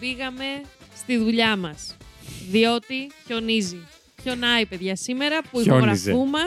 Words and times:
πήγαμε 0.00 0.44
στη 0.96 1.16
δουλειά 1.16 1.56
μας. 1.56 1.96
Διότι 2.50 3.10
χιονίζει. 3.26 3.78
Χιονάει, 4.22 4.66
παιδιά, 4.66 4.96
σήμερα 4.96 5.40
που 5.50 5.60
Χιόνιζε. 5.60 6.10
ηχογραφούμε. 6.10 6.38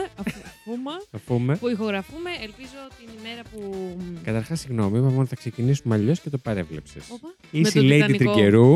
αφούμε, 0.64 0.90
Αφούμε. 1.10 1.56
που 1.56 1.68
ηχογραφούμε, 1.68 2.30
ελπίζω 2.42 2.78
την 2.98 3.08
ημέρα 3.18 3.42
που. 3.52 3.96
Καταρχάς, 4.24 4.60
συγγνώμη, 4.60 4.98
είπαμε 4.98 5.18
ότι 5.18 5.28
θα 5.28 5.34
ξεκινήσουμε 5.36 5.94
αλλιώς 5.94 6.20
και 6.20 6.30
το 6.30 6.38
παρέβλεψες. 6.38 7.02
Όπα. 7.08 7.34
Είσαι 7.50 7.80
Με 7.80 7.84
η 7.86 7.88
το 7.88 7.94
Lady 8.04 8.10
Τιτανικό. 8.10 8.32
Τρικερού 8.32 8.70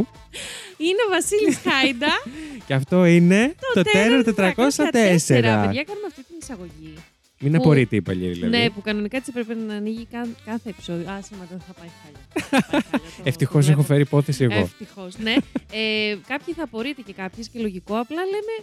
Είναι 0.76 1.02
ο 1.06 1.10
Βασίλης 1.10 1.58
Χάιντα. 1.58 2.12
και 2.66 2.74
αυτό 2.74 3.04
είναι 3.04 3.54
το, 3.74 3.82
Terror 3.84 4.24
Terror 4.24 4.54
404. 4.54 4.56
Παιδιά, 5.26 5.84
κάνουμε 5.84 6.06
αυτή 6.06 6.22
την 6.22 6.36
εισαγωγή. 6.40 6.94
Μην 7.42 7.52
Που- 7.52 7.58
απορείτε, 7.58 7.96
είπα 7.96 8.14
λέει, 8.14 8.30
δηλαδή. 8.32 8.56
Ναι, 8.56 8.70
που 8.70 8.80
κανονικά 8.82 9.16
έτσι 9.16 9.32
έπρεπε 9.36 9.60
να 9.60 9.74
ανοίγει 9.74 10.06
καν- 10.10 10.36
κάθε 10.44 10.68
επεισόδιο. 10.68 11.10
Α, 11.10 11.22
σήμερα 11.22 11.46
δεν 11.50 11.60
θα 11.66 11.72
πάει 11.72 11.88
χάλια. 12.02 12.92
Ευτυχώς 13.30 13.68
έχω 13.68 13.82
φέρει 13.82 14.00
υπόθεση 14.00 14.44
εγώ. 14.44 14.54
Ευτυχώς, 14.58 15.18
ναι. 15.18 15.34
Ε, 15.72 16.16
κάποιοι 16.26 16.54
θα 16.54 16.62
απορείτε 16.62 17.02
και 17.02 17.12
κάποιοι 17.12 17.44
και 17.52 17.60
λογικό. 17.60 17.94
Απλά 17.98 18.22
λέμε, 18.24 18.54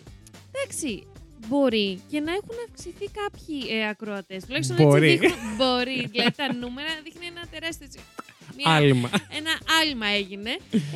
εντάξει, 0.51 1.03
μπορεί 1.47 1.99
και 2.11 2.19
να 2.19 2.31
έχουν 2.31 2.55
αυξηθεί 2.67 3.05
κάποιοι 3.21 3.57
ε, 3.79 3.87
ακροατές. 3.87 4.43
Τουλάχιστον 4.45 4.75
Μπορεί. 4.75 5.09
έτσι 5.11 5.27
δείχνουν. 5.27 5.55
Μπορεί. 5.57 6.07
Δηλαδή 6.11 6.31
τα 6.35 6.53
νούμερα 6.53 6.89
δείχνει 7.03 7.25
ένα 7.25 7.43
τεράστιο. 7.51 7.87
Έτσι, 8.59 8.69
μια- 8.69 8.75
Άλμα. 8.75 9.09
ένα 9.39 9.53
άλμα 9.81 10.07
έγινε. 10.19 10.51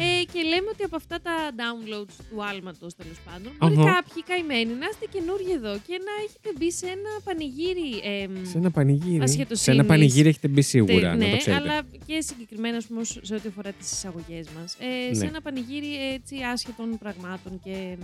Ε, 0.06 0.24
και 0.34 0.40
λέμε 0.52 0.68
ότι 0.74 0.84
από 0.90 0.96
αυτά 0.96 1.18
τα 1.28 1.36
downloads 1.62 2.16
του 2.30 2.38
άλματος 2.50 2.92
τέλος 2.96 3.18
πάντων, 3.28 3.52
μπορεί 3.60 3.90
Αχα. 3.90 3.94
κάποιοι 3.98 4.22
καημένοι 4.32 4.74
να 4.82 4.86
είστε 4.92 5.06
καινούργοι 5.16 5.52
εδώ 5.60 5.74
και 5.88 5.96
να 6.08 6.14
έχετε 6.26 6.50
μπει 6.58 6.70
σε 6.72 6.86
ένα 6.86 7.12
πανηγύρι. 7.24 7.92
εμ, 8.24 8.32
Σε 8.52 8.58
ένα 8.58 8.72
πανηγύρι. 8.72 9.18
Σε 9.18 9.24
Ασχετοσύνης. 9.24 9.80
ένα 9.80 9.84
πανηγύρι 9.92 10.28
έχετε 10.30 10.48
μπει 10.48 10.62
σίγουρα, 10.62 11.16
ναι, 11.16 11.26
να 11.26 11.32
το 11.32 11.38
ξέρετε. 11.38 11.62
αλλά 11.70 11.76
και 12.08 12.22
συγκεκριμένα 12.22 12.78
ας 12.78 12.86
πούμε, 12.86 13.00
ως- 13.02 13.20
σε 13.22 13.34
ό,τι 13.36 13.48
αφορά 13.48 13.72
τις 13.72 13.92
εισαγωγές 13.92 14.46
μας. 14.60 14.70
Ε, 14.80 15.14
Σε 15.14 15.22
Ναι. 15.24 15.28
ένα 15.30 15.42
πανηγύρι 15.42 15.92
έτσι 16.14 16.36
άσχετων 16.54 16.98
πραγμάτων 16.98 17.60
και 17.64 17.76
μ, 18.00 18.04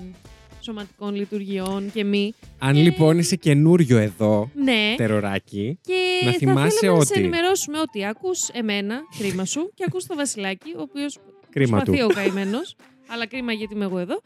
σωματικών 0.62 1.16
λειτουργιών 1.16 1.92
και 1.94 2.04
μη. 2.04 2.34
Αν 2.60 2.76
Ε, 2.76 2.82
λοιπόν 2.82 3.18
είσαι 3.20 3.36
καινούριο 3.36 3.98
εδώ, 3.98 4.50
Ναι. 4.64 4.94
τεροράκι, 4.98 5.80
Και 5.82 6.22
να 6.26 6.32
θα 6.32 6.38
θυμάσαι 6.38 6.78
θέλαμε 6.80 6.98
να 6.98 7.04
σε 7.06 7.12
ότι- 7.12 7.20
ενημερώσουμε 7.22 7.80
ότι 7.80 8.06
ακούς 8.06 8.48
εμένα, 8.50 9.00
κρίμα 9.18 9.46
σου, 9.46 9.72
και 9.76 9.84
ακούς 9.88 10.06
το 10.06 10.16
Βασιλάκι, 10.16 10.70
ο 10.78 10.82
οποίος 10.82 11.18
κρίμα 11.50 11.80
του. 11.80 11.92
προσπαθεί 11.92 12.12
ο 12.12 12.16
καημένος, 12.24 12.76
αλλά 13.08 13.28
κρίμα 13.28 13.52
γιατί 13.54 13.74
είμαι 13.74 13.86
εγώ 13.86 13.98
εδώ. 13.98 14.22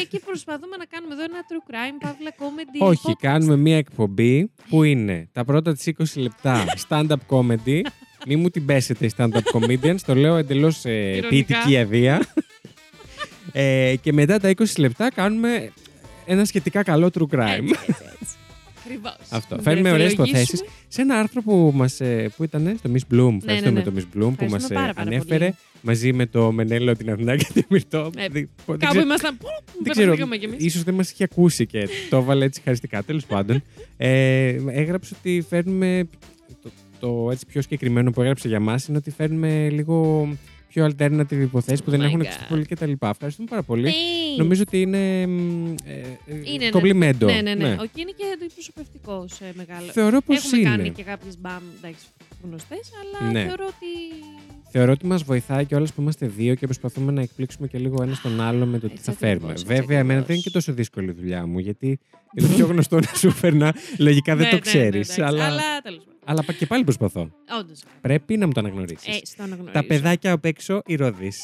Ε, 0.00 0.04
και 0.04 0.18
προσπαθούμε 0.24 0.76
να 0.76 0.84
κάνουμε 0.84 1.14
εδώ 1.14 1.22
ένα 1.24 1.38
true 1.48 1.70
crime, 1.70 1.96
παύλα 2.00 2.30
comedy. 2.38 2.86
Όχι, 2.88 3.00
podcast. 3.06 3.14
κάνουμε 3.20 3.56
μία 3.56 3.76
εκπομπή 3.76 4.50
που 4.68 4.82
είναι 4.82 5.28
τα 5.32 5.44
πρώτα 5.44 5.72
της 5.72 5.86
20 5.86 6.20
λεπτά 6.20 6.64
stand-up 6.88 7.16
comedy. 7.28 7.80
Μη 8.26 8.36
μου 8.36 8.48
την 8.50 8.64
πέσετε 8.66 9.06
οι 9.06 9.10
stand-up 9.16 9.42
comedians, 9.52 9.96
το 10.06 10.14
λέω 10.14 10.36
εντελώς 10.36 10.84
ε, 10.84 10.92
Ειρωνικά. 10.92 11.28
ποιητική 11.28 11.78
αδεία. 11.78 12.26
Ε, 13.56 13.94
και 14.00 14.12
μετά 14.12 14.38
τα 14.38 14.50
20 14.56 14.64
λεπτά 14.78 15.10
κάνουμε 15.14 15.72
ένα 16.26 16.44
σχετικά 16.44 16.82
καλό 16.82 17.10
true 17.14 17.34
crime. 17.36 17.48
Έτσι, 17.48 17.74
έτσι, 17.86 18.02
έτσι. 18.20 18.34
Ακριβώς. 18.84 19.16
Αυτό. 19.30 19.56
Να 19.56 19.62
Φέρνουμε 19.62 19.92
ωραίες 19.92 20.06
βρεφολογήσουμε. 20.14 20.40
υποθέσεις. 20.40 20.68
Σε 20.88 21.02
ένα 21.02 21.18
άρθρο 21.18 21.42
που 21.42 21.72
μας, 21.74 22.00
ε, 22.00 22.30
που 22.36 22.44
ήταν 22.44 22.74
στο 22.78 22.90
Miss 22.92 23.14
Bloom, 23.14 23.36
ευχαριστούμε 23.36 23.70
ναι, 23.70 23.78
ναι. 23.78 23.82
το 23.82 23.92
Miss 23.96 24.00
Bloom 24.02 24.32
που 24.36 24.44
μας 24.44 24.44
Ευχαριστούμε 24.44 24.78
ε, 24.80 24.82
πάρα, 24.82 24.92
πάρα 24.92 25.10
ανέφερε 25.10 25.38
πολύ. 25.44 25.54
μαζί 25.82 26.12
με 26.12 26.26
το 26.26 26.52
Μενέλο, 26.52 26.96
την 26.96 27.10
Αθηνά 27.10 27.36
και 27.36 27.46
την 27.52 27.64
Μυρτώ. 27.68 28.10
Ε, 28.16 28.28
Δεν- 28.28 28.32
δεν 28.32 28.48
Κάπου 28.66 28.76
ξέρω- 28.86 29.00
ήμασταν. 29.04 29.36
Πού, 29.36 29.46
δεν 29.82 29.92
ξέρω, 29.92 30.10
πεθανήκαμε 30.10 30.36
κι 30.36 30.44
εμείς; 30.44 30.64
ίσως 30.64 30.82
δεν 30.82 30.94
μας 30.94 31.10
είχε 31.10 31.24
ακούσει 31.24 31.66
και 31.66 31.88
το 32.10 32.16
έβαλε 32.16 32.44
έτσι 32.44 32.60
χαριστικά. 32.64 33.02
Τέλος 33.02 33.24
πάντων, 33.26 33.62
ε, 33.96 34.56
έγραψε 34.66 35.14
ότι 35.18 35.44
φέρνουμε, 35.48 36.08
το, 36.62 36.70
το 37.00 37.28
έτσι 37.30 37.46
πιο 37.46 37.62
συγκεκριμένο 37.62 38.10
που 38.10 38.20
έγραψε 38.22 38.48
για 38.48 38.60
μας 38.60 38.86
είναι 38.86 38.96
ότι 38.98 39.10
φέρνουμε 39.10 39.68
λίγο 39.70 40.28
πιο 40.74 40.86
alternative 40.86 41.40
υποθέσεις 41.42 41.82
που 41.82 41.90
δεν 41.90 42.00
Oh 42.00 42.02
my 42.02 42.06
έχουν 42.06 42.20
God. 42.20 42.24
ακουστεί 42.24 42.44
πολύ 42.48 42.64
κτλ. 42.64 42.92
Ευχαριστούμε 43.00 43.48
πάρα 43.50 43.62
πολύ. 43.62 43.88
Thanks. 43.90 44.38
Νομίζω 44.38 44.62
ότι 44.66 44.80
είναι, 44.80 45.26
μ, 45.26 45.66
ε, 45.84 45.90
ε, 46.26 46.34
Είναι, 46.44 46.64
ναι. 46.64 46.70
κομπλιμέντο. 46.70 47.26
Ναι, 47.26 47.40
ναι, 47.42 47.54
ναι. 47.54 47.76
Ο 47.80 47.84
Κίνη 47.94 48.12
και 48.12 48.24
αντιπροσωπευτικό 48.34 49.24
σε 49.28 49.44
μεγάλο. 49.56 49.86
Θεωρώ 49.92 50.20
πως 50.20 50.36
Έχουμε 50.36 50.60
είναι. 50.60 50.68
κάνει 50.70 50.90
και 50.90 51.02
κάποιες 51.02 51.38
μπαμ 51.38 51.62
εντάξει, 51.78 52.04
γνωστές, 52.44 52.90
αλλά 53.00 53.32
Ναι. 53.32 53.44
θεωρώ 53.46 53.64
ότι. 53.66 53.86
Θεωρώ 54.70 54.92
ότι 54.92 55.06
μας 55.06 55.22
βοηθάει 55.22 55.64
και 55.64 55.74
όλε 55.74 55.86
που 55.86 56.00
είμαστε 56.00 56.26
δύο 56.26 56.54
και 56.54 56.66
προσπαθούμε 56.66 57.12
να 57.12 57.20
εκπλήξουμε 57.20 57.66
και 57.66 57.78
λίγο 57.78 58.02
ένα 58.02 58.18
τον 58.22 58.40
άλλο 58.40 58.66
με 58.66 58.78
το 58.78 58.86
τι 58.86 58.92
Έτσι 58.92 59.04
θα 59.04 59.10
ακριβώς, 59.12 59.28
φέρουμε. 59.38 59.52
έτσι 59.52 59.64
Βέβαια, 59.64 59.98
εμένα 59.98 60.02
ακριβώς. 60.02 60.26
δεν 60.26 60.34
είναι 60.34 60.44
και 60.44 60.50
τόσο 60.50 60.72
δύσκολη 60.72 61.10
η 61.10 61.12
δουλειά 61.12 61.46
μου, 61.46 61.58
γιατί 61.58 61.98
είναι 62.34 62.48
το 62.48 62.54
πιο 62.54 62.66
γνωστό 62.66 62.96
να 63.00 63.14
σου 63.16 63.30
φέρνα. 63.30 63.74
Λογικά 63.98 64.36
δεν 64.36 64.44
Ναι, 64.44 64.50
το 64.50 64.56
ναι, 64.64 64.72
ναι, 64.72 64.78
ξέρεις. 64.88 65.08
εντάξει. 65.18 65.22
αλλά... 65.22 65.44
Αλλά 65.44 65.80
τέλος 65.82 65.98
πάντων. 66.04 66.13
Αλλά 66.24 66.42
πα- 66.44 66.52
και 66.52 66.66
πάλι 66.66 66.84
προσπαθώ. 66.84 67.30
Όντως. 67.60 67.80
Πρέπει 68.00 68.36
να 68.36 68.46
μου 68.46 68.52
το 68.52 68.60
αναγνωρίσει. 68.60 69.10
Ε, 69.10 69.26
στο 69.26 69.42
αναγνωρίζω. 69.42 69.72
Τα 69.74 69.84
παιδάκια 69.84 70.32
απ' 70.32 70.44
έξω, 70.44 70.82
η 70.86 70.94
Ρόδη. 70.94 71.32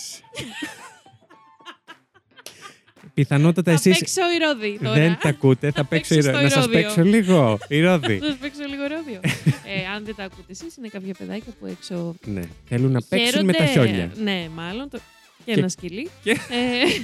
Πιθανότατα 3.14 3.70
Θα 3.76 3.88
εσείς 3.88 3.98
παίξω 3.98 4.20
ηρώδη 4.34 4.78
τώρα. 4.82 4.94
δεν 4.94 5.18
τα 5.20 5.28
ακούτε. 5.28 5.70
Θα 5.70 5.84
παίξω 5.84 6.14
η 6.14 6.16
παίξω 6.16 6.30
Ρόδη. 6.30 6.48
στο 6.48 6.58
Να 6.58 6.62
σας 6.62 6.72
ηρώδιο. 6.72 6.82
παίξω 6.88 7.02
λίγο. 7.16 7.58
Η 7.68 7.80
Ρόδη. 7.80 8.18
Θα 8.22 8.26
σας 8.26 8.36
παίξω 8.36 8.64
λίγο 8.68 8.82
ρόδιο. 8.82 9.20
ε, 9.74 9.86
αν 9.94 10.04
δεν 10.04 10.14
τα 10.14 10.24
ακούτε 10.24 10.52
εσείς, 10.52 10.76
είναι 10.76 10.88
κάποια 10.88 11.14
παιδάκια 11.18 11.52
που 11.60 11.66
έξω. 11.66 12.14
ναι. 12.24 12.42
Θέλουν 12.68 12.92
να 12.92 13.00
παίξουν 13.08 13.44
με 13.44 13.52
τα 13.52 13.64
χαίρονται. 13.64 13.88
χιόνια. 13.88 14.12
Ναι, 14.16 14.48
μάλλον. 14.54 14.88
Το... 14.88 14.98
Και, 15.44 15.52
Και- 15.52 15.58
ένα 15.58 15.68
σκυλί. 15.68 16.10
και- 16.22 16.30
Ε, 16.30 17.02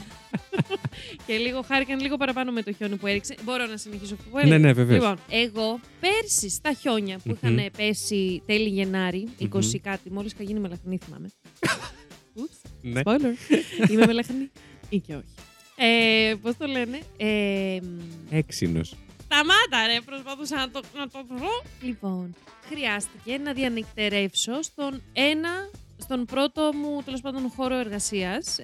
και 1.27 1.37
λίγο 1.37 1.63
χάρηκαν 1.63 2.01
λίγο 2.01 2.17
παραπάνω 2.17 2.53
με 2.53 2.63
το 2.63 2.73
χιόνι 2.73 2.97
που 2.97 3.07
έριξε. 3.07 3.35
Μπορώ 3.45 3.67
να 3.67 3.77
συνεχίσω 3.77 4.15
αυτό 4.15 4.29
που 4.31 4.37
Ναι, 4.37 4.41
έριξε. 4.43 4.59
ναι, 4.59 4.73
βεβαίως. 4.73 5.01
Λοιπόν, 5.03 5.19
εγώ 5.31 5.81
πέρσι 6.01 6.49
στα 6.51 6.73
χιόνια 6.73 7.17
που 7.17 7.23
Μμμ. 7.43 7.53
είχαν 7.59 7.71
πέσει 7.77 8.43
τέλη 8.47 8.69
Γενάρη, 8.69 9.29
20 9.39 9.49
Μμμ. 9.75 9.81
κάτι, 9.83 10.11
μόλις 10.11 10.33
είχα 10.33 10.43
γίνει 10.43 10.61
μελαχρινή, 10.61 10.99
θυμάμαι. 11.05 11.29
Oops, 12.39 12.71
Ναι. 12.83 13.01
spoiler. 13.05 13.35
Είμαι 13.91 14.07
μελαχρινή 14.07 14.51
ή 14.89 14.99
και 14.99 15.15
όχι. 15.15 15.35
Ε, 15.77 16.35
Πώς 16.43 16.57
το 16.57 16.67
λένε. 16.67 16.99
Ε, 17.17 17.79
μ, 17.83 17.99
Έξινος. 18.31 18.95
Σταμάτα 19.25 19.87
ρε, 19.93 20.01
προσπαθούσα 20.05 20.57
να 20.57 20.71
το, 20.71 20.81
να 20.97 21.09
το 21.09 21.25
βρω. 21.29 21.63
Λοιπόν, 21.83 22.35
χρειάστηκε 22.69 23.39
να 23.39 23.53
διανυκτερεύσω 23.53 24.63
στον 24.63 25.03
ένα, 25.13 25.71
στον 25.99 26.25
πρώτο 26.25 26.71
μου 26.75 27.03
τέλος 27.05 27.21
πάντων 27.21 27.51
χώρο 27.57 27.77
εργασίας. 27.79 28.59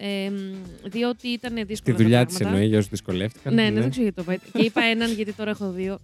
διότι 0.84 1.28
ήταν 1.28 1.66
δύσκολο. 1.66 1.96
Τη 1.96 2.02
δουλειά 2.02 2.26
της 2.26 2.40
εννοεί 2.40 2.66
για 2.66 2.78
όσους 2.78 2.90
δυσκολεύτηκαν. 2.90 3.54
Ναι, 3.54 3.70
ναι, 3.70 3.80
δεν 3.80 3.90
ξέρω 3.90 4.02
γιατί 4.04 4.24
το 4.24 4.32
είπα. 4.32 4.42
Και 4.58 4.64
είπα 4.64 4.82
έναν 4.82 5.12
γιατί 5.12 5.32
τώρα 5.32 5.50
έχω 5.50 5.70
δύο. 5.70 5.98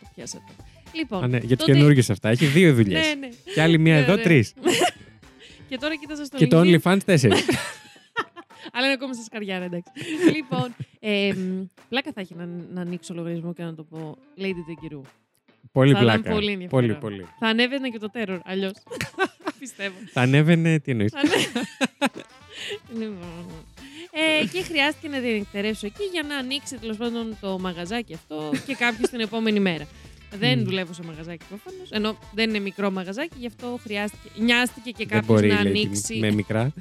Το 0.00 0.06
πιάσατε. 0.14 0.52
Λοιπόν. 0.92 1.24
Α, 1.24 1.26
ναι, 1.26 1.38
για 1.38 1.48
του 1.48 1.64
τότε- 1.64 1.72
καινούργιου 1.74 2.02
αυτά. 2.08 2.28
Έχει 2.28 2.46
δύο 2.46 2.74
δουλειές. 2.74 3.06
Ναι, 3.06 3.14
ναι. 3.14 3.28
Και 3.54 3.62
άλλη 3.62 3.78
μία 3.78 3.96
εδώ, 3.96 4.12
Ωραία. 4.12 4.24
τρεις. 4.24 4.52
Και 5.68 5.78
τώρα 5.78 5.96
κοίταζα 5.96 6.24
στο 6.24 6.36
Και 6.36 6.46
το 6.46 6.60
LinkedIn. 6.60 6.78
OnlyFans 6.82 6.98
τέσσερις. 7.04 7.44
Αλλά 8.74 8.84
είναι 8.84 8.92
ακόμα 8.94 9.12
στα 9.12 9.22
σκαριά, 9.22 9.58
ρε, 9.58 9.64
εντάξει. 9.64 9.90
λοιπόν, 10.34 10.74
ε, 11.00 11.32
μ, 11.34 11.64
πλάκα 11.88 12.10
θα 12.14 12.20
έχει 12.20 12.34
να, 12.34 12.48
να 12.72 12.80
ανοίξω 12.80 13.14
λογαριασμό 13.14 13.52
και 13.52 13.62
να 13.62 13.74
το 13.74 13.82
πω 13.82 14.16
Lady 14.38 14.62
Τεγκυρού. 14.66 15.00
πολύ 15.72 15.92
Θα 15.92 16.02
ήταν 16.02 16.20
πλάκα. 16.20 16.34
πολύ 16.34 16.52
ενδιαφέρον. 16.52 16.86
πολύ, 16.88 16.94
πολύ. 17.00 17.26
Θα 17.38 17.46
ανέβαινε 17.46 17.88
και 17.88 17.98
το 17.98 18.08
terror, 18.14 18.38
αλλιώς. 18.44 18.72
Πιστεύω. 19.62 19.94
Θα 20.12 20.20
ανέβαινε, 20.20 20.78
τι 20.80 20.90
εννοείς. 20.90 21.10
Θα 21.12 21.18
ανέ- 21.20 21.66
ε, 24.12 24.46
και 24.52 24.62
χρειάστηκε 24.62 25.08
να 25.08 25.18
διανυκτερεύσω 25.18 25.86
εκεί 25.86 26.02
για 26.12 26.22
να 26.22 26.36
ανοίξει 26.36 26.76
τέλος 26.76 26.96
πάντων 26.96 27.36
το 27.40 27.58
μαγαζάκι 27.58 28.14
αυτό 28.14 28.52
και 28.66 28.74
κάποιος 28.74 29.10
την 29.10 29.20
επόμενη 29.20 29.60
μέρα. 29.60 29.86
Δεν 30.38 30.58
Μμ. 30.58 30.64
δουλεύω 30.64 30.92
σε 30.92 31.02
μαγαζάκι 31.02 31.44
προφανώς. 31.48 31.90
Ενώ 31.90 32.18
δεν 32.34 32.48
είναι 32.48 32.58
μικρό 32.58 32.90
μαγαζάκι, 32.90 33.34
γι' 33.38 33.46
αυτό 33.46 33.78
χρειάστηκε. 33.82 34.28
Νοιάστηκε 34.36 34.90
και 34.90 34.96
Δεν 34.96 35.06
κάποιος 35.08 35.26
μπορεί 35.26 35.48
να 35.48 35.62
λέει, 35.62 35.72
ανοίξει. 35.72 36.18
με 36.18 36.30
μικρά. 36.32 36.72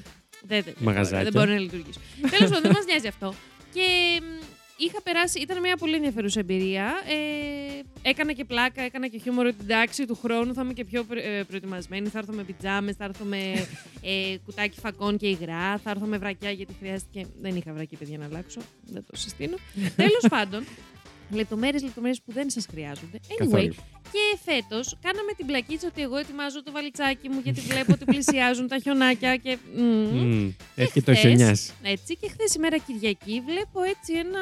Δεν, 0.47 0.63
δεν, 0.63 0.73
Μαγαζάκια. 0.79 1.23
δεν 1.23 1.31
μπορεί 1.33 1.51
να 1.53 1.59
λειτουργήσει. 1.59 1.99
Τέλος 2.21 2.49
πάντων, 2.49 2.61
δεν 2.61 2.71
μας 2.71 2.85
νοιάζει 2.85 3.07
αυτό. 3.07 3.33
Και 3.73 3.81
μ, 4.21 4.45
είχα 4.77 5.01
περάσει, 5.01 5.39
ήταν 5.39 5.59
μια 5.59 5.77
πολύ 5.77 5.95
ενδιαφέρουσα 5.95 6.39
εμπειρία. 6.39 6.85
Ε, 7.07 7.70
έκανα 8.01 8.31
και 8.33 8.45
πλάκα, 8.45 8.81
έκανα 8.81 9.07
και 9.07 9.17
χιούμορ 9.17 9.45
ότι 9.45 9.57
εντάξει 9.61 10.05
του 10.05 10.15
χρόνου 10.15 10.53
θα 10.53 10.61
είμαι 10.61 10.73
και 10.73 10.85
πιο 10.85 11.03
πρε- 11.03 11.25
ε, 11.25 11.43
προετοιμασμένη. 11.43 12.07
Θα 12.09 12.19
έρθω 12.19 12.33
με 12.33 12.43
πιτζάμες, 12.43 12.95
θα 12.95 13.03
έρθω 13.03 13.25
με 13.25 13.37
ε, 14.01 14.37
κουτάκι 14.45 14.79
φακών 14.79 15.17
και 15.17 15.27
υγρά, 15.27 15.77
θα 15.77 15.89
έρθω 15.89 16.05
με 16.05 16.17
βρακιά 16.17 16.51
γιατί 16.51 16.73
χρειάστηκε. 16.79 17.25
Δεν 17.41 17.55
είχα 17.55 17.73
βρακί, 17.73 17.95
παιδιά, 17.95 18.17
να 18.17 18.25
αλλάξω. 18.25 18.59
Δεν 18.85 19.03
το 19.11 19.17
συστήνω. 19.17 19.55
Τέλος 19.95 20.25
πάντων, 20.29 20.63
λεπτομέρειες, 21.35 21.83
λεπτομέρειες 21.83 22.21
που 22.25 22.31
δεν 22.31 22.49
σας 22.49 22.65
χρειάζονται. 22.71 23.19
Anyway, 23.27 23.35
Καθόλου. 23.37 23.73
και 24.11 24.37
φέτος 24.45 24.97
κάναμε 25.01 25.31
την 25.37 25.45
πλακίτσα 25.45 25.87
ότι 25.87 26.01
εγώ 26.01 26.17
ετοιμάζω 26.17 26.63
το 26.63 26.71
βαλιτσάκι 26.71 27.29
μου 27.29 27.39
γιατί 27.43 27.59
βλέπω 27.61 27.91
ότι 27.93 28.05
πλησιάζουν 28.05 28.67
τα 28.67 28.77
χιονάκια 28.77 29.35
και. 29.35 29.57
μμμ. 29.75 29.83
Μμμ. 29.83 30.51
Έχει 30.75 30.91
και 30.91 31.01
το 31.01 31.11
χθες- 31.11 31.19
χιονιάς. 31.19 31.73
Έτσι 31.83 32.15
και 32.17 32.27
χθες 32.29 32.53
ημέρα 32.55 32.77
Κυριακή 32.77 33.41
βλέπω 33.45 33.81
έτσι 33.83 34.13
ένα. 34.13 34.39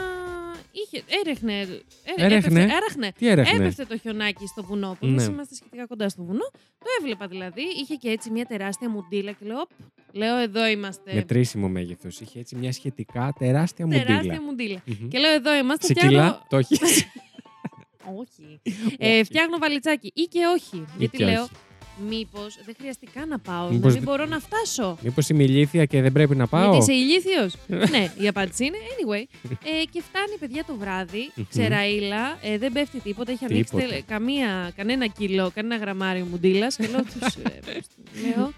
Είχε... 0.71 1.03
Έρεχνε. 1.25 1.59
έρε- 1.59 1.81
Έρεχνε; 2.15 2.35
έπεφτε- 2.37 2.71
Έραχνε. 2.77 3.11
Τι 3.17 3.27
έρεχνε; 3.27 3.57
Έπεφτε 3.63 3.85
το 3.85 3.97
χιονάκι 3.97 4.47
στο 4.47 4.63
βουνό 4.63 4.97
που 4.99 5.05
Ναι. 5.05 5.11
εμείς 5.11 5.25
είμαστε 5.25 5.55
σχετικά 5.55 5.85
κοντά 5.87 6.09
στο 6.09 6.23
βουνό. 6.23 6.49
Το 6.79 6.85
έβλεπα 6.99 7.27
δηλαδή. 7.27 7.61
Είχε 7.81 7.95
και 7.95 8.09
έτσι 8.09 8.29
μια 8.29 8.45
τεράστια 8.45 8.89
μουντίλα 8.89 9.31
και 9.31 9.45
λέω. 9.45 9.59
«Οπ, 9.59 9.69
Λέω 10.11 10.37
εδώ 10.37 10.65
είμαστε. 10.67 11.13
Μετρήσιμο 11.13 11.67
μέγεθος. 11.69 12.19
Είχε 12.19 12.39
έτσι 12.39 12.55
μια 12.55 12.71
σχετικά 12.71 13.33
τεράστια 13.39 13.87
Τεράστια 13.87 14.15
μουντίλα. 14.15 14.41
μουντίλα. 14.41 14.81
Μμμ. 14.85 15.07
Και 15.07 15.17
λέω 15.17 15.31
εδώ 15.33 15.55
είμαστε. 15.55 15.85
Σε 15.85 15.93
φτιάχνω- 15.93 16.11
κιλά 16.19 16.45
το 16.49 16.57
έχει. 16.57 16.78
Όχι. 18.19 18.61
ε, 18.97 19.23
φτιάχνω 19.23 19.57
βαλιτσάκι. 19.57 20.11
Ή 20.15 20.21
και 20.23 20.39
όχι. 20.55 20.85
Γιατί 20.97 21.17
και 21.17 21.25
λέω. 21.25 21.41
όχι. 21.41 21.51
μήπως 22.09 22.57
δεν 22.65 22.75
χρειαστεί 22.79 23.07
καν 23.13 23.27
να 23.27 23.39
πάω. 23.39 23.63
Μήπως 23.69 23.77
δηλαδή 23.79 23.97
δε- 23.99 24.03
μπορώ 24.05 24.25
να 24.25 24.39
φτάσω. 24.39 24.97
Μήπως 25.01 25.29
είμαι 25.29 25.43
ηλίθια 25.43 25.85
και 25.85 26.01
δεν 26.01 26.11
πρέπει 26.11 26.35
να 26.35 26.47
πάω; 26.47 26.61
Γιατί 26.71 26.77
είσαι 26.91 26.93
ηλίθιος; 27.01 27.53
ναι, 27.95 28.11
η 28.17 28.27
απάντηση 28.27 28.65
είναι 28.65 28.77
anyway. 28.77 29.49
Ε, 29.49 29.83
και 29.91 30.01
φτάνει, 30.01 30.37
παιδιά, 30.39 30.65
το 30.65 30.75
βράδυ, 30.75 31.31
Μμμ. 31.35 31.45
ξεραίλα, 31.49 32.37
ε, 32.41 32.57
δεν 32.57 32.71
πέφτει 32.71 32.99
τίποτα. 32.99 33.31
Έχει 33.31 33.45
ανοίξει 33.45 33.63
Τίποτα. 33.63 33.87
τελε- 33.87 34.05
καμία, 34.05 34.71
κανένα 34.75 35.07
κιλό, 35.07 35.51
κανένα 35.55 35.75
γραμμάριο 35.75 36.25
μουντίλα. 36.25 36.67
Και 36.67 36.87
λέω 36.87 37.01
τους, 37.03 37.35
ε, 37.35 37.59
λέω, 38.35 38.53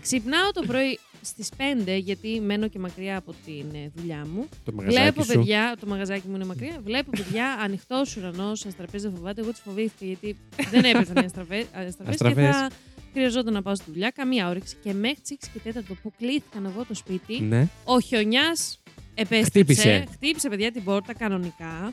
Ξυπνάω 0.00 0.50
το 0.52 0.62
πρωί 0.66 0.98
στις 1.28 1.48
5, 1.86 1.98
γιατί 1.98 2.40
μένω 2.40 2.68
και 2.68 2.78
μακριά 2.78 3.16
από 3.16 3.34
την 3.44 3.64
ε, 3.74 3.90
δουλειά 3.94 4.26
μου. 4.34 4.48
Το 4.64 4.72
μαγαζάκι 4.72 5.02
Βλέπω 5.02 5.22
σου. 5.22 5.32
παιδιά, 5.32 5.76
το 5.80 5.86
μαγαζάκι 5.86 6.28
μου 6.28 6.34
είναι 6.34 6.44
μακριά. 6.44 6.80
Βλέπω 6.84 7.10
παιδιά 7.10 7.52
ανοιχτός 7.64 8.16
ουρανός, 8.16 8.66
αστραπέ 8.66 8.98
δεν 8.98 9.12
φοβάται. 9.14 9.40
Εγώ 9.40 9.50
τις 9.50 9.60
φοβήθηκα 9.60 10.04
γιατί 10.06 10.36
δεν 10.70 10.84
έπαιζαν 10.84 11.16
οι 11.16 11.24
αστραπέ 11.24 11.60
και 11.72 12.04
Αστραπές. 12.08 12.56
θα 12.56 12.70
χρειαζόταν 13.12 13.52
να 13.52 13.62
πάω 13.62 13.74
στη 13.74 13.90
δουλειά. 13.90 14.10
Καμία 14.10 14.48
όρεξη. 14.48 14.76
Και 14.82 14.92
μέχρι 14.92 15.20
τις 15.20 15.36
6 15.54 15.60
και 15.62 15.72
4 15.78 15.82
που 16.02 16.12
κλείθηκα 16.18 16.60
να 16.60 16.68
βγω 16.70 16.84
το 16.84 16.94
σπίτι, 16.94 17.40
Ναι. 17.40 17.68
ο 17.84 18.00
χιονιάς 18.00 18.78
επέστρεψε. 19.14 19.44
Χτύπησε. 19.50 20.04
Χτύπησε, 20.12 20.48
παιδιά 20.48 20.72
την 20.72 20.84
πόρτα 20.84 21.14
κανονικά. 21.14 21.92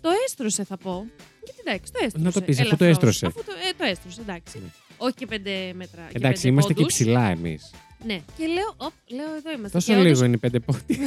Το 0.00 0.08
έστρωσε, 0.26 0.64
θα 0.64 0.76
πω. 0.76 1.06
Γιατί 1.44 1.60
εντάξει, 1.66 1.92
το 1.92 1.98
έστρωσε. 2.04 2.24
Να 2.26 2.32
το 2.32 2.40
πεις, 2.42 2.60
αφού 2.60 2.76
το 2.76 2.84
ελαφρώς. 2.84 3.12
έστρωσε. 3.14 3.26
Αφού 3.26 3.44
το, 3.44 3.52
ε, 3.68 3.72
το 3.78 3.84
έστρωσε, 3.84 4.20
εντάξει. 4.20 4.58
Ναι. 4.58 4.68
Όχι 4.96 5.14
και 5.14 5.26
πέντε 5.26 5.72
μέτρα. 5.74 6.02
και 6.10 6.16
Εντάξει, 6.16 6.42
πέντε 6.42 6.52
είμαστε 6.52 6.72
και 6.72 6.80
πόντους. 6.80 6.94
ψηλά 6.94 7.26
εμείς. 7.28 7.70
Ναι. 8.04 8.20
Και 8.36 8.46
λέω, 8.46 8.74
οπ, 8.76 8.92
λέω 9.08 9.34
εδώ 9.34 9.50
είμαστε. 9.50 9.78
Τόσο 9.78 9.92
Και 9.92 9.98
όντως- 9.98 10.12
λίγο 10.12 10.24
είναι 10.24 10.34
οι 10.34 10.38
πέντε 10.38 10.60
πόντι. 10.60 10.94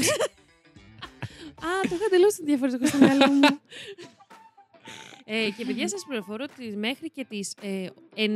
Α, 1.65 1.69
το 1.89 1.95
είχα 1.95 2.09
τελείω 2.09 2.27
διαφορετικό 2.45 2.85
στο 2.87 2.97
μυαλό 2.97 3.27
μου. 3.31 3.39
Ε, 5.31 5.49
και 5.57 5.65
παιδιά, 5.65 5.87
σας 5.89 6.03
πληροφορώ 6.07 6.45
ότι 6.51 6.77
μέχρι 6.77 7.09
και 7.11 7.25
τις 7.29 7.53
ε, 7.61 7.85
9 8.15 8.29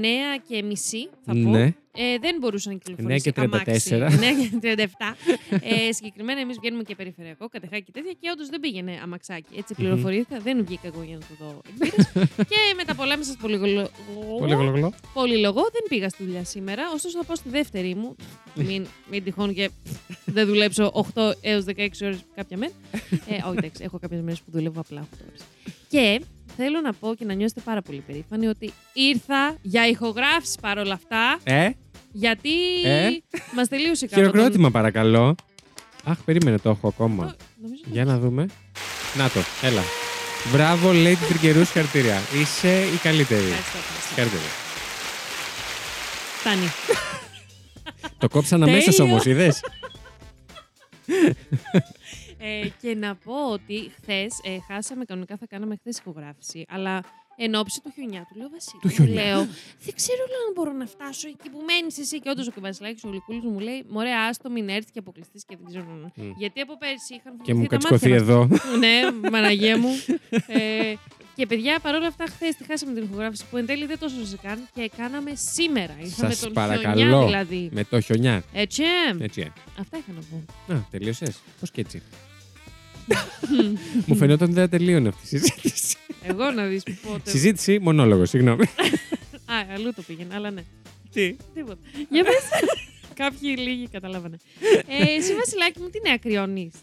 και 0.47 0.63
μισή, 0.63 1.09
θα 1.25 1.31
πω, 1.33 1.37
Ναι. 1.39 1.63
ε, 1.91 2.17
δεν 2.21 2.35
μπορούσα 2.39 2.69
να 2.71 2.77
κυκλοφορήσει 2.77 3.29
9 3.29 3.33
και 3.33 3.41
34. 3.41 3.43
αμάξι. 3.43 3.95
9 3.95 4.59
και 4.59 4.59
37. 4.61 5.15
ε, 5.61 5.91
συγκεκριμένα, 5.91 6.39
εμείς 6.39 6.57
βγαίνουμε 6.59 6.83
και 6.83 6.95
περιφερειακό, 6.95 7.47
κατεχάκι 7.47 7.83
και 7.83 7.91
τέτοια, 7.91 8.11
και 8.19 8.29
όντως 8.33 8.47
δεν 8.49 8.59
πήγαινε 8.59 8.99
αμαξάκι. 9.03 9.57
Έτσι 9.57 9.73
πληροφορήθηκα, 9.73 10.39
δεν 10.39 10.65
βγήκα 10.65 10.87
εγώ 10.87 11.03
για 11.03 11.17
να 11.17 11.19
το 11.19 11.33
δω 11.45 11.61
εκπήρες. 11.69 12.11
και 12.51 12.59
με 12.77 12.83
τα 12.83 12.95
πολλά 12.95 13.23
σα 13.23 13.37
πολυγλω... 13.37 13.89
Πολύ 14.39 14.53
γλογλό. 14.55 14.93
πολυλογώ, 15.13 15.61
δεν 15.61 15.83
πήγα 15.89 16.09
στη 16.09 16.23
δουλειά 16.23 16.43
σήμερα. 16.43 16.83
Ωστόσο, 16.93 17.17
θα 17.17 17.23
πάω 17.23 17.35
στη 17.35 17.49
δεύτερη 17.49 17.95
μου. 17.95 18.15
μην, 18.55 18.87
μην 19.11 19.23
τυχόν 19.23 19.53
και 19.53 19.69
δεν 20.25 20.47
δουλέψω 20.47 21.05
8 21.15 21.31
έως 21.41 21.63
16 21.67 21.87
ώρες 22.03 22.19
κάποια 22.35 22.57
μέρα. 22.57 22.71
ε, 23.27 23.33
όχι, 23.47 23.57
εντάξει, 23.57 23.83
έχω 23.83 23.99
κάποιες 23.99 24.21
μέρες 24.21 24.41
που 24.41 24.51
δουλεύω 24.51 24.79
απλά 24.79 25.07
8 25.13 25.17
ώρες. 25.27 25.41
Και 25.87 26.21
θέλω 26.57 26.81
να 26.81 26.93
πω 26.93 27.15
και 27.15 27.25
να 27.25 27.33
νιώσετε 27.33 27.61
πάρα 27.61 27.81
πολύ 27.81 28.03
περήφανοι 28.07 28.47
ότι 28.47 28.73
ήρθα 28.93 29.55
για 29.61 29.87
ηχογράφηση 29.87 30.57
παρόλα 30.61 30.93
αυτά. 30.93 31.39
Ε, 31.43 31.69
Γιατί 32.11 32.51
Ε; 32.83 33.09
μας 33.55 33.67
τελείωσε 33.67 34.05
κάπου. 34.07 34.15
χειροκρότημα 34.21 34.71
παρακαλώ. 34.71 35.35
Αχ, 36.03 36.17
περίμενε, 36.25 36.57
το 36.59 36.69
έχω 36.69 36.87
ακόμα. 36.87 37.25
Το- 37.25 37.35
νομίζω 37.61 37.81
ότι- 37.83 37.91
Για 37.93 38.05
να 38.05 38.17
δούμε. 38.19 38.45
Να 39.17 39.29
το, 39.29 39.39
έλα. 39.61 39.81
Μπράβο, 40.51 40.89
Lady 40.93 41.17
Τριγκερού, 41.27 41.59
συγχαρητήρια. 41.65 42.21
Είσαι 42.41 42.81
η 42.93 42.97
καλύτερη. 42.97 43.41
Ευχαριστώ, 43.43 43.77
ευχαριστώ. 43.77 44.07
Συγχαρητήρια. 44.07 44.49
Φτάνει. 46.39 46.67
Το 48.17 48.27
κόψαν 48.29 48.63
αμέσως 48.63 48.95
Τέλειο. 48.95 49.11
όμως, 49.13 49.25
είδες; 49.25 49.59
Ε, 52.45 52.67
και 52.81 52.95
να 52.95 53.15
πω 53.15 53.51
ότι 53.51 53.91
χθες 53.95 54.39
ε, 54.43 54.57
χάσαμε, 54.73 55.05
κανονικά 55.05 55.37
θα 55.37 55.45
κάναμε 55.47 55.75
χθες 55.75 55.97
ηχογράφηση, 55.97 56.65
αλλά 56.69 57.03
εν 57.37 57.55
ώψη 57.55 57.81
του 57.83 57.91
χιονιά 57.95 58.25
του 58.29 58.37
λέω 58.39 58.49
Βασίλη. 58.49 58.79
Του 58.81 58.87
μου 58.87 58.93
χιονιά. 58.93 59.23
Λέω, 59.23 59.39
δεν 59.85 59.93
ξέρω 59.95 60.23
λέω, 60.33 60.41
αν 60.47 60.53
μπορώ 60.55 60.71
να 60.71 60.85
φτάσω 60.85 61.27
εκεί 61.27 61.49
που 61.49 61.59
μένεις 61.67 61.97
εσύ. 61.97 62.19
Και 62.19 62.29
όντως 62.29 62.47
ο 62.47 62.51
Βασιλάκη 62.59 63.07
ο 63.07 63.09
Γλυκούλη 63.09 63.41
μου 63.41 63.59
λέει: 63.59 63.83
Μωρέ, 63.89 64.13
άστο, 64.29 64.49
μην 64.49 64.69
έρθεις 64.69 64.91
και 64.91 64.99
αποκλειστή 64.99 65.39
και 65.47 65.57
δεν 65.59 65.65
ξέρω. 65.69 65.85
Μμ. 66.15 66.31
Γιατί 66.37 66.59
από 66.61 66.77
πέρσι 66.77 67.15
είχαν 67.15 67.33
Και 67.43 67.53
μου 67.53 67.63
φοβηθεί 67.63 67.67
τα 67.69 67.75
κατσικωθεί 67.75 68.09
μάτια 68.09 68.23
εδώ. 68.25 68.47
μας. 68.47 68.61
ναι, 68.79 69.29
Μαναγία 69.29 69.77
μου. 69.77 69.89
Ε, 70.47 70.93
και 71.37 71.45
παιδιά, 71.45 71.79
παρόλα 71.79 72.07
αυτά, 72.07 72.25
χθες 72.25 72.55
τη 72.55 72.63
χάσαμε 72.63 72.93
την 72.93 73.03
ηχογράφηση 73.03 73.45
που 73.49 73.57
εν 73.57 73.65
τέλει 73.65 73.85
δεν 73.85 73.99
τόσο 73.99 74.25
σε 74.25 74.37
καν 74.41 74.67
και 74.73 74.91
κάναμε 74.97 75.31
σήμερα. 75.35 75.95
Ήρθαμε 75.99 76.33
Σας 76.33 76.39
τον 76.43 76.53
παρακαλώ. 76.53 76.95
χιονιά 77.01 77.25
δηλαδή. 77.25 77.69
Με 77.71 77.83
το 77.83 77.99
χιονιά. 77.99 78.43
Έτσι. 78.53 78.83
ε. 78.83 79.23
Έτσι, 79.23 79.41
ε. 79.41 79.51
Αυτά 79.79 79.97
είχα 79.97 80.11
να 80.11 80.21
πω. 80.29 80.45
Να, 80.67 80.87
τελείωσες. 80.91 81.39
Πώς 81.59 81.71
και 81.71 81.81
έτσι. 81.81 82.01
Μου 84.05 84.15
φαινόταν 84.15 84.53
δεν 84.53 84.63
θα 84.63 84.69
τελείωνε 84.69 85.07
αυτή 85.07 85.35
η 85.35 85.39
συζήτηση. 85.39 85.95
Εγώ 86.23 86.51
να 86.51 86.65
δεις 86.65 86.83
πότε. 86.83 87.29
Συζήτηση, 87.29 87.79
μονόλογο, 87.79 88.25
συγγνώμη. 88.25 88.63
Α, 89.45 89.55
αλλού 89.73 89.93
το 89.95 90.01
πήγαινε, 90.07 90.35
αλλά 90.35 90.51
ναι. 90.51 90.63
Τι; 91.11 91.35
Τίποτα. 91.53 91.77
Για 92.09 92.23
πες. 92.23 92.69
Κάποιοι 93.13 93.55
λίγοι 93.57 93.87
καταλάβανε. 93.87 94.37
Ε, 94.87 95.15
εσύ, 95.17 95.33
Βασιλάκη 95.35 95.79
μου, 95.79 95.89
τι 95.89 95.99
νέα 96.07 96.17
κρυώνεις; 96.17 96.73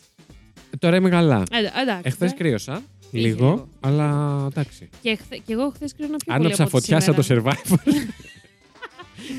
Τώρα 0.78 0.96
είμαι 0.96 1.08
καλά. 1.11 1.43
Εντάξει. 1.81 2.02
Εχθές 2.05 2.32
ε. 2.32 2.34
κρύωσα. 2.34 2.82
Πήγε 3.11 3.26
Λίγο, 3.26 3.44
λίγο. 3.50 3.69
αλλά 3.81 4.37
εντάξει. 4.50 4.88
Και, 5.02 5.17
χθε, 5.17 5.40
και 5.46 5.52
εγώ 5.52 5.70
χθες 5.75 5.94
κρύωνα 5.96 6.17
πιο 6.17 6.32
πολύ. 6.34 6.38
Άναψα 6.46 6.62
από 6.64 6.76
ό,τι 6.76 6.84
φωτιά 6.87 7.00
σαν 7.00 7.14
το 7.14 7.22
σήμερα. 7.22 7.56
survivor 7.69 7.76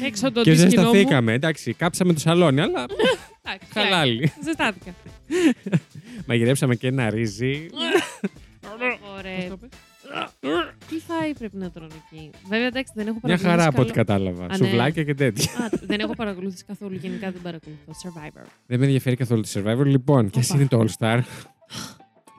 Έξω 0.05 0.25
από 0.27 0.35
το 0.35 0.41
και 0.43 0.51
δίσκινό 0.51 0.81
μου. 0.81 0.87
ζεσταθήκαμε. 0.93 1.33
Εντάξει, 1.33 1.73
κάψαμε 1.73 2.13
το 2.13 2.19
σαλόνι, 2.19 2.61
αλλά 2.61 2.85
Εντάξει, 3.43 3.67
χαλάλι. 3.73 4.31
Ζεστάθηκα. 4.43 4.93
Μαγειρέψαμε 6.27 6.75
και 6.75 6.87
ένα 6.87 7.09
ρύζι. 7.09 7.65
Ωραία. 9.17 9.47
Τι 10.89 10.99
φάει 11.07 11.33
πρέπει 11.33 11.57
να 11.57 11.71
τρώνε 11.71 11.93
εκεί; 12.11 12.29
Βέβαια, 12.49 12.65
εντάξει, 12.67 12.91
δεν 12.95 13.07
έχω 13.07 13.19
Μια 13.23 13.37
παρακολουθήσει. 13.37 13.49
χαρά 13.49 13.65
από 13.67 13.81
ό,τι 13.81 13.91
καλό- 13.91 14.05
κατάλαβα. 14.07 14.43
Α, 14.43 14.47
ναι. 14.47 14.55
Σουβλάκια 14.55 15.03
και 15.03 15.13
τέτοια. 15.13 15.51
Α, 15.51 15.69
δεν 15.81 15.99
έχω 15.99 16.13
παρακολουθήσει 16.15 16.63
καθόλου. 16.63 16.95
Γενικά 16.95 17.31
δεν 17.31 17.41
παρακολουθώ. 17.41 17.91
Survivor. 18.03 18.45
Δεν 18.65 18.79
με 18.79 18.85
ενδιαφέρει 18.85 19.15
καθόλου 19.15 19.41
το 19.41 19.49
survivor. 19.53 19.85
Λοιπόν, 19.85 20.29
ποια 20.29 20.41
Οπα. 20.45 20.55
είναι 20.57 20.67
το 20.67 20.85
All 20.85 20.89
Star. 20.99 21.19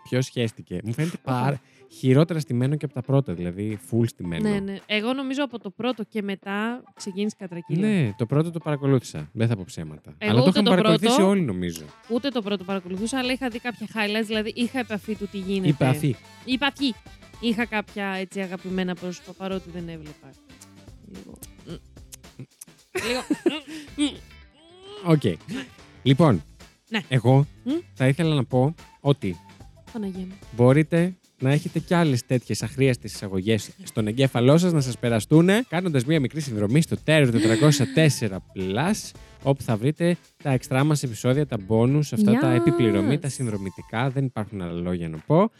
Ποιος 0.09 0.25
σχέστηκε; 0.25 0.81
Μου 0.85 0.93
φαίνεται 0.93 1.17
πάρα 1.23 1.61
χειρότερα 2.07 2.41
στημένο 2.41 2.77
και 2.77 2.85
από 2.85 2.95
τα 2.95 3.01
πρώτα, 3.03 3.35
δηλαδή 3.35 3.79
full 3.91 4.05
στημένο. 4.07 4.49
Ναι, 4.49 4.59
ναι. 4.61 4.77
Εγώ 4.87 5.13
νομίζω 5.13 5.45
από 5.45 5.59
το 5.59 5.71
πρώτο 5.71 6.05
και 6.05 6.23
μετά 6.23 6.83
ξεκίνησε 6.95 7.37
κατρακύλα. 7.39 7.89
Ναι, 7.89 8.13
το 8.17 8.27
πρώτο 8.27 8.51
το 8.51 8.59
παρακολούθησα. 8.59 9.29
Δεν 9.33 9.49
θα 9.49 9.57
πω 9.57 9.63
ψέματα. 9.67 10.15
Εγώ 10.19 10.31
Αλλά 10.31 10.41
το 10.43 10.47
ούτε 10.49 10.59
είχαμε 10.61 10.69
το 10.69 10.71
παρακολουθήσει 10.83 11.15
πρώτο. 11.15 11.31
όλοι, 11.31 11.41
νομίζω. 11.41 11.85
Ούτε 12.09 12.29
το 12.29 12.43
πρώτο 12.43 12.65
παρακολουθούσα, 12.65 13.19
αλλά 13.19 13.33
είχα 13.33 13.49
δει 13.49 13.59
κάποια 13.59 13.87
highlights, 13.95 14.27
δηλαδή 14.27 14.53
είχα 14.57 14.79
επαφή 14.79 15.15
του 15.15 15.29
τι 15.31 15.39
γίνεται. 15.39 15.69
Είπα 15.69 15.89
αφή. 15.89 16.17
Η 16.45 16.53
επαφή. 16.53 16.95
Είχα 17.41 17.65
κάποια 17.67 18.07
έτσι 18.07 18.41
αγαπημένα 18.41 18.95
πρόσωπα, 18.95 19.33
παρότι 19.33 19.71
δεν 19.71 19.89
έβλεπα. 19.89 20.31
Λίγο. 21.13 21.39
Λίγο. 23.07 23.21
Οκ. 25.05 25.23
Λοιπόν, 26.03 26.43
Ναι. 26.89 27.01
εγώ 27.09 27.47
Μμ. 27.65 27.71
θα 27.95 28.09
ήθελα 28.09 28.35
να 28.35 28.45
πω 28.45 28.75
ότι 29.01 29.37
Παναγία 29.93 30.25
μου. 30.27 30.35
μπορείτε 30.57 31.17
να 31.43 31.51
έχετε 31.53 31.79
κι 31.79 31.95
άλλες 31.95 32.27
τέτοιες 32.27 32.63
αχρίαστες 32.63 33.13
εισαγωγές 33.13 33.71
στον 33.83 34.07
εγκέφαλό 34.07 34.59
σας 34.59 34.73
να 34.73 34.81
σας 34.81 34.99
περαστούν 34.99 35.49
κάνοντας 35.69 36.05
μία 36.05 36.21
μικρή 36.21 36.41
συνδρομή 36.41 36.81
στο 36.83 36.97
Terror 37.07 37.31
404 37.33 38.37
Plus, 38.57 39.11
όπου 39.43 39.63
θα 39.63 39.77
βρείτε 39.77 40.17
τα 40.43 40.51
εξτρά 40.51 40.85
μας 40.85 41.03
επεισόδια, 41.03 41.47
τα 41.47 41.57
bonus, 41.69 41.99
αυτά 42.13 42.33
τα 42.41 42.53
Yes. 42.55 42.57
επιπληρωμή, 42.57 43.19
τα 43.19 43.29
συνδρομητικά. 43.29 44.11
Δεν 44.11 44.25
υπάρχουν 44.25 44.61
άλλα 44.63 44.81
λόγια 44.81 45.09
να 45.09 45.17
πω. 45.27 45.51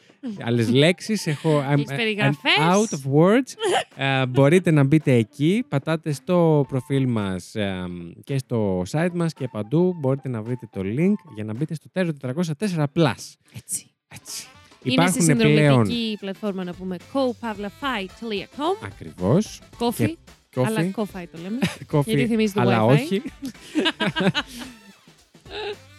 Άλλες 0.45 0.71
λέξεις. 0.83 1.27
Έχω. 1.27 1.59
I'm, 1.69 1.73
Έχεις 1.73 1.87
I'm 1.91 1.97
περιγραφές. 1.97 2.53
out 2.59 2.97
of 2.97 3.13
words. 3.21 3.53
Ε, 3.97 4.27
μπορείτε 4.27 4.71
να 4.71 4.85
μπείτε 4.85 5.13
εκεί, 5.13 5.65
πατάτε 5.69 6.13
στο 6.13 6.65
προφίλ 6.69 7.09
μας 7.09 7.55
ε, 7.55 7.85
και 8.25 8.39
στο 8.39 8.83
site 8.91 9.11
μας 9.15 9.33
και 9.33 9.49
παντού 9.53 9.95
μπορείτε 10.01 10.29
να 10.29 10.43
βρείτε 10.43 10.69
το 10.73 10.81
link 10.85 11.15
για 11.35 11.45
να 11.45 11.55
μπείτε 11.55 11.75
στο 11.75 11.91
Terror 11.95 12.11
404 12.21 12.85
Plus. 12.95 13.15
Έτσι. 13.57 13.87
Έτσι. 14.09 14.47
Είναι 14.85 15.09
στη 15.09 15.23
Υπάρχουν 15.23 15.37
πλέον. 15.37 15.57
συνδρομητική 15.87 16.17
πλατφόρμα 16.21 16.65
να 16.65 16.75
πούμε 16.75 16.97
copavlafy.com 17.13 18.85
Ακριβώς. 18.85 19.61
Coffee, 19.79 20.13
αλλά 20.57 20.91
Coffee, 20.97 21.01
coffee 21.03 21.25
το 21.33 21.39
λέμε. 21.43 21.59
coffee, 21.93 22.05
γιατί 22.07 22.27
θυμίζει 22.27 22.53
το 22.53 22.61
αλλά 22.61 22.85
Wi-Fi. 22.87 22.89
όχι. 22.93 23.23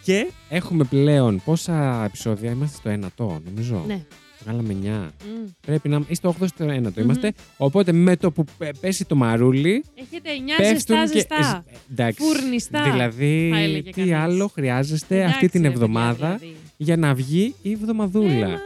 και 0.04 0.30
έχουμε 0.48 0.84
πλέον 0.84 1.42
πόσα 1.44 2.04
επεισόδια; 2.04 2.50
Είμαστε 2.50 2.76
στο 2.76 2.88
ένατο, 2.88 3.40
νομίζω. 3.44 3.84
Ναι. 3.86 4.04
Βγάλαμε 4.44 4.76
9. 4.82 4.86
Μμ. 4.86 5.48
Πρέπει 5.60 5.88
να 5.88 6.02
ή 6.08 6.14
στο 6.14 6.34
8 6.40 6.46
στο 6.46 6.64
ένατο 6.64 7.00
Μμμ. 7.00 7.04
είμαστε. 7.04 7.32
Οπότε 7.56 7.92
με 7.92 8.16
το 8.16 8.30
που 8.30 8.44
πε- 8.58 8.78
πέσει 8.80 9.04
το 9.04 9.14
μαρούλι, 9.16 9.84
Έχετε 9.94 10.30
9 10.38 10.56
πέφτουν 10.56 10.76
ζεστά 10.76 11.02
και. 11.02 11.12
ζεστά. 11.12 11.64
ε, 11.68 11.74
Εντάξει. 11.92 12.22
Φουρνιστά, 12.22 12.82
Δηλαδή, 12.82 13.48
θα 13.52 13.58
έλεγε 13.58 13.90
τι 13.90 14.00
κανείς. 14.00 14.14
άλλο 14.14 14.48
χρειάζεστε 14.48 15.14
Εντάξει, 15.16 15.34
αυτή 15.34 15.48
την 15.48 15.62
ρε 15.62 15.68
παιδιά, 15.68 15.82
εβδομάδα 15.84 16.14
δηλαδή. 16.36 16.56
για 16.76 16.96
να 16.96 17.14
βγει 17.14 17.54
η 17.62 17.70
εβδομαδούλα. 17.72 18.46
Έμα. 18.46 18.60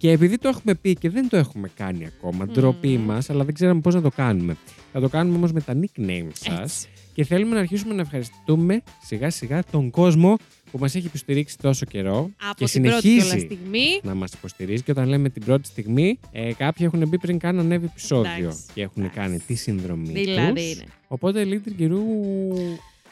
Και 0.00 0.10
επειδή 0.10 0.38
το 0.38 0.48
έχουμε 0.48 0.74
πει 0.74 0.94
και 0.94 1.10
δεν 1.10 1.28
το 1.28 1.36
έχουμε 1.36 1.70
κάνει 1.76 2.06
ακόμα, 2.06 2.44
Μμμ. 2.44 2.52
ντροπή 2.52 2.98
μας, 2.98 3.30
αλλά 3.30 3.44
δεν 3.44 3.54
ξέραμε 3.54 3.80
πώς 3.80 3.94
να 3.94 4.00
το 4.00 4.10
κάνουμε. 4.10 4.56
Θα 4.92 5.00
το 5.00 5.08
κάνουμε 5.08 5.36
όμως 5.36 5.52
με 5.52 5.60
τα 5.60 5.74
nicknames 5.80 6.30
σας 6.32 6.60
Έτσι. 6.60 6.88
και 7.14 7.24
θέλουμε 7.24 7.54
να 7.54 7.60
αρχίσουμε 7.60 7.94
να 7.94 8.00
ευχαριστούμε 8.00 8.82
σιγά 9.06 9.30
σιγά 9.30 9.62
τον 9.70 9.90
κόσμο 9.90 10.36
που 10.70 10.78
μας 10.78 10.94
έχει 10.94 11.06
υποστηρίξει 11.06 11.56
τόσο 11.58 11.84
καιρό 11.86 12.30
Από 12.50 12.54
και 12.56 12.64
την 12.64 12.82
πρώτη 12.82 13.00
κιόλας 13.00 13.24
συνεχίζει 13.26 13.44
στιγμή. 13.56 14.00
να 14.02 14.14
μας 14.14 14.32
υποστηρίζει. 14.32 14.82
Και 14.82 14.90
όταν 14.90 15.08
λέμε 15.08 15.28
την 15.28 15.44
πρώτη 15.44 15.68
στιγμή, 15.68 16.18
ε, 16.32 16.52
κάποιοι 16.52 16.90
έχουν 16.92 17.08
μπει 17.08 17.18
πριν 17.18 17.38
καν 17.38 17.58
ανέβει 17.58 17.84
επεισόδιο 17.84 18.30
Εντάξει, 18.38 18.62
και 18.74 18.82
έχουν 18.82 19.02
εντάξει. 19.02 19.18
κάνει 19.18 19.38
τη 19.38 19.54
συνδρομή 19.54 20.12
Δηλαδή 20.12 20.52
τους. 20.52 20.72
είναι. 20.72 20.84
Οπότε, 21.08 21.44
Λίτρη 21.44 21.72
Κυρού. 21.74 22.00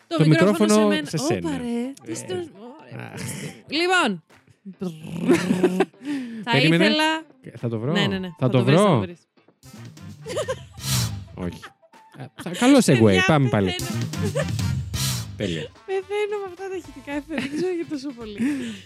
Το, 0.08 0.16
Το 0.16 0.26
μικρόφωνο 0.28 0.74
σε 0.74 0.80
μένα. 0.84 1.06
σε 1.08 1.16
σένα. 1.16 1.48
Όπα, 1.48 1.56
ρε, 1.58 1.92
τι 2.04 2.10
Ε, 2.10 2.14
στο- 2.14 2.34
Ωραία. 2.34 3.12
αχ. 3.12 3.20
Λοιπόν. 3.68 4.22
Θα 6.44 6.50
Περίμενε. 6.52 6.84
ήθελα. 6.84 7.22
Θα 7.56 7.68
το 7.68 7.78
βρω. 7.78 7.92
Ναι, 7.92 8.06
ναι, 8.06 8.18
ναι. 8.18 8.28
Θα, 8.38 8.48
το, 8.48 8.64
βρεις, 8.64 8.76
θα 8.76 8.82
βρω. 8.88 8.98
βρεις. 9.00 9.18
Όχι. 11.34 11.60
Ε, 12.18 12.24
θα- 12.42 12.50
Καλό 12.50 12.78
segue. 12.78 13.04
Παιδιά, 13.04 13.24
Πάμε 13.26 13.48
πάλι. 13.48 13.66
πεθαίνω. 13.70 14.00
Τέλεια. 15.36 15.66
Πεθαίνω 15.86 16.36
με 16.44 16.50
αυτά 16.52 16.68
τα 16.68 16.76
ηχητικά 16.76 17.12
εφέ. 17.12 17.34
Δεν 17.48 17.56
ξέρω 17.56 17.74
γιατί 17.74 17.90
τόσο 17.90 18.08
πολύ. 18.16 18.38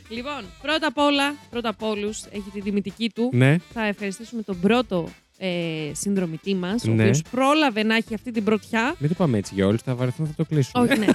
λοιπόν, 0.08 0.44
πρώτα 0.62 0.86
απ' 0.86 0.98
όλα, 0.98 1.34
πρώτα 1.50 1.68
απ' 1.68 1.82
όλους, 1.82 2.24
έχει 2.30 2.50
τη 2.52 2.60
τιμητική 2.60 3.10
του. 3.14 3.30
Ναι. 3.32 3.56
Θα 3.72 3.84
ευχαριστήσουμε 3.86 4.42
τον 4.42 4.60
πρώτο 4.60 5.08
ε, 5.38 5.90
συνδρομητή 5.92 6.54
μας, 6.54 6.84
ο 6.84 6.90
Ναι. 6.92 7.02
οποίος 7.02 7.22
πρόλαβε 7.30 7.82
να 7.82 7.94
έχει 7.96 8.14
αυτή 8.14 8.30
την 8.30 8.44
πρωτιά. 8.44 8.94
Μην 8.98 9.08
το 9.08 9.14
πάμε 9.14 9.38
έτσι 9.38 9.54
για 9.54 9.66
όλου. 9.66 9.78
Θα 9.78 9.94
βαρεθούμε, 9.94 10.28
θα 10.28 10.34
το 10.36 10.44
κλείσουμε. 10.44 10.84
Όχι, 10.84 10.98
ναι. 10.98 11.06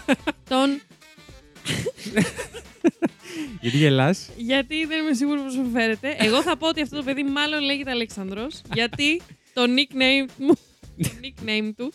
τον 0.49 0.81
Γιατί 3.61 3.77
γελάς; 3.77 4.29
Γιατί 4.37 4.85
δεν 4.85 5.03
είμαι 5.03 5.13
σίγουρη 5.13 5.39
πώς 5.39 5.55
μου 5.55 5.69
φέρετε. 5.73 6.15
Εγώ 6.19 6.41
θα 6.41 6.57
πω 6.57 6.67
ότι 6.67 6.81
αυτό 6.81 6.95
το 6.97 7.03
παιδί 7.03 7.23
μάλλον 7.23 7.61
λέγεται 7.63 7.91
Αλέξανδρος, 7.91 8.61
γιατί 8.73 9.21
το 9.53 9.61
nickname 9.61 10.29
μου, 10.37 10.53
το 11.03 11.09
nickname 11.21 11.71
του 11.77 11.93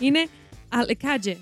είναι 0.00 0.26
Αλεκάτζε. 0.68 1.36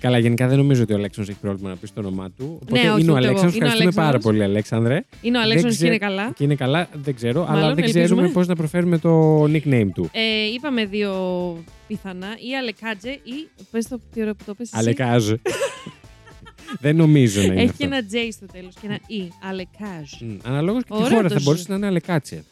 Καλά, 0.00 0.18
γενικά 0.18 0.48
δεν 0.48 0.56
νομίζω 0.56 0.82
ότι 0.82 0.92
ο 0.92 0.96
Αλέξανδρος 0.96 1.34
έχει 1.36 1.44
πρόβλημα 1.44 1.68
να 1.68 1.76
πει 1.76 1.86
το 1.86 2.00
όνομά 2.00 2.30
του. 2.30 2.58
Οπότε 2.62 2.82
Ναι, 2.82 2.90
όχι, 2.92 3.00
είναι 3.02 3.10
ο 3.10 3.14
ούτε 3.14 3.24
εγώ. 3.24 3.26
Αλέξανδρος. 3.26 3.54
Είναι 3.54 3.64
ο 3.64 3.66
Ευχαριστούμε 3.66 3.92
πάρα 3.94 4.08
Αλέξανδρος. 4.08 4.22
πολύ, 4.22 4.42
Αλέξανδρε. 4.42 5.04
Είναι 5.22 5.38
ο 5.38 5.40
Αλέξανδρος 5.40 5.76
και 5.78 5.84
ξέρω- 5.84 6.02
είναι 6.02 6.14
καλά. 6.14 6.32
Και 6.36 6.44
είναι 6.44 6.54
καλά, 6.54 6.88
δεν 6.92 7.14
ξέρω, 7.14 7.40
αλλά 7.42 7.50
Μάλλον, 7.50 7.74
δεν 7.74 7.78
ελπίζουμε. 7.84 8.04
ξέρουμε 8.04 8.28
πώς 8.28 8.46
να 8.46 8.54
προφέρουμε 8.56 8.98
το 8.98 9.42
nickname 9.44 9.88
του. 9.94 10.10
Ε, 10.12 10.44
είπαμε 10.54 10.84
δύο 10.84 11.12
πιθανά, 11.86 12.26
ή 12.50 12.56
Αλεκάτζε 12.56 13.10
ή, 13.10 13.48
πες 13.70 13.88
το 13.88 14.00
τι 14.14 14.20
ωραίο 14.20 14.34
που 14.34 14.44
το 14.46 14.54
πες 14.54 14.66
εσύ. 14.72 14.78
Αλεκάζ. 14.78 15.30
δεν 16.80 16.96
νομίζω 16.96 17.40
να 17.40 17.44
είναι 17.46 17.54
Έχει 17.62 17.64
αυτό. 17.70 17.76
και 17.76 17.84
ένα 17.94 18.06
J 18.10 18.28
στο 18.32 18.46
τέλος 18.46 18.74
και 18.80 18.86
ένα 18.86 18.98
E. 18.98 19.28
Αλεκάζ. 19.42 20.10
Αναλόγως 20.42 20.82
και 20.84 20.88
τη 20.94 21.02
Ωραίο 21.02 21.08
χώρα 21.16 21.28
το 21.28 21.34
θα 21.34 21.40
ζ. 21.40 21.44
μπορούσε 21.44 21.64
να 21.68 21.74
είναι 21.76 21.86
Αλεκάτσε. 21.86 22.44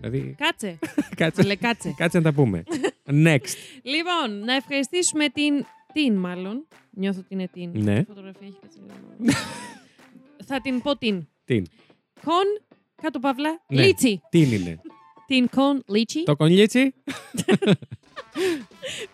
Δηλαδή, 0.00 0.34
Κάτσε. 0.38 0.78
κάτσε, 1.16 1.40
Αλεκάτσε. 1.42 1.94
κάτσε 1.96 2.16
να 2.18 2.22
τα 2.24 2.32
πούμε. 2.32 2.62
Next. 3.06 3.54
Λοιπόν, 3.82 4.44
να 4.44 4.54
ευχαριστήσουμε 4.54 5.28
την. 5.28 5.64
Την, 5.92 6.14
μάλλον. 6.14 6.66
Νιώθω 6.90 7.18
ότι 7.18 7.34
είναι 7.34 7.48
την. 7.52 7.70
Ναι. 7.74 7.98
Η 7.98 8.04
φωτογραφία 8.08 8.46
έχει 8.46 8.56
κάτσει 8.60 8.78
λίγο. 8.80 9.32
Θα 10.46 10.60
την 10.60 10.82
πω 10.82 10.96
την. 10.96 11.26
Τι, 11.44 11.62
Κον, 12.24 12.44
κάτω 13.02 13.18
παύλα, 13.18 13.60
Ναι. 13.68 13.86
λίτσι. 13.86 14.20
τι 14.30 14.38
είναι. 14.42 14.80
Την 15.26 15.48
κον 15.48 15.82
λίτσι. 15.86 16.22
Το 16.22 16.36
κονιέτσι. 16.36 16.94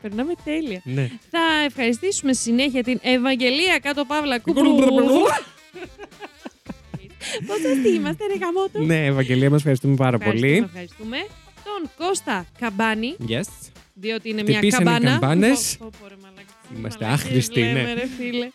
Περνάμε 0.03 0.33
τέλεια. 0.45 0.81
Ναι. 0.85 1.11
Θα 1.31 1.39
ευχαριστήσουμε 1.67 2.33
στη 2.33 2.43
συνέχεια 2.43 2.83
την 2.83 2.99
Ευαγγελία 3.03 3.79
κάτω 3.79 4.05
παύλα 4.05 4.39
κούπρου. 4.39 4.75
Πώς 7.47 7.59
θα 7.61 7.89
είμαστε, 7.95 8.27
ρε 8.27 8.35
γαμότο. 8.35 8.79
Ναι, 8.83 9.05
Ευαγγελία, 9.07 9.51
μας 9.51 9.59
ευχαριστούμε 9.59 9.95
πάρα 9.97 10.17
Ευχαριστούμε, 10.21 10.53
πολύ. 10.53 10.65
ευχαριστούμε. 10.67 11.17
Τον 11.65 11.91
Κώστα 12.07 12.47
Καμπάνη, 12.61 13.17
Yes. 13.29 13.41
διότι 13.95 14.29
είναι 14.29 14.43
μια 14.43 14.57
Χτυπήσανε 14.57 14.83
οι 14.91 14.93
καμπάνα. 14.93 15.11
καμπάνες. 15.11 15.77
Πω, 15.79 15.87
πω, 15.91 15.99
πω, 16.03 16.09
ρε 16.09 16.15
μαλάκα. 16.23 16.79
Είμαστε 16.79 17.05
Μαλάκες 17.05 17.25
άχρηστοι, 17.27 17.61
λέμε, 17.61 17.83
ναι. 17.83 17.93
ρε 17.95 18.07
φίλε. 18.19 18.49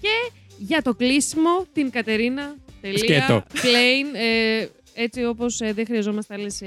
Και 0.00 0.32
για 0.58 0.82
το 0.82 0.94
κλείσιμο 0.94 1.66
την 1.72 1.90
Κατερίνα. 1.90 2.54
Τελεία, 2.80 2.98
Σκέτο. 2.98 3.42
Plain, 3.52 4.16
ε, 4.16 4.66
έτσι 4.98 5.24
όπως 5.24 5.60
ε, 5.60 5.72
δεν 5.72 5.86
χρειαζόμαστε 5.86 6.34
άλλες 6.34 6.60
ε, 6.62 6.66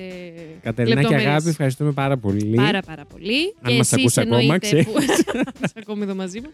Κατερίνα 0.62 0.96
και 0.96 1.02
λεπτομέρειες. 1.02 1.30
αγάπη, 1.30 1.50
ευχαριστούμε 1.50 1.92
πάρα 1.92 2.18
πολύ. 2.18 2.56
Πάρα 2.56 2.82
πάρα 2.82 3.06
πολύ. 3.06 3.56
Αν 3.62 3.76
μας 3.76 3.94
ακούς 3.94 4.18
ακόμα, 4.18 4.38
εννοείται 4.40 4.66
ξέρεις. 4.66 4.86
που... 4.86 4.94
Είσαι 5.64 5.74
ακόμη 5.76 6.04
εδώ 6.04 6.16
μαζί 6.16 6.42
μας. 6.42 6.52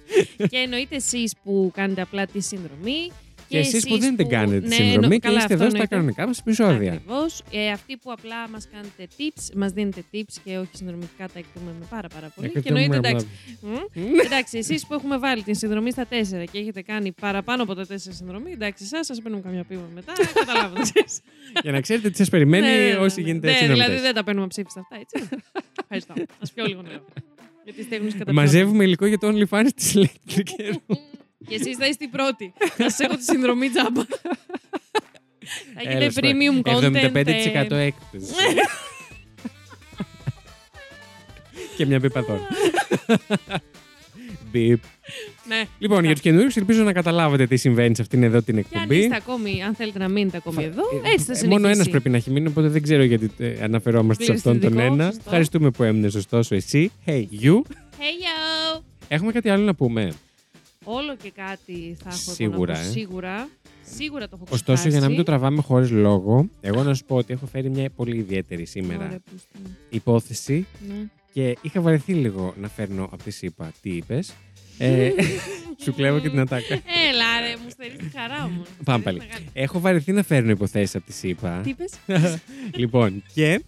και 0.50 0.58
εννοείται 0.58 0.96
εσείς 0.96 1.34
που 1.44 1.72
κάνετε 1.74 2.02
απλά 2.02 2.26
τη 2.26 2.42
συνδρομή. 2.42 3.12
Και 3.48 3.58
εσείς 3.58 3.88
που 3.88 3.98
δεν 3.98 4.16
την 4.16 4.28
κάνετε 4.30 4.60
τη 4.60 4.68
ναι, 4.68 4.74
συνδρομή 4.76 4.96
εννο- 5.04 5.10
και 5.14 5.20
καλά, 5.20 5.38
είστε 5.38 5.54
αυτό 5.54 5.66
εδώ 5.66 5.76
στα 5.76 5.82
εννοείται. 5.82 5.96
κανονικά 5.96 6.28
μας 6.28 6.40
επεισόδια. 6.40 6.94
Ακριβώς. 6.94 7.42
Ε, 7.52 7.70
αυτοί 7.72 7.98
που 7.98 8.12
απλά 8.12 8.50
μας 8.50 8.68
κάνετε 8.74 9.08
tips, 9.18 9.56
μας 9.56 9.72
δίνετε 9.72 10.04
tips 10.14 10.34
και 10.44 10.58
όχι 10.58 10.70
συνδρομητικά 10.74 11.28
τα 11.34 11.40
εκτιμούμε 11.40 11.86
πάρα, 11.90 12.08
πάρα 12.08 12.32
πολύ. 12.36 12.50
Και 12.50 12.58
Ευχαριστούμε 12.58 12.82
εννοείται 12.84 13.08
πάρα 13.12 13.26
εντάξει. 13.62 14.08
Μμ. 14.14 14.20
εντάξει, 14.26 14.58
εσείς 14.58 14.86
που 14.88 14.94
έχουμε 14.94 15.18
βάλει 15.18 15.44
την 15.44 15.56
συνδρομή 15.56 15.92
στα 15.92 16.06
4 16.06 16.44
και 16.52 16.58
έχετε 16.58 16.82
κάνει 16.82 17.12
παραπάνω 17.22 17.64
από 17.64 17.74
τα 17.76 17.86
4 17.86 17.96
συνδρομή, 18.10 18.52
εντάξει, 18.52 18.84
εσάς 18.84 19.06
σας 19.06 19.22
παίρνουμε 19.22 19.44
καμιά 19.44 19.64
πίμα 19.64 19.90
μετά. 19.96 20.14
Καταλάβατε. 20.46 20.82
ξέρεις. 20.82 21.20
Για 21.62 21.72
να 21.72 21.82
ξέρετε 21.82 22.10
τι 22.10 22.18
σας 22.18 22.30
περιμένει 22.30 22.66
Ναι, 22.68 22.72
ναι, 22.76 22.88
ναι, 22.90 22.96
όσοι 22.96 23.22
ναι. 23.22 23.28
γίνετε 23.28 23.48
Ναι, 23.48 23.54
συνδρομητές. 23.54 23.88
δηλαδή 23.88 24.06
δεν 24.06 24.14
τα 24.14 24.24
παίρνουμε 24.24 24.48
ψήφιστα 24.48 24.80
αυτά, 24.80 24.96
έτσι. 25.00 25.30
Ευχαριστώ. 25.82 26.14
Α 26.14 26.46
πιω 26.54 26.66
λίγο 26.66 26.82
νερό. 26.82 27.06
Γιατί 27.64 27.84
στέγνους 27.84 28.16
κατά 28.16 28.34
Μαζεύουμε 28.34 28.84
υλικό 28.84 29.06
για 29.06 29.18
το 29.18 29.28
OnlyFans 29.28 29.68
της 29.76 29.94
ηλεκτρική. 29.94 30.64
Και 31.48 31.56
εσείς 31.56 31.78
θα 31.78 31.88
είστε 31.88 32.04
οι 32.04 32.08
πρώτοι. 32.08 32.54
Θα 32.58 32.90
σας 32.90 33.00
έχω 33.00 33.16
τη 33.16 33.24
συνδρομή 33.24 33.70
τζάμπα. 33.70 34.04
Θα 35.76 35.82
έχετε 35.90 36.04
Έλα, 36.06 36.12
premium 36.16 36.70
content. 36.70 37.12
75% 37.14 37.72
ε, 37.72 37.82
έκπτωση. 37.82 38.34
και 41.78 41.86
μια 41.86 42.00
πιπατών. 42.00 42.40
Μπιπ. 44.52 44.84
Ναι. 45.48 45.64
Λοιπόν, 45.80 46.04
για 46.04 46.12
τους 46.14 46.22
καινούριους, 46.22 46.56
ελπίζω 46.56 46.84
να 46.84 46.94
καταλάβετε 46.94 47.48
τι 47.48 47.56
συμβαίνει 47.58 47.96
σε 47.96 48.02
αυτήν 48.02 48.24
εδώ 48.24 48.42
την 48.42 48.56
Και 48.56 48.60
αν 48.74 48.82
εκπομπή. 48.82 49.00
είστε 49.00 49.16
ακόμη, 49.16 49.64
αν 49.64 49.76
θέλετε 49.76 50.00
να 50.00 50.08
μείνετε 50.10 50.38
ακόμη 50.38 50.64
εδώ, 50.64 50.82
Ε, 50.82 50.96
έτσι 51.12 51.26
θα 51.26 51.34
συνεχίσει. 51.34 51.48
Μόνο 51.48 51.68
ένας 51.68 51.90
πρέπει 51.90 52.10
να 52.10 52.18
έχει 52.18 52.32
μείνει, 52.32 52.48
οπότε 52.48 52.68
δεν 52.68 52.82
ξέρω 52.82 53.04
γιατί 53.04 53.32
ε, 53.38 53.64
αναφερόμαστε 53.64 54.24
σε 54.24 54.32
αυτόν 54.32 54.60
τον 54.60 54.70
Πληριστικό, 54.70 54.94
ένα. 54.94 55.06
σωστό. 55.06 55.22
Ευχαριστούμε 55.26 55.70
που 55.72 55.84
έμεινες 55.84 56.16
ωστόσο 56.16 56.56
εσύ. 56.56 56.92
Hey, 57.06 57.26
you. 57.42 57.54
Hey 57.54 58.16
yo! 58.78 58.82
Έχουμε 59.08 59.32
κάτι 59.32 59.50
άλλο 59.50 59.64
να 59.64 59.76
πούμε. 59.76 60.12
Όλο 60.86 61.16
και 61.24 61.32
κάτι 61.36 61.98
θα 62.04 62.10
έχω 62.10 62.32
Σίγουρα, 62.34 62.56
εγώ 62.56 62.66
να 62.66 62.74
πω. 62.74 62.88
ε. 62.90 62.92
Σίγουρα. 62.92 63.50
Σίγουρα 63.96 64.28
το 64.30 64.38
έχω 64.42 64.46
Ωστόσο, 64.50 64.90
για 64.90 65.00
να 65.00 65.08
μην 65.08 65.16
το 65.16 65.24
ξεχάσει. 65.24 65.40
τραβάμε 65.42 65.62
χωρίς 65.62 65.92
λόγο, 65.92 66.50
εγώ 66.62 66.84
να 66.84 66.94
σου 66.94 67.06
πω 67.06 67.16
ότι 67.16 67.34
έχω 67.34 67.46
φέρει 67.46 67.70
μια 67.70 67.90
πολύ 67.90 68.18
ιδιαίτερη 68.18 68.66
σήμερα 68.66 69.06
Ωραία, 69.06 69.20
πούστη 69.32 69.48
μου. 69.64 69.78
υπόθεση 69.90 70.66
Ναι. 70.88 70.96
και 71.34 71.58
είχα 71.62 71.82
βαρεθεί 71.82 72.14
λίγο 72.14 72.54
να 72.58 72.68
φέρνω 72.70 73.04
από 73.04 73.24
τη 73.24 73.32
ΣΥΠΑ 73.32 73.72
τι 73.82 73.90
είπες; 73.90 74.34
Ε, 74.78 75.10
σου 75.84 75.94
κλέβω 75.94 76.20
και 76.20 76.30
την 76.30 76.40
ατάκα. 76.40 76.74
Έλα 76.74 77.40
ρε, 77.48 77.56
μου 77.64 77.70
στερείς 77.70 77.98
τη 77.98 78.18
χαρά 78.18 78.48
μου. 78.48 78.62
Πάμε 78.84 79.02
Στερείς 79.02 79.04
πάλι. 79.04 79.18
μεγάλη. 79.18 79.46
Έχω 79.54 79.80
βαρεθεί 79.80 80.12
να 80.12 80.24
φέρνω 80.24 80.50
υποθέσεις 80.52 80.96
από 80.96 81.06
τη 81.06 81.14
ΣΥΠΑ. 81.14 81.62
Τι 81.64 81.70
είπες; 81.70 81.92
λοιπόν, 82.82 83.24
και 83.34 83.64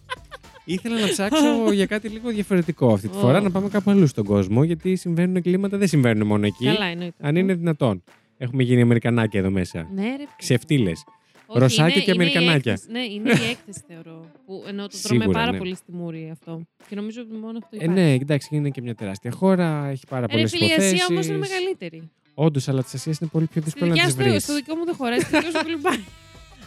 ήθελα 0.72 1.00
να 1.00 1.08
ψάξω 1.08 1.72
για 1.72 1.86
κάτι 1.86 2.08
λίγο 2.08 2.30
διαφορετικό 2.30 2.92
αυτή 2.92 3.08
τη 3.08 3.16
Ω. 3.16 3.20
φορά, 3.20 3.40
να 3.40 3.50
πάμε 3.50 3.68
κάπου 3.68 3.90
αλλού 3.90 4.06
στον 4.06 4.24
κόσμο, 4.24 4.62
γιατί 4.64 4.96
συμβαίνουν 4.96 5.36
εγκλήματα, 5.36 5.76
δεν 5.78 5.88
συμβαίνουν 5.88 6.26
μόνο 6.26 6.46
εκεί. 6.46 6.64
Καλά 6.64 6.84
εννοείται. 6.84 7.14
Αν 7.20 7.36
είναι 7.36 7.54
δυνατόν. 7.54 8.02
Έχουμε 8.38 8.62
γίνει 8.62 8.80
Αμερικανάκια 8.82 9.40
εδώ 9.40 9.50
μέσα. 9.50 9.88
Ναι, 9.94 10.02
ρε. 10.02 10.24
Ξεφτύλες. 10.36 11.04
Όχι, 11.46 11.58
Ρωσάκια 11.60 11.94
είναι- 11.94 12.04
και 12.04 12.10
είναι 12.10 12.24
η 12.24 12.26
Αμερικανάκια. 12.26 12.72
έκθεση- 12.72 12.90
Ναι, 12.92 13.02
είναι 13.02 13.30
η 13.30 13.50
έκθεση 13.50 13.82
θεωρώ. 13.88 14.24
Που 14.46 14.64
ενώ 14.68 14.86
το 14.86 14.98
τρώμε 15.02 15.22
Σίγουρα, 15.22 15.38
πάρα 15.38 15.52
ναι. 15.52 15.58
πολύ 15.58 15.74
στη 15.74 15.92
Μούρη 15.92 16.28
αυτό. 16.32 16.60
Και 16.88 16.94
νομίζω 16.94 17.20
ότι 17.20 17.32
μόνο 17.34 17.58
αυτό 17.62 17.68
Ε, 17.76 17.84
υπάρχει. 17.84 18.00
ναι, 18.00 18.12
εντάξει, 18.12 18.48
είναι 18.56 18.70
και 18.70 18.82
μια 18.82 18.94
τεράστια 18.94 19.30
χώρα, 19.30 19.86
έχει 19.90 20.04
πάρα 20.08 20.24
Ε, 20.24 20.26
πολλές 20.26 20.50
Ρε 20.52 20.56
φίλε, 20.58 20.64
η 20.64 20.72
υποθέσει. 20.72 20.94
Ασία 20.94 21.06
όμως 21.10 21.26
είναι 21.26 21.36
μεγαλύτερη. 21.38 22.10
Όντως, 22.34 22.68
αλλά 22.68 22.82
της 22.82 22.94
Ασίας 22.94 23.18
είναι 23.18 23.30
πολύ 23.32 23.46
πιο 23.46 23.60
Στη 23.60 23.70
δύσκολο 23.70 23.86
να 23.86 23.92
δικιά 23.92 24.06
τις 24.08 24.14
στο, 24.14 24.30
βρεις. 24.30 24.42
στο 24.42 24.54
δικό 24.54 24.74
μου 24.74 24.84
δεν 24.84 24.94
χωράει, 24.94 25.20
στη 25.20 25.30
δικιά 25.36 25.50
σου 25.50 25.62
πολύ 25.62 25.76
πάει. 25.76 26.00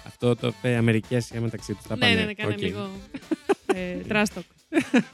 Αυτό 0.07 0.35
το 0.35 0.53
ε, 0.61 0.75
Αμερική 0.75 1.15
Ασία 1.15 1.41
μεταξύ 1.41 1.73
τους. 1.73 1.87
Τα 1.87 1.93
Ναι, 1.95 1.99
πάνε. 2.01 2.13
ναι, 2.13 2.23
ναι, 2.25 2.33
κάνε 2.33 2.53
Οκ. 2.53 2.61
λίγο. 2.61 2.89
Ε, 3.75 3.95
Τράστοκ. 4.07 4.43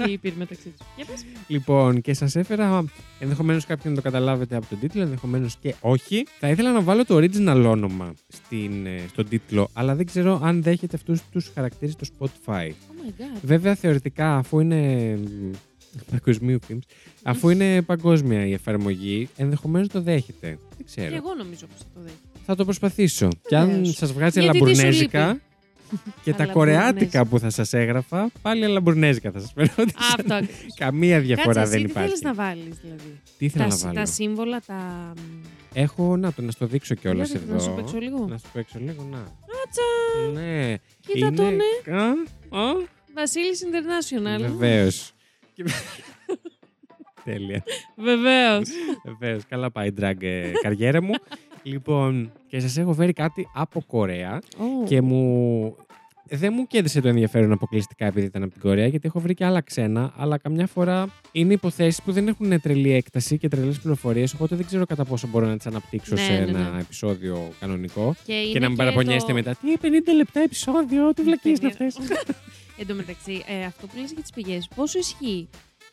Τι 0.03 0.11
υπήρ 0.11 0.33
μεταξύ 0.33 0.63
τους. 0.77 0.87
Για 0.95 1.05
πες. 1.05 1.25
Λοιπόν, 1.47 2.01
και 2.01 2.13
σας 2.13 2.35
έφερα 2.35 2.85
ενδεχομένως 3.19 3.65
κάποιοι 3.65 3.83
να 3.89 3.95
το 3.95 4.01
καταλάβετε 4.01 4.55
από 4.55 4.65
τον 4.69 4.79
τίτλο, 4.79 5.01
ενδεχομένως 5.01 5.55
και 5.61 5.75
όχι. 5.81 6.25
Θα 6.39 6.49
ήθελα 6.49 6.71
να 6.71 6.81
βάλω 6.81 7.05
το 7.05 7.15
original 7.15 7.63
όνομα 7.67 8.13
στην, 8.27 8.85
ε, 8.85 8.99
στον 9.09 9.27
τίτλο, 9.29 9.69
αλλά 9.73 9.95
δεν 9.95 10.05
ξέρω 10.05 10.39
αν 10.43 10.61
δέχεται 10.63 10.95
αυτούς 10.95 11.21
τους 11.31 11.51
χαρακτήρες 11.53 11.95
το 11.95 12.07
Spotify. 12.19 12.67
Oh 12.67 12.69
my 12.69 13.21
god. 13.21 13.39
Βέβαια, 13.41 13.75
θεωρητικά, 13.75 14.35
αφού 14.37 14.59
είναι. 14.59 15.13
μ, 15.17 15.51
Παγκοσμίου 16.11 16.59
films, 16.67 16.79
αφού 17.23 17.49
είναι 17.49 17.81
παγκόσμια 17.81 18.45
η 18.45 18.53
εφαρμογή, 18.53 19.29
ενδεχομένως 19.37 19.87
το 19.87 20.01
δέχεται. 20.01 20.47
Δεν 20.47 20.57
Και 20.77 20.83
ξέρω. 20.83 21.15
εγώ 21.15 21.33
νομίζω 21.37 21.65
πως 21.65 21.77
θα 21.79 21.85
το 21.93 21.99
δέχει. 22.03 22.15
Θα 22.45 22.55
το 22.55 22.63
προσπαθήσω. 22.65 23.27
Και 23.47 23.55
αν 23.55 23.67
Βεβαίως. 23.69 23.95
σας 23.95 24.13
βγάζει 24.13 24.39
Γιατί 24.41 24.59
τι 24.59 24.65
σου 24.65 24.71
αλαμπουρνέζικα 24.71 25.39
και 26.23 26.33
τα 26.33 26.43
Αλαμπουρνέζικα. 26.43 26.53
κορεάτικα 26.53 27.25
που 27.25 27.39
θα 27.39 27.49
σας 27.49 27.73
έγραφα, 27.73 28.29
πάλι 28.41 28.65
αλαμπουρνέζικα 28.65 29.31
θα 29.31 29.39
σας 29.39 29.51
φέρω. 29.55 29.69
Αυτό 30.17 30.33
ακριβώς. 30.33 30.73
Καμία 30.77 31.19
διαφορά 31.19 31.53
Κάτσε, 31.61 31.69
δεν 31.69 31.77
εσύ 31.77 31.85
τι 31.85 31.91
υπάρχει. 31.91 32.07
θέλεις 32.09 32.21
να 32.21 32.33
βάλεις 32.33 32.77
δηλαδή; 32.81 33.19
Τι 33.37 33.45
ήθελα 33.45 33.63
Τα, 33.63 33.69
να 33.69 33.75
σ- 33.75 33.83
βάλω; 33.83 33.95
τα 33.95 34.05
σύμβολα, 34.05 34.59
τα... 34.67 35.13
Έχω 35.73 36.17
να 36.17 36.33
το 36.33 36.41
να 36.41 36.51
στο 36.51 36.65
δείξω 36.65 36.95
κιόλας 36.95 37.29
Για 37.29 37.39
δείχνε, 37.39 37.55
εδώ. 37.55 37.65
Να 37.65 37.69
σου 37.71 37.75
παίξω 37.75 37.97
λίγο. 37.97 38.27
Να 38.29 38.37
σου 38.37 38.45
παίξω 38.53 38.79
λίγο, 38.79 39.07
να. 39.11 39.17
Άτσα! 39.17 40.41
Ναι. 40.41 40.75
Κοίτα 41.07 41.31
τον, 41.33 41.55
ναι. 41.55 41.95
Α, 41.97 42.05
α, 42.61 42.73
Βασίλης 43.13 43.61
International. 43.65 44.39
Βεβαίως. 44.41 45.11
Τέλεια. 47.23 47.63
Βεβαίως. 47.95 48.69
Βεβαίως. 49.05 49.43
Καλά 49.49 49.71
πάει 49.71 49.87
η 49.87 49.93
drag 50.01 50.21
ε, 50.23 50.51
καριέρα 50.61 51.01
μου. 51.03 51.13
Λοιπόν, 51.71 52.31
και 52.47 52.59
σας 52.59 52.77
έχω 52.77 52.93
φέρει 52.93 53.13
κάτι 53.13 53.47
από 53.53 53.81
Κορέα 53.87 54.39
Ω. 54.57 54.83
και 54.85 55.01
μου... 55.01 55.75
Δεν 56.29 56.53
μου 56.55 56.67
κέρδισε 56.67 57.01
το 57.01 57.07
ενδιαφέρον 57.07 57.51
αποκλειστικά 57.51 58.05
επειδή 58.05 58.25
ήταν 58.25 58.43
από 58.43 58.51
την 58.51 58.61
Κορέα, 58.61 58.87
γιατί 58.87 59.07
έχω 59.07 59.19
βρει 59.19 59.33
και 59.33 59.45
άλλα 59.45 59.61
ξένα, 59.61 60.13
αλλά 60.17 60.37
καμιά 60.37 60.67
φορά 60.67 61.07
είναι 61.31 61.53
υποθέσεις 61.53 62.01
που 62.01 62.11
δεν 62.11 62.27
έχουν 62.27 62.61
τρελή 62.61 62.91
έκταση 62.93 63.37
και 63.37 63.47
τρελές 63.47 63.79
πληροφορίες, 63.79 64.33
οπότε 64.33 64.55
δεν 64.55 64.65
ξέρω 64.65 64.85
κατά 64.85 65.05
πόσο 65.05 65.27
μπορώ 65.27 65.47
να 65.47 65.57
τις 65.57 65.65
αναπτύξω 65.67 66.15
Ναι, 66.15 66.21
σε 66.21 66.31
ναι, 66.31 66.37
ένα 66.37 66.69
ναι. 66.71 66.79
επεισόδιο 66.79 67.49
κανονικό. 67.59 68.15
Και, 68.25 68.33
είναι 68.33 68.51
Και 68.51 68.59
να 68.59 68.67
μην 68.67 68.77
παραπονιέστε 68.77 69.27
το- 69.27 69.33
μετά. 69.33 69.51
Τι 69.55 69.73
50 69.81 69.87
λεπτά 70.15 70.39
επεισόδιο, 70.39 71.13
τι 71.13 71.21
βλακίες 71.21 71.59
είναι 71.59 71.69
Περίμενε. 71.77 71.93
αυτέ. 72.19 72.33
Εν 72.79 72.87
τω 72.87 72.93
μεταξύ, 72.93 73.43
ε, 73.61 73.65
αυτό 73.65 73.87
που 73.87 73.93
λες 74.01 74.11
για 74.11 74.21
τις 74.21 74.31
πηγές, 74.31 74.67
πόσο 74.75 74.99
ισχύει; 74.99 75.49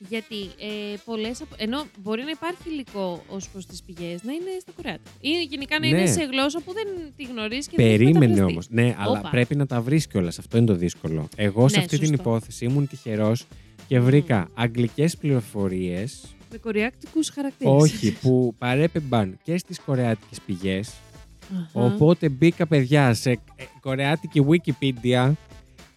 Γιατί 0.09 0.35
ε, 0.35 0.97
πολλές, 1.05 1.41
απο- 1.41 1.55
ενώ 1.59 1.85
μπορεί 2.03 2.23
να 2.23 2.31
υπάρχει 2.31 2.69
υλικό 2.71 3.23
ως 3.29 3.49
προς 3.49 3.67
τις 3.67 3.83
πηγές, 3.83 4.23
να 4.23 4.33
είναι 4.33 4.51
στα 4.61 4.73
κορεάτικα. 4.77 5.11
Ή 5.21 5.29
γενικά 5.51 5.79
να 5.79 5.87
είναι 5.87 5.99
Ναι. 6.01 6.07
σε 6.07 6.23
γλώσσα 6.25 6.61
που 6.61 6.73
δεν 6.73 6.87
τη 7.17 7.25
γνωρίζεις 7.25 7.67
και 7.69 7.73
δεν 7.77 7.87
έχεις 7.87 7.99
Περίμενε 7.99 8.27
μεταφραστεί. 8.27 8.53
όμως. 8.53 8.67
Ναι, 8.71 8.95
αλλά 8.99 9.19
Όπα. 9.19 9.29
πρέπει 9.31 9.57
να 9.57 9.67
τα 9.67 9.81
βρεις 9.81 10.07
κιόλας. 10.07 10.39
Αυτό 10.39 10.57
είναι 10.57 10.67
το 10.67 10.75
δύσκολο. 10.75 11.29
Εγώ 11.37 11.69
σε 11.69 11.77
Ναι, 11.77 11.83
αυτή 11.85 11.99
την 11.99 12.07
σωστό. 12.09 12.23
υπόθεση 12.23 12.65
ήμουν 12.65 12.89
τυχερός 12.89 13.45
και 13.89 14.01
βρήκα 14.01 14.49
αγγλικές 14.55 15.17
πληροφορίες. 15.17 16.25
Με 16.51 16.59
κορεάτικου 16.59 17.21
χαρακτήρες. 17.35 17.73
Όχι, 17.83 18.13
που 18.13 18.55
παρέπεμπαν 18.59 19.39
και 19.43 19.59
στις 19.59 19.81
κορεάτικες 19.81 20.39
πηγές. 20.47 20.93
Οπότε 21.73 22.29
μπήκα, 22.29 22.67
παιδιά, 22.67 23.15
σε 23.15 23.31
ε, 23.31 23.39
κορεάτικη 23.81 24.41
Wikipedia 24.49 25.33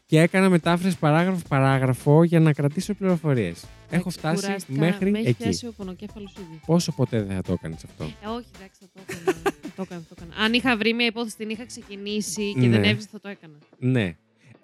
και 0.07 0.19
έκανα 0.21 0.49
μετάφραση 0.49 0.97
παράγραφο-παράγραφο 0.97 2.23
για 2.23 2.39
να 2.39 2.53
κρατήσω 2.53 2.93
πληροφορίες. 2.93 3.65
Έχω 3.89 4.09
φτάσει 4.09 4.55
μέχρι 4.67 5.11
με 5.11 5.19
έχει 5.19 5.27
εκεί. 5.27 5.43
πιάσει 5.43 5.67
ο 5.67 5.73
πονοκέφαλος 5.77 6.33
ήδη. 6.39 6.61
Πόσο 6.65 6.91
ποτέ 6.91 7.21
δεν 7.23 7.35
θα 7.35 7.41
το 7.41 7.53
έκανες 7.53 7.83
αυτό; 7.83 8.03
Ε, 8.03 8.27
όχι, 8.27 8.45
εντάξει, 8.55 8.79
θα 8.79 8.87
το 8.93 9.01
έκανα. 9.07 9.51
το 9.75 9.81
έκανα, 9.81 10.01
το 10.09 10.15
έκανα. 10.17 10.43
Αν 10.43 10.53
είχα 10.53 10.77
βρει 10.77 10.93
μια 10.93 11.05
υπόθεση, 11.05 11.35
την 11.37 11.49
είχα 11.49 11.65
ξεκινήσει 11.65 12.53
και 12.53 12.59
Ναι. 12.59 12.67
δεν 12.69 12.83
έβριζε, 12.83 13.07
θα 13.11 13.19
το 13.19 13.29
έκανα. 13.29 13.53
Ναι. 13.79 14.15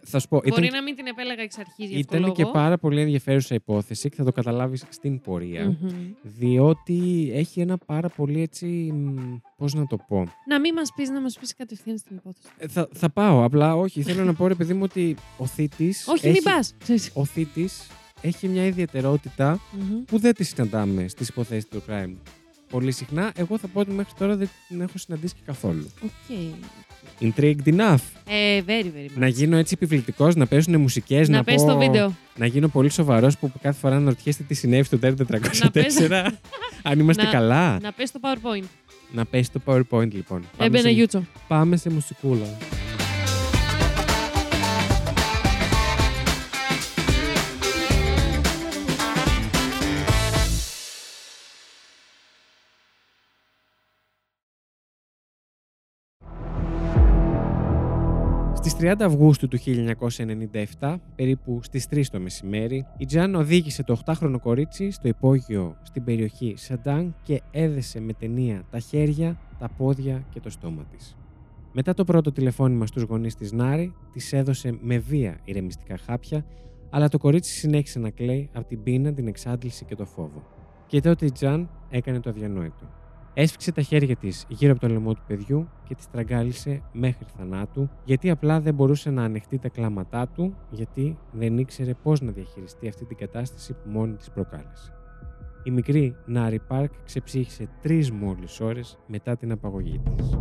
Θα 0.06 0.20
σου 0.20 0.28
πω, 0.28 0.38
Μπορεί 0.38 0.66
ήταν, 0.66 0.76
να 0.78 0.84
μην 0.84 0.96
την 0.96 1.06
επέλεγα 1.08 1.42
εξ 1.42 1.58
αρχής 1.58 1.90
για 1.90 2.00
αυτό 2.00 2.00
ήταν 2.00 2.22
λόγο. 2.22 2.34
και 2.34 2.46
πάρα 2.46 2.78
πολύ 2.78 3.02
ενδιαφέρουσα 3.02 3.56
υπόθεση 3.56 4.10
και 4.10 4.16
θα 4.16 4.24
το 4.24 4.32
καταλάβεις 4.32 4.84
στην 4.90 5.22
πορεία. 5.22 5.66
Μμμ. 5.82 5.90
Διότι 6.22 7.30
έχει 7.34 7.60
ένα 7.62 7.78
πάρα 7.78 8.10
πολύ 8.10 8.42
έτσι, 8.42 8.66
μ, 8.94 9.36
πώς 9.58 9.74
να 9.74 9.88
το 9.88 9.98
πω. 10.08 10.24
Να 10.48 10.60
μην 10.60 10.74
μας 10.74 10.92
πεις, 10.96 11.10
να 11.10 11.22
μας 11.22 11.38
πεις 11.40 11.56
κατευθείαν 11.56 11.98
στην 11.98 12.16
υπόθεση. 12.16 12.48
Ε, 12.58 12.68
Θα, 12.68 12.88
θα 12.94 13.10
πάω, 13.10 13.44
απλά 13.44 13.76
όχι. 13.76 14.02
Θέλω 14.02 14.24
να 14.24 14.34
πω 14.34 14.48
ρε 14.48 14.56
παιδί 14.56 14.74
μου 14.74 14.84
ότι 14.84 15.16
ο 15.38 15.46
θύτης 15.46 16.08
Όχι, 16.08 16.28
έχει, 16.28 16.42
μην 16.44 16.44
πα. 16.44 17.00
ο 17.14 17.26
θύτης 17.26 17.88
έχει 18.22 18.48
μια 18.48 18.66
ιδιαιτερότητα 18.66 19.60
που 20.06 20.20
δεν 20.20 20.34
τη 20.34 20.44
συναντάμε 20.44 21.08
στις 21.08 21.28
υποθέσεις 21.28 21.68
του 21.68 21.84
crime. 21.90 22.16
Πολύ 22.70 22.92
συχνά, 22.92 23.32
εγώ 23.36 23.58
θα 23.58 23.68
πω 23.68 23.80
ότι 23.80 23.92
μέχρι 23.92 24.14
τώρα 24.18 24.36
δεν 24.36 24.50
την 24.68 24.82
έχω 24.82 24.98
συναντήσει 24.98 25.34
και 25.34 25.42
καθόλου. 25.46 25.92
Οκ. 26.04 26.38
Intrigued 27.22 27.66
enough. 27.76 27.98
Ε, 28.28 28.62
very, 28.68 28.86
very 28.86 29.06
much. 29.06 29.16
Να 29.16 29.28
γίνω 29.28 29.58
έτσι 29.58 29.74
επιβλητικός, 29.82 30.36
να 30.36 30.46
παίζουν 30.48 30.80
μουσικές, 30.80 31.30
να, 31.30 31.38
Να 31.38 31.44
πες 31.44 31.56
πω... 31.56 31.66
το 31.66 31.78
βίντεο. 31.78 32.16
Να 32.36 32.46
γίνω 32.46 32.68
πολύ 32.68 32.90
σοβαρός 32.90 33.38
που 33.38 33.52
κάθε 33.62 33.80
φορά 33.80 34.00
να 34.00 34.10
ρωτιέστε 34.10 34.44
τι 34.44 34.54
συνέβη 34.54 34.84
στο 34.84 34.98
τέρο 34.98 35.16
404. 35.32 36.30
Αν 36.84 37.00
είμαστε 37.00 37.24
Να- 37.24 37.30
καλά. 37.30 37.80
Να 37.82 37.92
πες 37.92 38.12
το 38.12 38.20
PowerPoint. 38.24 38.64
Να 39.12 39.26
πέσει 39.26 39.52
το 39.52 39.62
PowerPoint 39.66 40.12
λοιπόν. 40.14 40.40
Πάμε 40.58 40.66
Έμπαινε 40.66 40.84
σε, 40.84 40.90
Γιούτσο. 40.90 41.24
πάμε 41.48 41.76
σε 41.78 41.90
μουσικούλα. 41.90 42.46
Στις 58.66 58.76
30 58.80 58.96
Αυγούστου 59.00 59.48
του 59.48 59.58
1997, 60.80 60.96
περίπου 61.16 61.60
στις 61.64 61.88
3 61.92 62.02
το 62.12 62.20
μεσημέρι, 62.20 62.86
η 62.98 63.06
Τζαν 63.06 63.36
οδήγησε 63.36 63.84
το 63.84 64.00
8χρονο 64.06 64.36
κορίτσι 64.42 64.92
στο 64.92 65.08
υπόγειο 65.08 65.78
στην 65.82 66.04
περιοχή 66.04 66.54
Σαντάν 66.58 67.16
και 67.24 67.42
έδεσε 67.52 68.00
με 68.00 68.14
ταινία 68.14 68.64
τα 68.72 68.80
χέρια, 68.80 69.40
τα 69.60 69.70
πόδια 69.78 70.26
και 70.30 70.40
το 70.40 70.50
στόμα 70.50 70.84
της. 70.92 71.16
Μετά 71.72 71.94
το 71.94 72.04
πρώτο 72.04 72.32
τηλεφώνημα 72.32 72.86
στους 72.86 73.04
γονείς 73.04 73.36
της 73.36 73.52
Νάρη, 73.52 73.94
της 74.14 74.34
έδωσε 74.34 74.78
με 74.82 74.98
βία 74.98 75.40
ηρεμιστικά 75.44 75.98
χάπια, 75.98 76.46
αλλά 76.90 77.08
το 77.08 77.18
κορίτσι 77.18 77.54
συνέχισε 77.54 78.00
να 78.00 78.10
κλαίει 78.10 78.50
από 78.54 78.68
την 78.68 78.84
πείνα, 78.84 79.14
την 79.14 79.28
εξάντληση 79.28 79.86
και 79.86 79.96
το 79.96 80.06
φόβο. 80.06 80.44
Και 80.88 81.02
τότε 81.02 81.26
η 81.26 81.32
Τζαν 81.32 81.70
έκανε 81.90 82.20
το 82.20 82.30
αδιανόητο. 82.30 83.03
Έσφιξε 83.36 83.72
τα 83.72 83.82
χέρια 83.82 84.16
της 84.16 84.46
γύρω 84.48 84.72
από 84.72 84.82
το 84.82 84.88
λαιμό 84.88 85.14
του 85.14 85.22
παιδιού 85.28 85.68
και 85.88 85.96
τη 85.96 86.04
τραγκάλισε 86.12 86.82
μέχρι 86.94 87.26
θανάτου, 87.38 87.90
γιατί 88.06 88.30
απλά 88.30 88.60
δεν 88.60 88.74
μπορούσε 88.74 89.10
να 89.10 89.24
ανεχτεί 89.24 89.58
τα 89.58 89.70
κλάματά 89.70 90.28
του, 90.28 90.56
γιατί 90.70 91.18
δεν 91.32 91.58
ήξερε 91.58 91.94
πώς 92.04 92.22
να 92.22 92.32
διαχειριστεί 92.32 92.88
αυτή 92.88 93.06
την 93.06 93.18
κατάσταση 93.18 93.74
που 93.74 93.90
μόνη 93.90 94.16
της 94.16 94.32
προκάλεσε. 94.32 94.94
Η 95.64 95.72
μικρή 95.72 96.16
Νάρι 96.26 96.60
Πάρκ 96.60 96.92
ξεψύχησε 97.06 97.70
τρεις 97.82 98.12
μόλις 98.12 98.60
ώρες 98.60 98.98
μετά 99.08 99.38
την 99.38 99.52
απαγωγή 99.52 100.02
της. 100.16 100.38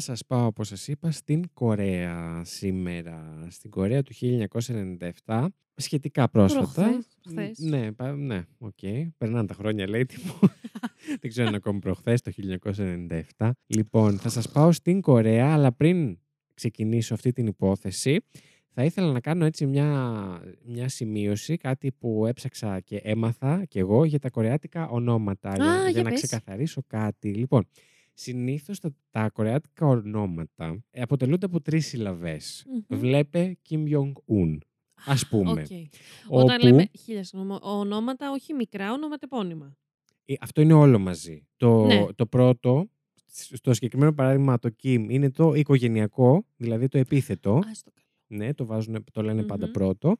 Θα 0.00 0.04
σας 0.04 0.26
πάω 0.26 0.46
όπως 0.46 0.68
σας 0.68 0.88
είπα 0.88 1.10
στην 1.10 1.44
Κορέα 1.52 2.42
σήμερα. 2.44 3.46
Στην 3.50 3.70
Κορέα 3.70 4.02
του 4.02 4.12
1997, 5.26 5.46
σχετικά 5.74 6.28
πρόσφατα. 6.28 6.66
Προχθές, 6.82 7.06
χθες. 7.28 7.58
Ναι, 7.58 7.92
πα- 7.92 8.16
ναι, 8.16 8.42
οκ. 8.58 8.78
Περνάνε 9.18 9.46
τα 9.46 9.54
χρόνια, 9.54 9.88
Λίτη 9.88 10.16
μου. 10.26 10.38
Δεν 11.20 11.30
ξέρω 11.30 11.46
αν 11.46 11.52
είναι 11.52 11.56
ακόμη 11.64 11.78
προχθές, 11.78 12.20
το 12.20 12.30
1997. 13.36 13.50
Λοιπόν, 13.66 14.18
θα 14.18 14.28
σας 14.28 14.48
πάω 14.50 14.72
στην 14.72 15.00
Κορέα, 15.00 15.52
αλλά 15.52 15.72
πριν 15.72 16.18
ξεκινήσω 16.54 17.14
αυτή 17.14 17.32
την 17.32 17.46
υπόθεση, 17.46 18.20
θα 18.74 18.84
ήθελα 18.84 19.12
να 19.12 19.20
κάνω 19.20 19.44
έτσι 19.44 19.66
μια, 19.66 20.22
μια 20.64 20.88
σημείωση, 20.88 21.56
κάτι 21.56 21.92
που 21.92 22.26
έψαξα 22.26 22.80
και 22.80 22.96
έμαθα 22.96 23.64
κι 23.64 23.78
εγώ 23.78 24.04
για 24.04 24.18
τα 24.18 24.30
κορεάτικα 24.30 24.88
ονόματα, 24.88 25.52
για, 25.54 25.64
Α, 25.72 25.80
για 25.80 25.90
για 25.90 26.02
να 26.02 26.10
πες. 26.10 26.22
ξεκαθαρίσω 26.22 26.82
κάτι. 26.86 27.34
Λοιπόν, 27.34 27.68
συνήθως 28.22 28.80
τα, 28.80 28.94
τα 29.10 29.30
κορεάτικα 29.30 29.86
ονόματα 29.86 30.84
ε, 30.90 31.00
αποτελούνται 31.02 31.46
από 31.46 31.60
τρεις 31.60 31.86
συλλαβές. 31.86 32.64
Μμμ. 32.68 32.98
Βλέπε 32.98 33.58
Kim 33.70 33.76
Jong-un, 33.88 34.58
ας 35.06 35.28
πούμε. 35.28 35.50
Οκ. 35.50 35.66
Όταν 36.28 36.56
όπου- 36.56 36.66
λέμε 36.66 36.88
χίλια 36.98 37.24
συγγνώμη, 37.24 37.58
ονόματα, 37.62 38.30
όχι 38.30 38.54
μικρά, 38.54 38.92
ονοματεπώνυμα. 38.92 39.76
Ε, 40.24 40.34
Αυτό 40.40 40.60
είναι 40.60 40.72
όλο 40.72 40.98
μαζί. 40.98 41.46
Το, 41.56 41.84
Ναι. 41.84 42.06
το 42.14 42.26
πρώτο, 42.26 42.90
σ- 43.26 43.56
στο 43.56 43.74
συγκεκριμένο 43.74 44.12
παράδειγμα 44.14 44.58
το 44.58 44.68
Kim, 44.82 45.06
είναι 45.08 45.30
το 45.30 45.54
οικογενειακό, 45.54 46.44
δηλαδή 46.56 46.88
το 46.88 46.98
επίθετο. 46.98 47.52
Α, 47.56 47.74
στο 47.74 47.90
καλό. 47.94 48.06
Ναι, 48.42 48.54
το, 48.54 48.66
βάζουν, 48.66 49.04
το 49.12 49.22
λένε 49.22 49.42
πάντα 49.42 49.64
Μμμ. 49.66 49.72
πρώτο. 49.72 50.16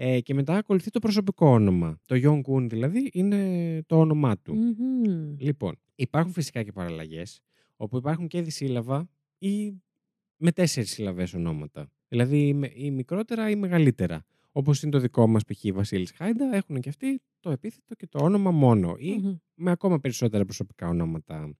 Ε, 0.00 0.20
και 0.20 0.34
μετά 0.34 0.56
ακολουθεί 0.56 0.90
το 0.90 0.98
προσωπικό 0.98 1.46
όνομα. 1.48 2.00
Το 2.06 2.16
Jong-un 2.22 2.66
δηλαδή 2.68 3.10
είναι 3.12 3.82
το 3.86 3.98
όνομά 3.98 4.38
του. 4.38 4.54
Μμμ. 4.54 5.34
Λοιπόν, 5.38 5.74
υπάρχουν 5.94 6.32
φυσικά 6.32 6.62
και 6.62 6.72
παραλλαγές, 6.72 7.40
όπου 7.76 7.96
υπάρχουν 7.96 8.26
και 8.26 8.42
δυσύλλαβα 8.42 9.08
ή 9.38 9.82
με 10.36 10.52
τέσσερις 10.52 10.90
συλλαβές 10.90 11.34
ονόματα. 11.34 11.90
Δηλαδή 12.08 12.46
ή 12.46 12.54
με- 12.54 12.72
ή 12.74 12.90
μικρότερα 12.90 13.50
ή 13.50 13.56
μεγαλύτερα. 13.56 14.24
Όπως 14.52 14.82
είναι 14.82 14.90
το 14.92 14.98
δικό 14.98 15.26
μας 15.26 15.42
π.χ. 15.44 15.64
Βασίλη 15.74 16.06
Χάιντα, 16.14 16.54
έχουν 16.56 16.80
και 16.80 16.88
αυτοί 16.88 17.20
το 17.40 17.50
επίθετο 17.50 17.94
και 17.94 18.06
το 18.06 18.18
όνομα 18.24 18.50
μόνο. 18.50 18.94
Ή 18.98 19.10
Μμμ. 19.22 19.36
με 19.54 19.70
ακόμα 19.70 19.98
περισσότερα 20.00 20.44
προσωπικά 20.44 20.88
ονόματα. 20.88 21.54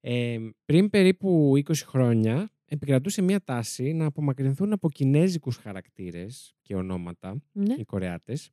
Ε, 0.00 0.38
πριν 0.64 0.90
περίπου 0.90 1.52
20 1.56 1.72
χρόνια 1.86 2.50
επικρατούσε 2.72 3.22
μια 3.22 3.42
τάση 3.44 3.92
να 3.92 4.04
απομακρυνθούν 4.06 4.72
από 4.72 4.90
κινέζικους 4.90 5.56
χαρακτήρες 5.56 6.54
και 6.62 6.74
ονόματα 6.74 7.42
Ναι. 7.52 7.74
οι 7.78 7.84
Κορεάτες 7.84 8.50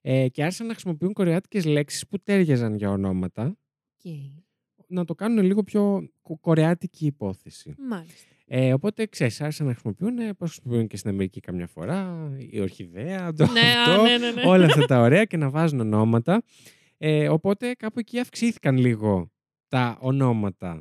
ε, 0.00 0.28
και 0.28 0.42
άρχισαν 0.42 0.66
να 0.66 0.72
χρησιμοποιούν 0.72 1.12
κορεάτικες 1.12 1.64
λέξεις 1.64 2.06
που 2.08 2.18
τέριαζαν 2.22 2.74
για 2.74 2.90
ονόματα 2.90 3.56
Οκ. 3.96 4.12
να 4.88 5.04
το 5.04 5.14
κάνουν 5.14 5.44
λίγο 5.44 5.62
πιο 5.62 6.08
κο- 6.22 6.38
κορεάτικη 6.40 7.06
υπόθεση. 7.06 7.74
Μάλιστα. 7.88 8.32
Ε, 8.50 8.72
οπότε 8.72 9.06
ξέρεις, 9.06 9.40
άρχισαν 9.40 9.66
να 9.66 9.72
χρησιμοποιούν, 9.72 10.18
ε, 10.18 10.32
πώς 10.34 10.50
χρησιμοποιούν 10.50 10.86
και 10.86 10.96
στην 10.96 11.10
Αμερική 11.10 11.40
καμιά 11.40 11.66
φορά, 11.66 12.30
η 12.50 12.60
ορχιδέα, 12.60 13.32
το 13.32 13.46
ναι, 13.52 13.60
α, 13.60 13.82
αυτό, 13.82 14.02
ναι, 14.02 14.18
ναι, 14.18 14.30
ναι. 14.30 14.42
όλα 14.46 14.64
αυτά 14.64 14.84
τα 14.86 15.00
ωραία 15.00 15.24
και 15.24 15.36
να 15.36 15.50
βάζουν 15.50 15.80
ονόματα. 15.80 16.42
Ε, 16.98 17.28
οπότε 17.28 17.74
κάπου 17.74 17.98
εκεί 17.98 18.18
αυξήθηκαν 18.18 18.76
λίγο 18.76 19.30
τα 19.68 19.98
ονόματα 20.00 20.80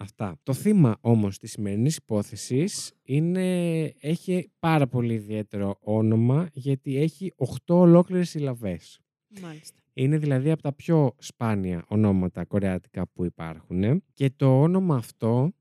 Αυτά. 0.00 0.38
Το 0.42 0.52
θύμα 0.52 0.96
όμως 1.00 1.38
της 1.38 1.50
σημερινής 1.50 1.96
υπόθεσης 1.96 2.92
είναι, 3.02 3.82
έχει 4.00 4.50
πάρα 4.58 4.86
πολύ 4.86 5.14
ιδιαίτερο 5.14 5.76
όνομα 5.80 6.48
γιατί 6.52 6.96
έχει 6.96 7.32
8 7.36 7.46
ολόκληρες 7.66 8.28
συλλαβές. 8.28 9.00
Μάλιστα. 9.42 9.80
Είναι 9.92 10.18
δηλαδή 10.18 10.50
από 10.50 10.62
τα 10.62 10.72
πιο 10.72 11.14
σπάνια 11.18 11.84
ονόματα 11.88 12.44
κορεάτικα 12.44 13.06
που 13.12 13.24
υπάρχουν. 13.24 14.02
Και 14.12 14.30
το 14.36 14.60
όνομα 14.60 14.96
αυτό 14.96 15.52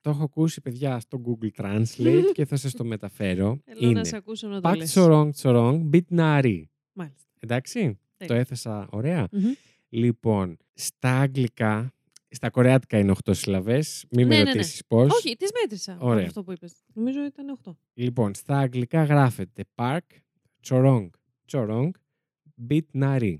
το 0.00 0.10
έχω 0.10 0.22
ακούσει 0.22 0.60
παιδιά 0.60 1.00
στο 1.00 1.20
Google 1.26 1.62
Translate 1.62 2.24
και 2.32 2.44
θα 2.44 2.56
σας 2.56 2.72
το 2.72 2.84
μεταφέρω. 2.84 3.58
Θέλω 3.64 3.80
να 3.80 3.88
είναι 3.88 4.04
σε 4.04 4.16
ακούσω 4.16 4.48
να 4.48 4.60
το 4.60 4.70
Pak 4.70 4.76
λες. 4.76 4.94
Sorong 4.96 5.30
Sorong 5.42 5.90
Bit 5.92 6.18
Nari. 6.18 6.62
Μάλιστα. 6.92 7.30
Εντάξει, 7.40 7.98
το 8.16 8.26
Τέλεια. 8.26 8.40
έθεσα 8.40 8.88
ωραία. 8.90 9.28
Μμμ. 9.32 9.52
Λοιπόν, 9.88 10.56
στα 10.72 11.20
αγγλικά, 11.20 11.94
στα 12.34 12.50
κορεάτικα 12.50 12.98
είναι 12.98 13.12
8 13.24 13.34
συλλαβές. 13.34 14.04
Μην 14.10 14.26
Ναι, 14.26 14.34
με 14.34 14.42
ναι, 14.42 14.44
ναι. 14.44 14.52
ρωτήσεις 14.52 14.82
πώς. 14.86 15.12
Όχι, 15.12 15.36
τις 15.36 15.50
μέτρησα. 15.62 15.96
Ωραία. 16.00 16.24
Αυτό 16.26 16.42
που 16.44 16.52
είπες. 16.52 16.72
Νομίζω 16.94 17.24
ήταν 17.24 17.58
8. 17.64 17.72
Λοιπόν, 17.94 18.34
στα 18.34 18.58
αγγλικά 18.58 19.04
γράφεται 19.04 19.64
Park 19.74 19.98
Chorong 20.68 21.08
Chorong 21.52 21.90
Bit 22.68 22.80
Nari. 22.94 23.34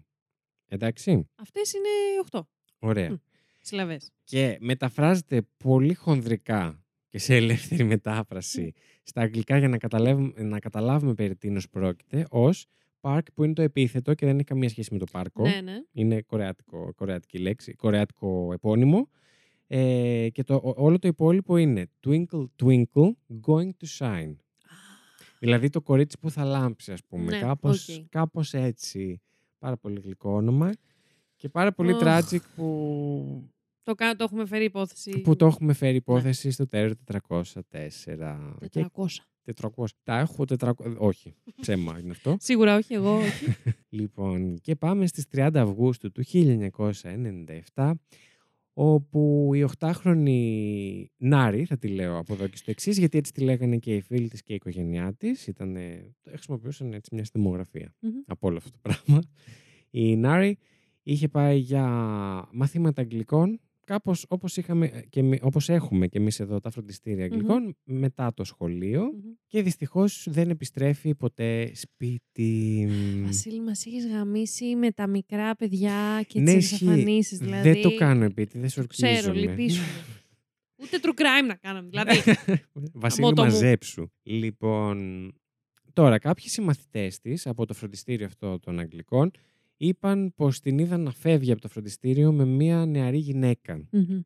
Εντάξει, 0.69 1.29
Αυτές 1.35 1.73
είναι 1.73 1.89
8 2.31 2.41
ωραία. 2.79 3.11
Μμ. 3.11 3.15
συλλαβές. 3.61 4.11
Και 4.25 4.57
μεταφράζεται 4.61 5.43
πολύ 5.57 5.95
χονδρικά 5.95 6.85
και 7.09 7.19
σε 7.19 7.35
ελεύθερη 7.37 7.85
μετάφραση 7.85 8.73
στα 9.03 9.21
αγγλικά 9.21 9.59
για 9.59 9.69
να 9.69 9.79
καταλάβουμε, 9.79 10.43
να 10.43 10.59
καταλάβουμε 10.59 11.15
περί 11.15 11.37
τίνος 11.37 11.69
πρόκειται 11.69 12.27
ως 12.31 12.67
park 13.05 13.21
που 13.35 13.45
είναι 13.45 13.53
το 13.53 13.63
επίθετο 13.63 14.15
και 14.15 14.27
δεν 14.27 14.35
έχει 14.35 14.45
καμία 14.45 14.69
σχέση 14.69 14.89
με 14.93 14.99
το 14.99 15.05
πάρκο. 15.13 15.43
Ναι, 15.43 15.61
ναι. 15.61 15.83
Είναι 15.93 16.23
κορεάτικο, 16.23 16.93
κορεάτικη 16.95 17.39
λέξη, 17.39 17.73
κορεάτικο 17.75 18.51
επώνυμο. 18.53 19.09
Ε, 19.67 20.29
και 20.33 20.43
το, 20.45 20.55
ό- 20.55 20.75
όλο 20.77 20.99
το 20.99 21.09
υπόλοιπο 21.09 21.57
είναι 21.57 21.87
twinkle 22.07 22.45
twinkle 22.63 23.11
going 23.47 23.69
to 23.69 23.87
shine. 23.99 24.35
Δηλαδή 25.39 25.69
το 25.69 25.81
κορίτσι 25.81 26.19
που 26.19 26.31
θα 26.31 26.45
λάμψει 26.45 26.93
ας 26.93 27.01
πούμε. 27.09 27.25
Ναι, 27.31 27.39
κάπως, 27.41 27.89
οκ. 27.89 28.05
κάπως 28.09 28.55
έτσι. 28.55 29.21
Πάρα 29.59 29.77
πολύ 29.77 30.01
γλυκό 30.01 30.31
όνομα. 30.35 30.71
Και 31.37 31.49
πάρα 31.49 31.73
πολύ 31.73 31.93
Οχ. 31.93 32.01
tragic 32.05 32.39
που 32.57 33.51
Το, 33.83 33.95
κα- 33.95 34.17
το 34.17 34.25
έχουμε 34.25 34.47
φέρει 34.47 34.65
υπόθεση. 34.65 35.21
που 35.21 35.37
το 35.37 35.47
έχουμε 35.47 35.67
Ναι. 35.67 35.73
φέρει 35.75 35.97
υπόθεση 35.97 36.51
στο 36.51 36.67
τέρο 36.67 36.93
404. 37.05 38.57
Και 38.71 38.87
400. 39.61 39.69
400. 39.77 39.85
Τα 40.03 40.19
έχω 40.19 40.45
400. 40.59 40.73
Όχι, 40.97 41.35
ψέμα 41.61 41.99
είναι 41.99 42.11
αυτό. 42.11 42.37
Σίγουρα 42.41 42.77
όχι, 42.77 42.95
εγώ 42.95 43.17
όχι. 43.27 43.55
Λοιπόν, 43.89 44.59
και 44.61 44.75
πάμε 44.77 45.07
στις 45.07 45.27
30 45.35 45.51
Αυγούστου 45.55 46.13
του 46.13 46.23
1997, 47.75 47.91
όπου 48.73 49.51
η 49.55 49.67
8χρονη 49.79 51.05
Νάρη, 51.17 51.65
θα 51.65 51.79
τη 51.79 51.89
λέω 51.89 52.19
από 52.19 52.33
εδώ 52.33 52.47
και 52.47 52.57
στο 52.57 52.71
εξής, 52.71 52.99
γιατί 52.99 53.19
έτσι 53.19 53.33
τη 53.33 53.41
λέγανε 53.41 53.77
και 53.77 53.95
οι 53.95 54.01
φίλοι 54.01 54.29
της 54.29 54.43
και 54.43 54.53
η 54.53 54.55
οικογένειά 54.55 55.15
της, 55.15 55.47
ήταν, 55.47 55.77
χρησιμοποιούσαν 56.29 56.93
έτσι 56.93 57.15
μια 57.15 57.25
στιμογραφία 57.25 57.95
Μμμ. 58.01 58.11
από 58.27 58.49
όλο 58.49 58.57
αυτό 58.57 58.71
το 58.71 58.79
πράγμα. 58.83 59.23
Η 59.91 60.17
Νάρη 60.17 60.59
είχε 61.03 61.29
πάει 61.29 61.59
για 61.59 61.87
μαθήματα 62.53 63.03
αγγλικών, 63.03 63.61
κάπως 63.85 64.25
όπως, 64.29 64.57
είχαμε 64.57 64.89
και, 65.09 65.21
εμεί- 65.21 65.39
όπως 65.43 65.69
έχουμε 65.69 66.07
και 66.07 66.19
εμείς 66.19 66.41
εδώ 66.41 66.61
τα 66.61 66.71
φροντιστήρια 66.71 67.25
αγγλικών, 67.25 67.77
μετά 67.85 68.35
το 68.35 68.45
σχολείο 68.45 69.03
Μμμ. 69.03 69.33
και 69.47 69.63
δυστυχώς 69.63 70.27
δεν 70.31 70.51
επιστρέφει 70.51 71.15
ποτέ 71.15 71.71
σπίτι. 71.75 72.89
Βασίλη, 73.25 73.61
μας 73.61 73.87
έχει 73.87 74.09
γαμίσει 74.09 74.77
με 74.77 74.91
τα 74.93 75.07
μικρά 75.07 75.57
παιδιά 75.57 76.25
και 76.27 76.41
Ναι, 76.41 76.51
τι 76.51 76.57
ισχύει. 76.57 76.75
εξαφανίσει. 76.85 77.37
Δηλαδή, 77.37 77.71
Δεν 77.73 77.83
το 77.83 77.95
κάνω 77.95 78.25
επίτηδες, 78.25 78.75
Το 78.75 78.81
ορκίζομαι. 78.81 79.13
ξέρω, 79.13 79.33
λυπήσουμε. 79.35 79.87
Ούτε 80.83 80.99
true 81.03 81.21
crime 81.21 81.47
να 81.47 81.55
κάναμε. 81.55 81.89
Δηλαδή. 81.89 82.19
Βασίλη, 82.95 83.25
Αμότο 83.27 83.43
μου. 83.45 83.49
μαζέψου. 83.51 84.07
Λοιπόν, 84.23 85.29
τώρα 85.93 86.19
κάποιοι 86.19 86.49
συμμαθητές 86.49 87.19
της 87.21 87.47
από 87.47 87.67
το 87.67 87.75
φροντιστήριο 87.75 88.27
αυτό 88.27 88.59
των 88.59 88.79
Αγγλικών 88.79 89.31
είπαν 89.77 90.33
πως 90.37 90.61
την 90.61 90.79
είδαν 90.79 91.01
να 91.01 91.11
φεύγει 91.11 91.53
από 91.53 91.61
το 91.61 91.69
φροντιστήριο 91.69 92.33
με 92.33 92.45
μια 92.45 92.87
νεαρή 92.87 93.19
γυναίκα. 93.19 93.89
Μμμ. 93.91 94.21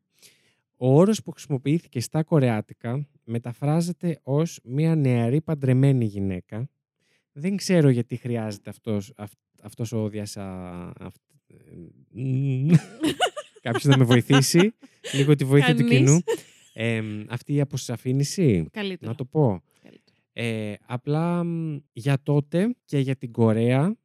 Ο 0.81 0.95
όρος 0.97 1.23
που 1.23 1.31
χρησιμοποιήθηκε 1.31 1.99
στα 1.99 2.23
κορεάτικα 2.23 3.07
μεταφράζεται 3.23 4.19
ως 4.23 4.59
μια 4.63 4.95
νεαρή 4.95 5.41
παντρεμένη 5.41 6.05
γυναίκα. 6.05 6.69
Δεν 7.31 7.55
ξέρω 7.55 7.89
γιατί 7.89 8.15
χρειάζεται 8.15 8.69
αυτός, 8.69 9.13
αυ- 9.15 9.33
αυτός 9.61 9.91
ο 9.91 10.07
διασα... 10.09 10.43
αυ- 10.99 11.15
μμμ. 12.11 12.69
Κάποιος 13.61 13.83
να 13.83 13.97
με 13.97 14.03
βοηθήσει. 14.03 14.73
Λίγο 15.13 15.35
τη 15.35 15.45
βοήθεια 15.45 15.75
του 15.75 15.81
Κανείς. 15.83 15.97
κοινού. 15.97 16.19
Ε, 16.73 17.01
αυτή 17.29 17.53
η 17.53 17.61
αποσαφήνιση, 17.61 18.67
Καλύτερα. 18.71 19.11
να 19.11 19.17
το 19.17 19.25
πω. 19.25 19.61
Καλύτερα. 19.81 20.17
Ε, 20.33 20.73
απλά 20.85 21.43
μ, 21.43 21.77
για 21.93 22.21
τότε 22.23 22.75
και 22.85 22.99
για 22.99 23.15
την 23.15 23.31
Κορέα 23.31 23.95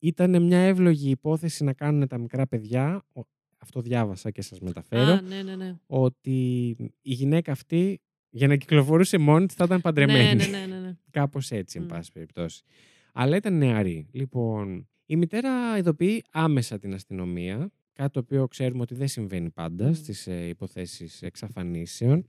ήταν 0.00 0.42
μια 0.42 0.58
εύλογη 0.58 1.10
υπόθεση 1.10 1.64
να 1.64 1.72
κάνουν 1.72 2.08
τα 2.08 2.18
μικρά 2.18 2.46
παιδιά. 2.46 3.02
Ο- 3.12 3.20
Αυτό 3.58 3.80
διάβασα 3.80 4.30
και 4.30 4.42
σας 4.42 4.60
μεταφέρω 4.60 5.02
Α, 5.12 5.20
ναι, 5.20 5.42
ναι, 5.42 5.56
ναι. 5.56 5.76
ότι 5.86 6.68
η 7.02 7.12
γυναίκα 7.12 7.52
αυτή 7.52 8.00
για 8.30 8.46
να 8.48 8.56
κυκλοφορούσε 8.56 9.18
μόνη 9.18 9.46
της 9.46 9.54
θα 9.54 9.64
ήταν 9.64 9.80
παντρεμένη. 9.80 10.34
Ναι, 10.34 10.46
ναι, 10.46 10.58
ναι, 10.58 10.66
ναι, 10.74 10.80
ναι. 10.80 10.96
Κάπως 11.10 11.50
έτσι, 11.50 11.78
εν 11.78 11.84
Μμ. 11.84 11.88
πάση 11.88 12.12
περιπτώσει. 12.12 12.62
Αλλά 13.12 13.36
ήταν 13.36 13.58
νεαρή. 13.58 14.06
Λοιπόν, 14.12 14.88
η 15.06 15.16
μητέρα 15.16 15.78
ειδοποιεί 15.78 16.22
άμεσα 16.30 16.78
την 16.78 16.94
αστυνομία, 16.94 17.70
κάτι 17.92 18.12
το 18.12 18.18
οποίο 18.20 18.48
ξέρουμε 18.48 18.80
ότι 18.82 18.94
δεν 18.94 19.08
συμβαίνει 19.08 19.50
πάντα 19.50 19.88
Μμ. 19.88 19.92
στις 19.92 20.26
ε, 20.26 20.46
υποθέσεις 20.48 21.22
εξαφανίσεων. 21.22 22.26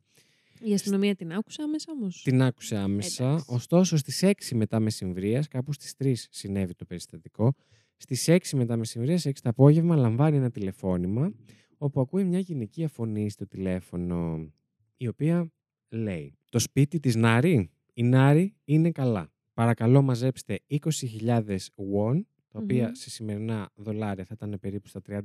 Η 0.63 0.73
αστυνομία 0.73 1.15
την 1.15 1.33
άκουσε 1.33 1.61
άμεσα 1.61 1.91
όμως; 1.91 2.21
Την 2.23 2.41
άκουσε 2.41 2.77
άμεσα. 2.77 3.27
Εντάξει. 3.27 3.45
Ωστόσο, 3.47 3.97
στις 3.97 4.23
6 4.23 4.55
μετά 4.55 4.79
μεσημβρίας, 4.79 5.47
κάπου 5.47 5.73
στις 5.73 5.93
3 5.97 6.27
συνέβη 6.29 6.75
το 6.75 6.85
περιστατικό, 6.85 7.53
στις 7.97 8.27
6 8.27 8.57
μετά 8.57 8.77
μεσημβρίας, 8.77 9.25
6 9.25 9.41
το 9.41 9.49
απόγευμα, 9.49 9.95
λαμβάνει 9.95 10.37
ένα 10.37 10.51
τηλεφώνημα, 10.51 11.33
όπου 11.77 12.01
ακούει 12.01 12.23
μια 12.23 12.39
γυναικεία 12.39 12.87
φωνή 12.87 13.29
στο 13.29 13.47
τηλέφωνο, 13.47 14.51
η 14.97 15.07
οποία 15.07 15.51
λέει 15.89 16.37
«Το 16.49 16.59
σπίτι 16.59 16.99
της 16.99 17.15
Νάρη, 17.15 17.69
η 17.93 18.03
Νάρη 18.03 18.55
είναι 18.63 18.91
καλά. 18.91 19.31
Παρακαλώ 19.53 20.01
μαζέψτε 20.01 20.59
20.000 20.67 21.57
won, 21.75 22.21
τα 22.51 22.59
οποία 22.59 22.85
Μμμ. 22.87 22.93
σε 22.93 23.09
σημερινά 23.09 23.69
δολάρια 23.75 24.25
θα 24.25 24.33
ήταν 24.35 24.57
περίπου 24.61 24.87
στα 24.87 25.01
30.000. 25.07 25.19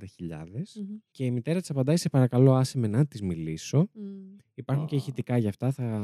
Και 1.10 1.24
η 1.24 1.30
μητέρα 1.30 1.60
της 1.60 1.70
απαντάει 1.70 1.96
«Σε 1.96 2.08
παρακαλώ 2.08 2.54
άσε 2.54 2.78
με 2.78 2.86
να 2.86 3.06
της 3.06 3.22
μιλήσω». 3.22 3.88
Υπάρχουν 4.54 4.86
και 4.86 4.94
Ω. 4.94 4.98
ηχητικά 4.98 5.36
γι' 5.38 5.48
αυτά. 5.48 5.70
Θα, 5.72 6.02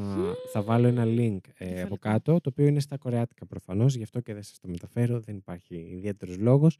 θα 0.52 0.62
βάλω 0.62 0.86
ένα 0.86 1.04
link 1.06 1.38
ε, 1.54 1.64
από 1.64 1.72
Κεφαλικό. 1.74 1.96
κάτω, 1.96 2.32
το 2.40 2.48
οποίο 2.52 2.66
είναι 2.66 2.80
στα 2.80 2.96
κορεάτικα 2.96 3.46
προφανώς. 3.46 3.94
Γι' 3.94 4.02
αυτό 4.02 4.20
και 4.20 4.32
δεν 4.34 4.42
σας 4.42 4.58
το 4.60 4.68
μεταφέρω. 4.68 5.20
Δεν 5.20 5.36
υπάρχει 5.36 5.74
ιδιαίτερος 5.76 6.36
λόγος. 6.38 6.76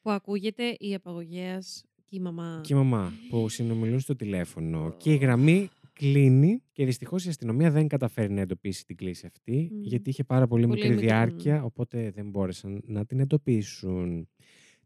Που 0.00 0.10
ακούγεται 0.10 0.76
η 0.78 0.94
απαγωγέας 0.94 1.84
και 2.04 2.16
η 2.16 2.20
μαμά. 2.20 2.60
Και 2.62 2.72
η 2.72 2.76
μαμά 2.76 3.12
που 3.30 3.48
συνομιλούν 3.48 4.00
στο 4.00 4.16
τηλέφωνο. 4.16 4.94
Και 4.96 5.12
η 5.12 5.16
γραμμή 5.16 5.68
κλείνει 5.98 6.62
και 6.72 6.84
δυστυχώς 6.84 7.24
η 7.24 7.28
αστυνομία 7.28 7.70
δεν 7.70 7.88
καταφέρει 7.88 8.32
να 8.32 8.40
εντοπίσει 8.40 8.84
την 8.84 8.96
κλίση 8.96 9.26
αυτή, 9.26 9.68
Μμμ. 9.72 9.82
γιατί 9.82 10.10
είχε 10.10 10.24
πάρα 10.24 10.46
πολύ, 10.46 10.66
Πολύ 10.66 10.74
μικρή 10.74 10.90
μικρή, 10.90 11.06
διάρκεια, 11.06 11.64
οπότε 11.64 12.10
δεν 12.10 12.30
μπόρεσαν 12.30 12.82
να 12.86 13.04
την 13.04 13.20
εντοπίσουν. 13.20 14.28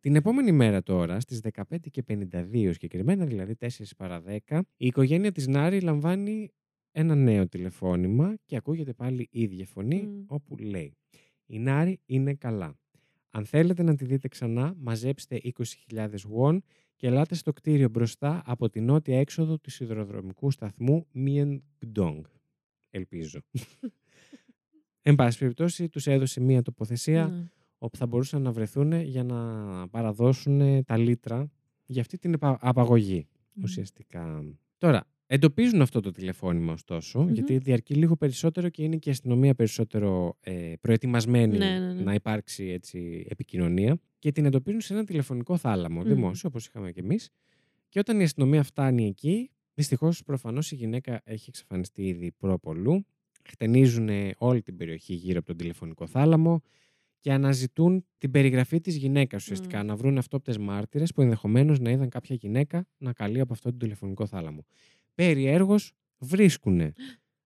Την 0.00 0.16
επόμενη 0.16 0.52
μέρα 0.52 0.82
τώρα, 0.82 1.20
στις 1.20 1.40
15.52 1.40 2.70
συγκεκριμένα, 2.72 3.24
δηλαδή 3.24 3.54
4 3.60 3.66
παρα 3.96 4.22
10, 4.48 4.60
η 4.76 4.86
οικογένεια 4.86 5.32
της 5.32 5.46
Νάρη 5.46 5.80
λαμβάνει 5.80 6.50
ένα 6.92 7.14
νέο 7.14 7.48
τηλεφώνημα 7.48 8.34
και 8.44 8.56
ακούγεται 8.56 8.92
πάλι 8.92 9.28
η 9.30 9.42
ίδια 9.42 9.66
φωνή 9.66 10.02
Μμ. 10.02 10.24
όπου 10.26 10.56
λέει 10.56 10.96
«Η 11.46 11.58
Νάρη 11.58 12.00
είναι 12.06 12.34
καλά. 12.34 12.78
Αν 13.30 13.44
θέλετε 13.44 13.82
να 13.82 13.94
τη 13.94 14.04
δείτε 14.04 14.28
ξανά, 14.28 14.74
μαζέψτε 14.78 15.40
20.000 15.90 16.08
won 16.38 16.58
και 17.00 17.06
ελάτε 17.06 17.34
στο 17.34 17.52
κτίριο 17.52 17.88
μπροστά 17.88 18.42
από 18.46 18.68
την 18.68 18.84
νότια 18.84 19.18
έξοδο 19.20 19.58
του 19.58 19.70
σιδηροδρομικού 19.70 20.50
σταθμού 20.50 21.06
Μιεν 21.12 21.62
Γκντόγκ. 21.86 22.24
Ελπίζω. 22.90 23.40
Εν 25.02 25.14
πάση 25.14 25.38
περιπτώσει, 25.38 25.88
τους 25.88 26.06
έδωσε 26.06 26.40
μία 26.40 26.62
τοποθεσία 26.62 27.26
Ναι. 27.26 27.48
όπου 27.78 27.96
θα 27.96 28.06
μπορούσαν 28.06 28.42
να 28.42 28.52
βρεθούν 28.52 28.92
για 28.92 29.24
να 29.24 29.88
παραδώσουν 29.88 30.84
τα 30.84 30.96
λίτρα 30.96 31.50
για 31.86 32.00
αυτή 32.00 32.18
την 32.18 32.32
επα- 32.32 32.58
απαγωγή 32.60 33.26
Μμ. 33.52 33.62
ουσιαστικά. 33.62 34.44
Τώρα, 34.78 35.06
εντοπίζουν 35.32 35.82
αυτό 35.82 36.00
το 36.00 36.10
τηλεφώνημα 36.10 36.72
ωστόσο, 36.72 37.20
Μμμ. 37.22 37.32
γιατί 37.32 37.58
διαρκεί 37.58 37.94
λίγο 37.94 38.16
περισσότερο 38.16 38.68
και 38.68 38.82
είναι 38.82 38.96
και 38.96 39.08
η 39.08 39.12
αστυνομία 39.12 39.54
περισσότερο 39.54 40.36
ε, 40.40 40.72
προετοιμασμένη 40.80 41.58
Ναι, 41.58 41.78
ναι, 41.78 41.92
ναι. 41.92 42.02
να 42.02 42.14
υπάρξει 42.14 42.64
έτσι, 42.64 43.26
επικοινωνία 43.28 44.00
και 44.18 44.32
την 44.32 44.44
εντοπίζουν 44.44 44.80
σε 44.80 44.92
ένα 44.92 45.04
τηλεφωνικό 45.04 45.56
θάλαμο, 45.56 46.00
Μμ. 46.00 46.06
δημόσιο, 46.06 46.48
όπως 46.48 46.66
είχαμε 46.66 46.92
και 46.92 47.00
εμείς. 47.00 47.30
Και 47.88 47.98
όταν 47.98 48.20
η 48.20 48.22
αστυνομία 48.22 48.62
φτάνει 48.62 49.06
εκεί, 49.06 49.50
δυστυχώς 49.74 50.22
προφανώς 50.24 50.72
η 50.72 50.74
γυναίκα 50.74 51.20
έχει 51.24 51.44
εξαφανιστεί 51.48 52.02
ήδη 52.02 52.32
πρόπολου. 52.38 53.06
Χτενίζουν 53.48 54.08
όλη 54.38 54.62
την 54.62 54.76
περιοχή 54.76 55.14
γύρω 55.14 55.38
από 55.38 55.46
τον 55.46 55.56
τηλεφωνικό 55.56 56.06
θάλαμο 56.06 56.62
και 57.20 57.32
αναζητούν 57.32 58.04
την 58.18 58.30
περιγραφή 58.30 58.80
της 58.80 58.96
γυναίκας 58.96 59.42
ουσιαστικά, 59.42 59.82
Μμ. 59.82 59.86
να 59.86 59.96
βρουν 59.96 60.18
αυτόπτες 60.18 60.58
μάρτυρες 60.58 61.12
που 61.12 61.20
ενδεχομένως 61.22 61.78
να 61.80 61.90
είδαν 61.90 62.08
κάποια 62.08 62.36
γυναίκα 62.36 62.86
να 62.98 63.12
καλεί 63.12 63.40
από 63.40 63.52
αυτόν 63.52 63.70
τον 63.70 63.80
τηλεφωνικό 63.80 64.26
θάλαμο. 64.26 64.64
Περιέργως 65.26 65.92
βρίσκουν 66.18 66.94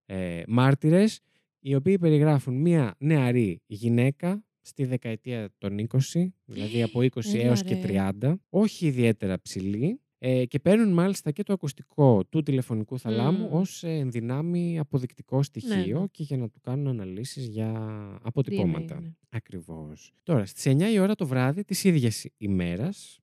ε, 0.06 0.42
μάρτυρες 0.48 1.20
οι 1.58 1.74
οποίοι 1.74 1.98
περιγράφουν 1.98 2.54
μία 2.60 2.94
νεαρή 2.98 3.60
γυναίκα 3.66 4.44
στη 4.60 4.84
δεκαετία 4.84 5.48
των 5.58 5.86
20, 6.12 6.26
δηλαδή 6.44 6.82
από 6.82 7.00
20 7.00 7.16
Έλα 7.34 7.44
έως 7.44 7.62
και 7.62 7.74
ρε. 7.74 8.10
30, 8.20 8.34
όχι 8.48 8.86
ιδιαίτερα 8.86 9.40
ψηλή, 9.40 10.00
ε, 10.18 10.44
και 10.44 10.58
παίρνουν 10.58 10.92
μάλιστα 10.92 11.30
και 11.30 11.42
το 11.42 11.52
ακουστικό 11.52 12.24
του 12.24 12.42
τηλεφωνικού 12.42 12.98
θαλάμου 12.98 13.46
Μμμ. 13.46 13.54
ως 13.54 13.82
ε, 13.82 13.88
ενδυνάμει 13.88 14.78
αποδεικτικό 14.78 15.42
στοιχείο 15.42 16.00
ναι. 16.00 16.06
και 16.06 16.22
για 16.22 16.36
να 16.36 16.48
του 16.48 16.60
κάνουν 16.60 16.86
αναλύσεις 16.86 17.46
για 17.46 17.72
DNA, 17.72 18.18
αποτυπώματα. 18.22 19.00
ναι. 19.00 19.12
Ακριβώς. 19.28 20.12
Τώρα, 20.22 20.46
στις 20.46 20.72
9 20.74 20.80
η 20.92 20.98
ώρα 20.98 21.14
το 21.14 21.26
βράδυ 21.26 21.64
της 21.64 21.84
ίδιας 21.84 22.24
ημέρας 22.36 23.18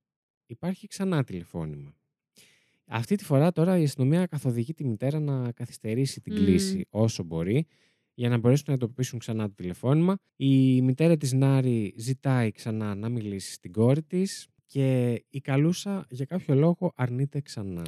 υπάρχει 0.45 0.87
ξανά 0.87 1.23
τηλεφώνημα. 1.23 1.95
Αυτή 2.93 3.15
τη 3.15 3.23
φορά 3.23 3.51
τώρα 3.51 3.77
η 3.77 3.83
αστυνομία 3.83 4.25
καθοδηγεί 4.25 4.73
τη 4.73 4.85
μητέρα 4.85 5.19
να 5.19 5.51
καθυστερήσει 5.51 6.21
την 6.21 6.33
Μμ. 6.33 6.37
κλίση 6.37 6.85
όσο 6.89 7.23
μπορεί 7.23 7.65
για 8.13 8.29
να 8.29 8.37
μπορέσουν 8.37 8.65
να 8.67 8.73
εντοπίσουν 8.73 9.19
ξανά 9.19 9.47
το 9.47 9.53
τηλεφώνημα. 9.55 10.17
Η 10.35 10.81
μητέρα 10.81 11.17
της 11.17 11.33
Νάρη 11.33 11.93
ζητάει 11.97 12.51
ξανά 12.51 12.95
να 12.95 13.09
μιλήσει 13.09 13.51
στην 13.53 13.71
κόρη 13.71 14.03
της 14.03 14.47
και 14.65 15.13
η 15.29 15.39
Καλούσα 15.41 16.05
για 16.09 16.25
κάποιο 16.25 16.55
λόγο 16.55 16.91
αρνείται 16.95 17.41
ξανά. 17.41 17.85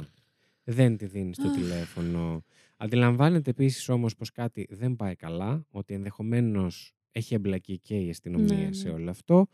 Δεν 0.64 0.96
τη 0.96 1.06
δίνει 1.06 1.34
στο 1.34 1.46
Αχ. 1.48 1.54
τηλέφωνο. 1.54 2.44
Αντιλαμβάνεται 2.76 3.50
επίσης 3.50 3.88
όμως 3.88 4.14
πως 4.14 4.30
κάτι 4.30 4.66
δεν 4.70 4.96
πάει 4.96 5.14
καλά, 5.14 5.66
ότι 5.70 5.94
ενδεχομένως 5.94 6.94
έχει 7.10 7.34
εμπλακεί 7.34 7.78
και 7.78 7.96
η 7.96 8.10
αστυνομία 8.10 8.56
Ναι, 8.56 8.72
σε 8.72 8.88
ναι. 8.88 8.94
όλο 8.94 9.10
αυτό 9.10 9.46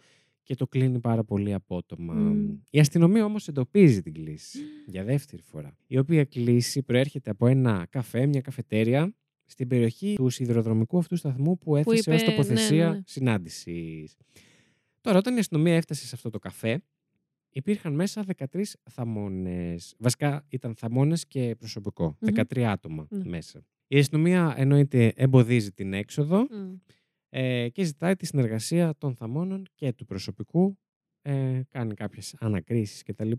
και 0.51 0.57
το 0.57 0.67
κλείνει 0.67 1.01
πάρα 1.01 1.25
πολύ 1.25 1.55
απότομα. 1.55 2.15
Μμ. 2.15 2.59
Η 2.71 2.81
αστυνομία 2.81 3.25
όμως 3.25 3.49
εντοπίζει 3.49 4.03
την 4.03 4.13
κλίση 4.13 4.59
για 4.87 5.05
δεύτερη 5.05 5.43
φορά, 5.43 5.77
η 5.87 5.99
οποία 5.99 6.25
κλίση 6.25 6.83
προέρχεται 6.83 7.31
από 7.31 7.47
ένα 7.47 7.87
καφέ, 7.91 8.27
μια 8.27 8.41
καφετέρια, 8.41 9.15
στην 9.45 9.69
περιοχή 9.69 10.15
του 10.17 10.29
σιδηροδρομικού 10.29 10.99
αυτού 10.99 11.17
σταθμού 11.17 11.59
που 11.59 11.77
έθεσε 11.77 12.11
ως 12.11 12.21
είπε, 12.21 12.25
ναι, 12.25 12.31
τοποθεσία 12.31 12.91
ναι. 12.91 13.01
συνάντησης. 13.05 14.17
Τώρα, 15.01 15.19
όταν 15.19 15.37
η 15.37 15.39
αστυνομία 15.39 15.75
έφτασε 15.75 16.07
σε 16.07 16.15
αυτό 16.15 16.31
το 16.31 16.39
καφέ, 16.39 16.83
υπήρχαν 17.51 17.95
μέσα 17.95 18.25
13 18.53 18.63
θαμώνες. 18.91 19.95
Βασικά 19.99 20.47
ήταν 20.49 20.75
θαμώνες 20.75 21.27
και 21.27 21.55
προσωπικό. 21.59 22.17
Μμμ. 22.21 22.35
13 22.35 22.63
άτομα 22.63 23.07
Ναι. 23.11 23.25
μέσα. 23.25 23.65
Η 23.87 23.99
αστυνομία 23.99 24.55
εννοείται 24.57 25.13
εμποδίζει 25.17 25.73
την 25.73 25.93
έξοδο 25.93 26.39
Μμ. 26.39 26.75
Ε, 27.31 27.69
και 27.69 27.85
ζητάει 27.85 28.17
τη 28.17 28.27
συνεργασία 28.27 28.95
των 28.99 29.15
θαμώνων 29.15 29.67
και 29.75 29.93
του 29.93 30.05
προσωπικού. 30.05 30.79
Ε, 31.23 31.61
κάνει 31.69 31.95
κάποιες 31.95 32.35
ανακρίσεις 32.39 33.03
κτλ. 33.03 33.31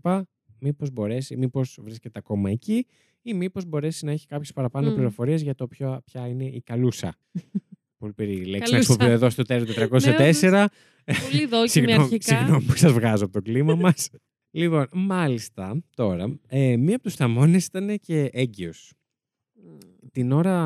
Μήπως 0.58 0.90
μπορέσει, 0.90 1.36
μήπως 1.36 1.78
βρίσκεται 1.82 2.18
ακόμα 2.18 2.50
εκεί 2.50 2.86
ή 3.22 3.34
μήπως 3.34 3.64
μπορέσει 3.64 4.04
να 4.04 4.10
έχει 4.12 4.26
κάποιες 4.26 4.52
παραπάνω 4.52 4.90
Μμ. 4.90 4.94
πληροφορίες 4.94 5.42
για 5.42 5.54
το 5.54 5.66
ποιο, 5.68 6.00
ποια 6.04 6.26
είναι 6.26 6.44
η 6.44 6.60
καλούσα. 6.62 7.14
Πολύ 7.98 8.12
περίεργη 8.12 8.44
λέξη 8.44 8.72
να 8.72 8.78
Καλούσα. 8.78 8.84
χρησιμοποιώ 8.86 9.14
εδώ 9.14 9.30
στο 9.30 9.42
τέλος 9.42 9.68
404. 10.40 10.66
Πολύ 11.30 11.46
δόκιμη 11.46 11.68
Συγγνώμη, 11.68 12.02
αρχικά. 12.02 12.36
συγγνώμη 12.38 12.64
που 12.64 12.76
σας 12.76 12.92
βγάζω 12.92 13.24
από 13.24 13.32
το 13.32 13.42
κλίμα 13.42 13.74
μας. 13.84 14.08
λοιπόν, 14.50 14.86
μάλιστα, 14.92 15.82
τώρα, 15.96 16.38
ε, 16.48 16.76
μία 16.76 16.94
από 16.94 17.04
τους 17.04 17.14
θαμώνες 17.14 17.66
ήταν 17.66 17.98
και 18.00 18.28
έγκυος. 18.32 18.92
Μμ. 19.54 19.76
Την 20.12 20.32
ώρα, 20.32 20.56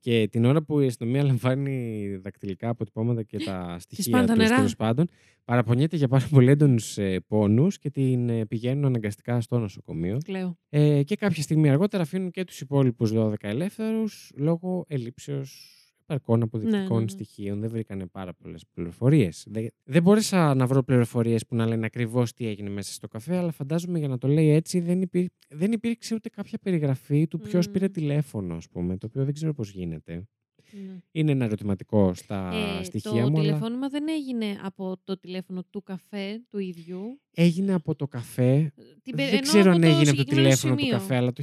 και 0.00 0.28
την 0.30 0.44
ώρα 0.44 0.62
που 0.62 0.80
η 0.80 0.86
αστυνομία 0.86 1.22
λαμβάνει 1.32 2.16
δακτυλικά 2.22 2.68
αποτυπώματα 2.68 3.22
και 3.22 3.38
τα 3.38 3.76
στοιχεία 3.78 4.12
πάνε 4.12 4.26
τα 4.26 4.32
τους 4.32 4.42
νερά. 4.42 4.56
τέλος 4.56 4.76
πάντων, 4.76 5.08
παραπονιέται 5.44 5.96
για 5.96 6.08
πάρα 6.08 6.26
πολύ 6.30 6.50
έντονους 6.50 6.98
ε, 6.98 7.20
πόνους 7.28 7.78
και 7.78 7.90
την 7.90 8.28
ε, 8.28 8.46
πηγαίνουν 8.46 8.84
αναγκαστικά 8.84 9.40
στο 9.40 9.58
νοσοκομείο. 9.58 10.18
Κλαίω. 10.24 10.56
Ε, 10.68 11.02
και 11.02 11.16
κάποια 11.16 11.42
στιγμή 11.42 11.68
αργότερα 11.68 12.02
αφήνουν 12.02 12.30
και 12.30 12.44
τους 12.44 12.60
υπόλοιπους 12.60 13.12
12 13.14 13.34
ελεύθερους 13.40 14.32
λόγω 14.36 14.84
ελλείψεως 14.88 15.78
επαρκών 16.08 16.42
αποδεικτικών 16.42 16.96
ναι, 16.96 17.02
ναι. 17.02 17.08
στοιχείων. 17.08 17.60
Δεν 17.60 17.70
βρήκανε 17.70 18.06
πάρα 18.06 18.34
πολλές 18.34 18.64
πληροφορίες. 18.74 19.46
Δεν, 19.50 19.68
δεν 19.84 20.02
μπόρεσα 20.02 20.54
να 20.54 20.66
βρω 20.66 20.82
πληροφορίες 20.82 21.46
που 21.46 21.54
να 21.54 21.66
λένε 21.66 21.86
ακριβώς 21.86 22.32
τι 22.32 22.46
έγινε 22.46 22.70
μέσα 22.70 22.92
στο 22.92 23.08
καφέ, 23.08 23.36
αλλά 23.36 23.52
φαντάζομαι 23.52 23.98
για 23.98 24.08
να 24.08 24.18
το 24.18 24.28
λέει 24.28 24.48
έτσι 24.48 24.80
δεν, 24.80 25.02
υπή, 25.02 25.30
δεν 25.48 25.72
υπήρξε 25.72 26.14
ούτε 26.14 26.28
κάποια 26.28 26.58
περιγραφή 26.62 27.26
του 27.26 27.38
ποιος 27.38 27.66
Μμμ. 27.66 27.72
πήρε 27.72 27.88
τηλέφωνο, 27.88 28.54
ας 28.54 28.68
πούμε, 28.68 28.96
το 28.96 29.06
οποίο 29.06 29.24
δεν 29.24 29.34
ξέρω 29.34 29.54
πώς 29.54 29.70
γίνεται. 29.70 30.28
Ναι. 30.72 30.98
Είναι 31.12 31.30
ένα 31.30 31.44
ερωτηματικό 31.44 32.14
στα 32.14 32.50
Ε, 32.80 32.84
στοιχεία 32.84 33.10
το 33.10 33.16
μου, 33.30 33.38
αλλά 33.38 33.40
τηλεφώνημα 33.46 33.88
δεν 33.88 34.08
έγινε 34.08 34.46
από 34.62 34.96
το 35.04 35.18
τηλέφωνο 35.18 35.62
του 35.70 35.82
καφέ 35.82 36.42
του 36.50 36.58
ίδιου. 36.58 37.20
έγινε 37.30 37.72
από 37.74 37.94
το 37.94 38.06
καφέ 38.08 38.72
Την 39.02 39.16
πε- 39.16 39.24
Δεν 39.24 39.32
ενώ 39.34 39.40
ξέρω 39.42 39.70
αν 39.72 39.80
το 39.80 39.86
έγινε 39.86 40.00
από 40.00 40.04
το 40.04 40.16
συγκεκριμένο 40.16 40.46
τηλέφωνο 40.48 40.74
του 40.74 40.80
σημείο. 40.80 40.98
καφέ, 40.98 41.14
αλλά 41.16 41.32
το 41.32 41.42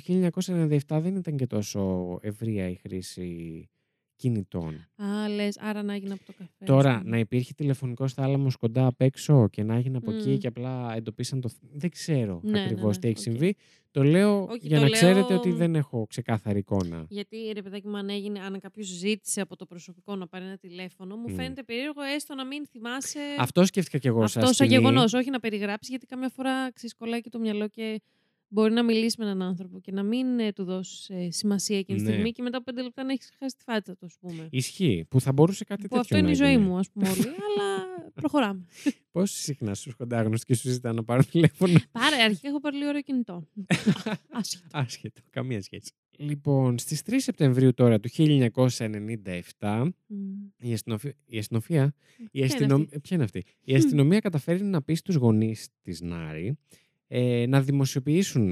1997 0.88 1.00
δεν 1.02 1.16
ήταν 1.16 1.36
και 1.38 1.48
τόσο 1.48 2.18
ευρεία 2.22 2.70
η 2.70 2.76
χρήση 2.76 3.70
κινητών. 4.16 4.88
Α, 4.96 5.30
λες, 5.30 5.58
άρα 5.60 5.84
να 5.84 5.94
έγινε 5.94 6.14
από 6.14 6.26
το 6.26 6.32
καφέ. 6.38 6.50
ας 6.60 6.68
Τώρα, 6.68 6.98
πούμε. 6.98 7.10
να 7.10 7.18
υπήρχε 7.20 7.54
τηλεφωνικός 7.54 8.14
θάλαμος 8.14 8.56
κοντά 8.56 8.86
απ' 8.86 9.02
έξω 9.02 9.48
και 9.50 9.64
να 9.64 9.76
έγινε 9.76 9.98
από 9.98 10.12
εκεί 10.12 10.30
Μμ. 10.30 10.38
και 10.38 10.48
απλά 10.48 10.94
εντοπίσαν 10.96 11.42
το... 11.42 11.50
Δεν 11.74 11.90
ξέρω 11.90 12.40
Ναι, 12.44 12.52
ναι, 12.52 12.62
ακριβώς 12.62 12.96
ναι, 12.96 13.02
τι 13.02 13.08
έχει 13.08 13.18
οκ. 13.18 13.24
συμβεί. 13.24 13.56
Το 13.92 14.04
λέω 14.04 14.44
Όχι, 14.44 14.68
για 14.68 14.70
το 14.78 14.84
να 14.84 14.90
λέω- 14.90 14.92
ξέρετε 15.00 15.34
ότι 15.34 15.52
δεν 15.52 15.76
έχω 15.76 16.06
ξεκάθαρη 16.10 16.60
εικόνα. 16.60 17.06
Γιατί 17.10 17.38
ρε 17.54 17.62
παιδάκι 17.62 17.88
μου, 17.88 17.98
αν 17.98 18.10
έγινε, 18.10 18.40
αν 18.40 18.60
κάποιος 18.60 18.88
ζήτησε 18.88 19.42
από 19.42 19.56
το 19.56 19.66
προσωπικό 19.66 20.16
να 20.16 20.28
πάρει 20.28 20.46
ένα 20.46 20.58
τηλέφωνο, 20.58 21.16
μου 21.16 21.30
Μμ. 21.30 21.36
φαίνεται 21.36 21.64
περίεργο 21.64 22.02
έστω 22.02 22.36
να 22.36 22.46
μην 22.46 22.66
θυμάσαι. 22.68 23.20
Αυτό 23.40 23.66
σκέφτηκα 23.66 23.98
κι 23.98 24.08
εγώ 24.08 24.28
σαν 24.28 24.44
Αυτό 24.44 24.54
σαν 24.56 24.68
σκηνή. 24.68 24.70
γεγονός, 24.82 25.14
όχι 25.14 25.30
να 25.30 25.40
περιγράψεις, 25.40 25.90
γιατί 25.90 26.06
καμιά 26.06 26.30
φορά 26.30 26.72
ξυσκολάει 26.72 27.22
και 27.22 27.30
το 27.30 27.40
μυαλό 27.40 27.68
και 27.68 28.02
μπορεί 28.48 28.74
να 28.74 28.84
μιλήσεις 28.84 29.18
με 29.18 29.26
έναν 29.26 29.42
άνθρωπο 29.42 29.80
και 29.80 29.92
να 29.92 30.04
μην 30.04 30.40
ε, 30.40 30.52
του 30.54 30.64
δώσεις 30.64 31.10
ε, 31.10 31.32
σημασία 31.32 31.78
εκείνη 31.78 31.98
τη 31.98 32.04
Ναι. 32.06 32.12
στιγμή 32.12 32.32
και 32.32 32.42
μετά 32.42 32.58
από 32.58 32.66
πέντε 32.66 32.82
λεπτά 32.82 33.04
να 33.04 33.12
έχεις 33.12 33.32
χάσει 33.40 33.56
τη 33.58 33.64
φάτσα 33.64 33.96
του, 33.96 34.06
ας 34.06 34.16
πούμε. 34.20 34.48
Ισχύει, 34.52 35.06
που 35.10 35.22
θα 35.22 35.32
μπορούσε 35.34 35.64
κάτι 35.64 35.82
Που 35.82 35.88
τέτοιο 35.88 36.00
αυτό 36.02 36.18
είναι 36.18 36.26
να 36.26 36.32
η 36.32 36.36
ζωή 36.36 36.50
γίνει. 36.52 36.64
μου, 36.64 36.78
ας 36.78 36.90
πούμε, 36.92 37.10
όλοι. 37.10 37.20
αλλά 37.22 37.86
προχωράμε. 38.22 38.66
Πώς 39.12 39.32
συχνά 39.32 39.74
σου 39.76 39.90
έρχονται 39.90 40.16
άγνωστοι 40.18 40.46
και 40.46 40.56
σου 40.56 40.70
ζητάνε 40.70 40.96
να 40.96 41.04
πάρουν 41.04 41.26
τηλέφωνο; 41.30 41.80
Πάρε, 41.92 42.16
αρχικά 42.24 42.48
έχω 42.48 42.60
πάρει 42.60 42.76
λίγο 42.78 42.90
ωραίο 42.90 43.02
κινητό. 43.02 43.48
Άσχετο. 44.40 44.68
Άσχετο, 44.72 45.22
καμία 45.30 45.62
σχέση. 45.62 45.92
Λοιπόν, 46.18 46.78
στις 46.78 47.02
3 47.06 47.14
Σεπτεμβρίου 47.18 47.74
τώρα 47.74 48.00
του 48.00 48.10
1997, 48.16 49.92
Μμ. 50.08 50.18
η 50.62 50.74
αστυνοφία... 50.74 51.14
Η 51.26 51.38
αστυνοφία... 51.38 51.96
Η 52.18 52.30
είναι 52.32 52.46
αστυνομ... 52.46 52.82
αυτή; 52.82 53.00
Ποια 53.00 53.16
είναι 53.16 53.24
αυτή; 53.26 53.44
Η 53.62 53.76
αστυνομία 53.76 54.20
καταφέρει 54.20 54.64
να 54.64 54.82
πει 54.82 54.94
στους 54.96 55.16
γονείς 55.16 55.68
της 55.82 56.02
Νάρη 56.02 56.58
ε, 57.08 57.46
να 57.48 57.62
δημοσιοποιήσουν 57.62 58.52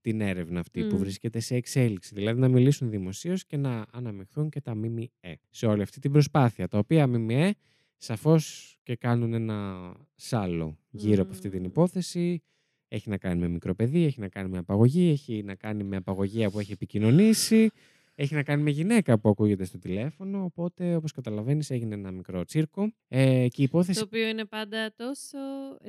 την 0.00 0.20
έρευνα 0.20 0.60
αυτή 0.60 0.84
που 0.84 0.94
Μμ. 0.94 0.98
βρίσκεται 0.98 1.40
σε 1.40 1.54
εξέλιξη. 1.54 2.14
Δηλαδή 2.14 2.40
να 2.40 2.48
μιλήσουν 2.48 2.90
δημοσίως 2.90 3.44
και 3.44 3.56
να 3.56 3.86
αναμειχθούν 3.92 4.48
και 4.48 4.60
τα 4.60 4.74
ΜΜΕ 4.74 5.10
σε 5.50 5.66
όλη 5.66 5.82
αυτή 5.82 6.00
την 6.00 6.12
προσπάθεια. 6.12 6.68
Τα 6.68 6.78
οποία 6.78 7.06
ΜΜΕ 7.06 7.54
σαφώς 7.96 8.76
και 8.82 8.96
κάνουν 8.96 9.32
ένα 9.32 9.92
σάλο 10.14 10.78
γύρω 10.90 11.22
από 11.22 11.30
αυτή 11.32 11.48
την 11.48 11.60
Μμ. 11.60 11.64
υπόθεση. 11.64 12.42
Έχει 12.88 13.08
να 13.08 13.16
κάνει 13.16 13.40
με 13.40 13.48
μικρό 13.48 13.74
παιδί, 13.74 14.04
έχει 14.04 14.20
να 14.20 14.28
κάνει 14.28 14.48
με 14.48 14.58
απαγωγή, 14.58 15.10
έχει 15.10 15.42
να 15.42 15.54
κάνει 15.54 15.84
με 15.84 15.96
απαγωγία 15.96 16.50
που 16.50 16.58
έχει 16.58 16.72
επικοινωνήσει, 16.72 17.70
έχει 18.18 18.34
να 18.34 18.42
κάνει 18.42 18.62
με 18.62 18.70
γυναίκα 18.70 19.18
που 19.18 19.28
ακούγεται 19.28 19.64
στο 19.64 19.78
τηλέφωνο. 19.78 20.44
Οπότε, 20.44 20.94
όπως 20.96 21.12
καταλαβαίνεις, 21.12 21.70
έγινε 21.70 21.94
ένα 21.94 22.10
μικρό 22.10 22.44
τσίρκο. 22.44 22.92
Ε, 23.08 23.48
και 23.48 23.60
η 23.60 23.64
υπόθεση 23.64 23.98
Το 23.98 24.04
οποίο 24.06 24.28
είναι 24.28 24.44
πάντα 24.44 24.94
τόσο 24.96 25.38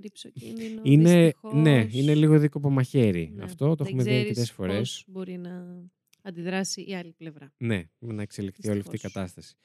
ρηψοκίνδυνο. 0.02 0.82
είναι, 0.84 1.24
δυστυχώς. 1.24 1.54
ναι, 1.54 1.86
είναι 1.92 2.16
λίγο 2.16 2.40
δίκοπο 2.40 2.70
μαχαίρι. 2.70 3.32
Ναι. 3.36 3.44
Αυτό 3.44 3.76
το 3.76 3.84
Δεν 3.84 3.88
έχουμε 3.88 4.04
δει 4.04 4.10
ξέρεις 4.10 4.28
αρκετές 4.28 4.52
φορές. 4.52 4.78
πώς 4.78 5.04
μπορεί 5.08 5.38
να 5.38 5.84
αντιδράσει 6.22 6.82
η 6.82 6.96
άλλη 6.96 7.14
πλευρά. 7.14 7.54
Ναι, 7.58 7.84
να 8.00 8.22
εξελιχθεί 8.22 8.70
όλη 8.70 8.78
αυτή 8.80 8.90
η 8.90 8.92
Δυστυχώς. 8.92 9.14
κατάσταση. 9.14 9.56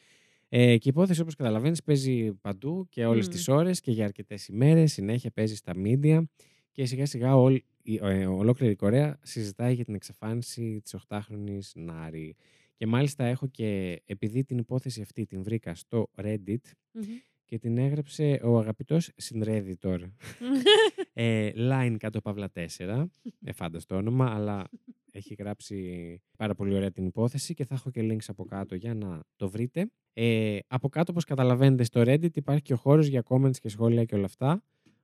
Ε, 0.48 0.66
και 0.66 0.88
η 0.88 0.90
υπόθεση, 0.94 1.20
όπως 1.20 1.34
καταλαβαίνεις, 1.34 1.82
παίζει 1.82 2.32
παντού 2.32 2.86
και 2.90 3.06
όλες 3.06 3.26
Μμ. 3.26 3.30
τις 3.30 3.48
ώρες 3.48 3.80
και 3.80 3.90
για 3.90 4.04
αρκετές 4.04 4.46
ημέρες. 4.48 4.92
Συνέχεια 4.92 5.30
παίζει 5.30 5.54
στα 5.56 5.76
μίντια 5.76 6.28
και 6.72 6.84
σιγά 6.84 7.06
σιγά 7.06 7.36
όλη, 7.36 7.64
η, 7.82 7.98
ε, 8.02 8.26
ολόκληρη 8.26 8.72
η 8.72 8.76
Κορέα 8.76 9.18
συζητάει 9.22 9.74
για 9.74 9.84
την 9.84 9.94
εξαφάνιση 9.94 10.80
της 10.82 10.96
8χρονης 11.08 11.72
Νάρη. 11.74 12.36
Και 12.76 12.86
μάλιστα 12.86 13.24
έχω 13.24 13.46
και, 13.46 14.02
επειδή 14.06 14.44
την 14.44 14.58
υπόθεση 14.58 15.00
αυτή 15.00 15.26
την 15.26 15.42
βρήκα 15.42 15.74
στο 15.74 16.10
Reddit 16.16 16.56
Μμμ. 16.92 17.04
και 17.44 17.58
την 17.58 17.78
έγραψε 17.78 18.40
ο 18.42 18.58
αγαπητός 18.58 19.10
Συνρέδιτορ 19.16 20.02
ε, 21.12 21.50
line 21.54 21.96
κάτω 21.98 22.20
παύλα 22.20 22.50
4. 22.76 23.04
Εφάνταστο 23.44 23.96
όνομα, 23.96 24.34
αλλά 24.34 24.68
έχει 25.12 25.34
γράψει 25.34 26.20
πάρα 26.36 26.54
πολύ 26.54 26.74
ωραία 26.74 26.90
την 26.90 27.06
υπόθεση 27.06 27.54
και 27.54 27.64
θα 27.64 27.74
έχω 27.74 27.90
και 27.90 28.00
links 28.10 28.24
από 28.26 28.44
κάτω 28.44 28.74
για 28.74 28.94
να 28.94 29.22
το 29.36 29.50
βρείτε. 29.50 29.90
Ε, 30.12 30.58
από 30.66 30.88
κάτω, 30.88 31.10
όπως 31.10 31.24
καταλαβαίνετε, 31.24 31.84
στο 31.84 32.00
Reddit 32.00 32.36
υπάρχει 32.36 32.62
και 32.62 32.72
ο 32.72 32.76
χώρος 32.76 33.06
για 33.06 33.22
comments 33.28 33.56
και 33.56 33.68
σχόλια 33.68 34.04
και 34.04 34.14
όλα 34.14 34.24
αυτά. 34.24 34.62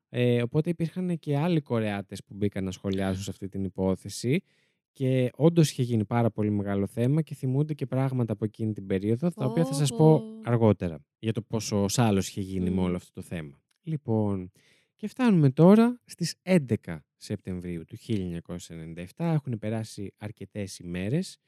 Ε, 0.09 0.43
οπότε 0.43 0.71
υπήρχαν 0.71 1.19
και 1.19 1.37
άλλοι 1.39 1.61
Κορεάτες 1.61 2.25
που 2.25 2.35
μπήκαν 2.35 2.65
να 2.65 2.71
σχολιάσουν 2.71 3.23
σε 3.23 3.31
αυτή 3.31 3.49
την 3.49 3.65
υπόθεση 3.65 4.41
και 4.93 5.31
όντως 5.35 5.71
είχε 5.71 5.83
γίνει 5.83 6.05
πάρα 6.05 6.31
πολύ 6.31 6.51
μεγάλο 6.51 6.87
θέμα 6.87 7.23
και 7.23 7.35
θυμούνται 7.35 7.75
και 7.75 7.87
πράγματα 7.87 8.33
από 8.33 8.45
εκείνη 8.45 8.73
την 8.73 8.87
περίοδο, 8.87 9.31
τα 9.31 9.45
οποία 9.45 9.65
θα 9.65 9.73
σας 9.73 9.91
πω 9.91 9.97
Πω. 10.19 10.25
αργότερα 10.45 11.05
για 11.19 11.33
το 11.33 11.43
πόσο 11.43 11.89
σάλος 11.89 12.29
είχε 12.29 12.41
γίνει 12.41 12.71
με 12.71 12.77
Μμ. 12.77 12.79
όλο 12.85 12.97
αυτό 12.97 13.13
το 13.13 13.23
θέμα. 13.23 13.61
Λοιπόν, 13.83 14.51
Και 14.97 15.07
φτάνουμε 15.09 15.51
τώρα 15.51 16.01
στις 16.05 16.35
11 16.43 17.05
Σεπτεμβρίου 17.17 17.85
του 17.85 17.97
1997. 17.97 19.05
Έχουν 19.17 19.59
περάσει 19.59 20.13
αρκετές 20.17 20.79
ημέρες. 20.79 21.39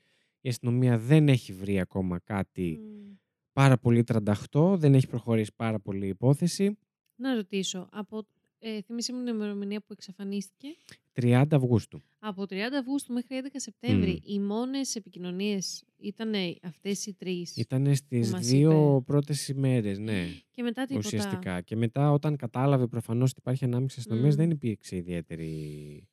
Η 0.41 0.49
αστυνομία 0.49 0.99
δεν 0.99 1.29
έχει 1.29 1.53
βρει 1.53 1.81
ακόμα 1.81 2.19
κάτι 2.19 2.79
Μμ. 2.81 3.13
πάρα 3.53 3.79
πολύ 3.79 4.05
τρανταχτό, 4.05 4.77
δεν 4.77 4.95
έχει 4.95 5.07
προχωρήσει 5.07 5.53
πάρα 5.57 5.81
πολύ 5.81 6.05
η 6.05 6.09
υπόθεση. 6.09 6.79
Να 7.17 7.35
ρωτήσω, 7.35 7.89
από, 7.93 8.27
ε, 8.63 8.81
θυμίσαι 8.83 9.13
μου 9.13 9.25
την 9.25 9.35
ημερομηνία 9.35 9.81
που 9.81 9.93
εξαφανίστηκε. 9.93 10.69
30 11.13 11.45
Αυγούστου. 11.51 12.03
Από 12.19 12.43
30 12.43 12.55
Αυγούστου 12.81 13.13
μέχρι 13.13 13.41
11 13.45 13.47
Σεπτέμβρη, 13.53 14.11
Μμ. 14.11 14.33
οι 14.33 14.39
μόνες 14.41 14.95
επικοινωνίες 14.95 15.85
ήταν 15.97 16.33
αυτές 16.63 17.07
οι 17.07 17.15
τρεις. 17.15 17.57
Ήταν 17.57 17.95
στις 17.95 18.33
μας 18.33 18.47
δύο 18.47 18.71
είπε; 18.71 19.05
πρώτες 19.05 19.49
ημέρες, 19.49 19.99
ναι. 19.99 20.27
Και 20.51 20.63
μετά 20.63 20.85
τίποτα. 20.85 21.07
ουσιαστικά. 21.07 21.61
Και 21.61 21.77
μετά 21.77 22.13
όταν 22.13 22.37
κατάλαβε 22.37 22.87
προφανώς 22.87 23.31
ότι 23.31 23.39
υπάρχει 23.39 23.65
ανάμειξη 23.65 23.97
αστυνομίας 23.99 24.35
Μμ. 24.35 24.39
δεν 24.39 24.51
υπήρξε 24.51 24.97
ιδιαίτερη 24.97 26.09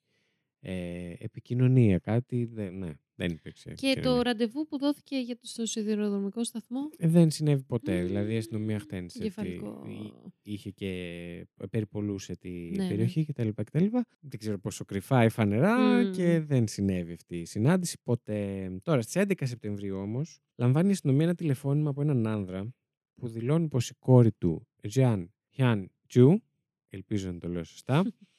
ε, 0.60 1.14
επικοινωνία, 1.18 2.00
κάτι, 2.00 2.46
δεν, 2.46 2.78
ναι, 2.78 2.92
δεν 3.19 3.32
υπήρξε 3.32 3.73
Και 3.73 3.88
επικοινωνία. 3.88 4.15
το 4.15 4.21
ραντεβού 4.21 4.65
που 4.67 4.77
δόθηκε 4.77 5.17
για 5.17 5.36
το, 5.36 5.41
στο 5.47 5.65
σιδηροδρομικό 5.65 6.43
σταθμό; 6.43 6.80
Ε, 6.97 7.08
δεν 7.08 7.32
συνέβη 7.32 7.63
ποτέ. 7.63 7.99
Μμμ. 7.99 8.06
Δηλαδή 8.08 8.34
η 8.34 8.38
αστυνομία 8.38 8.80
χτένισε. 8.80 9.17
ότι 9.17 9.27
Κεφαλικό. 9.27 9.84
εί- 9.88 10.32
Είχε 10.41 10.69
και 10.71 11.47
περιπολούσε 11.71 12.36
τη 12.38 12.49
Ναι, 12.49 12.88
περιοχή 12.88 13.25
κτλ, 13.25 13.49
κτλ. 13.56 13.86
Δεν 14.19 14.39
ξέρω 14.39 14.60
πόσο 14.60 14.86
κρυφά 14.86 15.23
ή 15.23 15.30
φανερά 15.30 16.03
Μμμ. 16.03 16.12
και 16.12 16.39
δεν 16.39 16.67
συνέβη 16.67 17.13
αυτή 17.13 17.38
η 17.38 17.45
συνάντηση 17.45 17.97
ποτέ. 18.03 18.69
Τώρα 18.84 19.01
στις 19.01 19.15
11 19.15 19.45
Σεπτεμβρίου 19.47 19.97
όμως 19.97 20.39
λαμβάνει 20.56 20.89
η 20.89 20.91
αστυνομία 20.91 21.23
ένα 21.25 21.36
τηλεφώνημα 21.36 21.89
από 21.89 22.01
έναν 22.01 22.27
άνδρα 22.27 22.73
που 23.15 23.27
δηλώνει 23.27 23.67
πως 23.67 23.89
η 23.89 23.93
κόρη 23.99 24.32
του, 24.32 24.67
Ζιάν 24.84 25.34
Χιάν 25.49 25.91
Τζου, 26.08 26.41
ελπίζω 26.89 27.32
να 27.32 27.38
το 27.39 27.47
λέω 27.47 27.63
σωστά, 27.63 28.03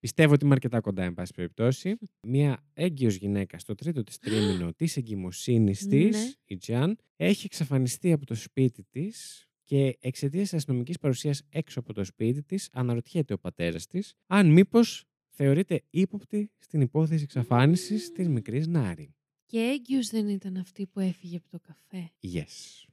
Πιστεύω 0.00 0.32
ότι 0.32 0.44
είμαι 0.44 0.54
αρκετά 0.54 0.80
κοντά, 0.80 1.02
εν 1.04 1.14
πάση 1.14 1.32
περιπτώσει. 1.34 1.96
Μια 2.26 2.64
έγκυος 2.72 3.14
γυναίκα 3.14 3.58
στο 3.58 3.74
τρίτο 3.74 4.02
της 4.02 4.18
τρίμηνο 4.18 4.72
της 4.72 4.96
εγκυμοσύνης 4.96 5.86
της, 5.86 6.16
Ναι. 6.16 6.32
η 6.44 6.56
Τζιάν, 6.56 6.96
έχει 7.16 7.46
εξαφανιστεί 7.46 8.12
από 8.12 8.26
το 8.26 8.34
σπίτι 8.34 8.82
της 8.90 9.44
και 9.64 9.96
εξαιτίας 10.00 10.42
της 10.48 10.54
αστυνομικής 10.54 10.98
παρουσίας 10.98 11.42
έξω 11.48 11.80
από 11.80 11.92
το 11.92 12.04
σπίτι 12.04 12.42
της, 12.42 12.68
αναρωτιέται 12.72 13.32
ο 13.32 13.38
πατέρας 13.38 13.86
της 13.86 14.14
αν 14.26 14.52
μήπως 14.52 15.04
θεωρείται 15.30 15.82
ύποπτη 15.90 16.50
στην 16.58 16.80
υπόθεση 16.80 17.22
εξαφάνισης 17.22 18.12
της 18.12 18.28
μικρής 18.28 18.66
Νάρη. 18.66 19.14
Και 19.46 19.58
έγκυος 19.58 20.08
δεν 20.08 20.28
ήταν 20.28 20.56
αυτή 20.56 20.86
που 20.86 21.00
έφυγε 21.00 21.36
από 21.36 21.48
το 21.50 21.58
καφέ. 21.60 22.10
Yes. 22.22 22.86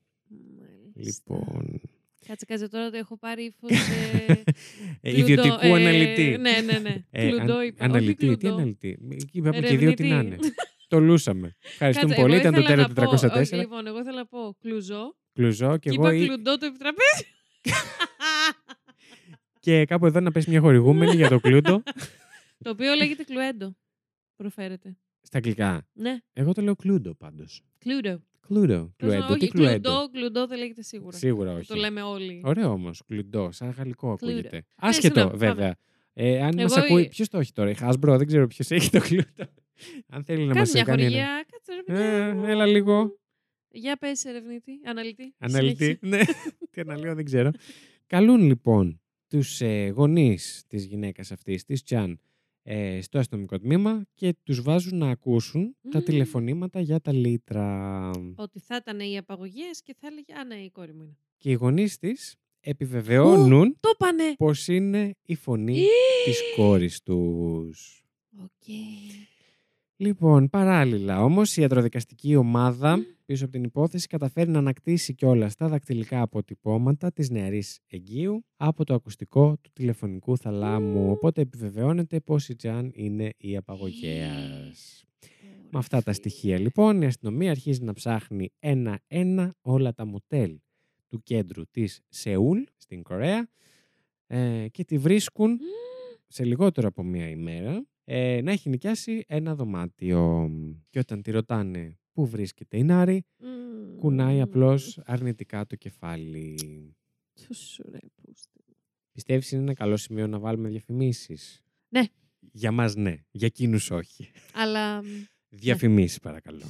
Μάλιστα. 0.59 1.23
Λοιπόν. 1.33 1.81
Κάτσε, 2.27 2.45
κάτσε 2.45 2.67
τώρα 2.69 2.89
το 2.89 2.97
έχω 2.97 3.17
πάρει 3.17 3.43
ύφος 3.43 3.71
ε, 3.71 4.31
ε, 5.01 5.11
κλουντό, 5.13 5.19
ιδιωτικού 5.31 5.65
ε, 5.65 5.71
αναλυτή. 5.73 6.37
Ναι, 6.39 6.51
ναι, 6.65 6.77
ναι. 6.79 6.95
Ε, 7.11 7.27
κλουντό 7.27 7.53
αν- 7.57 7.65
είπα. 7.65 7.85
όχι 7.85 7.91
αναλυτή, 7.91 8.27
τι 8.27 8.37
κλουντό. 8.37 8.55
αναλυτή. 8.55 8.97
Εκεί 9.11 9.29
είπαμε 9.37 9.59
και 9.59 9.77
δύο 9.77 9.93
τι 9.93 10.03
να 10.03 10.07
είναι. 10.07 10.17
Ερευνητή. 10.19 10.53
το 10.87 10.99
λούσαμε. 10.99 11.55
Ευχαριστούμε 11.63 12.07
Κάτσε, 12.15 12.21
πολύ. 12.21 12.33
εγώ 12.33 12.41
Ήταν 12.41 12.53
το 12.53 12.59
ήθελα 12.59 12.75
τέρο 12.87 12.87
να 12.87 13.05
πω- 13.17 13.17
404. 13.37 13.41
όχι, 13.41 13.55
Λοιπόν, 13.55 13.87
εγώ 13.87 13.99
ήθελα 13.99 14.17
να 14.17 14.25
πω 14.25 14.55
κλουζό. 14.59 15.15
Κλουζό 15.33 15.77
και 15.77 15.89
Και 15.89 15.95
εγώ. 15.99 16.07
είπα 16.09 16.13
ή- 16.23 16.25
κλουντό 16.27 16.57
το 16.57 16.65
επιτραπέζι. 16.65 17.23
Και 19.59 19.85
κάπου 19.85 20.05
εδώ 20.05 20.19
να 20.19 20.31
πέσει 20.31 20.49
μια 20.49 20.59
χορηγούμενη 20.59 21.15
για 21.15 21.29
το 21.29 21.39
κλούντο. 21.39 21.83
το 22.63 22.69
οποίο 22.69 22.93
λέγεται 22.93 23.23
κλουέντο. 23.23 23.75
Προφέρεται. 24.35 24.97
Στα 25.21 25.37
αγγλικά. 25.37 25.87
Ναι, 25.93 26.17
Εγώ 26.33 26.53
το 26.53 26.61
λέω 26.61 26.75
κλούντο 26.75 27.13
πάντως. 27.15 27.61
κλούντο. 27.79 28.21
Κλούντο. 28.47 28.93
Κλουέντο. 28.97 29.25
Τι 29.25 29.33
Όχι, 29.33 29.47
κλουέντο. 29.47 29.89
κλουντό, 29.89 30.09
κλουντό 30.11 30.47
δεν 30.47 30.57
λέγεται 30.57 30.81
σίγουρα. 30.81 31.17
Σίγουρα 31.17 31.51
Το 31.53 31.57
όχι. 31.57 31.77
λέμε 31.79 32.01
όλοι. 32.01 32.41
Ωραίο 32.43 32.69
όμως. 32.71 33.01
Κλουντό. 33.07 33.51
Σαν 33.51 33.69
γαλλικό 33.69 34.15
Κλούντο. 34.15 34.33
ακούγεται. 34.37 34.65
να, 34.81 34.87
Άσχετο 34.87 35.21
πάμε. 35.25 35.37
βέβαια. 35.37 35.75
Ε, 36.13 36.41
αν 36.43 36.59
Εγώ 36.59 36.61
μας 36.75 36.77
ακούει. 36.77 37.01
η- 37.01 37.07
Ποιος 37.07 37.27
το 37.29 37.37
έχει 37.39 37.51
τώρα. 37.51 37.69
Η 37.69 37.73
Hasbro. 37.73 38.17
Δεν 38.17 38.27
ξέρω 38.27 38.47
ποιος 38.47 38.71
έχει 38.71 38.89
το 38.89 38.99
κλούντο. 38.99 39.43
αν 40.07 40.23
θέλει 40.23 40.39
να 40.45 40.47
μας 40.47 40.57
Κάτσε 40.57 40.73
μια 40.73 40.83
κάνει. 40.83 41.01
ένα- 41.03 41.11
χορηγία. 41.11 41.45
Κάτσε 41.51 41.73
ρε 41.73 41.83
παιδί 41.83 42.03
Ε, 42.29 42.33
μου. 42.33 42.45
έλα 42.45 42.65
λίγο. 42.65 43.19
Για 43.69 43.95
πες 43.97 44.25
ερευνητή, 44.25 44.71
αναλυτή. 44.85 45.33
Αναλυτή. 45.37 45.83
Συνέχισε. 45.83 45.99
ναι. 46.01 46.19
Τι 46.71 46.81
αναλύω 46.81 47.15
δεν 47.15 47.25
ξέρω. 47.25 47.51
Καλούν 48.07 48.41
λοιπόν 48.41 49.01
τους 49.27 49.61
ε, 49.61 49.87
γονείς 49.95 50.63
της 50.67 50.85
γυναίκας 50.85 51.31
αυτής, 51.31 51.63
της 51.63 51.83
Τζαν, 51.83 52.19
ε, 52.69 53.01
στο 53.01 53.19
αστυνομικό 53.19 53.59
τμήμα 53.59 54.03
και 54.13 54.35
τους 54.43 54.61
βάζουν 54.61 54.97
να 54.97 55.09
ακούσουν 55.09 55.75
τα 55.91 55.97
Μμμ. 55.97 56.03
τηλεφωνήματα 56.05 56.79
για 56.81 56.99
τα 56.99 57.13
λίτρα. 57.13 58.09
Ότι 58.35 58.59
θα 58.59 58.75
ήταν 58.75 58.99
οι 58.99 59.17
απαγωγές 59.17 59.81
και 59.83 59.95
θα 59.99 60.07
έλεγε 60.07 60.33
Α, 60.33 60.43
ναι, 60.45 60.55
η 60.55 60.69
κόρη 60.69 60.93
μου 60.93 61.01
είναι. 61.03 61.17
Και 61.37 61.49
οι 61.49 61.53
γονείς 61.53 61.97
της 61.97 62.35
επιβεβαιώνουν 62.59 63.77
Το 63.79 63.89
πάνε! 63.97 64.33
πως 64.37 64.67
είναι 64.67 65.15
η 65.25 65.35
φωνή 65.35 65.85
της 66.25 66.39
κόρης 66.55 67.01
τους. 67.03 68.05
Οκ. 68.43 68.67
Λοιπόν, 69.99 70.49
παράλληλα 70.49 71.23
όμως 71.23 71.57
η 71.57 71.61
ιατροδικαστική 71.61 72.35
ομάδα 72.35 73.05
πίσω 73.25 73.43
από 73.43 73.53
την 73.53 73.63
υπόθεση 73.63 74.07
καταφέρνει 74.07 74.49
να 74.49 74.59
ανακτήσει 74.59 75.13
κιόλας 75.13 75.55
τα 75.55 75.67
δακτυλικά 75.67 76.21
αποτυπώματα 76.21 77.11
της 77.11 77.29
νεαρής 77.29 77.79
εγκύου 77.87 78.45
από 78.57 78.83
το 78.83 78.93
ακουστικό 78.93 79.57
του 79.61 79.69
τηλεφωνικού 79.73 80.37
θαλάμου. 80.37 81.11
Οπότε 81.11 81.41
επιβεβαιώνεται 81.41 82.19
πως 82.19 82.49
η 82.49 82.55
Τζαν 82.55 82.91
είναι 82.93 83.33
η 83.37 83.57
απαγωγέας. 83.57 85.05
Με 85.69 85.79
αυτά 85.79 86.01
τα 86.01 86.13
στοιχεία 86.13 86.59
λοιπόν 86.59 87.01
η 87.01 87.05
αστυνομία 87.05 87.51
αρχίζει 87.51 87.83
να 87.83 87.93
ψάχνει 87.93 88.51
ένα-ένα 88.59 89.55
όλα 89.61 89.93
τα 89.93 90.05
μοτέλ 90.05 90.59
του 91.07 91.23
κέντρου 91.23 91.63
της 91.71 92.01
Σεούλ 92.09 92.59
στην 92.77 93.03
Κορέα 93.03 93.49
ε, 94.27 94.67
και 94.71 94.83
τη 94.83 94.97
βρίσκουν 94.97 95.59
σε 96.27 96.43
λιγότερο 96.43 96.87
από 96.87 97.03
μία 97.03 97.29
ημέρα 97.29 97.85
ε, 98.09 98.41
να 98.41 98.51
έχει 98.51 98.69
νοικιάσει 98.69 99.23
ένα 99.27 99.55
δωμάτιο. 99.55 100.51
Και 100.89 100.99
όταν 100.99 101.21
τη 101.21 101.31
ρωτάνε 101.31 101.97
πού 102.11 102.27
βρίσκεται 102.27 102.77
η 102.77 102.83
Νάρη, 102.83 103.25
κουνάει 103.99 104.41
απλώς 104.41 104.99
αρνητικά 105.05 105.65
το 105.65 105.75
κεφάλι. 105.75 106.55
Του 107.33 107.55
σου 107.55 107.83
ρε 107.91 107.97
πούστη. 108.15 108.63
Πιστεύεις 109.11 109.51
είναι 109.51 109.61
ένα 109.61 109.73
καλό 109.73 109.97
σημείο 109.97 110.27
να 110.27 110.39
βάλουμε 110.39 110.69
διαφημίσεις; 110.69 111.63
Ναι. 111.89 112.03
Για 112.51 112.71
μας 112.71 112.95
ναι, 112.95 113.15
για 113.31 113.47
εκείνους 113.47 113.91
όχι. 113.91 114.31
Αλλά 114.53 115.01
Διαφημίσεις 115.49 116.19
παρακαλώ. 116.19 116.65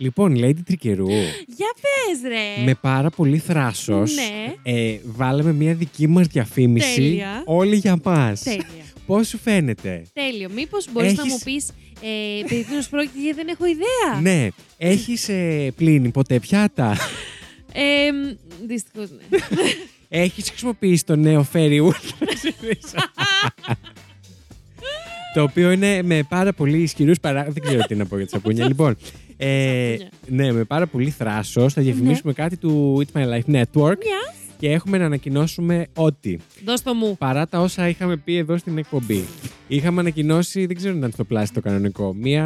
Λοιπόν, 0.00 0.34
Lady 0.38 0.60
Τρικερού, 0.64 1.08
για 1.46 1.72
πες 1.80 2.28
ρε! 2.30 2.64
με 2.64 2.74
πάρα 2.74 3.10
πολύ 3.10 3.38
θράσος, 3.38 4.12
Ναι. 4.14 4.54
ε, 4.62 4.98
βάλαμε 5.04 5.52
μια 5.52 5.74
δική 5.74 6.06
μας 6.06 6.26
διαφήμιση 6.26 6.94
Τέλεια. 6.94 7.42
όλοι 7.46 7.76
για 7.76 7.98
μας. 8.04 8.42
Τέλεια. 8.42 8.64
Πώς 9.06 9.28
σου 9.28 9.38
φαίνεται; 9.38 10.02
Τέλειο. 10.12 10.48
Μήπως 10.54 10.86
μπορείς 10.92 11.14
να 11.14 11.22
Έχεις- 11.22 11.32
μου 11.32 11.38
πεις 11.44 11.68
ε, 12.02 12.46
περί 12.48 12.64
τίνος 12.64 12.88
πρόκειται 12.88 13.20
γιατί 13.20 13.36
δεν 13.36 13.48
έχω 13.48 13.64
ιδέα; 13.66 14.20
Ναι, 14.20 14.48
έχεις 14.76 15.28
ε, 15.28 15.72
πλύνει 15.76 16.08
ποτέ 16.10 16.38
πιάτα; 16.40 16.96
Ε, 17.72 18.10
δυστυχώς 18.66 19.10
ναι. 19.10 19.38
έχεις 20.08 20.48
χρησιμοποιήσει 20.48 21.04
το 21.04 21.16
νέο 21.16 21.46
Fairy 21.52 21.80
Ultra 21.86 22.28
Series. 22.42 23.02
το 25.34 25.42
οποίο 25.42 25.70
είναι 25.70 26.02
με 26.02 26.22
πάρα 26.28 26.52
πολύ 26.52 26.78
ισχυρούς 26.82 27.20
παρά... 27.20 27.44
Δεν 27.44 27.62
ξέρω 27.62 27.82
τι 27.86 27.94
να 27.94 28.06
πω 28.06 28.16
για 28.16 28.24
τη 28.24 28.30
σαπούνια. 28.30 28.66
λοιπόν, 28.66 28.96
ε, 29.46 29.90
Σαπούνια. 29.98 30.10
ναι, 30.28 30.52
με 30.52 30.64
πάρα 30.64 30.86
πολύ 30.86 31.10
θράσος 31.10 31.72
θα 31.72 31.82
διαφημίσουμε 31.82 32.32
κάτι 32.32 32.56
του 32.56 33.02
It's 33.04 33.18
My 33.20 33.24
Life 33.24 33.54
Network 33.54 33.96
Μιας. 34.04 34.34
και 34.58 34.70
έχουμε 34.72 34.98
να 34.98 35.04
ανακοινώσουμε 35.04 35.86
ότι 35.94 36.40
Δώσ' 36.64 36.82
το 36.82 36.94
μου. 36.94 37.16
παρά 37.18 37.46
τα 37.48 37.60
όσα 37.60 37.88
είχαμε 37.88 38.16
πει 38.16 38.36
εδώ 38.36 38.56
στην 38.56 38.78
εκπομπή. 38.78 39.24
Είχαμε 39.68 40.00
ανακοινώσει, 40.00 40.66
δεν 40.66 40.76
ξέρω 40.76 40.92
αν 40.92 40.98
ήταν 40.98 41.10
στο 41.10 41.24
πλάσι 41.24 41.52
το 41.52 41.60
κανονικό, 41.60 42.14
μία 42.14 42.44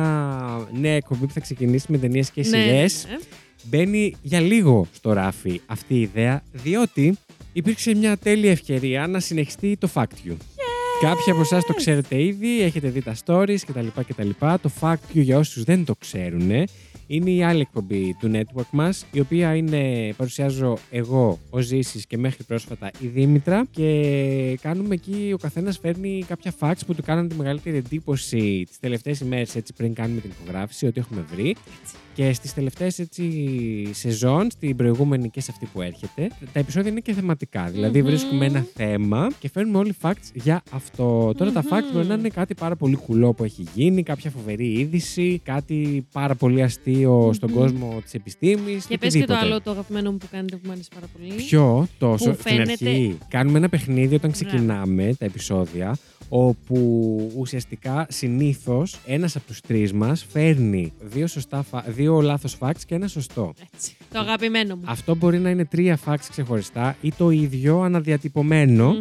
νέα 0.81 0.95
εκπομπή 0.95 1.27
που 1.27 1.33
θα 1.33 1.41
ξεκινήσει 1.41 1.87
με 1.93 1.99
ταινίες 1.99 2.31
και 2.31 2.41
Ναι, 2.41 2.47
σειρές. 2.47 3.07
ναι. 3.11 3.17
Μπαίνει 3.65 4.15
για 4.23 4.41
λίγο 4.41 4.87
στο 4.93 5.13
ράφι 5.13 5.61
αυτή 5.67 5.95
η 5.95 6.01
ιδέα, 6.01 6.43
διότι 6.53 7.17
υπήρξε 7.53 7.95
μια 7.95 8.17
τέλεια 8.17 8.51
ευκαιρία 8.51 9.07
να 9.07 9.21
συνεχιστεί 9.21 9.77
το 9.77 9.89
Fact 9.95 10.03
You. 10.29 10.35
Κάποιοι 11.03 11.33
από 11.33 11.41
εσάς 11.41 11.65
το 11.65 11.75
ξέρετε 11.75 12.23
ήδη, 12.23 12.63
έχετε 12.63 12.89
δει 12.89 13.03
τα 13.03 13.17
stories 13.25 13.59
κτλ. 13.67 13.87
κτλ. 14.09 14.29
Το 14.39 14.71
Fact 14.81 15.15
You 15.15 15.23
για 15.23 15.39
όσους 15.39 15.65
δεν 15.65 15.85
το 15.85 15.95
ξέρουν 15.95 16.51
είναι 17.07 17.31
η 17.31 17.43
άλλη 17.43 17.61
εκπομπή 17.61 18.17
του 18.21 18.31
network 18.35 18.69
μας, 18.71 19.07
η 19.13 19.21
οποία 19.21 19.55
είναι, 19.55 20.13
παρουσιάζω 20.17 20.79
εγώ, 20.91 21.39
ο 21.51 21.59
Ζήσης 21.59 22.07
και 22.07 22.19
μέχρι 22.19 22.45
πρόσφατα 22.45 22.91
η 23.01 23.07
Δήμητρα 23.07 23.67
και 23.71 24.59
κάνουμε 24.63 24.95
εκεί, 24.95 25.31
ο 25.35 25.37
καθένας 25.37 25.79
φέρνει 25.79 26.25
κάποια 26.29 26.53
facts 26.59 26.81
που 26.87 26.95
του 26.95 27.03
κάναν 27.03 27.29
τη 27.29 27.35
μεγαλύτερη 27.35 27.77
εντύπωση 27.77 28.65
τις 28.69 28.79
τελευταίες 28.81 29.21
ημέρες 29.21 29.57
έτσι 29.57 29.73
πριν 29.77 29.95
κάνουμε 29.95 30.21
την 30.21 30.31
ηχογράφηση, 30.31 30.87
ό,τι 30.87 31.01
έχουμε 31.01 31.25
βρει. 31.35 31.57
Και 32.15 32.33
στις 32.33 32.55
τελευταίες 32.55 33.01
σεζόν, 33.91 34.51
στην 34.51 34.77
προηγούμενη 34.77 35.29
και 35.31 35.41
σε 35.41 35.49
αυτή 35.51 35.69
που 35.73 35.81
έρχεται, 35.83 36.29
τα 36.53 36.59
επεισόδια 36.61 36.91
είναι 36.91 37.01
και 37.01 37.13
θεματικά. 37.13 37.65
Δηλαδή, 37.71 37.99
Μμμ. 38.01 38.07
βρίσκουμε 38.07 38.47
ένα 38.47 38.67
θέμα 38.75 39.31
και 39.39 39.49
φέρνουμε 39.49 39.79
όλοι 39.79 39.95
facts 40.03 40.31
για 40.35 40.63
αυτό 40.71 40.81
αυτό. 40.93 41.33
Τώρα 41.37 41.53
τα 41.53 41.63
Μμμ. 41.63 41.69
facts 41.71 41.93
μπορεί 41.93 42.07
να 42.07 42.15
είναι 42.15 42.29
κάτι 42.29 42.55
πάρα 42.55 42.77
πολύ 42.77 42.97
κουλό 42.97 43.33
που 43.33 43.45
έχει 43.45 43.65
γίνει, 43.75 44.03
κάποια 44.03 44.31
φοβερή 44.31 44.73
είδηση, 44.73 45.41
κάτι 45.45 46.07
πάρα 46.13 46.35
πολύ 46.35 46.63
αστείο 46.63 47.31
στον 47.33 47.51
Μμμ. 47.51 47.59
κόσμο 47.59 48.01
της 48.05 48.15
επιστήμης. 48.15 48.85
Και 48.87 48.99
πες 48.99 49.15
και 49.15 49.25
το 49.25 49.35
άλλο 49.35 49.61
το 49.61 49.71
αγαπημένο 49.71 50.11
μου 50.11 50.17
που 50.17 50.27
κάνετε 50.31 50.57
που 50.57 50.63
μου 50.65 50.73
άρεσε 50.73 50.89
πάρα 50.95 51.07
πολύ. 51.19 51.33
Ποιο, 51.35 51.89
τόσο 51.99 52.25
Που 52.31 52.37
στην 52.41 52.53
φαίνεται- 52.53 52.71
αρχή. 52.89 53.19
Κάνουμε 53.29 53.59
ένα 53.59 53.69
παιχνίδι 53.69 54.15
όταν 54.15 54.31
Μπράβο. 54.31 54.47
ξεκινάμε 54.47 55.15
τα 55.19 55.25
επεισόδια, 55.25 55.97
όπου 56.35 57.31
ουσιαστικά 57.37 58.07
συνήθως 58.11 58.99
ένας 59.07 59.37
από 59.37 59.47
τους 59.47 59.61
τρεις 59.61 59.93
μας 59.93 60.27
φέρνει 60.31 60.93
δύο, 61.01 61.27
σωστά, 61.27 61.63
φα- 61.63 61.85
δύο 61.89 62.21
λάθος 62.21 62.57
facts 62.61 62.81
και 62.87 62.95
ένα 62.95 63.09
σωστό. 63.09 63.53
Έτσι. 63.75 63.97
Το 64.13 64.19
αγαπημένο 64.19 64.77
μου. 64.77 64.83
Αυτό 64.87 65.15
μπορεί 65.17 65.39
να 65.39 65.51
είναι 65.51 65.65
τρία 65.65 65.99
facts 66.07 66.25
ξεχωριστά 66.31 66.97
ή 67.01 67.13
το 67.13 67.31
ίδιο 67.31 67.81
αναδιατυπωμένο, 67.81 68.93
Μμμ. 68.93 69.01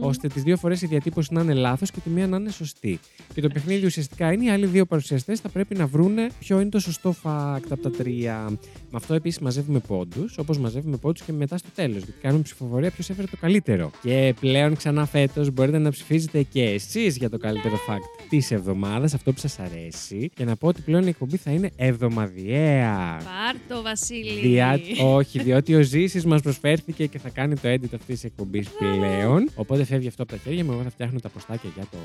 ώστε 0.00 0.28
τις 0.28 0.42
δύο 0.42 0.56
φορές 0.56 0.82
η 0.82 0.86
διατύπωση 0.86 1.34
να 1.34 1.40
είναι 1.40 1.54
λάθος 1.54 1.90
και 1.90 2.00
τη 2.00 2.10
μία 2.10 2.26
να 2.26 2.36
είναι 2.36 2.50
σωστή. 2.50 2.98
Και 3.34 3.40
το 3.40 3.48
παιχνίδι 3.48 3.86
ουσιαστικά 3.86 4.32
είναι 4.32 4.44
οι 4.44 4.50
άλλοι 4.50 4.66
δύο 4.66 4.84
παρουσιαστές 4.86 5.40
θα 5.40 5.48
πρέπει 5.48 5.74
να 5.74 5.86
βρούνε 5.86 6.28
ποιο 6.38 6.60
είναι 6.60 6.70
το 6.70 6.78
σωστό 6.78 7.14
fact 7.22 7.66
από 7.70 7.82
τα 7.82 7.90
τρία. 7.90 8.44
Με 8.90 8.96
αυτό 8.96 9.14
επίσης 9.14 9.38
μαζεύουμε 9.40 9.78
πόντους, 9.78 10.38
όπως 10.38 10.58
μαζεύουμε 10.58 10.96
πόντους 10.96 11.22
και 11.22 11.32
μετά 11.32 11.56
στο 11.58 11.68
τέλος. 11.74 11.96
Γιατί 11.96 12.14
κάνουμε 12.22 12.42
ψηφοφορία 12.42 12.90
ποιος 12.90 13.10
έφερε 13.10 13.26
το 13.26 13.36
καλύτερο. 13.40 13.90
Και 14.02 14.34
πλέον 14.40 14.76
ξανά 14.76 15.06
φέτος 15.06 15.50
μπορείτε 15.50 15.78
να 15.78 15.90
ψηφίζετε 15.90 16.42
και 16.42 16.67
εσείς 16.68 17.16
για 17.16 17.30
το 17.30 17.38
καλύτερο 17.38 17.74
fact 17.74 18.26
της 18.28 18.50
εβδομάδας, 18.50 19.14
αυτό 19.14 19.32
που 19.32 19.38
σας 19.38 19.58
αρέσει. 19.58 20.30
Και 20.34 20.44
να 20.44 20.56
πω 20.56 20.68
ότι 20.68 20.80
πλέον 20.80 21.02
η 21.02 21.08
εκπομπή 21.08 21.36
θα 21.36 21.50
είναι 21.50 21.70
εβδομαδιαία. 21.76 23.20
Πάρτο, 23.24 23.82
Βασίλη. 23.82 24.40
Διά... 24.40 24.80
Όχι, 25.02 25.42
διότι 25.42 25.74
ο 25.74 25.82
Ζήσης 25.82 26.24
μας 26.24 26.42
προσφέρθηκε 26.42 27.06
και 27.06 27.18
θα 27.18 27.28
κάνει 27.28 27.54
το 27.54 27.68
edit 27.68 27.94
αυτής 27.94 28.06
της 28.06 28.24
εκπομπής 28.24 28.68
πλέον. 28.68 29.50
Οπότε 29.54 29.84
φεύγει 29.84 30.08
αυτό 30.08 30.22
από 30.22 30.32
τα 30.32 30.38
χέρια 30.44 30.64
μου. 30.64 30.72
Εγώ 30.72 30.82
θα 30.82 30.90
φτιάχνω 30.90 31.20
τα 31.20 31.28
ποστάκια 31.28 31.70
για 31.74 31.86
το 31.90 31.98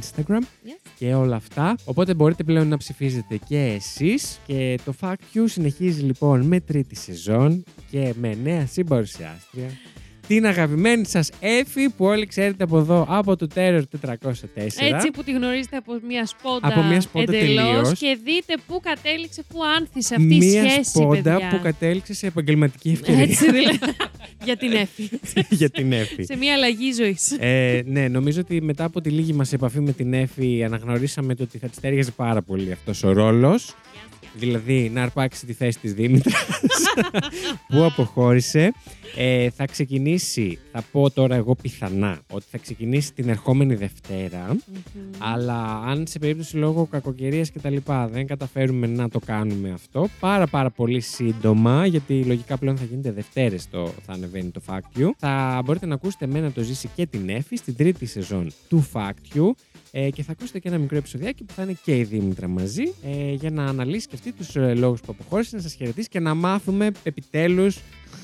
Instagram 0.00 0.40
Yes. 0.40 0.90
και 0.98 1.14
όλα 1.14 1.36
αυτά. 1.36 1.76
Οπότε 1.84 2.14
μπορείτε 2.14 2.42
πλέον 2.42 2.68
να 2.68 2.76
ψηφίζετε 2.76 3.36
και 3.48 3.58
εσείς. 3.58 4.38
Και 4.46 4.78
το 4.84 4.94
Fact 5.00 5.34
You 5.34 5.44
συνεχίζει 5.44 6.02
λοιπόν 6.02 6.40
με 6.40 6.60
τρίτη 6.60 6.96
σεζόν 6.96 7.64
και 7.90 8.14
με 8.20 8.34
νέα 8.42 8.66
συμπαρουσιάστρια. 8.66 9.70
Την 10.28 10.46
αγαπημένη 10.46 11.04
σας 11.06 11.30
Εφη 11.40 11.88
που 11.88 12.04
όλοι 12.04 12.26
ξέρετε 12.26 12.64
από 12.64 12.78
εδώ 12.78 13.06
από 13.08 13.36
το 13.36 13.46
Terror 13.54 13.82
404. 14.06 14.18
Έτσι 14.54 15.10
που 15.12 15.22
τη 15.22 15.32
γνωρίζετε 15.32 15.76
από 15.76 15.92
μια 16.08 16.26
σπόντα, 16.26 16.68
Από 16.68 16.82
μια 16.82 17.00
σπόντα 17.00 17.36
εντελώς 17.36 17.64
τελείως. 17.66 17.98
και 17.98 18.18
δείτε 18.24 18.54
πού 18.66 18.80
κατέληξε, 18.82 19.42
πού 19.48 19.58
άνθησε 19.78 20.14
αυτή 20.14 20.34
η 20.34 20.38
Μία 20.38 20.68
σχέση, 20.70 20.90
σπόντα 20.90 21.22
παιδιά. 21.32 21.48
που 21.48 21.60
κατέληξε 21.62 22.14
σε 22.14 22.26
επαγγελματική 22.26 22.88
ευκαιρία 22.90 23.22
Έτσι 23.22 23.50
δηλαδή. 23.50 23.78
Για 24.44 24.56
την 24.56 24.72
Εφη. 24.72 25.08
για 25.60 25.70
την 25.70 25.92
Εφη. 25.92 26.22
Σε 26.24 26.36
μια 26.36 26.52
αλλαγή 26.54 26.92
ζωής. 26.92 27.36
ε, 27.38 27.82
ναι, 27.86 28.08
νομίζω 28.08 28.40
ότι 28.40 28.62
μετά 28.62 28.84
από 28.84 29.00
τη 29.00 29.10
λίγη 29.10 29.32
μας 29.32 29.52
επαφή 29.52 29.80
με 29.80 29.92
την 29.92 30.12
Εφη 30.12 30.64
αναγνωρίσαμε 30.64 31.34
το 31.34 31.42
ότι 31.42 31.58
θα 31.58 31.68
της 31.68 31.80
τέριαζε 31.80 32.10
πάρα 32.10 32.42
πολύ 32.42 32.72
αυτός 32.72 33.02
ο 33.04 33.12
ρόλος. 33.12 33.74
Δηλαδή 34.38 34.90
να 34.94 35.02
αρπάξει 35.02 35.46
τη 35.46 35.52
θέση 35.52 35.78
της 35.78 35.94
Δήμητρας 35.94 36.46
που 37.68 37.82
αποχώρησε. 37.84 38.72
Ε, 39.16 39.50
θα 39.50 39.64
ξεκινήσει, 39.64 40.58
θα 40.72 40.84
πω 40.92 41.10
τώρα 41.10 41.34
εγώ 41.34 41.54
πιθανά, 41.54 42.20
ότι 42.30 42.44
θα 42.50 42.58
ξεκινήσει 42.58 43.12
την 43.12 43.28
ερχόμενη 43.28 43.74
Δευτέρα. 43.74 44.56
Αλλά 45.18 45.82
αν 45.86 46.06
σε 46.06 46.18
περίπτωση 46.18 46.56
λόγω 46.56 46.86
κακοκαιρίας 46.86 47.50
και 47.50 47.58
τα 47.58 47.70
λοιπά 47.70 48.08
δεν 48.08 48.26
καταφέρουμε 48.26 48.86
να 48.86 49.08
το 49.08 49.18
κάνουμε 49.18 49.70
αυτό, 49.70 50.08
πάρα 50.20 50.46
πάρα 50.46 50.70
πολύ 50.70 51.00
σύντομα, 51.00 51.86
γιατί 51.86 52.24
λογικά 52.24 52.56
πλέον 52.56 52.76
θα 52.76 52.84
γίνεται 52.84 53.12
Δευτέρες 53.12 53.70
το 53.70 53.92
θα 54.06 54.12
ανεβαίνει 54.12 54.50
το 54.50 54.60
Fact 54.66 55.00
You, 55.00 55.08
θα 55.18 55.62
μπορείτε 55.64 55.86
να 55.86 55.94
ακούσετε 55.94 56.24
εμένα 56.24 56.52
το 56.52 56.62
ζήσει 56.62 56.88
και 56.94 57.06
την 57.06 57.28
Εφη 57.28 57.56
στην 57.56 57.76
τρίτη 57.76 58.06
σεζόν 58.06 58.50
του 58.68 58.88
Fact 58.92 59.36
You 59.36 59.50
ε, 59.90 60.10
και 60.10 60.22
θα 60.22 60.32
ακούσετε 60.32 60.58
και 60.58 60.68
ένα 60.68 60.78
μικρό 60.78 60.96
επεισοδιάκι 60.96 61.44
που 61.44 61.52
θα 61.52 61.62
είναι 61.62 61.76
και 61.84 61.96
η 61.96 62.02
Δήμητρα 62.02 62.48
μαζί 62.48 62.94
ε, 63.04 63.32
για 63.32 63.50
να 63.50 63.64
αναλύσει 63.64 64.06
και 64.06 64.14
αυτή 64.14 64.32
τους 64.32 64.56
ε, 64.56 64.74
λόγους 64.74 65.00
που 65.00 65.12
αποχώρησε, 65.18 65.56
να 65.56 65.62
σας 65.62 65.74
χαιρετήσει 65.74 66.08
και 66.08 66.20
να 66.20 66.34
μάθουμε 66.34 66.90
επιτέλους 67.02 67.78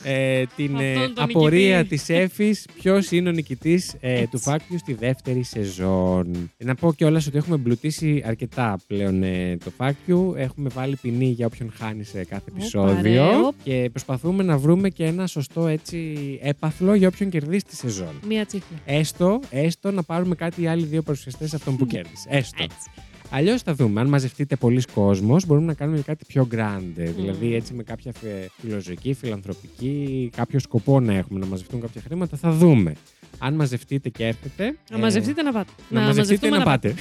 ε, 0.04 0.42
την 0.56 0.76
ε, 0.76 0.92
Αυτόν 0.92 1.14
τον 1.14 1.24
απορία 1.24 1.76
νικητή. 1.78 1.96
της 1.96 2.08
Εφης 2.08 2.66
ποιος 2.80 3.10
είναι 3.10 3.28
ο 3.28 3.32
νικητής 3.32 3.94
ε, 4.00 4.12
Έτσι. 4.12 4.26
του 4.30 4.40
Fact 4.44 4.54
You 4.72 4.76
στη 4.78 4.92
δεύτερη 4.94 5.42
σεζόν. 5.42 6.50
Ε, 6.56 6.64
Να 6.64 6.74
πω 6.74 6.92
κιόλας 6.94 7.26
ότι 7.26 7.36
έχουμε 7.36 7.54
εμπλουτίσει 7.54 8.22
αρκετά 8.26 8.78
πλέον 8.86 9.22
ε, 9.22 9.56
το 9.64 9.72
Fact 9.78 10.10
You. 10.10 10.34
Έχουμε 10.36 10.68
βάλει 10.68 10.96
ποινή 11.02 11.26
για 11.26 11.46
όποιον 11.46 11.72
χάνει 11.78 12.04
σε 12.04 12.24
κάθε 12.24 12.50
Ω, 12.50 12.54
επεισόδιο. 12.56 12.94
παρέο. 12.94 13.52
Και 13.62 13.88
προσπαθούμε 13.90 14.42
να 14.42 14.58
βρούμε 14.58 14.88
και 14.88 15.04
ένα 15.04 15.26
σωστό 15.26 15.66
έτσι 15.66 16.16
έπαθλο 16.42 16.94
για 16.94 17.08
όποιον 17.08 17.30
κερδίσει 17.30 17.64
τη 17.64 17.76
σεζόν. 17.76 18.20
Μία 18.28 18.46
τσίχλα. 18.46 18.76
Έστω, 18.84 19.40
έστω 19.50 19.90
να 19.90 20.02
πάρουμε 20.02 20.34
κάτι 20.34 20.62
οι 20.62 20.66
άλλοι 20.66 20.84
δύο 20.84 21.02
παρουσιαστές 21.02 21.54
αυτόν 21.54 21.76
που 21.76 21.86
κέρδισε. 21.86 22.28
Έστο. 22.28 22.62
Έτσι. 22.62 22.90
Αλλιώς 23.36 23.62
θα 23.62 23.74
δούμε. 23.74 24.00
Αν 24.00 24.06
μαζευτείτε 24.08 24.56
πολλοί 24.56 24.82
κόσμος, 24.94 25.46
μπορούμε 25.46 25.66
να 25.66 25.74
κάνουμε 25.74 26.00
κάτι 26.00 26.24
πιο 26.24 26.48
grande. 26.54 27.08
Δηλαδή, 27.16 27.54
έτσι 27.54 27.74
με 27.74 27.82
κάποια 27.82 28.12
φε- 28.12 28.50
φιλοζωική, 28.60 29.14
φιλανθρωπική, 29.14 30.30
κάποιο 30.36 30.58
σκοπό 30.58 31.00
να 31.00 31.14
έχουμε 31.14 31.38
να 31.38 31.46
μαζευτούν 31.46 31.80
κάποια 31.80 32.00
χρήματα, 32.06 32.36
θα 32.36 32.50
δούμε. 32.50 32.94
Αν 33.38 33.54
μαζευτείτε 33.54 34.08
και 34.08 34.26
έρθετε. 34.26 34.76
Να 34.90 34.96
ε, 34.96 35.00
μαζευτείτε 35.00 35.42
να 35.42 35.52
πάτε. 35.52 35.70
Να, 35.88 36.00
μαζευτείτε 36.00 36.48
μαζευτούμε 36.48 36.56
να 36.58 36.64
πάτε. 36.64 36.94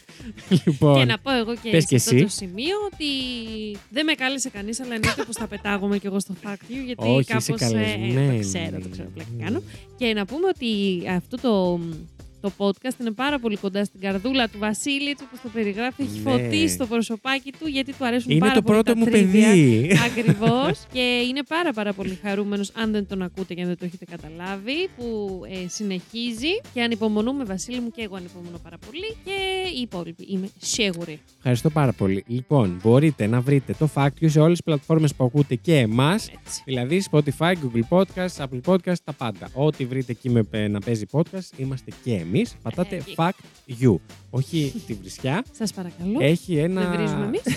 λοιπόν, 0.64 0.98
Και 0.98 1.04
να 1.04 1.18
πω 1.18 1.30
εγώ 1.36 1.54
και, 1.54 1.70
πες 1.70 1.82
σε 1.82 1.88
και 1.88 1.96
αυτό 1.96 2.14
εσύ. 2.14 2.24
το 2.24 2.30
σημείο 2.30 2.74
ότι 2.92 3.06
δεν 3.90 4.04
με 4.04 4.12
κάλεσε 4.12 4.48
κανείς, 4.50 4.80
αλλά 4.80 4.94
εννοείται 4.94 5.22
πως 5.24 5.36
θα 5.36 5.46
πετάγομαι 5.46 5.98
κι 5.98 6.06
εγώ 6.06 6.20
στο 6.20 6.34
fact 6.44 6.48
you, 6.70 6.84
γιατί 6.86 7.08
Όχι, 7.08 7.24
κάπως, 7.24 7.48
είσαι 7.48 7.64
ε, 7.64 7.68
καλεσμένη. 7.70 8.40
το 8.40 8.46
ξέρω, 8.48 8.78
το 8.80 8.88
ξέρω, 8.88 9.08
πλάκα 9.14 9.30
κάνω. 9.44 9.62
Και 9.96 10.12
να 10.14 10.24
πούμε 10.26 10.48
ότι 10.48 10.66
αυτό 11.08 11.36
το, 11.40 11.80
το 12.44 12.52
podcast 12.56 13.00
είναι 13.00 13.10
πάρα 13.10 13.38
πολύ 13.38 13.56
κοντά 13.56 13.84
στην 13.84 14.00
καρδούλα 14.00 14.48
του 14.48 14.58
Βασίλη, 14.58 15.08
έτσι 15.08 15.24
όπως 15.28 15.40
το 15.40 15.48
περιγράφει. 15.48 16.02
Έχει 16.02 16.20
Ναι. 16.24 16.30
φωτίσει 16.30 16.76
το 16.78 16.86
προσωπάκι 16.86 17.52
του, 17.58 17.66
γιατί 17.66 17.92
του 17.92 18.04
αρέσουν 18.06 18.30
είναι 18.30 18.40
πάρα 18.40 18.54
το 18.54 18.62
πολύ 18.62 18.74
πρώτο 18.82 18.92
τα 18.92 18.98
μου 18.98 19.04
τρίδια. 19.10 19.48
παιδί. 19.48 19.90
Ακριβώς. 20.08 20.84
και 20.92 21.00
είναι 21.28 21.42
πάρα 21.48 21.72
πάρα 21.72 21.92
πολύ 21.92 22.18
χαρούμενος, 22.22 22.70
αν 22.74 22.92
δεν 22.92 23.06
τον 23.06 23.22
ακούτε 23.22 23.54
και 23.54 23.60
αν 23.60 23.66
δεν 23.66 23.78
το 23.78 23.84
έχετε 23.84 24.04
καταλάβει, 24.04 24.88
που 24.96 25.40
ε, 25.64 25.68
συνεχίζει. 25.68 26.52
Και 26.74 26.82
ανυπομονούμε, 26.82 27.44
Βασίλη 27.44 27.80
μου, 27.80 27.90
και 27.90 28.02
εγώ 28.02 28.16
ανυπομονώ 28.16 28.58
πάρα 28.62 28.76
πολύ. 28.86 29.16
Και 29.24 29.30
οι 29.76 29.80
υπόλοιποι, 29.80 30.24
είμαι 30.28 30.48
σίγουρη. 30.58 31.20
Ευχαριστώ 31.36 31.70
πάρα 31.70 31.92
πολύ. 31.92 32.24
Λοιπόν, 32.26 32.80
μπορείτε 32.82 33.26
να 33.26 33.40
βρείτε 33.40 33.74
το 33.78 33.88
Fact 33.94 34.06
You 34.20 34.26
σε 34.30 34.38
όλες 34.40 34.52
τις 34.52 34.62
πλατφόρμες 34.64 35.14
που 35.14 35.24
ακούτε 35.24 35.54
και 35.54 35.76
εμάς. 35.78 36.28
Έτσι. 36.28 36.62
Δηλαδή 36.64 37.02
Spotify, 37.10 37.52
Google 37.52 37.98
Podcast, 37.98 38.36
Apple 38.44 38.60
Podcast, 38.66 38.94
τα 39.04 39.12
πάντα. 39.12 39.50
Ό,τι 39.54 39.84
βρείτε 39.84 40.12
εκεί 40.12 40.30
με, 40.30 40.42
ε, 40.50 40.68
να 40.68 40.78
παίζει 40.80 41.04
podcast, 41.12 41.48
είμαστε 41.56 41.90
και 42.04 42.12
εμείς. 42.14 42.33
Πατάτε 42.62 42.96
Εκεί. 42.96 43.14
Fact 43.16 43.40
You. 43.82 43.94
Όχι 44.30 44.82
τη 44.86 44.94
βρισιά. 44.94 45.44
Σας 45.52 45.72
παρακαλώ. 45.72 46.18
Έχει 46.20 46.56
ένα. 46.56 46.80
Δεν 46.80 46.98
βρίζουμε 46.98 47.24
εμείς. 47.24 47.42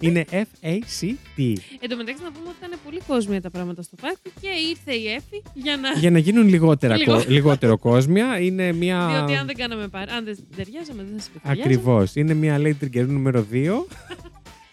Είναι 0.00 0.24
F-A-C-T. 0.30 1.52
Εν 1.80 1.88
τω 1.88 1.96
μεταξύ, 1.96 2.22
να 2.22 2.30
πούμε 2.32 2.48
ότι 2.48 2.56
ήταν 2.58 2.78
πολύ 2.84 3.00
κόσμια 3.06 3.40
τα 3.40 3.50
πράγματα 3.50 3.82
στο 3.82 3.96
φάκελο 4.00 4.34
και 4.40 4.48
ήρθε 4.70 4.92
η 4.94 5.08
Εφη 5.12 5.42
για 5.54 5.76
να. 5.76 5.90
Για 5.98 6.10
να 6.10 6.18
γίνουν 6.18 6.48
λιγότερα, 6.48 6.96
Λίγο. 6.96 7.12
κο- 7.16 7.24
λιγότερο 7.28 7.78
κόσμια, 7.78 8.38
είναι 8.40 8.72
μια. 8.72 9.08
Διότι 9.16 9.34
αν 9.34 9.46
δεν 9.46 9.56
κάναμε 9.56 9.88
παρά. 9.88 10.12
Αν 10.12 10.24
δεν 10.24 10.36
ταιριάζαμε, 10.56 11.02
δεν 11.02 11.12
θα 11.16 11.20
συμπεριφερειάζαμε. 11.22 11.62
Ακριβώς. 11.74 12.14
Είναι 12.14 12.34
μια 12.34 12.58
Lady 12.60 12.84
Trigger 12.84 13.06
νούμερο 13.06 13.46
2. 13.52 13.86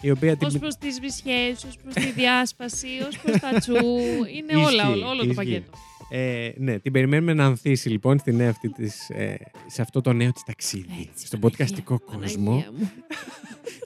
η 0.01 0.11
οποία 0.11 0.31
Ω 0.31 0.47
την. 0.47 0.59
προς 0.59 0.75
τις 0.75 0.99
βρισιές, 0.99 1.63
ως 1.63 1.77
προς 1.83 1.93
τη 1.93 2.11
διάσπαση, 2.11 2.87
ως 3.09 3.17
προς 3.19 3.39
τα 3.39 3.59
τσου. 3.59 3.75
Είναι 4.37 4.55
όλα, 4.65 4.83
Ισχύει, 4.83 4.91
όλο, 4.91 5.07
όλο 5.07 5.17
το 5.17 5.23
ισχύει. 5.23 5.33
πακέτο. 5.35 5.71
Ε, 6.09 6.51
ναι, 6.57 6.79
την 6.79 6.91
περιμένουμε 6.91 7.33
να 7.33 7.45
ανθίσει 7.45 7.89
λοιπόν 7.89 8.19
στη 8.19 8.33
νέα 8.33 8.49
αυτή 8.49 8.69
της, 8.69 9.09
ε, 9.09 9.37
σε 9.67 9.81
αυτό 9.81 10.01
το 10.01 10.13
νέο 10.13 10.31
της 10.31 10.43
ταξίδι. 10.43 11.07
Έτσι, 11.09 11.25
στον 11.25 11.39
Παναγία, 11.39 11.65
podcastικό 11.67 11.95
κόσμο 12.05 12.45
Παναγία 12.45 12.71
μου. 12.71 12.91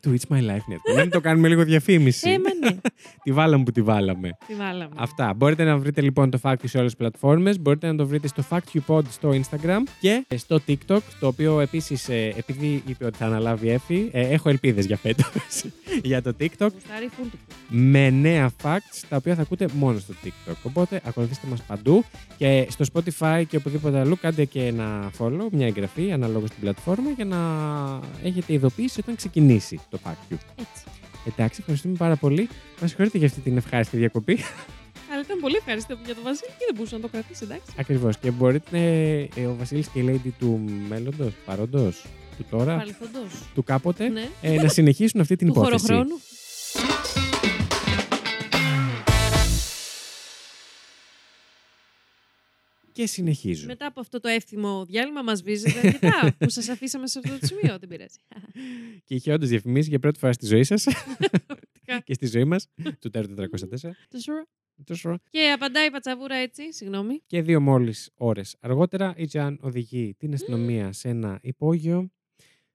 του 0.01 0.15
It's 0.19 0.35
My 0.35 0.39
Life 0.39 0.73
Network. 0.73 0.95
Δεν 0.95 1.09
το 1.09 1.21
κάνουμε 1.21 1.47
λίγο 1.47 1.63
διαφήμιση. 1.63 2.29
Ε, 2.29 2.39
μα 2.39 2.69
ναι. 2.69 2.77
τη 3.23 3.31
βάλαμε 3.31 3.63
που 3.63 3.71
τη 3.71 3.81
βάλαμε. 3.81 4.37
Τι 4.47 4.53
βάλαμε. 4.53 4.95
Αυτά. 4.95 5.33
Μπορείτε 5.33 5.63
να 5.63 5.77
βρείτε 5.77 6.01
λοιπόν 6.01 6.29
το 6.29 6.39
Fact 6.41 6.53
You 6.53 6.63
σε 6.63 6.77
όλες 6.77 6.89
τις 6.89 6.99
πλατφόρμες. 6.99 7.59
Μπορείτε 7.59 7.87
να 7.87 7.95
το 7.95 8.07
βρείτε 8.07 8.27
στο 8.27 8.43
Fact 8.49 8.77
You 8.77 8.79
Pod 8.87 9.03
στο 9.09 9.29
Instagram 9.29 9.79
και 9.99 10.25
στο 10.35 10.59
TikTok, 10.67 10.99
το 11.19 11.27
οποίο 11.27 11.59
επίσης, 11.59 12.09
ε, 12.09 12.33
επειδή 12.37 12.83
είπε 12.87 13.05
ότι 13.05 13.17
θα 13.17 13.25
αναλάβει 13.25 13.67
η 13.67 13.71
Εφη, 13.71 14.09
ε, 14.11 14.27
έχω 14.27 14.49
ελπίδες 14.49 14.85
για 14.85 14.97
φέτος 14.97 15.63
για 16.03 16.21
το 16.21 16.33
TikTok 16.39 16.69
Γουστάρι 16.73 17.09
full 17.09 17.27
του. 17.31 17.37
με 17.69 18.09
νέα 18.09 18.51
facts 18.63 19.03
τα 19.09 19.15
οποία 19.15 19.35
θα 19.35 19.41
ακούτε 19.41 19.67
μόνο 19.73 19.99
στο 19.99 20.13
TikTok. 20.23 20.55
Οπότε 20.63 21.01
ακολουθήστε 21.03 21.47
μας 21.47 21.61
παντού 21.61 22.03
και 22.37 22.67
στο 22.69 22.85
Spotify 22.93 23.43
και 23.49 23.57
οπουδήποτε 23.57 23.99
αλλού 23.99 24.17
κάντε 24.21 24.45
και 24.45 24.65
ένα 24.65 25.11
follow, 25.19 25.47
μια 25.51 25.65
εγγραφή 25.67 26.11
αναλόγως 26.11 26.49
στην 26.49 26.61
πλατφόρμα 26.61 27.09
για 27.09 27.25
να 27.25 27.37
έχετε 28.23 28.53
ειδοποίηση 28.53 28.99
όταν 28.99 29.15
ξεκινήσει 29.15 29.79
το 29.89 29.99
Fact 30.05 30.33
You. 30.33 30.37
Έτσι. 30.59 30.83
Εντάξει, 31.27 31.57
ευχαριστούμε 31.59 31.95
πάρα 31.97 32.15
πολύ. 32.15 32.49
Μας 32.81 32.89
συγχωρείτε 32.89 33.17
για 33.17 33.27
αυτή 33.27 33.39
την 33.39 33.57
ευχάριστη 33.57 33.97
διακοπή. 33.97 34.37
Αλλά 35.11 35.21
ήταν 35.21 35.39
πολύ 35.39 35.55
ευχαριστώ 35.55 35.97
για 36.05 36.13
τον 36.15 36.23
Βασίλη 36.23 36.49
και 36.57 36.65
δεν 36.67 36.75
μπορούσε 36.75 36.95
να 36.95 37.01
το 37.01 37.07
κρατήσει, 37.07 37.43
εντάξει. 37.43 37.71
Ακριβώς. 37.77 38.17
Και 38.17 38.31
μπορείτε, 38.31 38.79
ε, 39.35 39.45
ο 39.45 39.55
Βασίλης 39.59 39.87
και 39.87 39.99
η 39.99 40.05
Lady 40.25 40.29
του 40.39 40.61
μέλλοντος, 40.89 41.33
παρόντος, 41.45 42.05
του 42.37 42.45
τώρα, 42.49 42.75
Παρελθόντος. 42.77 43.31
του 43.55 43.63
κάποτε, 43.63 44.07
Ναι. 44.09 44.27
ε, 44.41 44.53
να 44.61 44.67
συνεχίσουν 44.67 45.21
αυτή 45.21 45.35
την 45.35 45.47
Του 45.47 45.53
υπόθεση. 45.59 45.85
χωροχρόνου. 45.85 46.15
Και 52.97 53.07
συνεχίζω. 53.07 53.65
Μετά 53.65 53.85
από 53.85 53.99
αυτό 53.99 54.19
το 54.19 54.27
εύθυμο 54.27 54.85
διάλειμμα 54.85 55.21
μας 55.21 55.41
βίζετε 55.41 55.79
αρκετά 55.79 56.31
που 56.39 56.49
σας 56.49 56.69
αφήσαμε 56.69 57.07
σε 57.07 57.19
αυτό 57.19 57.39
το 57.39 57.45
σημείο. 57.45 57.79
Δεν 57.79 57.89
πειράζει. 57.89 58.17
Και 59.05 59.15
είχε 59.15 59.33
όντως 59.33 59.49
διαφημίσει 59.49 59.89
για 59.89 59.99
πρώτη 59.99 60.19
φορά 60.19 60.33
στη 60.33 60.45
ζωή 60.45 60.63
σας 60.63 60.83
Πραγματικά. 60.83 61.99
και 62.05 62.13
στη 62.13 62.25
ζωή 62.25 62.43
μας, 62.43 62.67
του 62.99 63.09
Τέρου 63.09 63.33
404. 63.35 63.45
Το 64.09 64.19
σουρ. 64.19 64.43
Τόσο. 64.83 65.17
Και 65.29 65.51
απαντάει 65.51 65.87
η 65.87 65.89
πατσαβούρα 65.89 66.35
έτσι, 66.35 66.73
συγγνώμη. 66.73 67.21
Και 67.25 67.41
δύο 67.41 67.61
μόλις 67.61 68.09
ώρες 68.15 68.55
αργότερα, 68.59 69.13
η 69.17 69.25
Τζαν 69.25 69.59
οδηγεί 69.61 70.15
την 70.17 70.33
αστυνομία 70.33 70.91
σε 70.99 71.09
ένα 71.09 71.39
υπόγειο, 71.41 72.11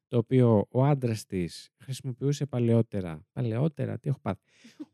το 0.09 0.17
οποίο 0.17 0.67
ο 0.71 0.85
άντρας 0.85 1.27
της 1.27 1.69
χρησιμοποιούσε 1.79 2.47
παλαιότερα. 2.47 3.27
Παλαιότερα, 3.33 3.99
τι 3.99 4.09
έχω 4.09 4.19
πάθει. 4.23 4.41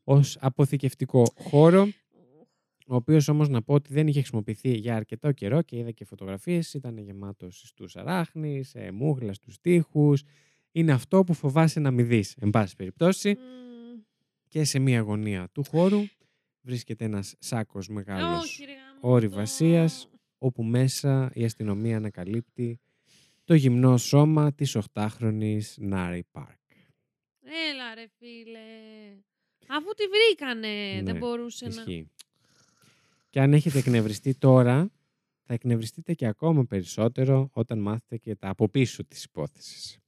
Ω 0.04 0.20
αποθηκευτικό 0.38 1.32
χώρο, 1.34 1.88
ο 2.88 2.94
οποίος 2.94 3.28
όμως 3.28 3.48
να 3.48 3.62
πω 3.62 3.74
ότι 3.74 3.92
δεν 3.92 4.06
είχε 4.06 4.18
χρησιμοποιηθεί 4.18 4.70
για 4.76 4.96
αρκετό 4.96 5.32
καιρό 5.32 5.62
και 5.62 5.76
είδα 5.76 5.90
και 5.90 6.04
φωτογραφίες. 6.04 6.74
Ήταν 6.74 6.98
γεμάτος 6.98 7.62
στου 7.66 7.86
αράχνης, 8.00 8.68
σε 8.68 8.90
μούγλα 8.90 9.32
στους 9.32 9.60
τοίχους. 9.60 10.22
Είναι 10.72 10.92
αυτό 10.92 11.24
που 11.24 11.34
φοβάσαι 11.34 11.80
να 11.80 11.90
μην 11.90 12.06
δεις, 12.06 12.36
εν 12.40 12.50
πάση 12.50 12.76
περιπτώσει. 12.76 13.28
Μμμ. 13.28 14.00
Και 14.48 14.64
σε 14.64 14.78
μία 14.78 15.00
γωνία 15.00 15.48
του 15.52 15.64
χώρου 15.64 16.00
βρίσκεται 16.60 17.04
ένας 17.04 17.34
σάκος 17.38 17.88
μεγάλος 17.88 18.42
Όχι, 18.42 18.64
ρε 18.64 18.72
γάμο 18.72 19.14
ορειβασίας, 19.14 20.08
το. 20.10 20.18
όπου 20.38 20.62
μέσα 20.62 21.30
η 21.34 21.44
αστυνομία 21.44 21.96
ανακαλύπτει 21.96 22.80
το 23.44 23.54
γυμνό 23.54 23.96
σώμα 23.96 24.52
της 24.52 24.76
8χρονης 24.92 25.74
Νάρι 25.76 26.24
Πάρκ. 26.30 26.60
Έλα 27.70 27.94
ρε 27.94 28.06
φίλε. 28.18 28.60
Αφού 29.66 29.94
τη 29.94 30.04
βρήκανε, 30.06 31.02
δεν 31.02 31.14
Ναι, 31.14 31.18
μπορούσε 31.18 31.66
να... 31.66 31.84
Ισχύει. 33.28 33.30
Και 33.30 33.40
αν 33.40 33.52
έχετε 33.52 33.78
εκνευριστεί 33.78 34.34
τώρα, 34.34 34.90
θα 35.42 35.54
εκνευριστείτε 35.54 36.14
και 36.14 36.26
ακόμα 36.26 36.64
περισσότερο 36.64 37.48
όταν 37.52 37.78
μάθετε 37.78 38.16
και 38.16 38.34
τα 38.34 38.48
από 38.48 38.68
πίσω 38.68 39.04
της 39.04 39.24
υπόθεσης. 39.24 39.98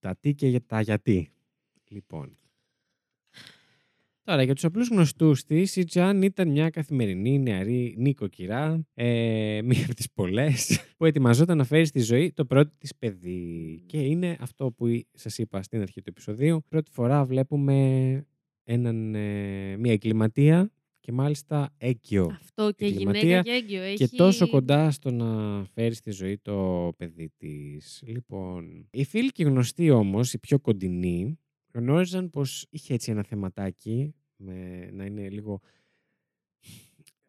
Τα 0.00 0.16
τι 0.20 0.34
και 0.34 0.48
για- 0.48 0.66
τα 0.66 0.80
γιατί. 0.80 1.28
Λοιπόν. 1.88 2.38
Τώρα, 4.24 4.42
για 4.42 4.54
τους 4.54 4.64
απλούς 4.64 4.88
γνωστούς 4.88 5.44
της, 5.44 5.76
η 5.76 5.84
Τζαν 5.84 6.22
ήταν 6.22 6.48
μια 6.50 6.70
καθημερινή 6.70 7.38
νεαρή 7.38 7.94
νοικοκυρά, 7.98 8.86
ε, 8.94 9.60
μία 9.64 9.84
από 9.84 9.94
τις 9.94 10.10
πολλές, 10.12 10.80
που 10.96 11.04
ετοιμαζόταν 11.04 11.56
να 11.56 11.64
φέρει 11.64 11.84
στη 11.86 12.00
ζωή 12.00 12.32
το 12.32 12.44
πρώτο 12.44 12.72
της 12.78 12.94
παιδί. 12.98 13.82
Και 13.86 14.00
είναι 14.00 14.36
αυτό 14.40 14.70
που 14.72 14.86
εί- 14.86 15.06
σας 15.12 15.38
είπα 15.38 15.62
στην 15.62 15.80
αρχή 15.80 16.00
του 16.02 16.08
επεισοδίου. 16.10 16.64
Πρώτη 16.68 16.90
φορά 16.90 17.24
βλέπουμε 17.24 18.26
έναν, 18.64 19.14
ε, 19.14 19.76
μια 19.76 19.92
εγκληματία 19.92 20.72
και 21.04 21.12
μάλιστα 21.12 21.74
έγκυο. 21.78 22.36
Αυτό 22.40 22.72
και 22.76 22.86
εγκληματία 22.86 23.20
γυναίκα 23.20 23.42
και 23.42 23.50
έγκυο. 23.50 23.82
Έχει... 23.82 23.96
Και 23.96 24.08
τόσο 24.16 24.48
κοντά 24.48 24.90
στο 24.90 25.10
να 25.10 25.64
φέρεις 25.64 25.98
στη 25.98 26.10
ζωή 26.10 26.38
το 26.38 26.92
παιδί 26.96 27.32
της. 27.36 28.02
Λοιπόν, 28.06 28.88
οι 28.90 29.04
φίλοι 29.04 29.30
και 29.30 29.42
οι 29.42 29.46
γνωστοί 29.46 29.90
όμως, 29.90 30.32
οι 30.32 30.38
πιο 30.38 30.58
κοντινοί, 30.58 31.38
γνώριζαν 31.72 32.30
πως 32.30 32.66
είχε 32.70 32.94
έτσι 32.94 33.10
ένα 33.10 33.22
θεματάκι, 33.22 34.14
με, 34.36 34.88
να 34.92 35.04
είναι 35.04 35.28
λίγο... 35.28 35.60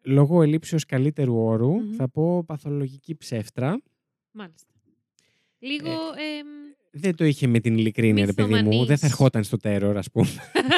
Λόγω 0.02 0.42
ελήψεως 0.42 0.84
καλύτερου 0.84 1.36
όρου, 1.36 1.80
Μμμ. 1.80 1.94
θα 1.94 2.08
πω 2.08 2.44
παθολογική 2.44 3.16
ψεύτρα. 3.16 3.82
Μάλιστα. 4.30 4.72
Λίγο... 5.58 5.90
Ε, 5.90 6.38
εμ, 6.38 6.46
Δεν 6.90 7.14
το 7.14 7.24
είχε 7.24 7.46
με 7.46 7.60
την 7.60 7.78
ειλικρίνεια, 7.78 8.26
ρε 8.26 8.32
παιδί 8.32 8.48
μου. 8.48 8.54
Δεν 8.54 8.64
Μυθομανής. 8.66 9.00
θα 9.00 9.06
ερχόταν 9.06 9.44
στο 9.44 9.56
τέρορ, 9.56 9.96
ας 9.96 10.10
πούμε. 10.10 10.28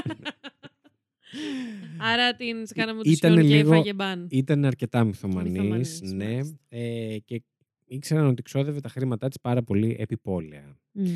Άρα 1.99 2.35
την 2.37 2.67
σκάναμε 2.67 3.03
του 3.03 3.11
Ήτανε 3.11 3.35
Σιόν 3.41 3.49
και 3.51 3.57
λίγο- 3.57 3.73
έφαγε 3.73 3.93
μπαν. 3.93 4.27
Ήταν 4.31 4.65
αρκετά 4.65 5.05
μυθομανής, 5.05 5.53
Μυθομανής, 5.53 6.01
ναι. 6.03 6.25
μάλιστα. 6.25 6.57
Ε, 6.69 7.19
και 7.25 7.43
ήξεραν 7.87 8.27
ότι 8.27 8.43
ξόδευε 8.43 8.81
τα 8.81 8.89
χρήματά 8.89 9.29
της 9.29 9.41
πάρα 9.41 9.63
πολύ 9.63 9.97
επιπόλαια. 9.99 10.77
Μμ. 10.93 11.07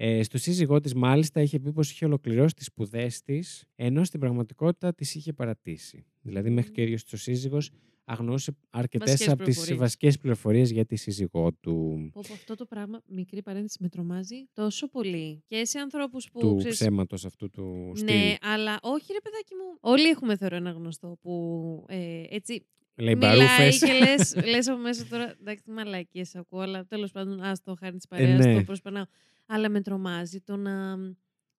Ε, 0.00 0.22
στο 0.22 0.38
σύζυγό 0.38 0.80
της 0.80 0.94
μάλιστα 0.94 1.40
είχε 1.42 1.58
πει 1.58 1.72
πως 1.72 1.90
είχε 1.90 2.04
ολοκληρώσει 2.04 2.54
τις 2.54 2.66
σπουδές 2.66 3.22
της, 3.22 3.64
ενώ 3.74 4.04
στην 4.04 4.20
πραγματικότητα 4.20 4.94
τις 4.94 5.14
είχε 5.14 5.32
παρατήσει. 5.32 6.04
Δηλαδή 6.22 6.50
μέχρι 6.50 6.70
και 6.70 6.80
ο 6.80 6.84
ίδιος 6.84 7.12
ο 7.12 7.16
σύζυγος 7.16 7.70
αγνώσε 8.08 8.56
αρκετές 8.70 9.10
Βασικές 9.10 9.32
από 9.32 9.44
τις 9.44 9.54
πληροφορίες. 9.54 9.78
βασικές 9.78 10.18
πληροφορίες 10.18 10.70
για 10.70 10.84
τη 10.84 10.96
σύζυγό 10.96 11.52
του, 11.52 12.10
Πω, 12.12 12.20
πω, 12.28 12.32
αυτό 12.32 12.54
το 12.54 12.66
πράγμα, 12.66 13.00
μικρή 13.06 13.42
παρένθεση, 13.42 13.76
με 13.80 13.88
τρομάζει 13.88 14.48
τόσο 14.52 14.88
πολύ. 14.88 15.42
Και 15.46 15.64
σε 15.64 15.78
ανθρώπους 15.78 16.28
που 16.32 16.40
του 16.40 16.56
ξέρεις, 16.56 16.78
ψέματος 16.78 17.24
αυτού 17.24 17.50
του 17.50 17.92
στυλ. 17.94 18.14
Ναι, 18.14 18.34
αλλά 18.40 18.78
όχι 18.82 19.12
ρε 19.12 19.18
παιδάκι 19.20 19.54
μου. 19.54 19.78
Όλοι 19.80 20.08
έχουμε 20.08 20.36
θεωρώ 20.36 20.56
ένα 20.56 20.70
γνωστό 20.70 21.18
που 21.20 21.84
ε, 21.88 22.22
έτσι 22.28 22.66
Λέει 23.00 23.14
μιλάει 23.14 23.36
μπαρούφες. 23.36 23.78
και 23.78 23.92
λες, 23.92 24.34
λες 24.50 24.68
από 24.68 24.78
μέσα 24.78 25.06
τώρα, 25.06 25.34
εντάξει 25.40 25.62
τι 25.64 25.70
μαλακίες 25.70 26.34
ακούω, 26.34 26.60
αλλά 26.60 26.86
τέλος 26.86 27.10
πάντων 27.10 27.42
άστο 27.42 27.76
χάρη 27.80 27.96
της 27.96 28.06
παρέας, 28.06 28.44
ναι. 28.44 28.54
το 28.54 28.62
προσπερνάω. 28.62 29.04
Αλλά 29.46 29.68
με 29.68 29.80
τρομάζει 29.80 30.40
το 30.40 30.56
να, 30.56 30.96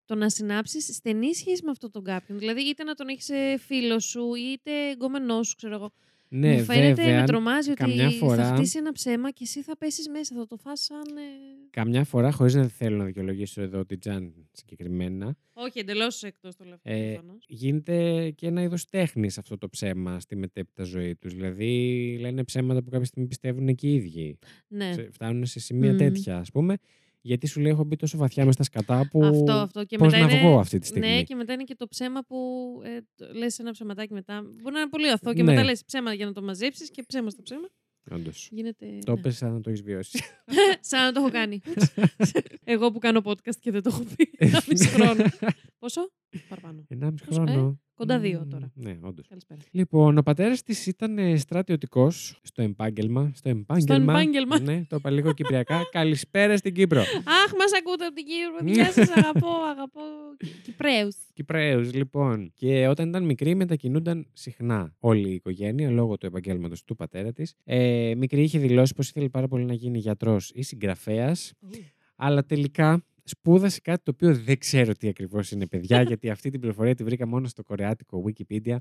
το 0.06 0.16
να 0.16 0.30
συνάψεις 0.30 0.96
στενή 0.96 1.36
σχέση 1.36 1.64
με 1.64 1.72
αυτόν 1.72 1.92
τον 1.92 2.04
κάποιον. 2.04 2.40
Δηλαδή 2.40 2.62
είτε 2.62 2.84
να 2.84 2.94
τον 2.94 3.08
έχεις 3.08 3.30
ε, 3.30 3.58
φίλο 3.58 4.00
σου, 4.00 4.34
είτε 4.36 4.90
εγκόμενό 4.90 5.44
σου, 5.44 5.56
ξέρω 5.56 5.76
εγώ. 5.76 5.92
Ναι, 6.32 6.54
Μου 6.56 6.64
φαίνεται, 6.64 6.94
βέβαια, 7.04 7.20
με 7.20 7.26
τρομάζει 7.26 7.70
ότι 7.72 7.82
καμιά 7.84 8.10
φορά- 8.10 8.48
θα 8.50 8.56
χτίσει 8.56 8.78
ένα 8.78 8.92
ψέμα 8.92 9.32
και 9.32 9.44
εσύ 9.44 9.62
θα 9.64 9.78
πέσεις 9.78 10.10
μέσα, 10.10 10.36
θα 10.36 10.46
το 10.46 10.58
φας 10.58 10.80
σαν... 10.82 11.18
ε, 11.18 11.22
καμιά 11.70 12.04
φορά, 12.04 12.32
χωρίς 12.32 12.54
να 12.54 12.68
θέλω 12.68 12.98
να 12.98 13.06
δικαιολογήσω 13.06 13.62
εδώ 13.62 13.86
την 13.86 14.00
Τζαν 14.00 14.34
συγκεκριμένα, 14.52 15.36
Όχι, 15.54 15.80
εντελώς 15.80 16.24
εκτός 16.24 16.56
το 16.56 16.64
λέω. 16.64 16.78
Ε, 16.84 17.12
προφανώς. 17.14 17.46
γίνεται 17.48 18.30
και 18.36 18.48
ένα 18.48 18.62
είδος 18.62 18.86
τέχνης 18.86 19.38
αυτό 19.38 19.58
το 19.58 19.70
ψέμα 19.70 20.20
στη 20.20 20.36
μετέπειτα 20.36 20.84
ζωή 20.84 21.16
τους. 21.16 21.34
Δηλαδή 21.34 22.18
λένε 22.20 22.44
ψέματα 22.44 22.84
που 22.84 22.90
κάποια 22.90 23.06
στιγμή 23.06 23.28
πιστεύουν 23.28 23.76
και 23.76 23.88
οι 23.88 23.94
ίδιοι. 23.94 24.38
Ναι. 24.68 24.94
Σε- 24.94 25.10
Φτάνουν 25.12 25.46
σε 25.46 25.60
σημεία 25.60 25.90
Μμμ. 25.92 25.98
τέτοια, 25.98 26.38
ας 26.38 26.52
πούμε. 26.52 26.78
Γιατί 27.30 27.48
σου 27.48 27.60
λέει, 27.60 27.72
έχω 27.72 27.84
μπει 27.84 27.96
τόσο 27.96 28.18
βαθιά 28.18 28.46
μες 28.46 28.54
στα 28.54 28.64
σκατά 28.64 29.08
που. 29.12 29.26
Αυτό, 29.26 29.52
αυτό. 29.52 29.84
Και 29.86 29.98
πώς 29.98 30.12
μετά 30.12 30.26
να 30.26 30.32
είναι... 30.32 30.42
βγω 30.42 30.60
αυτή 30.60 30.80
τη 30.80 30.86
στιγμή. 30.86 31.08
Ναι, 31.08 31.24
και 31.24 31.36
μετά 31.36 31.54
είναι 31.54 31.64
και 31.64 31.76
το 31.76 31.88
ψέμα 31.88 32.24
που 32.24 32.38
ε, 32.84 33.00
το- 33.16 33.34
λες 33.34 33.60
ένα 33.60 33.72
ψεματάκι 33.72 34.14
μετά. 34.14 34.42
Μπορεί 34.42 34.74
να 34.74 34.80
είναι 34.80 34.90
πολύ 34.90 35.10
αθώο 35.10 35.34
και 35.34 35.44
Ναι. 35.44 35.52
μετά 35.52 35.64
λες 35.64 35.84
ψέμα 35.86 36.14
για 36.14 36.26
να 36.26 36.32
το 36.32 36.42
μαζέψεις 36.42 36.92
και 36.92 37.04
ψέμα 37.08 37.30
στο 37.30 37.42
ψέμα. 37.42 37.68
Όντως. 38.12 38.48
Γίνεται. 38.52 38.86
Το 39.06 39.16
ναι. 39.16 39.22
πες 39.22 39.36
σαν 39.38 39.54
να 39.54 39.62
το 39.62 39.70
έχεις 39.70 39.82
βιώσει. 39.82 40.20
Σαν 40.90 41.04
να 41.06 41.12
το 41.12 41.20
έχω 41.20 41.30
κάνει. 41.32 41.62
Εγώ 42.74 42.92
που 42.92 43.00
κάνω 43.00 43.22
podcast 43.24 43.56
και 43.60 43.72
δεν 43.72 43.82
το 43.82 43.90
έχω 43.94 44.04
πει. 44.16 44.30
Ένα 44.38 44.62
μισό 44.70 44.90
χρόνο. 44.90 45.24
Πόσο; 45.80 46.12
Παραπάνω. 46.50 46.86
Ενάμιση 46.88 47.26
Πόσο, 47.26 47.42
ε; 47.42 47.52
χρόνο. 47.52 47.80
Κοντά 48.00 48.20
δύο 48.20 48.40
Μμμ, 48.40 48.50
τώρα. 48.50 48.72
Ναι, 48.76 48.98
όντως. 49.02 49.28
Καλησπέρα. 49.28 49.60
Λοιπόν, 49.72 50.18
ο 50.18 50.22
πατέρας 50.22 50.64
της 50.64 50.86
ήταν 50.86 51.38
στρατιωτικός 51.38 52.40
στο 52.44 52.62
επάγγελμα. 52.62 53.32
Στο 53.36 53.50
επάγγελμα. 53.50 54.14
επάγγελμα. 54.14 54.60
Ναι, 54.60 54.86
το 54.90 54.96
είπα 54.96 55.10
λίγο 55.10 55.34
κυπριακά. 55.34 55.82
Καλησπέρα 55.92 56.58
στην 56.58 56.74
Κύπρο. 56.74 57.00
Αχ, 57.00 57.52
μας 57.58 57.72
ακούτε 57.80 58.06
από 58.06 58.16
την 58.16 58.26
Κύπρο. 58.26 58.74
Γεια 58.74 58.92
σας, 58.92 59.10
αγαπώ, 59.18 59.48
αγαπώ. 59.72 60.02
Κυπρέους. 60.64 61.16
Κυπρέους, 61.34 61.94
λοιπόν. 61.94 62.52
Και 62.56 62.88
όταν 62.88 63.10
ήταν 63.10 63.24
μικρή, 63.26 63.56
μετακινούνταν 63.56 64.28
συχνά 64.34 64.96
όλη 65.00 65.30
η 65.30 65.34
οικογένεια 65.34 65.90
λόγω 65.90 66.18
του 66.18 66.26
επαγγέλματος 66.26 66.84
του 66.84 66.96
πατέρα 66.96 67.34
της. 67.34 67.56
Ε, 67.64 68.14
μικρή 68.18 68.42
είχε 68.42 68.60
δηλώσει 68.60 68.94
πως 68.94 69.10
ήθελε 69.10 69.30
πάρα 69.30 69.48
πολύ 69.48 69.66
να 69.66 69.74
γίνει 69.74 69.98
γιατρός 69.98 70.52
ή 70.54 70.62
συγγραφέας, 70.62 71.54
αλλά 72.16 72.46
τελικά 72.46 73.04
σπούδασε 73.30 73.80
κάτι 73.82 74.04
το 74.04 74.12
οποίο 74.16 74.36
δεν 74.36 74.58
ξέρω 74.58 74.94
τι 74.94 75.08
ακριβώς 75.08 75.52
είναι, 75.52 75.68
παιδιά, 75.68 76.02
γιατί 76.10 76.30
αυτή 76.30 76.50
την 76.50 76.60
πληροφορία 76.60 76.96
τη 76.96 77.04
βρήκα 77.04 77.28
μόνο 77.28 77.48
στο 77.48 77.64
κορεάτικο 77.64 78.24
Wikipedia, 78.28 78.78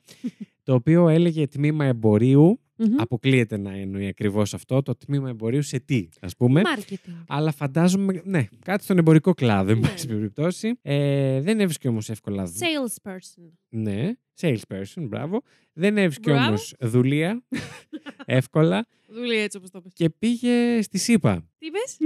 το 0.63 0.75
οποίο 0.75 1.09
έλεγε 1.09 1.47
τμήμα 1.47 1.85
εμπορίου. 1.85 2.61
Αποκλείεται 2.97 3.57
να 3.57 3.73
εννοεί 3.73 4.07
ακριβώς 4.07 4.55
αυτό, 4.55 4.83
το 4.83 4.97
τμήμα 4.97 5.29
εμπορίου 5.29 5.63
σε 5.63 5.79
τι, 5.81 6.09
ας 6.21 6.37
πούμε. 6.37 6.63
Marketing. 6.79 7.13
Αλλά 7.29 7.53
φαντάζομαι, 7.53 8.21
ναι, 8.25 8.47
κάτι 8.65 8.83
στον 8.85 8.99
εμπορικό 8.99 9.35
κλάδο, 9.35 9.71
εν 9.71 9.79
Ναι. 9.79 9.89
πάση 9.89 10.07
περιπτώσει. 10.07 10.79
Ε, 10.83 11.41
δεν 11.41 11.61
έβρισκε 11.61 11.89
όμως 11.89 12.09
εύκολα. 12.11 12.45
δου- 12.45 12.55
Salesperson. 12.57 13.51
Ναι, 13.69 14.13
salesperson, 14.41 15.03
μπράβο. 15.09 15.43
Δεν 15.73 15.97
έβρισκε 15.99 16.31
Μπράβο. 16.31 16.47
όμως 16.47 16.75
δουλεία 16.81 17.43
εύκολα 18.25 18.87
Δουλεία 19.11 19.43
έτσι 19.43 19.57
όπως 19.57 19.71
το 19.71 19.81
πες. 19.81 19.93
και 19.95 20.11
πήγε 20.11 20.83
στη 20.83 20.99
ΣΥΠΑ. 20.99 21.49
Τι 21.59 21.67
είπες; 21.67 21.97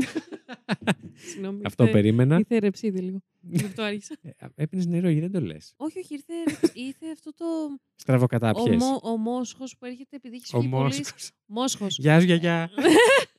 Συγγνώμη. 1.30 1.60
Αυτό 1.64 1.82
ήρθε- 1.82 1.96
περίμενα. 2.00 2.38
Ήρθε 2.38 2.58
ρεψίδι 2.58 3.00
λίγο. 3.00 3.18
Γι' 3.40 3.64
αυτό 3.64 3.82
άρχισα. 3.82 4.14
Έπινες 4.54 4.86
νερό, 4.86 5.08
γιατί 5.08 5.28
δεν 5.28 5.40
το 5.40 5.46
λες; 5.46 5.72
Όχι, 5.76 5.98
όχι, 5.98 6.14
ήρθε, 6.14 6.34
ήρθε 6.74 7.06
αυτό 7.12 7.32
το. 7.34 7.44
Στραβοκατάπιες. 7.94 8.82
Ο, 8.82 8.84
μο, 8.84 9.00
ο 9.02 9.16
μόσχος 9.16 9.76
που 9.78 9.84
έρχεται 9.84 10.16
επειδή 10.16 10.36
έχει 10.36 10.56
Ο 10.56 10.60
φύγει 10.60 10.70
πολύ. 10.72 10.82
Μόσχος. 10.84 11.30
Μόσχος. 11.46 11.98
Γεια 11.98 12.18
σου, 12.20 12.26
γιαγιά. 12.26 12.70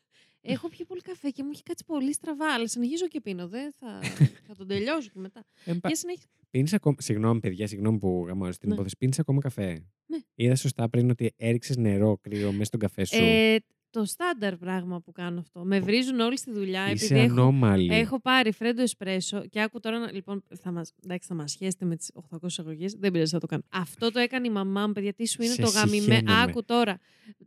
Έχω 0.46 0.70
πιει 0.70 0.86
πολύ 0.86 1.02
καφέ 1.02 1.30
και 1.30 1.44
μου 1.44 1.50
έχει 1.54 1.64
κάτσει 1.64 1.84
πολύ 1.86 2.14
στραβά, 2.14 2.54
αλλά 2.54 2.68
συνεχίζω 2.68 3.08
και 3.08 3.22
πίνω. 3.22 3.48
Δεν 3.48 3.72
θα, 3.80 4.00
θα 4.48 4.56
τον 4.56 4.68
τελειώσω 4.68 5.10
και 5.14 5.20
μετά. 5.20 5.46
Εν 5.66 5.80
πα- 5.80 5.90
Και 5.90 5.96
συνέχεια. 5.96 6.30
Πίνεις 6.50 6.74
ακόμα. 6.74 6.96
Συγγνώμη, 7.00 7.40
παιδιά, 7.40 7.68
συγγνώμη 7.68 7.98
που 7.98 8.24
γαμάω 8.28 8.50
την 8.50 8.60
Ναι. 8.70 8.74
υπόθεση. 8.74 8.98
Πίνεις 8.98 9.20
ακόμα 9.20 9.42
καφέ; 9.42 9.86
Ναι. 10.06 10.18
Είδα 10.36 10.56
σωστά 10.56 10.90
πριν 10.90 11.10
ότι 11.10 11.34
έριξες 11.38 11.78
νερό 11.78 12.18
κρύο 12.22 12.52
μέσα 12.52 12.64
στον 12.64 12.80
καφέ 12.80 13.06
σου; 13.06 13.16
Ε, 13.24 13.58
το 13.94 14.06
στάνταρ 14.06 14.56
πράγμα 14.58 15.00
που 15.02 15.12
κάνω 15.12 15.40
αυτό. 15.40 15.64
Με 15.64 15.80
βρίζουν 15.80 16.20
όλοι 16.20 16.38
στη 16.38 16.52
δουλειά 16.52 16.92
Είσαι 16.92 17.06
επειδή 17.06 17.20
έχω, 17.20 17.32
ανώμαλη. 17.34 17.94
έχω 17.94 18.20
πάρει 18.22 18.52
φρέντο 18.52 18.82
εσπρέσο 18.82 19.46
και 19.50 19.62
άκου 19.62 19.80
τώρα, 19.80 20.00
να- 20.00 20.12
λοιπόν, 20.12 20.44
θα 20.62 20.72
μας, 20.72 20.94
εντάξει, 21.04 21.28
θα 21.28 21.34
μας 21.36 21.52
σχέσετε 21.52 21.86
με 21.86 21.96
τις 21.96 22.12
800 22.14 22.48
εισαγωγές, 22.48 22.94
δεν 22.94 23.12
πειράζει, 23.12 23.32
θα 23.32 23.40
το 23.40 23.48
κάνω. 23.48 23.64
Αυτό 23.70 24.12
το 24.12 24.20
έκανε 24.20 24.48
η 24.48 24.50
μαμά 24.50 24.88
μου, 24.88 24.94
παιδιά, 24.94 25.14
τι 25.14 25.28
σου 25.28 25.42
είναι 25.44 25.54
Σε 25.54 25.62
το 25.62 25.68
γαμημένο, 25.70 26.02
συχαίνομαι. 26.14 26.42
άκου 26.42 26.64
τώρα, 26.66 26.98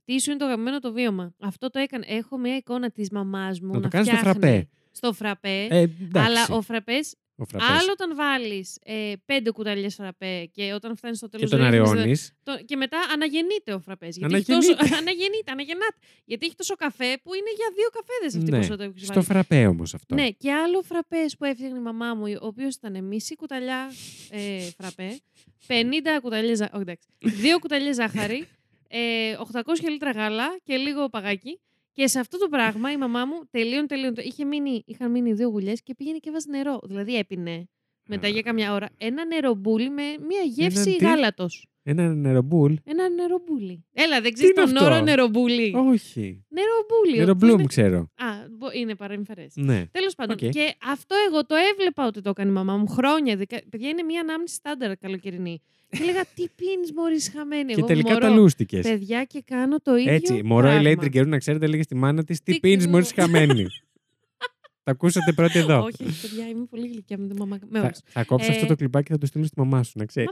τι 0.05 0.21
σου 0.21 0.31
είναι 0.31 0.39
το 0.39 0.47
γαμημένο 0.47 0.79
το 0.79 0.93
βίωμα. 0.93 1.35
Αυτό 1.41 1.71
το 1.71 1.79
έκανε, 1.79 2.05
έχω 2.09 2.39
μια 2.39 2.57
εικόνα 2.57 2.91
της 2.91 3.11
μαμάς 3.11 3.61
μου 3.61 3.67
Να 3.73 3.75
να, 3.77 3.81
το 3.81 3.89
κάνεις 3.89 4.07
στο 4.09 4.17
φτιάχνει 4.17 4.41
φραπέ. 4.41 4.69
Στο 4.91 5.13
φραπέ, 5.13 5.67
Ε, 5.71 5.79
εντάξει. 5.81 6.29
αλλά 6.31 6.41
ο 6.41 6.45
φραπές 6.45 6.55
Ο 6.59 6.63
φραπές. 6.63 7.15
Άλλο 7.59 7.91
όταν 7.93 8.17
βάλεις 8.17 8.79
ε, 8.85 9.13
πέντε 9.25 9.51
κουταλιές 9.51 9.95
φραπέ 9.95 10.51
και 10.53 10.73
όταν 10.73 10.97
φτάνεις 10.97 11.19
στο 11.19 11.29
τέλος 11.29 11.51
Και 11.51 11.57
τον 11.57 11.65
αραιώνεις. 11.67 12.33
Και 12.65 12.77
μετά 12.77 12.99
αναγεννείται 13.13 13.73
ο 13.73 13.81
φραπές. 13.81 14.17
Αναγεννείται. 14.23 14.53
Τόσο... 14.55 14.73
αναγεννείται, 15.01 15.51
αναγεννάται. 15.51 15.97
Γιατί 16.25 16.47
έχει 16.47 16.55
τόσο 16.55 16.75
καφέ 16.75 17.19
που 17.23 17.35
είναι 17.35 17.51
για 17.57 17.67
δύο 17.75 17.89
καφέδες 17.93 18.35
αυτή 18.35 18.51
Ναι, 18.51 18.57
η 18.57 18.61
ποσότητα 18.61 18.85
που 18.85 18.93
έχεις 18.97 19.05
Στο 19.07 19.15
βάλει. 19.15 19.27
φραπέ 19.27 19.67
όμως 19.67 19.95
αυτό. 19.95 20.15
Ναι, 20.15 20.31
και 20.31 20.53
άλλο 20.53 20.83
φραπές 20.83 21.37
που 21.37 21.45
έφτιαχνε 21.45 21.79
η 21.79 21.83
μαμά 21.83 22.15
μου, 22.15 22.25
ο 22.43 22.47
οποίος 22.47 22.75
ήταν 22.75 23.05
μισή 23.05 23.37
κουταλιά 23.37 23.93
ε, 24.31 24.61
φραπέ, 24.79 25.21
50 25.67 25.73
κουταλιές 26.23 26.57
ζάχαρη. 26.59 26.75
Όχι, 26.75 26.83
εντάξει. 26.83 27.09
Δύο 27.43 27.59
κουταλιές 27.59 27.95
ζάχαρη, 27.97 28.49
ε, 28.89 29.37
800 29.53 29.61
λίτρα 29.91 30.11
γάλα 30.11 30.59
και 30.65 30.77
λίγο 30.77 31.09
παγάκι. 31.09 31.61
Και 31.97 32.07
σε 32.07 32.19
αυτό 32.19 32.39
το 32.39 32.49
πράγμα 32.49 32.93
η 32.93 32.97
μαμά 32.97 33.25
μου 33.25 33.35
τελείων 33.51 33.87
τελείων. 33.87 34.15
Είχε 34.17 34.45
μείνει, 34.45 34.83
είχαν 34.87 35.11
μείνει 35.11 35.33
δύο 35.33 35.49
γουλιές 35.49 35.83
και 35.83 35.95
πήγαινε 35.95 36.19
και 36.19 36.31
βάζει 36.31 36.51
νερό. 36.51 36.81
Δηλαδή 36.85 37.17
έπινε 37.17 37.69
μετά 38.09 38.27
Α. 38.27 38.31
για 38.31 38.43
καμιά 38.43 38.73
ώρα 38.75 38.89
ένα 38.99 39.25
νερομπούλι 39.27 39.91
με 39.91 40.03
μια 40.03 40.41
γεύση 40.47 40.97
τι; 40.97 41.05
γάλατος. 41.05 41.69
Ένα 41.83 42.15
νερομπούλ. 42.15 42.75
Ένα 42.85 43.09
νερομπούλι. 43.09 43.85
Έλα, 43.93 44.21
δεν 44.21 44.33
ξέρεις 44.33 44.51
είναι 44.57 44.65
τον 44.67 44.77
αυτό; 44.77 44.85
όρο 44.95 45.01
νερομπούλι. 45.05 45.73
Όχι. 45.77 46.45
Νερομπούλι. 46.49 47.13
που 47.13 47.19
Νερομπλούμ 47.19 47.59
είναι- 47.59 47.67
ξέρω. 47.69 47.99
Α, 47.99 48.27
μπο- 48.51 48.73
είναι 48.73 48.95
παρεμφερές. 48.95 49.53
Ναι. 49.57 49.87
Τέλος 49.93 50.15
πάντων. 50.15 50.37
Οκ. 50.43 50.49
Και 50.49 50.75
αυτό 50.91 51.15
εγώ 51.29 51.47
το 51.47 51.55
έβλεπα 51.73 52.07
ότι 52.07 52.21
το 52.21 52.31
έκανε 52.31 52.51
η 52.51 52.53
μαμά 52.53 52.77
μου 52.77 52.87
χρόνια. 52.87 53.37
Δικα... 53.37 53.59
Παιδιά 53.71 53.89
είναι 53.89 54.03
μια 54.03 54.21
ανάμνηση 54.21 54.55
στάνταρ 54.55 54.97
καλοκαιρινή. 54.97 55.63
Και 55.91 55.99
έλεγα 56.03 56.25
τι 56.35 56.45
πίνεις, 56.57 56.93
Μωρή 56.95 57.21
χαμένη. 57.21 57.73
Και 57.73 57.79
εγώ, 57.79 57.87
τελικά 57.87 58.09
μωρό, 58.13 58.21
τα 58.21 58.29
λούστηκες. 58.29 58.83
Παιδιά 58.89 59.25
και 59.25 59.43
κάνω 59.47 59.77
το 59.81 59.97
ίδιο. 59.97 60.13
Έτσι, 60.13 60.43
μωρό 60.45 60.67
η 60.67 60.71
πράγμα. 60.71 60.83
Λέιτρη 60.83 61.11
καιρού 61.11 61.29
να 61.29 61.39
ξέρετε, 61.39 61.67
λέγε 61.67 61.83
στη 61.83 61.95
μάνα 61.95 62.25
της 62.25 62.43
τι 62.43 62.53
Τι 62.53 62.61
πίνεις 62.61 62.77
κρυ- 62.79 62.91
μόλι 62.91 63.05
χαμένη. 63.15 63.67
Τα 64.87 64.93
ακούσατε 64.93 65.33
πρώτοι 65.33 65.59
εδώ. 65.59 65.83
Όχι, 65.83 65.97
παιδιά, 66.23 66.49
είμαι 66.49 66.65
πολύ 66.71 66.89
γλυκιά 66.89 67.19
με 67.19 67.27
τη 67.29 67.35
μαμά. 67.39 67.59
Με 67.69 67.79
Θα, 67.79 67.85
όλους. 67.85 67.99
θα 68.07 68.25
κόψω 68.25 68.53
Ε, 68.53 68.55
αυτό 68.55 68.67
το 68.67 68.75
κλιπάκι 68.77 69.07
και 69.07 69.13
θα 69.13 69.19
το 69.19 69.27
στείλω 69.27 69.45
στη 69.45 69.59
μαμά 69.61 69.83
σου, 69.83 69.93
να 69.95 70.05
ξέρεις. 70.05 70.31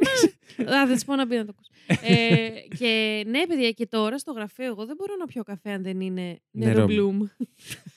Α, 0.58 0.86
δεν 0.86 0.96
τη 0.98 1.04
πω 1.04 1.14
να 1.14 1.26
μπει 1.26 1.36
να 1.36 1.44
το 1.44 1.54
ακούσει. 1.56 2.02
ε, 2.14 2.48
και 2.78 3.22
ναι, 3.26 3.46
παιδιά, 3.46 3.70
και 3.70 3.86
τώρα 3.86 4.18
στο 4.18 4.32
γραφείο 4.32 4.64
εγώ 4.64 4.86
δεν 4.86 4.96
μπορώ 4.98 5.14
να 5.18 5.26
πιω 5.26 5.42
καφέ 5.42 5.70
αν 5.70 5.82
δεν 5.82 6.00
είναι 6.00 6.38
Νερό. 6.50 6.72
νερόμπλουμ. 6.72 7.20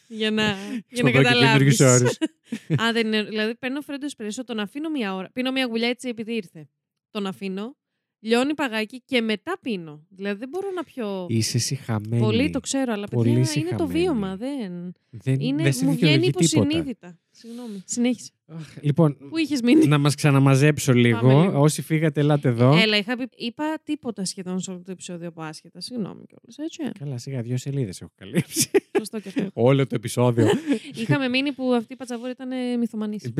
για 0.07 0.31
να, 0.31 0.43
για 0.89 1.03
να 1.03 1.09
Σπουδό 1.09 1.11
και 1.11 1.17
καταλάβεις. 1.23 1.47
καινούργιους 1.47 1.79
όρους. 1.79 2.17
αν 2.85 2.93
δεν 2.93 3.07
είναι. 3.07 3.23
Δηλαδή, 3.23 3.55
παίρνω 3.55 3.81
φρέντο 3.81 4.05
εσπρέσο, 4.05 4.43
τον 4.43 4.59
αφήνω 4.59 4.89
μία 4.89 5.15
ώρα. 5.15 5.29
Πίνω 5.33 5.51
μία 5.51 5.65
γουλιά 5.65 5.87
έτσι 5.87 6.09
επειδή 6.09 6.33
ήρθε. 6.35 6.69
Τον 7.17 7.27
αφήνω, 7.27 7.75
λιώνει 8.19 8.53
παγάκι 8.53 9.01
και 9.05 9.21
μετά 9.21 9.57
πίνω. 9.61 10.05
Δηλαδή, 10.09 10.39
δεν 10.39 10.49
μπορώ 10.49 10.71
να 10.75 10.83
πιω. 10.83 11.25
Είσαι 11.29 11.57
συχαμένη. 11.57 12.21
Πολύ 12.21 12.49
το 12.49 12.59
ξέρω, 12.59 12.93
αλλά 12.93 13.07
Πολύ 13.07 13.33
παιδιά 13.33 13.51
είναι 13.55 13.69
το 13.69 13.75
συχαμένη. 13.75 13.99
βίωμα. 13.99 14.35
Δεν... 14.35 14.93
Δεν, 15.09 15.39
Είναι, 15.39 15.63
δεν 15.63 15.73
σε 15.73 15.85
μου 15.85 15.93
βγαίνει 15.93 16.11
δικαιολογεί 16.17 16.31
τίποτα. 16.31 16.59
υποσυνείδητα. 16.61 17.19
Συγγνώμη. 17.31 17.81
Συνέχισε. 17.85 18.31
Αχ, 18.47 18.75
Λοιπόν, 18.81 19.17
Πού 19.29 19.37
είχες 19.37 19.61
μείνει; 19.61 19.87
να 19.87 19.97
μας 19.97 20.15
ξαναμαζέψω 20.15 20.93
λίγο. 20.93 21.19
Πάμε 21.19 21.41
λίγο. 21.45 21.59
Όσοι 21.61 21.81
φύγατε, 21.81 22.19
ελάτε 22.19 22.47
εδώ. 22.49 22.77
Έλα, 22.77 22.97
είχα 22.97 23.17
πει, 23.17 23.27
είπα 23.35 23.79
τίποτα 23.83 24.25
σχεδόν 24.25 24.59
σε 24.59 24.71
όλο 24.71 24.81
το 24.85 24.91
επεισόδιο 24.91 25.27
από 25.27 25.41
άσχετα. 25.41 25.81
Συγγνώμη 25.81 26.25
κιόλας. 26.25 26.57
Έτσι. 26.57 26.99
Καλά, 26.99 27.17
σιγά 27.17 27.41
δύο 27.41 27.57
σελίδες 27.57 28.01
έχω 28.01 28.11
καλύψει. 28.15 28.69
Σωστό 28.97 29.19
και 29.19 29.27
αυτό. 29.27 29.49
Όλο 29.53 29.87
το 29.87 29.95
επεισόδιο. 29.95 30.47
Είχαμε 30.93 31.27
μείνει 31.27 31.51
που 31.53 31.73
αυτή 31.73 31.93
η 31.93 31.95
πατσαβούρα 31.95 32.29
ήταν 32.31 32.79
μυθομανής. 32.79 33.33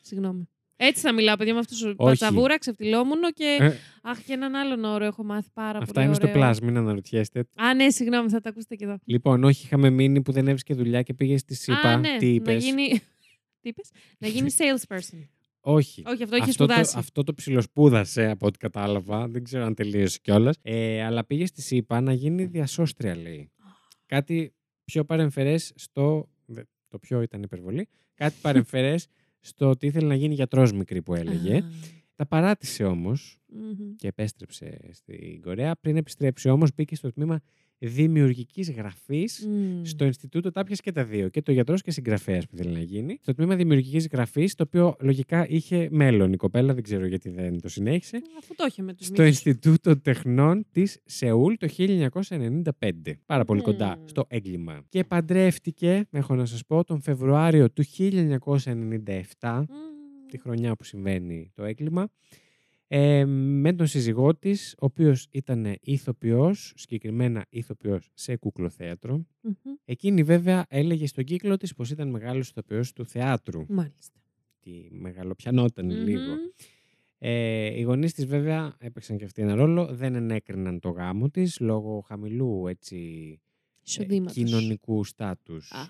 Συγγνώμη. 0.00 0.48
Έτσι 0.82 1.00
θα 1.00 1.12
μιλάω, 1.12 1.36
παιδιά, 1.36 1.52
με 1.52 1.58
αυτούς 1.58 1.78
τους 1.78 1.86
Όχι. 1.86 1.96
πατσαβούρα, 1.96 2.58
ξεφτυλόμουν 2.58 3.20
και. 3.34 3.56
Ε, 3.60 3.72
Αχ, 4.02 4.18
και 4.22 4.32
έναν 4.32 4.54
άλλον 4.54 4.84
όρο 4.84 5.04
έχω 5.04 5.24
μάθει 5.24 5.48
πάρα 5.54 5.78
Αυτά 5.78 5.92
πολύ. 5.92 6.06
είναι 6.06 6.14
στο 6.14 6.26
ωραίο. 6.26 6.38
πλάσ, 6.38 6.60
μην 6.60 6.76
αναρωτιέστε. 6.76 7.44
Α, 7.54 7.74
ναι, 7.74 7.90
συγγνώμη, 7.90 8.28
θα 8.28 8.40
τα 8.40 8.48
ακούσετε 8.48 8.74
και 8.74 8.84
εδώ. 8.84 8.98
Λοιπόν, 9.04 9.44
όχι, 9.44 9.64
είχαμε 9.64 9.90
μείνει 9.90 10.22
που 10.22 10.32
δεν 10.32 10.46
έβρισκε 10.46 10.74
δουλειά 10.74 11.02
και 11.02 11.14
πήγε 11.14 11.38
στη 11.38 11.54
ΣΥΠΑ. 11.54 11.88
Α, 11.88 11.96
ναι, 11.98 12.16
Τι 12.18 12.26
να 12.26 12.32
είπες; 12.32 12.64
γίνει. 12.64 12.88
Τι 13.60 13.68
είπες; 13.68 13.90
Να 14.18 14.28
γίνει 14.28 14.50
salesperson. 14.58 15.26
Όχι. 15.60 16.02
Όχι, 16.06 16.22
αυτό 16.22 16.36
έχει 16.36 16.50
αυτό, 16.50 16.66
το, 16.66 16.72
σπουδάσει. 16.72 16.94
αυτό 16.98 17.22
το 17.24 17.34
ψιλοσπούδασε 17.34 18.30
από 18.30 18.46
ό,τι 18.46 18.58
κατάλαβα. 18.58 19.28
Δεν 19.28 19.44
ξέρω 19.44 19.64
αν 19.64 19.74
τελείωσε 19.74 20.18
κιόλας. 20.22 20.56
Ε, 20.62 21.02
αλλά 21.04 21.24
πήγε 21.24 21.46
στη 21.46 21.62
ΣΥΠΑ 21.62 22.00
να 22.00 22.12
γίνει 22.12 22.44
διασώστρια, 22.44 23.16
λέει. 23.16 23.50
Κάτι 24.06 24.54
πιο 24.84 25.04
παρεμφερές 25.04 25.72
στο. 25.74 26.28
δε- 26.46 26.62
Το 26.88 26.98
πιο 26.98 27.22
ήταν 27.22 27.42
υπερβολή. 27.42 27.88
Κάτι 28.14 28.34
παρεμφερές 28.42 29.06
στο 29.40 29.68
ότι 29.70 29.86
ήθελε 29.86 30.06
να 30.06 30.14
γίνει 30.14 30.34
γιατρός 30.34 30.72
μικρή 30.72 31.02
που 31.02 31.14
έλεγε. 31.14 31.56
Α, 31.56 31.64
Τα 32.14 32.26
παράτησε 32.26 32.84
όμως 32.84 33.38
μμμ. 33.46 33.94
και 33.96 34.08
επέστρεψε 34.08 34.78
στην 34.92 35.40
Κορέα. 35.40 35.76
Πριν 35.76 35.96
επιστρέψει 35.96 36.48
όμως, 36.48 36.70
μπήκε 36.74 36.96
στο 36.96 37.12
τμήμα 37.12 37.40
δημιουργικής 37.82 38.70
γραφής 38.70 39.46
Μμ. 39.48 39.84
στο 39.84 40.04
Ινστιτούτο 40.04 40.50
τα 40.50 40.64
πιασε 40.64 40.82
και 40.82 40.92
τα 40.92 41.04
δύο. 41.04 41.28
Και 41.28 41.42
το 41.42 41.52
γιατρός 41.52 41.82
και 41.82 41.90
συγγραφέας 41.90 42.46
που 42.46 42.56
θέλει 42.56 42.72
να 42.72 42.80
γίνει. 42.80 43.18
Στο 43.22 43.34
τμήμα 43.34 43.56
δημιουργικής 43.56 44.08
γραφής, 44.12 44.54
το 44.54 44.64
οποίο 44.66 44.96
λογικά 45.00 45.48
είχε 45.48 45.88
μέλλον 45.90 46.32
η 46.32 46.36
κοπέλα, 46.36 46.74
δεν 46.74 46.82
ξέρω 46.82 47.06
γιατί 47.06 47.30
δεν 47.30 47.60
το 47.60 47.68
συνέχισε. 47.68 48.22
Αυτό 48.38 48.54
το 48.54 48.64
είχε 48.68 48.82
με 48.82 48.94
του 48.94 49.04
Στο 49.04 49.24
Ινστιτούτο 49.24 50.00
Τεχνών 50.00 50.66
της 50.72 50.98
Σεούλ 51.04 51.54
το 51.54 51.68
1995. 51.68 53.18
Πάρα 53.26 53.44
πολύ 53.44 53.60
Μμμ. 53.60 53.66
κοντά 53.66 54.02
στο 54.04 54.24
έγκλημα. 54.28 54.84
Και 54.88 55.04
παντρεύτηκε, 55.04 56.06
έχω 56.10 56.34
να 56.34 56.46
σας 56.46 56.64
πω, 56.66 56.84
τον 56.84 57.00
Φεβρουάριο 57.00 57.70
του 57.70 57.84
1997, 59.40 59.64
τη 60.30 60.38
χρονιά 60.38 60.74
που 60.76 60.84
συμβαίνει 60.84 61.50
το 61.54 61.64
έγκλημα, 61.64 62.08
ε, 62.92 63.24
με 63.24 63.72
τον 63.72 63.86
σύζυγό 63.86 64.34
της, 64.36 64.72
ο 64.72 64.84
οποίος 64.84 65.26
ήταν 65.30 65.76
ηθοποιός, 65.80 66.72
συγκεκριμένα 66.76 67.46
ηθοποιός 67.50 68.10
σε 68.14 68.36
κουκλοθέατρο. 68.36 69.26
Εκείνη 69.84 70.22
βέβαια 70.22 70.64
έλεγε 70.68 71.06
στον 71.06 71.24
κύκλο 71.24 71.56
της 71.56 71.74
πως 71.74 71.90
ήταν 71.90 72.08
μεγάλος 72.08 72.48
ηθοποιός 72.48 72.92
του 72.92 73.06
θεάτρου. 73.06 73.64
Μάλιστα. 73.68 74.18
Τι 74.60 74.88
μεγαλοπιανόταν 74.90 75.84
Μμμ. 75.86 76.04
λίγο. 76.04 76.32
Ε, 77.18 77.78
οι 77.78 77.82
γονείς 77.82 78.12
της 78.14 78.26
βέβαια 78.26 78.76
έπαιξαν 78.78 79.16
και 79.16 79.24
αυτοί 79.24 79.42
ένα 79.42 79.54
ρόλο. 79.54 79.86
Δεν 79.94 80.14
ενέκριναν 80.14 80.80
το 80.80 80.88
γάμο 80.88 81.30
της 81.30 81.60
λόγω 81.60 82.00
χαμηλού 82.00 82.66
έτσι, 82.66 82.96
ε, 83.40 83.82
Εισοδήματος. 83.84 84.34
κοινωνικού 84.34 85.04
στάτους 85.04 85.70
Α, 85.72 85.82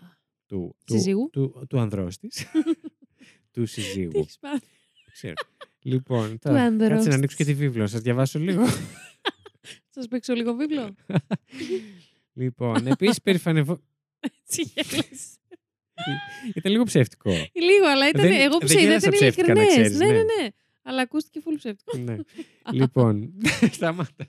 του, 0.46 0.76
του, 0.84 0.92
Συζύγου. 0.94 1.30
του, 1.32 1.66
του 1.68 1.78
ανδρός 1.78 2.18
της. 2.18 2.46
του 3.52 3.62
Τι 3.62 3.66
συζύγου. 3.68 4.10
έχεις 4.18 4.38
πάθει. 4.38 4.66
Ξέρω. 5.12 5.34
Λοιπόν, 5.82 6.38
τώρα, 6.38 6.62
ανδρός 6.62 6.88
κάτσε 6.90 7.08
να 7.08 7.14
ανοίξω 7.14 7.36
και 7.36 7.44
της. 7.44 7.52
τη 7.54 7.58
βίβλο. 7.60 7.82
Να 7.82 7.88
σας 7.88 8.00
διαβάσω 8.00 8.38
λίγο. 8.38 8.64
Σας 9.94 10.08
παίξω 10.08 10.34
λίγο 10.34 10.54
βίβλο. 10.54 10.94
λοιπόν, 12.42 12.86
επίσης 12.86 13.20
περηφανευό... 13.22 13.80
Έτσι 14.20 14.62
γέλασε. 14.74 15.34
Ήταν 16.54 16.72
λίγο 16.72 16.84
ψεύτικο. 16.84 17.30
Λίγο, 17.54 17.86
αλλά 17.86 18.08
ήταν. 18.08 18.22
Δεν- 18.22 18.40
εγώ 18.40 18.58
που 18.58 18.66
δεν 18.66 18.76
σε 18.76 18.82
είδα 18.82 18.88
γίνασα 18.88 19.06
ήταν 19.08 19.18
ψεύτικα, 19.18 19.54
να 19.54 19.60
ειλικρινές. 19.62 19.88
ξέρεις, 19.88 19.98
Ναι, 19.98 20.06
ναι. 20.06 20.12
ναι, 20.12 20.42
ναι. 20.42 20.48
Αλλά 20.82 21.02
ακούστηκε 21.02 21.40
φουλ 21.40 21.54
ψεύτικο. 21.54 21.98
ναι. 21.98 22.16
λοιπόν, 22.80 23.32
σταμάτα. 23.72 24.26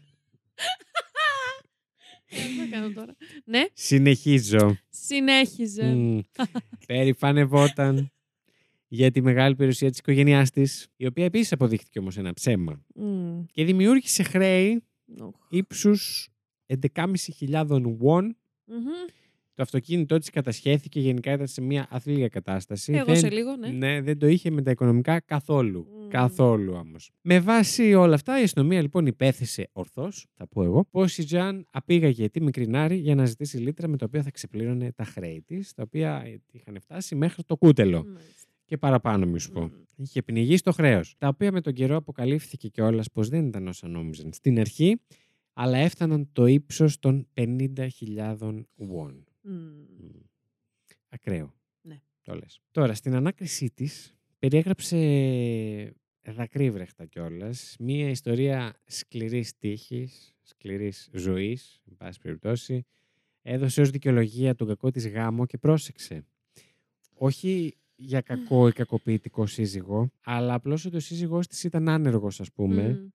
Τι 2.26 2.36
θα 2.36 2.66
κάνω 2.72 2.92
τώρα. 2.94 3.16
Ναι, 3.46 3.66
Συνεχίζω. 3.74 4.78
συνέχιζε. 4.90 5.84
Μμ. 5.84 6.20
Περηφανευόταν 6.88 8.12
για 8.94 9.12
τη 9.12 9.22
μεγάλη 9.22 9.56
περιουσία 9.56 9.90
της 9.90 10.00
οικογένειάς 10.00 10.50
της, 10.50 10.88
η 10.96 11.06
οποία 11.06 11.26
επίσης 11.26 11.52
αποδείχθηκε 11.52 12.00
όμως 12.00 12.18
ένα 12.18 12.34
ψέμα. 12.34 12.86
Μμ. 12.96 13.44
Και 13.52 13.64
δημιούργησε 13.66 14.24
χρέη 14.24 14.84
Οχ. 15.20 15.36
ύψους 15.50 16.30
11.500 16.66 17.98
won. 18.02 18.24
Μμμ. 18.66 18.84
Το 19.54 19.64
αυτοκίνητό 19.64 20.18
της 20.18 20.30
κατασχέθηκε, 20.30 21.00
γενικά 21.00 21.32
ήταν 21.34 21.48
σε 21.48 21.62
μια 21.62 21.88
αθλία 21.90 22.28
κατάσταση. 22.28 22.94
Εγώ 22.94 23.06
Δεν- 23.06 23.16
σε 23.18 23.30
λίγο, 23.30 23.56
ναι. 23.56 23.68
Ναι, 23.68 24.02
δεν 24.02 24.18
το 24.18 24.28
είχε 24.28 24.50
με 24.52 24.62
τα 24.62 24.72
οικονομικά 24.72 25.20
καθόλου. 25.20 25.88
Μμμ. 25.92 26.08
Καθόλου 26.08 26.74
όμως. 26.74 27.12
Με 27.22 27.40
βάση 27.40 27.94
όλα 27.94 28.14
αυτά, 28.16 28.40
η 28.40 28.44
αστυνομία 28.44 28.82
λοιπόν 28.82 29.06
υπέθεσε 29.06 29.70
ορθώς, 29.72 30.26
θα 30.34 30.48
πω 30.48 30.64
εγώ, 30.64 30.86
πως 30.92 31.18
η 31.18 31.24
Τζαν 31.24 31.66
απήγαγε 31.72 32.30
τη 32.30 32.42
μικρή 32.42 32.68
Νάρη 32.68 32.96
για 32.96 33.16
να 33.16 33.26
ζητήσει 33.26 33.58
λίτρα 33.58 33.88
με 33.88 33.98
τα 33.98 34.06
οποία 34.06 34.24
θα 34.24 34.32
ξεπλήρωνε 34.32 34.92
τα 34.92 35.04
χρέη 35.04 35.42
της, 35.46 35.74
τα 35.74 35.84
οποία 35.84 36.22
ε, 36.26 36.42
είχαν 36.52 36.78
φτάσει 36.82 37.16
μέχρι 37.16 37.44
το 37.44 37.58
κούτελο. 37.58 38.04
Μάλιστα. 38.06 38.41
Και 38.72 38.78
παραπάνω, 38.78 39.26
μη 39.26 39.40
σου 39.40 39.52
πω. 39.52 39.62
Μμ. 39.62 39.72
Είχε 39.96 40.22
πνιγεί 40.22 40.58
στο 40.58 40.72
χρέος. 40.72 41.16
Τα 41.18 41.28
οποία 41.28 41.52
με 41.52 41.62
τον 41.62 41.74
καιρό 41.74 41.96
αποκαλύφθηκε 41.96 42.68
κιόλας 42.68 43.12
πως 43.12 43.30
δεν 43.30 43.46
ήταν 43.48 43.68
όσα 43.68 43.88
νόμιζαν 43.88 44.34
στην 44.34 44.60
αρχή, 44.60 45.02
αλλά 45.54 45.78
έφταναν 45.78 46.30
το 46.32 46.46
ύψος 46.46 47.00
των 47.00 47.28
50.000 47.34 48.68
won. 48.78 49.24
Μμ. 49.42 49.54
Μμ. 49.54 50.20
Ακραίο. 51.10 51.54
Ναι. 51.82 52.02
Το 52.22 52.36
λες. 52.36 52.62
Τώρα, 52.72 52.94
στην 52.94 53.16
ανάκρισή 53.16 53.72
της 53.72 54.16
περιέγραψε 54.40 55.96
δακρύβρεχτα 56.22 57.06
κιόλας. 57.06 57.76
Μία 57.80 58.10
ιστορία 58.10 58.82
σκληρής 58.86 59.58
τύχης, 59.58 60.36
σκληρής 60.42 61.10
ζωής, 61.14 61.82
εν 61.90 61.98
πάση 61.98 62.20
περιπτώσει, 62.20 62.86
έδωσε 63.42 63.82
ως 63.82 63.90
δικαιολογία 63.90 64.56
τον 64.56 64.68
κακό 64.68 64.92
της 64.92 65.08
γάμο 65.08 65.46
και 65.46 65.58
πρόσεξε. 65.58 66.26
Όχι 67.14 67.76
για 68.04 68.22
κακό 68.22 68.68
ή 68.68 68.72
κακοποιητικό 68.72 69.46
σύζυγο, 69.46 70.12
αλλά 70.24 70.54
απλώς 70.54 70.86
ότι 70.86 70.96
ο 70.96 71.00
σύζυγός 71.00 71.48
της 71.48 71.64
ήταν 71.64 71.90
άνεργος, 71.90 72.40
ας 72.40 72.52
πούμε, 72.52 72.88
Μμμ. 72.90 73.08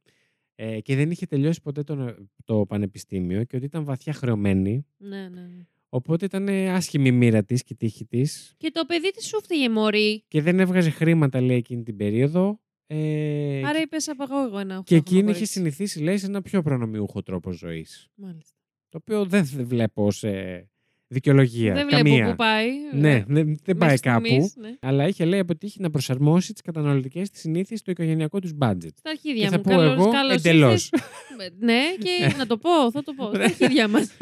ε, 0.55 0.81
και 0.81 0.97
δεν 0.97 1.11
είχε 1.11 1.27
τελειώσει 1.27 1.61
ποτέ 1.61 1.83
το, 1.83 2.15
το 2.45 2.67
πανεπιστήμιο 2.67 3.45
και 3.45 3.57
ότι 3.57 3.65
ήταν 3.65 3.85
βαθιά 3.85 4.13
χρεωμένη. 4.13 4.87
Ναι, 4.97 5.29
ναι, 5.29 5.41
ναι. 5.41 5.67
Οπότε 5.89 6.25
ήταν 6.25 6.49
ε, 6.49 6.71
άσχημη 6.73 7.09
η 7.09 7.13
μοίρα 7.13 7.45
της 7.45 7.63
και 7.63 7.73
η 7.73 7.77
τύχη 7.77 8.05
της 8.07 8.55
Και 8.57 8.71
το 8.71 8.85
παιδί 8.87 9.11
της 9.11 9.27
σου 9.27 9.41
φτύγε 9.43 9.69
μωρή. 9.69 10.25
και 10.29 10.43
δεν 10.43 10.61
έβγαζε 10.61 10.91
χρήματα, 10.91 11.41
λέει, 11.41 11.57
εκείνη 11.57 11.83
την 11.83 11.97
περίοδο. 11.97 12.61
Ε, 12.87 13.63
Άρα 13.67 13.81
είπες 13.81 14.09
απαγώ 14.09 14.45
εγώ 14.47 14.59
ένα 14.59 14.75
και 14.75 14.83
φτώχο 14.83 15.01
εκείνη 15.01 15.19
είχε 15.21 15.33
κορίτσι. 15.33 15.53
συνηθίσει, 15.53 16.01
λέει, 16.01 16.17
σε 16.19 16.27
ένα 16.27 16.43
πιο 16.43 16.63
προνομιούχο 16.63 17.23
τρόπο 17.23 17.53
ζωής. 17.53 18.09
Μάλιστα. 18.15 18.57
Το 18.89 18.99
οποίο 19.01 19.25
δεν 19.27 19.45
θε- 19.45 19.65
βλέπω 19.67 20.05
ως 20.07 20.25
ε, 20.25 20.71
δικαιολογία. 21.09 21.75
Δεν 21.75 21.89
καμία. 21.89 22.13
βλέπω 22.15 22.31
πού 22.31 22.37
πάει. 22.37 22.69
Ναι, 22.95 23.15
ε, 23.15 23.25
δεν, 23.29 23.59
δεν 23.65 23.77
πάει 23.77 23.89
μέχρι 23.91 23.99
κάπου. 23.99 24.25
στιγμής, 24.27 24.55
ναι. 24.57 24.75
Αλλά 24.81 25.07
είχε 25.09 25.25
λέει 25.25 25.39
αποτύχει 25.41 25.81
να 25.81 25.91
προσαρμόσει 25.91 26.53
τις 26.53 26.63
καταναλωτικές 26.63 27.31
της 27.31 27.41
συνήθειες 27.41 27.79
στο 27.81 27.91
οικογενειακό 27.91 28.39
τους 28.41 28.51
budget. 28.61 28.89
Στα 28.97 29.11
αρχίδια 29.11 29.45
Και 29.45 29.51
θα 29.51 29.57
μου. 29.57 29.63
πω 29.63 29.71
Καλώς- 29.71 29.93
εγώ 30.01 30.11
καλώς 30.11 30.35
εντελώς. 30.37 30.91
ήρθες. 30.93 31.09
Ε, 31.47 31.65
ναι, 31.65 31.83
και 31.99 32.35
να 32.39 32.47
το 32.47 32.57
πω, 32.59 32.91
θα 32.91 33.03
το 33.03 33.13
πω. 33.13 33.31
Στα 33.35 33.45
αρχίδια 33.45 33.89
μας. 33.89 34.09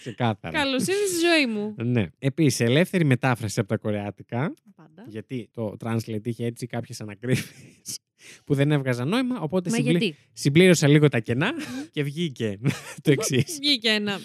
Ξεκάθαρα. 0.00 0.58
Καλώς 0.58 0.80
ήρθες 0.86 1.08
στη 1.10 1.18
ζωή 1.26 1.46
μου. 1.46 1.74
Ναι. 1.84 2.06
Επίσης, 2.18 2.60
ελεύθερη 2.60 3.04
μετάφραση 3.04 3.60
από 3.60 3.68
τα 3.68 3.76
κορεάτικα. 3.76 4.54
Πάντα. 4.76 5.04
Γιατί 5.08 5.48
το 5.52 5.76
translate 5.84 6.20
είχε 6.26 6.44
έτσι 6.44 6.66
κάποιες 6.66 7.00
ανακρίβειες 7.00 7.98
που 8.46 8.54
δεν 8.54 8.70
έβγαζαν 8.72 9.08
νόημα. 9.08 9.40
Οπότε 9.40 9.70
Μα 9.70 9.76
συμπλή- 9.76 9.96
γιατί; 10.02 10.16
συμπλήρωσα 10.32 10.88
λίγο 10.88 11.08
τα 11.08 11.18
κενά 11.20 11.52
και 11.90 12.02
βγήκε 12.02 12.58
το 13.02 13.10
εξής. 13.10 13.58
Βγήκε 13.60 13.88
ένα. 13.88 14.18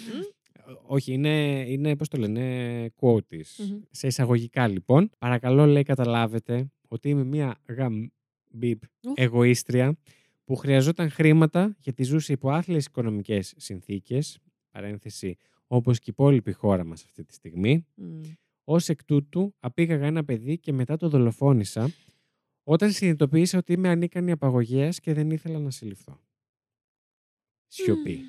Μ, 0.68 0.72
Όχι, 0.86 1.12
είναι, 1.12 1.64
είναι 1.68 1.96
πώς 1.96 2.08
το 2.08 2.16
λένε, 2.18 2.86
quote 3.00 3.26
της. 3.26 3.58
Μμμ. 3.58 3.80
Σε 3.90 4.06
εισαγωγικά 4.06 4.68
λοιπόν. 4.68 5.10
Παρακαλώ, 5.18 5.66
λέει, 5.66 5.82
καταλάβετε 5.82 6.70
ότι 6.88 7.08
είμαι 7.08 7.24
μια 7.24 7.56
γαμπίπ 7.68 8.82
Ουφ. 9.00 9.12
εγωίστρια 9.14 9.96
που 10.44 10.56
χρειαζόταν 10.56 11.10
χρήματα 11.10 11.76
γιατί 11.78 12.02
ζούσε 12.02 12.32
υπό 12.32 12.50
άθλιες 12.50 12.86
οικονομικές 12.86 13.54
συνθήκες, 13.56 14.38
παρένθεση, 14.70 15.36
όπως 15.66 15.98
και 15.98 16.04
η 16.06 16.12
υπόλοιπη 16.18 16.52
χώρα 16.52 16.84
μας 16.84 17.04
αυτή 17.04 17.24
τη 17.24 17.34
στιγμή. 17.34 17.86
μ. 17.94 18.20
Ως 18.64 18.88
εκ 18.88 19.04
τούτου, 19.04 19.54
απήγαγα 19.60 20.06
ένα 20.06 20.24
παιδί 20.24 20.58
και 20.58 20.72
μετά 20.72 20.96
το 20.96 21.08
δολοφόνησα 21.08 21.90
όταν 22.62 22.90
συνειδητοποίησα 22.92 23.58
ότι 23.58 23.72
είμαι 23.72 23.88
ανίκανη 23.88 24.30
απαγωγέας 24.30 25.00
και 25.00 25.12
δεν 25.12 25.30
ήθελα 25.30 25.58
να 25.58 25.70
συλληφθώ. 25.70 26.20
Σιωπή. 27.66 28.20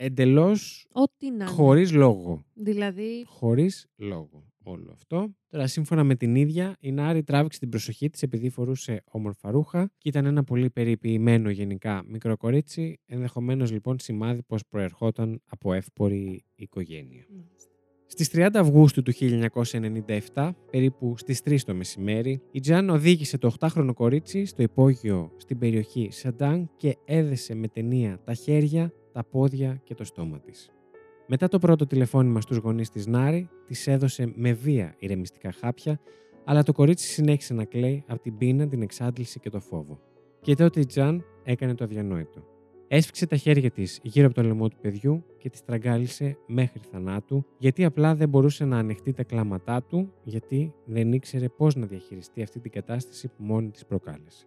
Εντελώς 0.00 0.86
Ό,τι 0.92 1.28
να 1.28 1.34
είναι. 1.34 1.44
χωρίς 1.44 1.92
λόγο. 1.92 2.44
Δηλαδή. 2.54 3.24
Χωρίς 3.26 3.86
λόγο 3.96 4.46
όλο 4.62 4.90
αυτό. 4.92 5.34
Τώρα, 5.48 5.66
σύμφωνα 5.66 6.04
με 6.04 6.14
την 6.14 6.34
ίδια, 6.34 6.76
η 6.80 6.92
Νάρη 6.92 7.22
τράβηξε 7.22 7.58
την 7.58 7.68
προσοχή 7.68 8.10
της 8.10 8.22
επειδή 8.22 8.50
φορούσε 8.50 9.02
όμορφα 9.10 9.50
ρούχα 9.50 9.90
και 9.98 10.08
ήταν 10.08 10.26
ένα 10.26 10.44
πολύ 10.44 10.70
περιποιημένο 10.70 11.50
γενικά 11.50 12.02
μικρό 12.06 12.36
κορίτσι, 12.36 13.00
ενδεχομένως 13.06 13.70
λοιπόν 13.70 13.98
σημάδι 13.98 14.42
πως 14.42 14.62
προερχόταν 14.68 15.42
από 15.46 15.72
εύπορη 15.72 16.44
οικογένεια. 16.54 17.24
Στις 18.06 18.30
30 18.32 18.48
Αυγούστου 18.54 19.02
του 19.02 19.12
1997, 20.34 20.50
περίπου 20.70 21.14
στις 21.16 21.40
3 21.44 21.56
το 21.66 21.74
μεσημέρι, 21.74 22.40
η 22.50 22.60
Τζαν 22.60 22.90
οδήγησε 22.90 23.38
το 23.38 23.54
8χρονο 23.60 23.90
κορίτσι 23.94 24.44
στο 24.44 24.62
υπόγειο 24.62 25.32
στην 25.36 25.58
περιοχή 25.58 26.08
Σαντάν 26.10 26.70
και 26.76 26.96
έδεσε 27.04 27.54
με 27.54 27.68
ταινία 27.68 28.20
τα 28.24 28.34
χέρια, 28.34 28.92
τα 29.18 29.24
πόδια 29.24 29.80
και 29.84 29.94
το 29.94 30.04
στόμα 30.04 30.40
της. 30.40 30.70
Μετά 31.26 31.48
το 31.48 31.58
πρώτο 31.58 31.86
τηλεφώνημα 31.86 32.40
στους 32.40 32.56
γονείς 32.56 32.90
της 32.90 33.06
Νάρη, 33.06 33.48
της 33.66 33.86
έδωσε 33.86 34.32
με 34.34 34.52
βία 34.52 34.94
ηρεμιστικά 34.98 35.52
χάπια, 35.52 36.00
αλλά 36.44 36.62
το 36.62 36.72
κορίτσι 36.72 37.06
συνέχισε 37.06 37.54
να 37.54 37.64
κλαίει 37.64 38.04
από 38.06 38.22
την 38.22 38.36
πείνα, 38.36 38.68
την 38.68 38.82
εξάντληση 38.82 39.40
και 39.40 39.50
το 39.50 39.60
φόβο. 39.60 40.00
Και 40.40 40.54
τότε 40.54 40.80
η 40.80 40.86
Τζαν 40.86 41.24
έκανε 41.42 41.74
το 41.74 41.84
αδιανόητο. 41.84 42.42
Έσφιξε 42.88 43.26
τα 43.26 43.36
χέρια 43.36 43.70
της 43.70 44.00
γύρω 44.02 44.26
από 44.26 44.34
το 44.34 44.42
λαιμό 44.42 44.68
του 44.68 44.78
παιδιού 44.80 45.24
και 45.38 45.50
τη 45.50 45.58
τραγκάλισε 45.64 46.38
μέχρι 46.46 46.80
θανάτου, 46.90 47.44
γιατί 47.58 47.84
απλά 47.84 48.14
δεν 48.14 48.28
μπορούσε 48.28 48.64
να 48.64 48.78
ανεχτεί 48.78 49.12
τα 49.12 49.22
κλάματά 49.22 49.82
του, 49.82 50.12
γιατί 50.22 50.74
δεν 50.84 51.12
ήξερε 51.12 51.48
πώς 51.48 51.76
να 51.76 51.86
διαχειριστεί 51.86 52.42
αυτή 52.42 52.60
την 52.60 52.70
κατάσταση 52.70 53.28
που 53.28 53.42
μόνη 53.44 53.70
της 53.70 53.86
προκάλεσε. 53.86 54.46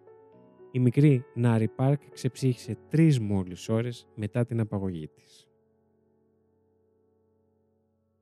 Η 0.74 0.78
μικρή 0.78 1.24
Νάρι 1.34 1.68
Πάρκ 1.68 2.00
ξεψύχησε 2.12 2.76
τρεις 2.88 3.18
μόλις 3.20 3.68
ώρες 3.68 4.06
μετά 4.14 4.44
την 4.44 4.60
απαγωγή 4.60 5.08
της. 5.08 5.46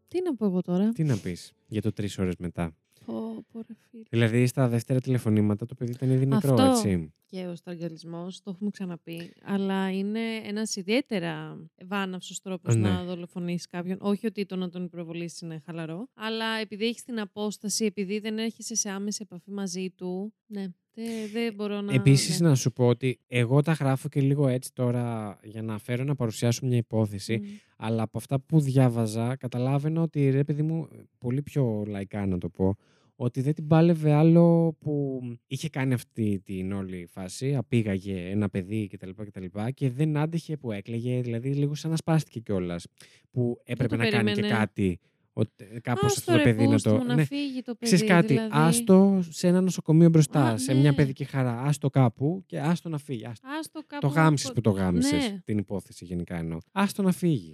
Τι 0.09 0.23
να 0.23 0.35
πω 0.37 0.47
εγώ 0.47 0.61
τώρα; 0.61 0.89
Τι 0.89 1.05
να 1.05 1.17
πεις 1.17 1.53
για 1.67 1.83
το 1.83 1.93
τρεις 1.93 2.19
ώρες 2.19 2.37
μετά; 2.39 2.75
Πω, 3.07 3.45
πω, 3.53 3.59
ρε 3.69 3.75
φίλε. 3.91 4.03
Δηλαδή 4.11 4.47
στα 4.47 4.69
δεύτερα 4.69 5.01
τηλεφωνήματα 5.01 5.67
το 5.67 5.75
παιδί 5.75 5.93
ήταν 5.93 6.11
ήδη 6.11 6.27
νεκρό, 6.27 6.55
Αυτό. 6.55 6.63
έτσι. 6.63 7.13
Και 7.27 7.47
ο 7.47 7.55
στραγγαλισμός, 7.55 8.43
το 8.43 8.51
έχουμε 8.51 8.71
ξαναπεί. 8.71 9.33
Αλλά 9.43 9.91
είναι 9.91 10.21
ένας 10.45 10.77
ιδιαίτερα 10.77 11.59
βάναυσος 11.87 12.41
τρόπος 12.41 12.77
Ναι. 12.77 12.89
να 12.89 13.05
δολοφονήσει 13.05 13.67
κάποιον. 13.69 13.99
Όχι 14.01 14.27
ότι 14.27 14.47
το 14.47 14.57
να 14.57 14.69
τον 14.69 14.85
υπερβολήσει 14.85 15.45
είναι 15.45 15.63
χαλαρό. 15.65 16.09
Αλλά 16.15 16.47
επειδή 16.61 16.85
έχεις 16.87 17.03
την 17.03 17.21
απόσταση, 17.21 17.85
επειδή 17.85 18.19
δεν 18.19 18.39
έρχεσαι 18.39 18.75
σε 18.75 18.91
άμεση 18.91 19.21
επαφή 19.23 19.51
μαζί 19.51 19.91
του. 19.91 20.35
Ναι, 20.47 20.67
δεν, 20.95 21.31
δεν 21.33 21.55
μπορώ 21.55 21.81
να. 21.81 21.95
Επίσης 21.95 22.41
ναι. 22.41 22.49
να 22.49 22.55
σου 22.55 22.73
πω 22.73 22.87
ότι 22.87 23.19
εγώ 23.27 23.63
τα 23.63 23.73
γράφω 23.73 24.09
και 24.09 24.21
λίγο 24.21 24.49
έτσι 24.49 24.73
τώρα 24.73 25.39
για 25.43 25.63
να 25.63 25.79
φέρω 25.79 26.05
να 26.05 26.15
παρουσιάσω 26.15 26.67
μια 26.67 26.77
υπόθεση. 26.77 27.39
Μμ. 27.43 27.47
Αλλά 27.77 28.03
από 28.03 28.19
αυτά 28.19 28.41
που 28.41 28.61
διάβαζα, 28.61 29.37
καταλάβαινα 29.37 30.03
ότι 30.03 30.31
ρε 30.31 30.45
παιδί 30.45 30.63
μου, 30.63 30.89
πολύ 31.19 31.43
πιο 31.43 31.85
λαϊκά 31.87 32.27
να 32.27 32.39
το 32.39 32.49
πω, 32.49 32.77
ότι 33.17 33.41
δεν 33.41 33.55
την 33.55 33.67
πάλευε 33.67 34.13
άλλο 34.13 34.77
που 34.81 35.21
είχε 35.47 35.69
κάνει 35.69 35.95
αυτή 35.95 36.41
την 36.45 36.73
όλη 36.73 37.07
φάση, 37.07 37.55
απήγαγε 37.55 38.29
ένα 38.31 38.49
παιδί 38.49 38.87
κτλ. 38.87 39.11
κτλ 39.17 39.45
και 39.75 39.91
δεν 39.91 40.17
άντεχε 40.17 40.57
που 40.57 40.73
έκλαιγε, 40.73 41.21
δηλαδή 41.21 41.55
λίγο 41.55 41.75
σαν 41.75 41.91
να 41.91 41.97
σπάστηκε 41.97 42.41
κιόλας. 42.41 42.87
Που 43.31 43.61
έπρεπε 43.65 43.97
το 43.97 44.03
να 44.03 44.09
κάνει 44.11 44.33
και 44.33 44.41
περίμενε. 44.41 44.99
Κάτι, 45.35 45.81
κάπως 45.81 46.05
Άστο, 46.05 46.21
αυτό 46.21 46.33
το 46.33 46.37
ρε, 46.39 46.43
παιδί 46.45 46.67
να 46.67 46.73
πούστο 46.73 46.91
το. 46.91 46.97
μου, 46.97 47.05
να 47.05 47.15
ναι. 47.15 47.25
φύγει 47.25 47.63
το 47.63 47.75
παιδί. 47.75 47.93
Ξέρεις 47.97 48.15
κάτι, 48.15 48.27
δηλαδή. 48.27 48.51
άστο 48.53 49.21
σε 49.29 49.47
ένα 49.47 49.61
νοσοκομείο 49.61 50.09
μπροστά, 50.09 50.45
Α, 50.45 50.57
σε 50.59 50.73
ναι. 50.73 50.81
μια 50.81 50.95
παιδική 50.95 51.25
χαρά, 51.25 51.61
άστο 51.63 51.91
κάπου 51.91 52.43
και 52.47 52.61
άστο 52.61 52.89
να 52.89 52.99
φύγει. 52.99 53.27
Άστο. 53.27 53.49
Άστο 53.61 53.81
κάπου 53.87 54.07
Το 54.07 54.13
γάμισε 54.13 54.47
από- 54.47 54.55
που 54.55 54.61
το 54.61 54.71
γάμισε. 54.71 55.17
Ναι. 55.17 55.41
Την 55.45 55.59
υπόθεση 55.59 56.05
γενικά 56.05 56.37
εννοώ. 56.37 56.59
Άστο 56.73 57.03
να 57.03 57.13
φύγει. 57.13 57.53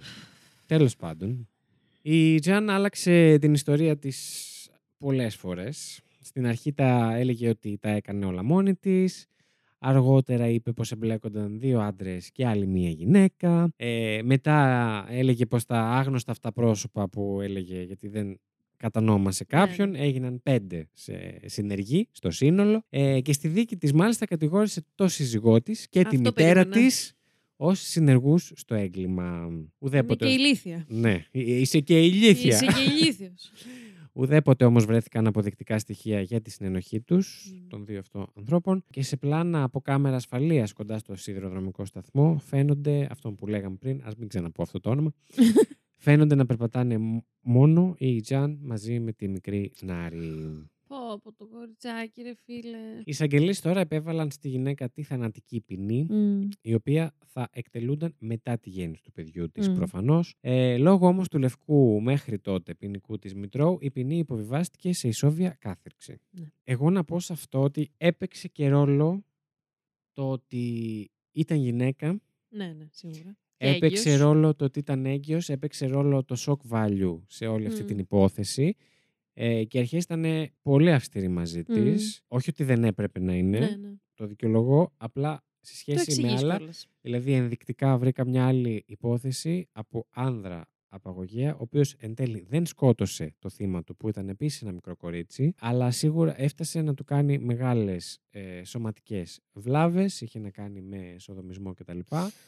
Τέλος 0.65 0.95
πάντων. 0.95 1.49
Η 2.01 2.39
Τζαν 2.39 2.69
άλλαξε 2.69 3.37
την 3.37 3.53
ιστορία 3.53 3.97
της 3.97 4.45
πολλές 4.97 5.35
φορές. 5.35 6.01
Στην 6.21 6.45
αρχή 6.47 6.73
τα 6.73 7.15
έλεγε 7.15 7.49
ότι 7.49 7.77
τα 7.81 7.89
έκανε 7.89 8.25
όλα 8.25 8.43
μόνη 8.43 8.75
της. 8.75 9.25
Αργότερα 9.79 10.47
είπε 10.47 10.71
πως 10.71 10.91
εμπλέκονταν 10.91 11.59
δύο 11.59 11.79
άντρες 11.79 12.31
και 12.31 12.45
άλλη 12.45 12.67
μία 12.67 12.89
γυναίκα. 12.89 13.69
Ε, 13.75 14.19
μετά 14.23 15.05
έλεγε 15.09 15.45
πως 15.45 15.65
τα 15.65 15.79
άγνωστα 15.79 16.31
αυτά 16.31 16.51
πρόσωπα 16.51 17.09
που 17.09 17.39
έλεγε 17.41 17.81
γιατί 17.81 18.07
δεν 18.07 18.39
κατανόμασε 18.77 19.43
κάποιον 19.43 19.89
ναι. 19.89 19.99
έγιναν 19.99 20.39
πέντε 20.43 20.87
σε 20.93 21.39
συνεργοί 21.45 22.07
στο 22.11 22.31
σύνολο 22.31 22.83
ε, 22.89 23.21
και 23.21 23.33
στη 23.33 23.47
δίκη 23.47 23.77
της 23.77 23.93
μάλιστα 23.93 24.25
κατηγόρησε 24.25 24.83
το 24.95 25.07
σύζυγό 25.07 25.61
της 25.61 25.89
και 25.89 25.99
τη 25.99 26.05
Αυτό 26.05 26.17
μητέρα 26.17 26.53
περίμενα. 26.53 26.87
της 26.87 27.17
ως 27.55 27.79
συνεργούς 27.79 28.51
στο 28.55 28.75
έγκλημα. 28.75 29.47
Είναι 29.49 29.65
Ουδέποτε... 29.79 30.25
και 30.25 30.31
ηλίθια. 30.31 30.85
Ναι, 30.87 31.25
ε, 31.31 31.59
είσαι 31.59 31.79
και 31.79 32.05
ηλίθια. 32.05 32.55
Είσαι 32.55 32.65
και 32.65 32.81
ηλίθιος. 32.81 33.51
Ουδέποτε 34.19 34.65
όμως 34.65 34.85
βρέθηκαν 34.85 35.27
αποδεικτικά 35.27 35.79
στοιχεία 35.79 36.21
για 36.21 36.41
τη 36.41 36.51
συνενοχή 36.51 37.01
τους 37.01 37.53
Μμ. 37.53 37.67
των 37.67 37.85
δύο 37.85 37.99
αυτών 37.99 38.27
ανθρώπων 38.37 38.83
και 38.89 39.03
σε 39.03 39.17
πλάνα 39.17 39.63
από 39.63 39.81
κάμερα 39.81 40.15
ασφαλείας 40.15 40.73
κοντά 40.73 40.97
στο 40.97 41.15
σιδηροδρομικό 41.15 41.85
σταθμό 41.85 42.37
φαίνονται, 42.39 43.07
αυτό 43.11 43.31
που 43.31 43.47
λέγαμε 43.47 43.75
πριν, 43.75 44.01
ας 44.03 44.15
μην 44.15 44.27
ξαναπώ 44.27 44.61
αυτό 44.61 44.79
το 44.79 44.89
όνομα, 44.89 45.13
φαίνονται 46.05 46.35
να 46.35 46.45
περπατάνε 46.45 46.97
μ- 46.97 47.17
μόνο 47.41 47.95
η 47.97 48.21
Τζαν 48.21 48.59
μαζί 48.61 48.99
με 48.99 49.11
τη 49.11 49.27
μικρή 49.27 49.71
Νάρη. 49.81 50.19
Πω, 50.87 51.19
πω 51.23 51.33
το 51.33 51.45
κοριτσάκι, 51.47 52.21
ρε 52.21 52.33
φίλε. 52.45 52.77
Οι 52.97 53.03
εισαγγελείς 53.05 53.61
τώρα 53.61 53.79
επέβαλαν 53.79 54.31
στη 54.31 54.49
γυναίκα 54.49 54.89
τη 54.89 55.03
θανατική 55.03 55.61
ποινή 55.61 56.05
Μμ. 56.09 56.47
η 56.61 56.73
οποία 56.73 57.13
θα 57.25 57.49
εκτελούνταν 57.51 58.15
μετά 58.19 58.57
τη 58.57 58.69
γέννηση 58.69 59.03
του 59.03 59.11
παιδιού 59.11 59.49
της 59.51 59.69
Μμ. 59.69 59.73
προφανώς. 59.75 60.35
Ε, 60.39 60.77
λόγω 60.77 61.07
όμως 61.07 61.27
του 61.29 61.37
λευκού 61.39 62.01
μέχρι 62.01 62.39
τότε 62.39 62.75
ποινικού 62.75 63.17
της 63.19 63.35
Μητρώου, 63.35 63.77
η 63.81 63.91
ποινή 63.91 64.17
υποβιβάστηκε 64.17 64.93
σε 64.93 65.07
ισόβια 65.07 65.57
κάθερξη. 65.59 66.17
Ναι. 66.29 66.45
Εγώ 66.63 66.89
να 66.89 67.03
πω 67.03 67.19
σε 67.19 67.33
αυτό 67.33 67.61
ότι 67.61 67.91
έπαιξε 67.97 68.47
και 68.47 68.67
ρόλο 68.69 69.23
το 70.13 70.29
ότι 70.31 71.07
ήταν 71.31 71.57
γυναίκα, 71.57 72.19
Ναι, 72.49 72.73
ναι, 72.77 72.87
σίγουρα. 72.91 73.37
Και 73.57 73.67
έπαιξε 73.67 74.09
έγκυος. 74.09 74.21
ρόλο 74.21 74.55
το 74.55 74.65
ότι 74.65 74.79
ήταν 74.79 75.05
έγκυος, 75.05 75.49
έπαιξε 75.49 75.85
ρόλο 75.87 76.23
το 76.23 76.35
shock 76.39 76.69
value 76.77 77.19
σε 77.27 77.45
όλη 77.47 77.65
αυτή 77.65 77.81
Μμ. 77.83 77.85
την 77.85 77.99
υπόθεση. 77.99 78.75
Ε, 79.39 79.63
και 79.63 79.79
αρχές 79.79 80.03
ήταν 80.03 80.49
πολύ 80.61 80.91
αυστηρή 80.91 81.27
μαζί 81.27 81.59
Μμ. 81.67 81.73
της. 81.73 82.21
Όχι 82.27 82.49
ότι 82.49 82.63
δεν 82.63 82.83
έπρεπε 82.83 83.19
να 83.19 83.33
είναι, 83.35 83.59
Ναι, 83.59 83.75
ναι. 83.75 83.93
το 84.13 84.27
δικαιολογώ, 84.27 84.93
απλά 84.97 85.43
σε 85.59 85.73
Το 85.73 85.77
σχέση 85.79 85.95
με 86.21 86.27
εξηγείς 86.27 86.43
άλλα. 86.43 86.57
κιόλας. 86.57 86.87
Δηλαδή, 87.01 87.33
ενδεικτικά 87.33 87.97
βρήκα 87.97 88.25
μια 88.25 88.47
άλλη 88.47 88.83
υπόθεση 88.87 89.67
από 89.71 90.07
άνδρα 90.09 90.65
απαγωγέα, 90.89 91.53
ο 91.53 91.57
οποίος 91.61 91.93
εν 91.93 92.15
τέλει 92.15 92.45
δεν 92.49 92.65
σκότωσε 92.65 93.35
το 93.39 93.49
θύμα 93.49 93.83
του, 93.83 93.95
που 93.95 94.09
ήταν 94.09 94.29
επίσης 94.29 94.61
ένα 94.61 94.71
μικρό 94.71 94.95
κορίτσι, 94.95 95.53
αλλά 95.59 95.91
σίγουρα 95.91 96.41
έφτασε 96.41 96.81
να 96.81 96.93
του 96.93 97.03
κάνει 97.03 97.39
μεγάλες 97.39 98.19
ε, 98.29 98.63
σωματικές 98.63 99.39
βλάβες, 99.53 100.21
είχε 100.21 100.39
να 100.39 100.49
κάνει 100.49 100.81
με 100.81 101.15
σοδομισμό 101.19 101.73
κτλ. 101.73 101.99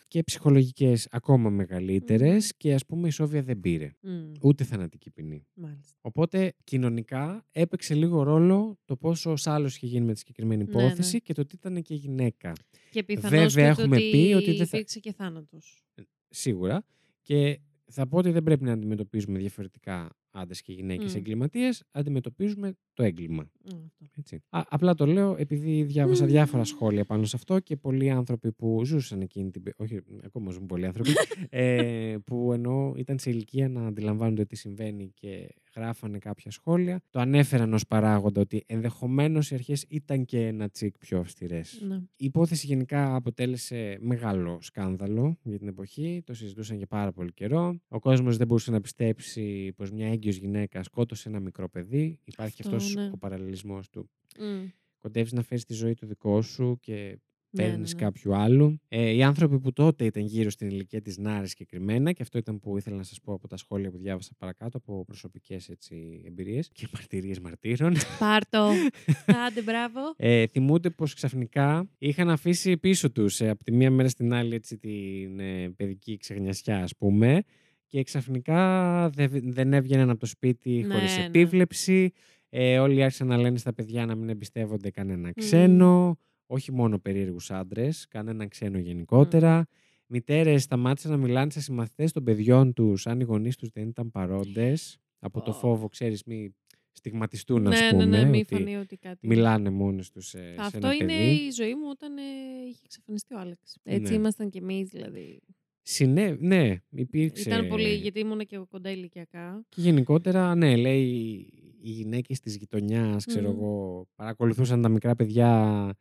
Και 0.08 0.24
ψυχολογικές 0.24 1.08
ακόμα 1.12 1.50
μεγαλύτερες, 1.50 2.44
Μμμ. 2.44 2.50
και 2.58 2.74
ας 2.74 2.86
πούμε 2.86 3.08
η 3.08 3.12
Σόβια 3.12 3.44
δεν 3.44 3.60
πήρε. 3.60 3.92
Μμ, 4.02 4.32
Ούτε 4.42 4.64
θανατική 4.64 5.12
ποινή. 5.12 5.46
Μάλιστα. 5.54 5.98
Οπότε 6.02 6.54
κοινωνικά 6.64 7.46
έπαιξε 7.52 7.94
λίγο 7.94 8.24
ρόλο 8.24 8.78
το 8.86 8.96
πόσο 8.96 9.34
άλλος 9.46 9.76
είχε 9.76 9.86
γίνει 9.86 10.06
με 10.06 10.14
τη 10.14 10.20
συγκεκριμένη 10.20 10.64
Ναι, 10.64 10.70
υπόθεση 10.70 11.14
ναι. 11.14 11.20
και 11.20 11.34
το 11.34 11.42
ότι 11.42 11.56
ήταν 11.56 11.82
και 11.82 11.96
γυναίκα. 11.96 12.54
Και 12.90 13.04
πιθανώς 13.04 13.54
Βέβαια, 13.54 13.70
και 13.70 13.76
το 13.76 13.82
έχουμε 13.82 13.96
ότι 13.96 14.10
πει 14.12 14.34
ότι 14.34 14.46
δεν 14.56 14.68
θα- 14.68 14.78
υπήρξε 14.78 15.00
και 15.00 15.14
θάνατος. 15.14 15.84
Σίγουρα. 16.30 16.84
Και 17.22 17.60
θα 17.92 18.08
πω 18.08 18.18
ότι 18.18 18.32
δεν 18.32 18.44
πρέπει 18.44 18.64
να 18.64 18.72
αντιμετωπίζουμε 18.72 19.40
διαφορετικά 19.40 20.10
άντρες 20.32 20.62
και 20.62 20.74
γυναίκες 20.74 21.14
Μμ. 21.14 21.18
εγκληματίες. 21.18 21.84
Αντιμετωπίζουμε 21.92 22.74
το 22.94 23.04
έγκλημα. 23.04 23.44
Μ, 23.64 23.68
αυτό. 24.02 24.06
Έτσι. 24.20 24.36
Α, 24.50 24.62
απλά 24.70 24.94
το 24.96 25.06
λέω 25.06 25.36
επειδή 25.38 25.84
διάβασα 25.84 26.26
διάφορα 26.26 26.64
σχόλια 26.64 27.06
πάνω 27.06 27.24
σε 27.26 27.36
αυτό 27.36 27.60
και 27.60 27.76
πολλοί 27.76 28.10
άνθρωποι 28.10 28.52
που 28.52 28.86
ζούσαν 28.86 29.22
εκείνη 29.22 29.52
την. 29.52 29.64
πε- 29.64 29.80
Όχι, 29.80 30.00
ακόμα 30.24 30.52
ζουν 30.52 30.66
πολλοί 30.66 30.86
άνθρωποι. 30.86 31.10
ε, 31.50 32.16
που 32.26 32.54
ενώ 32.54 32.94
ήταν 32.98 33.20
σε 33.20 33.30
ηλικία 33.30 33.70
να 33.70 33.86
αντιλαμβάνονται 33.88 34.46
τι 34.46 34.56
συμβαίνει 34.56 35.12
και 35.14 35.50
γράφανε 35.76 36.18
κάποια 36.18 36.52
σχόλια. 36.52 37.02
Το 37.10 37.20
ανέφεραν 37.20 37.74
ως 37.74 37.86
παράγοντα 37.88 38.42
ότι 38.42 38.64
ενδεχομένως 38.66 39.52
οι 39.52 39.56
αρχές 39.56 39.86
ήταν 39.88 40.26
και 40.26 40.48
ένα 40.48 40.70
τσικ 40.70 40.98
πιο 40.98 41.20
αυστηρές. 41.20 41.82
Ναι. 41.88 41.96
Η 41.96 42.26
υπόθεση 42.26 42.66
γενικά 42.66 43.16
αποτέλεσε 43.16 43.98
μεγάλο 44.02 44.58
σκάνδαλο 44.62 45.38
για 45.44 45.58
την 45.58 45.68
εποχή. 45.68 46.22
Το 46.26 46.34
συζητούσαν 46.34 46.78
για 46.78 46.88
πάρα 46.88 47.12
πολύ 47.12 47.34
καιρό. 47.34 47.80
Ο 47.88 48.00
κόσμος 48.00 48.38
δεν 48.38 48.48
μπορούσε 48.48 48.72
να 48.72 48.82
πιστέψει 48.82 49.74
πως 49.76 49.92
μια 49.92 50.08
έγκυος 50.08 50.36
γυναίκα 50.36 50.84
σκότωσε 50.84 51.30
ένα 51.30 51.40
μικρό 51.40 51.70
παιδί. 51.70 52.20
Υπάρχει 52.24 52.62
Αυτό, 52.62 52.76
αυτός 52.76 52.96
ναι. 52.96 53.10
ο 53.14 53.18
παραλληλισμός 53.18 53.90
του. 53.90 54.10
Μ, 54.40 54.68
Κοντεύεις 54.98 55.32
να 55.32 55.42
φέρεις 55.42 55.66
τη 55.66 55.74
ζωή 55.74 55.94
του 55.94 56.06
δικό 56.06 56.42
σου 56.42 56.78
και 56.80 56.94
ναι, 56.94 57.14
παίρνεις 57.52 57.94
ναι, 57.94 58.00
ναι. 58.00 58.06
κάποιου 58.06 58.36
άλλου. 58.36 58.80
Ε, 58.88 59.10
οι 59.10 59.24
άνθρωποι 59.24 59.60
που 59.60 59.74
τότε 59.74 60.06
ήταν 60.06 60.24
γύρω 60.24 60.50
στην 60.50 60.70
ηλικία 60.70 61.02
της 61.02 61.18
Νάρης 61.18 61.50
συγκεκριμένα, 61.50 62.12
και 62.12 62.22
αυτό 62.22 62.38
ήταν 62.38 62.60
που 62.60 62.78
ήθελα 62.78 62.96
να 62.96 63.04
σας 63.04 63.20
πω 63.22 63.34
από 63.34 63.48
τα 63.48 63.58
σχόλια 63.58 63.92
που 63.92 63.98
διάβασα 63.98 64.32
παρακάτω, 64.38 64.78
από 64.78 65.06
προσωπικές 65.06 65.70
έτσι, 65.70 66.22
εμπειρίες 66.26 66.70
και 66.74 66.88
μαρτυρίες 66.94 67.40
μαρτύρων. 67.40 67.96
Πάρτο. 68.20 68.72
Άντε, 69.48 69.62
μπράβο. 69.62 70.00
Ε, 70.18 70.48
θυμούνται 70.48 70.90
πως 70.90 71.14
ξαφνικά 71.14 71.90
είχαν 71.98 72.30
αφήσει 72.30 72.78
πίσω 72.78 73.12
τους 73.12 73.42
ε, 73.42 73.50
από 73.50 73.64
τη 73.64 73.72
μία 73.72 73.92
μέρα 73.92 74.10
στην 74.10 74.34
άλλη 74.34 74.56
έτσι, 74.56 74.78
την 74.78 75.40
ε, 75.40 75.70
παιδική 75.70 76.18
ξεγνιασιά 76.18 76.84
ας 76.84 76.96
πούμε 76.98 77.44
και 77.90 78.04
ξαφνικά 78.04 79.10
δεν, 79.10 79.30
δεν 79.44 79.74
έβγαιναν 79.74 80.10
από 80.10 80.20
το 80.20 80.26
σπίτι 80.26 80.70
Ναι, 80.88 80.94
χωρίς 80.94 81.18
ναι. 81.18 81.26
επίβλεψη. 81.26 82.14
Ε, 82.50 82.80
όλοι 82.80 83.04
άρχισαν 83.04 83.28
να 83.28 83.38
λένε 83.38 83.58
στα 83.58 83.74
παιδιά 83.74 84.06
να 84.06 84.16
μην 84.16 84.30
εμπιστεύονται 84.30 84.92
κανένα 84.92 85.32
ξένο, 85.36 86.18
όχι 86.52 86.72
μόνο 86.72 87.00
περίεργους 87.00 87.52
άντρες, 87.52 88.08
κανένα 88.08 88.48
ξένο 88.48 88.78
γενικότερα. 88.78 89.68
Μητέρες 90.06 90.64
σταμάτησαν 90.64 91.12
να 91.12 91.18
μιλάνε 91.18 91.52
σε 91.52 91.62
συμμαθητές 91.62 92.12
των 92.12 92.24
παιδιών 92.24 92.74
τους 92.74 93.08
αν 93.08 93.20
οι 93.20 93.24
γονείς 93.24 93.56
τους 93.56 93.70
δεν 93.70 93.88
ήταν 93.88 94.12
παρόντες. 94.12 94.98
Από 95.20 95.42
το 95.42 95.52
Ω. 95.52 95.54
φόβο, 95.54 95.88
ξέρεις, 95.90 96.24
μη 96.24 96.56
στιγματιστούν, 96.92 97.68
ας 97.68 97.80
ναι, 97.80 97.86
ναι, 97.86 97.92
πούμε. 97.92 98.06
ναι, 98.06 98.26
μη 98.30 98.38
ότι 98.40 98.56
φανεί 98.56 98.76
ότι 98.78 98.98
κάτι. 98.98 99.28
μιλάνε 99.28 99.70
μόνοι 99.70 100.04
τους 100.14 100.28
σε, 100.28 100.38
σε 100.38 100.56
Αυτό 100.60 100.78
ένα 100.78 100.94
είναι 100.94 101.06
παιδί. 101.06 101.46
η 101.46 101.52
ζωή 101.52 101.76
μου 101.76 101.88
όταν 101.90 102.18
ε, 102.18 102.22
είχε 102.70 102.82
εξαφανιστεί 102.84 103.34
ο 103.36 103.40
Άλεξ. 103.40 103.78
Έτσι 103.84 104.12
Ναι. 104.12 104.18
ήμασταν 104.18 104.50
κι 104.50 104.58
εμείς, 104.58 104.88
δηλαδή. 104.90 105.42
Συνέ... 105.82 106.38
Ναι, 106.40 106.76
υπήρξε. 106.90 107.50
Ήταν 107.50 107.68
πολύ, 107.68 107.94
γιατί 107.94 108.20
ήμουν 108.20 108.40
και 108.40 108.56
εγώ 108.56 108.66
κοντά 108.66 108.92
ηλικιακά. 108.92 109.66
Και 109.70 109.82
γενικότερα, 109.82 110.56
ναι, 110.56 110.76
λέει, 110.76 111.48
οι 111.82 111.90
γυναίκες 111.90 112.40
της 112.40 112.56
γειτονιάς, 112.56 113.26
ξέρω 113.26 113.50
Μμμ. 113.52 113.58
εγώ, 113.58 114.06
παρακολουθούσαν 114.16 114.82
τα 114.82 114.90
μικρά 114.90 115.16
παιδιά 115.16 115.50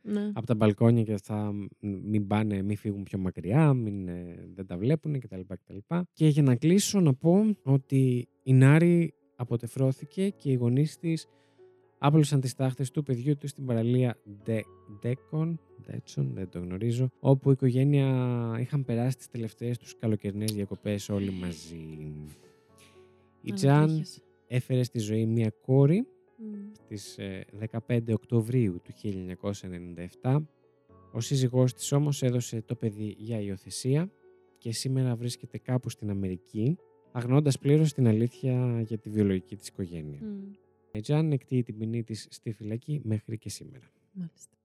Ναι. 0.02 0.30
από 0.34 0.46
τα 0.46 0.54
μπαλκόνια 0.54 1.02
και 1.02 1.16
θα 1.22 1.52
μην 1.80 2.26
πάνε, 2.26 2.62
μην 2.62 2.76
φύγουν 2.76 3.02
πιο 3.02 3.18
μακριά, 3.18 3.72
μην, 3.72 4.08
ε, 4.08 4.48
δεν 4.54 4.66
τα 4.66 4.76
βλέπουν 4.78 5.20
κτλ. 5.20 5.40
κτλ. 5.48 5.76
Και 6.12 6.26
για 6.28 6.42
να 6.42 6.56
κλείσω 6.56 7.00
να 7.00 7.14
πω 7.14 7.44
ότι 7.62 8.28
η 8.42 8.52
Νάρη 8.52 9.14
αποτεφρώθηκε 9.36 10.28
και 10.28 10.50
οι 10.50 10.54
γονείς 10.54 10.98
της 10.98 11.26
άπλωσαν 11.98 12.40
τις 12.40 12.54
τάχτες 12.54 12.90
του 12.90 13.02
παιδιού 13.02 13.36
τους 13.36 13.50
στην 13.50 13.66
παραλία 13.66 14.16
Ντε- 14.44 14.64
Ντέκον, 15.00 15.60
Ντέτσον, 15.82 16.30
δεν 16.34 16.48
το 16.48 16.58
γνωρίζω, 16.58 17.08
όπου 17.20 17.48
η 17.48 17.52
οικογένεια 17.52 18.06
είχαν 18.60 18.84
περάσει 18.84 19.16
τις 19.16 19.28
τελευταίες 19.28 19.78
τους 19.78 19.96
καλοκαιρινές 19.98 20.52
διακοπές 20.52 21.08
όλοι 21.08 21.30
μαζί. 21.30 22.12
Η 23.42 23.52
Τζαν 23.52 23.74
Ανατρίχες. 23.76 24.22
Έφερε 24.48 24.82
στη 24.82 24.98
ζωή 24.98 25.26
μία 25.26 25.50
κόρη 25.60 26.06
Μμ. 26.36 26.72
στις 26.72 27.18
ε, 27.18 27.44
15 27.88 28.00
Οκτωβρίου 28.12 28.80
του 28.82 28.92
1997. 30.22 30.42
Ο 31.12 31.20
σύζυγός 31.20 31.74
της 31.74 31.92
όμως 31.92 32.22
έδωσε 32.22 32.62
το 32.62 32.74
παιδί 32.74 33.14
για 33.18 33.40
υιοθεσία 33.40 34.12
και 34.58 34.72
σήμερα 34.72 35.16
βρίσκεται 35.16 35.58
κάπου 35.58 35.90
στην 35.90 36.10
Αμερική, 36.10 36.78
αγνώντας 37.12 37.58
πλήρως 37.58 37.92
την 37.92 38.06
αλήθεια 38.06 38.80
για 38.80 38.98
τη 38.98 39.10
βιολογική 39.10 39.56
της 39.56 39.68
οικογένεια. 39.68 40.20
Μμ. 40.22 40.52
Η 40.92 41.00
Τζαν 41.00 41.32
εκτείει 41.32 41.62
την 41.62 41.78
ποινή 41.78 42.04
της 42.04 42.26
στη 42.30 42.52
φυλακή 42.52 43.00
μέχρι 43.04 43.38
και 43.38 43.48
σήμερα. 43.48 43.90
Μάλιστα. 44.12 44.56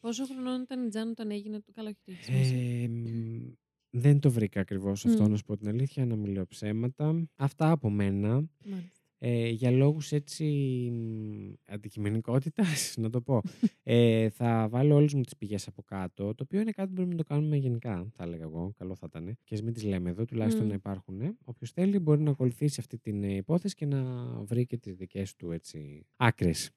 Πόσο 0.00 0.24
χρονών 0.26 0.62
ήταν 0.62 0.86
η 0.86 0.88
Τζάν 0.88 1.08
όταν 1.08 1.30
έγινε 1.30 1.60
το 1.60 1.72
καλό, 1.74 1.88
όχι 1.88 1.98
το 2.04 2.12
έχεις 2.12 2.24
σημασία. 2.24 2.82
Ε, 2.82 2.88
μ, 2.88 3.52
δεν 3.96 4.20
το 4.20 4.30
βρήκα 4.30 4.60
ακριβώς 4.60 5.06
αυτό, 5.06 5.24
Μμ. 5.24 5.30
να 5.30 5.36
σου 5.36 5.44
πω 5.44 5.56
την 5.56 5.68
αλήθεια, 5.68 6.06
να 6.06 6.16
μιλάω 6.16 6.46
ψέματα. 6.46 7.28
Αυτά 7.36 7.70
από 7.70 7.90
μένα. 7.90 8.48
Μάλιστα. 8.64 8.98
Ε, 9.18 9.48
για 9.48 9.70
λόγους 9.70 10.12
έτσι 10.12 10.44
μ, 10.92 11.52
αντικειμενικότητας, 11.72 12.94
να 13.02 13.10
το 13.10 13.20
πω. 13.20 13.42
ε, 13.82 14.28
θα 14.28 14.68
βάλω 14.70 14.94
όλες 14.94 15.14
μου 15.14 15.22
τις 15.22 15.36
πηγές 15.36 15.66
από 15.66 15.82
κάτω, 15.82 16.34
το 16.34 16.42
οποίο 16.42 16.60
είναι 16.60 16.70
κάτι 16.70 16.88
που 16.88 16.94
μπορούμε 16.94 17.14
να 17.14 17.22
το 17.22 17.28
κάνουμε 17.34 17.56
γενικά, 17.56 18.06
θα 18.16 18.24
έλεγα 18.24 18.42
εγώ. 18.42 18.72
Καλό 18.78 18.94
θα 18.94 19.06
ήταν. 19.08 19.38
Και 19.44 19.54
ας 19.54 19.62
μην 19.62 19.72
τις 19.72 19.84
λέμε 19.84 20.10
εδώ, 20.10 20.24
τουλάχιστον 20.24 20.64
Μμ. 20.64 20.68
να 20.68 20.74
υπάρχουν. 20.74 21.20
Ε. 21.20 21.36
Όποιος 21.44 21.70
θέλει 21.70 21.98
μπορεί 21.98 22.22
να 22.22 22.30
ακολουθήσει 22.30 22.76
αυτή 22.80 22.98
την 22.98 23.22
ε, 23.24 23.34
υπόθεση 23.34 23.74
και 23.74 23.86
να 23.86 24.04
βρει 24.42 24.66
και 24.66 24.76
τις 24.76 24.94
δικές 24.94 25.34
του 25.36 25.50
έτσι, 25.50 26.06
άκρες. 26.16 26.70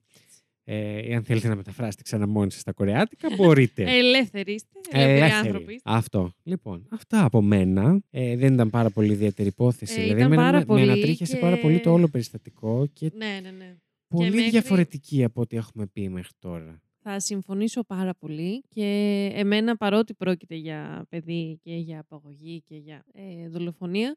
Ε, 0.70 1.16
αν 1.16 1.24
θέλετε 1.24 1.48
να 1.48 1.56
μεταφράσετε 1.56 2.04
ξανά 2.04 2.28
μόνοι 2.28 2.52
σας 2.52 2.62
στα 2.62 2.72
κορεάτικα, 2.72 3.28
μπορείτε. 3.36 3.84
Ελεύθεροι 3.98 4.54
είστε. 4.54 4.70
Ελεύθεροι 4.92 5.18
Ελεύθεροι. 5.18 5.48
άνθρωποι. 5.48 5.74
είστε. 5.74 5.90
Αυτό. 5.92 6.32
Λοιπόν, 6.44 6.88
αυτά 6.92 7.24
από 7.24 7.42
μένα. 7.42 8.02
Ε, 8.10 8.36
δεν 8.38 8.54
ήταν 8.54 8.70
πάρα 8.70 8.90
πολύ 8.90 9.12
ιδιαίτερη 9.12 9.48
υπόθεση. 9.50 10.00
Ε, 10.00 10.04
δηλαδή, 10.04 10.20
ήταν 10.20 10.32
εμένα 10.32 10.42
πάρα 10.48 10.58
με, 10.58 10.66
πολύ 10.66 10.86
με 10.86 10.92
ανατρίχιασε 10.92 11.34
και- 11.34 11.40
πάρα 11.42 11.58
πολύ 11.58 11.80
το 11.80 11.92
όλο 11.92 12.08
περιστατικό 12.08 12.88
και 12.94 13.12
Ναι, 13.16 13.40
ναι, 13.44 13.52
ναι. 13.52 13.76
πολύ 14.08 14.30
μέχρι- 14.30 14.50
διαφορετική 14.50 15.24
από 15.24 15.42
ό,τι 15.42 15.58
έχουμε 15.58 15.86
πει 15.88 16.10
μέχρι 16.10 16.32
τώρα. 16.40 16.82
Θα 17.10 17.20
συμφωνήσω 17.20 17.84
πάρα 17.84 18.14
πολύ 18.16 18.62
και 18.70 18.86
εμένα 19.34 19.78
παρότι 19.78 20.14
πρόκειται 20.14 20.56
για 20.56 21.06
παιδί 21.10 21.60
και 21.64 21.76
για 21.76 22.00
απαγωγή 22.00 22.62
και 22.62 22.76
για 22.76 23.04
ε, 23.14 23.50
δολοφονία, 23.50 24.16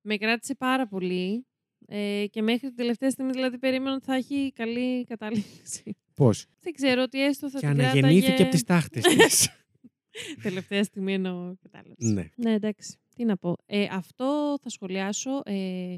με 0.00 0.16
κράτησε 0.16 0.54
πάρα 0.54 0.86
πολύ 0.88 1.46
ε, 1.86 2.24
και 2.30 2.42
μέχρι 2.42 2.66
την 2.68 2.76
τελευταία 2.76 3.10
στιγμή 3.10 3.32
δηλαδή 3.32 3.58
περίμενα 3.58 3.94
ότι 3.94 4.04
θα 4.04 4.14
έχει 4.14 4.52
καλή 4.54 5.04
κατάληξη. 5.04 5.96
Πώς; 6.14 6.46
Δεν 6.60 6.72
ξέρω 6.72 7.02
ότι 7.02 7.22
έστω 7.24 7.50
θα 7.50 7.58
Και 7.60 7.66
την 7.66 7.80
αναγεννήθηκε 7.80 8.20
κράταγε... 8.26 8.42
από 8.42 8.50
τις 8.52 8.62
τάχτες 8.64 9.02
της. 9.02 9.48
Τελευταία 10.42 10.84
στιγμή 10.84 11.14
εννοώ 11.14 11.54
κατάληξη. 11.62 12.06
ναι. 12.12 12.28
Ναι, 12.36 12.52
εντάξει. 12.52 12.98
Τι 13.14 13.24
να 13.24 13.36
πω. 13.36 13.56
Ε, 13.66 13.86
αυτό 13.90 14.56
θα 14.62 14.68
σχολιάσω. 14.68 15.40
Ε, 15.44 15.96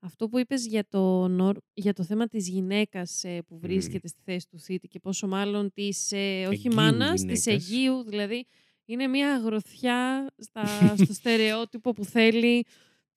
αυτό 0.00 0.28
που 0.28 0.38
είπες 0.38 0.66
για 0.66 0.86
το, 0.88 1.28
νορ- 1.28 1.64
για 1.74 1.92
το 1.92 2.04
θέμα 2.04 2.26
της 2.26 2.48
γυναίκας 2.48 3.24
ε, 3.24 3.42
που 3.46 3.58
βρίσκεται 3.58 4.08
στη 4.08 4.20
θέση 4.24 4.48
του 4.48 4.58
θήτη 4.60 4.88
και 4.88 4.98
πόσο 4.98 5.26
μάλλον 5.28 5.72
της, 5.72 6.12
ε, 6.12 6.46
όχι 6.48 6.66
Εγγύου 6.66 6.74
μάνας, 6.74 7.10
της 7.24 7.44
γυναίκας. 7.44 7.46
Αιγείου, 7.46 8.02
δηλαδή 8.04 8.46
είναι 8.84 9.06
μια 9.06 9.34
αγροθιά 9.34 10.26
στα, 10.38 10.94
στο 10.96 11.12
στερεότυπο 11.20 11.92
που 11.92 12.04
θέλει 12.04 12.64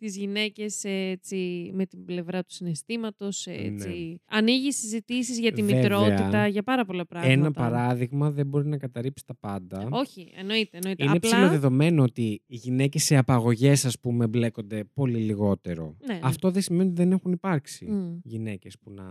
τις 0.02 0.18
γυναίκες 0.18 0.84
ε, 0.84 0.90
έτσι, 1.10 1.70
με 1.74 1.86
την 1.86 2.06
πλευρά 2.06 2.44
του 2.44 2.54
συναισθήματος. 2.54 3.48
ε, 3.48 3.52
Έτσι. 3.52 4.22
Ανοίγει 4.26 4.72
συζητήσεις 4.72 5.40
για 5.40 5.52
τη 5.52 5.62
Ναι. 5.62 5.68
Βέβαια, 5.68 5.82
μητρότητα, 5.82 6.48
για 6.48 6.64
πάρα 6.64 6.86
πολλά 6.86 7.06
πράγματα. 7.06 7.34
Ένα 7.34 7.52
παράδειγμα 7.52 8.32
δεν 8.32 8.48
μπορεί 8.48 8.68
να 8.68 8.78
καταρρύψει 8.78 9.26
τα 9.26 9.36
πάντα. 9.36 9.88
Όχι, 9.92 10.32
εννοείται. 10.36 10.78
εννοείται. 10.78 11.04
Είναι 11.04 11.12
Απλά, 11.16 11.30
ψηλοδεδομένο 11.30 12.04
ότι 12.04 12.42
οι 12.46 12.56
γυναίκες 12.56 13.04
σε 13.04 13.16
απαγωγές, 13.18 13.86
ας 13.86 14.00
πούμε, 14.00 14.28
μπλέκονται 14.28 14.84
πολύ 14.94 15.20
λιγότερο. 15.20 15.96
Ναι, 16.08 16.14
ναι. 16.14 16.20
Αυτό 16.24 16.52
δεν 16.52 16.62
σημαίνει 16.62 16.90
ότι 16.90 17.02
δεν 17.02 17.12
έχουν 17.12 17.32
υπάρξει 17.32 17.86
Μμ. 17.86 18.18
γυναίκες 18.24 18.78
που 18.80 18.92
να 18.92 19.04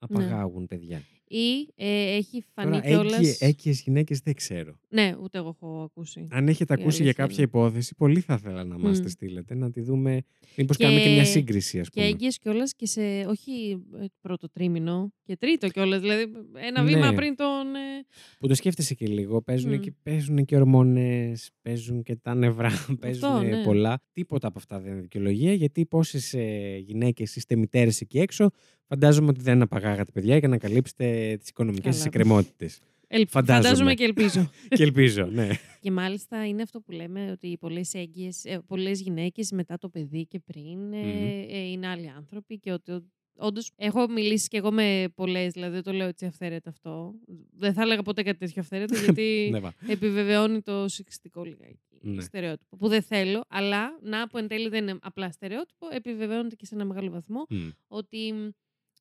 απαγάγουν 0.00 0.66
παιδιά. 0.66 1.02
Ή 1.32 1.68
ε, 1.74 2.14
έχει 2.16 2.44
φανεί 2.54 2.70
Τώρα, 2.70 2.80
κιόλας. 2.86 3.18
έκυ- 3.18 3.42
έκυες 3.42 3.80
γυναίκες 3.82 4.18
δεν 4.20 4.34
ξέρω. 4.34 4.78
Ναι, 4.88 5.14
ούτε 5.22 5.38
εγώ 5.38 5.48
έχω 5.48 5.82
ακούσει. 5.82 6.26
Αν 6.30 6.48
έχετε 6.48 6.74
Η 6.74 6.76
ακούσει 6.80 6.96
για 7.02 7.04
αλήθεια 7.04 7.22
κάποια 7.22 7.36
είναι. 7.38 7.46
υπόθεση, 7.46 7.94
πολύ 7.94 8.20
θα 8.20 8.34
ήθελα 8.34 8.64
να 8.64 8.78
μας 8.78 8.98
Μμ. 9.00 9.02
τη 9.04 9.10
στείλετε, 9.10 9.54
να 9.54 9.70
τη 9.70 9.80
δούμε. 9.80 10.22
Μήπως 10.56 10.76
Και- 10.76 10.84
κάνουμε 10.84 11.02
και 11.02 11.08
μια 11.08 11.24
σύγκριση, 11.24 11.80
ας 11.80 11.88
Και 11.88 12.00
πούμε. 12.00 12.12
έγκυες 12.12 12.38
κιόλας 12.38 12.74
και 12.74 12.86
σε 12.86 13.00
όχι 13.28 13.82
ε, 14.00 14.04
πρώτο 14.20 14.50
τρίμηνο 14.50 15.12
και 15.22 15.36
τρίτο 15.36 15.68
κιόλας. 15.68 16.00
Δηλαδή 16.00 16.22
ένα 16.54 16.82
Ναι. 16.82 16.92
βήμα 16.92 17.12
πριν 17.12 17.36
τον. 17.36 17.74
ε, 17.74 18.04
Που 18.38 18.46
το 18.48 18.54
σκέφτεσαι 18.54 18.94
και 18.94 19.06
λίγο. 19.06 19.42
Παίζουν, 19.42 19.74
Μμ. 19.74 19.80
και, 19.80 19.92
παίζουν 20.02 20.44
και 20.44 20.56
ορμόνες, 20.56 21.50
παίζουν 21.62 22.02
και 22.02 22.16
τα 22.16 22.34
νευρά, 22.34 22.70
παίζουν 23.00 23.46
ναι. 23.46 23.62
πολλά. 23.62 24.00
Τίποτα 24.12 24.48
από 24.48 24.58
αυτά 24.58 24.80
δεν 24.80 24.92
είναι 24.92 25.00
δικαιολογία, 25.00 25.52
γιατί 25.52 25.86
πόσες 25.86 26.34
ε, 26.34 26.76
γυναίκες 26.86 27.36
είστε 27.36 27.56
μητέρες 27.56 28.00
εκεί 28.00 28.18
έξω, 28.18 28.50
φαντάζομαι 28.90 29.28
ότι 29.28 29.40
δεν 29.40 29.62
απαγάγατε 29.62 30.12
παιδιά 30.12 30.36
για 30.36 30.48
να 30.48 30.58
καλύψετε 30.58 31.36
τις 31.40 31.48
οικονομικές 31.48 31.82
Καλά. 31.84 31.94
σας 31.96 32.04
εκκρεμότητες. 32.06 32.78
ελ- 33.06 33.28
Φαντάζομαι. 33.28 33.62
Φαντάζομαι 33.64 33.94
και 33.94 34.04
ελπίζω. 34.04 34.50
και 34.76 34.82
ελπίζω, 34.82 35.24
ναι. 35.24 35.48
και 35.80 35.90
μάλιστα 35.90 36.46
είναι 36.46 36.62
αυτό 36.62 36.80
που 36.80 36.90
λέμε 36.92 37.30
ότι 37.30 37.56
πολλές 37.60 37.94
έγκυες, 37.94 38.44
ε, 38.44 38.60
πολλές 38.66 39.00
γυναίκες 39.00 39.50
μετά 39.52 39.78
το 39.78 39.88
παιδί 39.88 40.26
και 40.26 40.38
πριν 40.40 40.92
ε, 40.92 40.96
Μμμ. 41.02 41.46
ε, 41.50 41.70
είναι 41.70 41.86
άλλοι 41.86 42.08
άνθρωποι 42.16 42.58
και 42.58 42.72
ότι 42.72 43.04
Όντως, 43.42 43.70
έχω 43.76 44.08
μιλήσει 44.08 44.48
και 44.48 44.56
εγώ 44.56 44.72
με 44.72 45.04
πολλές, 45.14 45.52
δηλαδή 45.52 45.72
δεν 45.74 45.82
το 45.82 45.92
λέω 45.92 46.06
έτσι 46.06 46.26
αυθαίρετα 46.26 46.70
αυτό. 46.70 47.14
Δεν 47.56 47.72
θα 47.72 47.82
έλεγα 47.82 48.02
ποτέ 48.02 48.22
κάτι 48.22 48.38
τέτοιο 48.38 48.62
αυθαίρετα, 48.62 48.98
γιατί 49.04 49.48
ναι, 49.52 49.60
βα. 49.60 49.74
επιβεβαιώνει 49.88 50.60
το 50.62 50.88
σεξιστικό 50.88 51.42
λιγάκι 51.44 51.78
Ναι. 52.00 52.22
στερεότυπο. 52.22 52.76
Που 52.76 52.88
δεν 52.88 53.02
θέλω, 53.02 53.44
αλλά 53.48 53.98
να 54.02 54.26
που 54.28 54.38
εν 54.38 54.48
τέλει 54.48 54.68
δεν 54.68 54.82
είναι 54.88 54.98
απλά 55.02 55.30
στερεότυπο, 55.32 55.86
επιβεβαιώνεται 55.92 56.54
και 56.54 56.66
σε 56.66 56.74
ένα 56.74 56.84
μεγάλο 56.84 57.10
βαθμό 57.10 57.46
Μμ. 57.48 57.68
ότι 57.88 58.18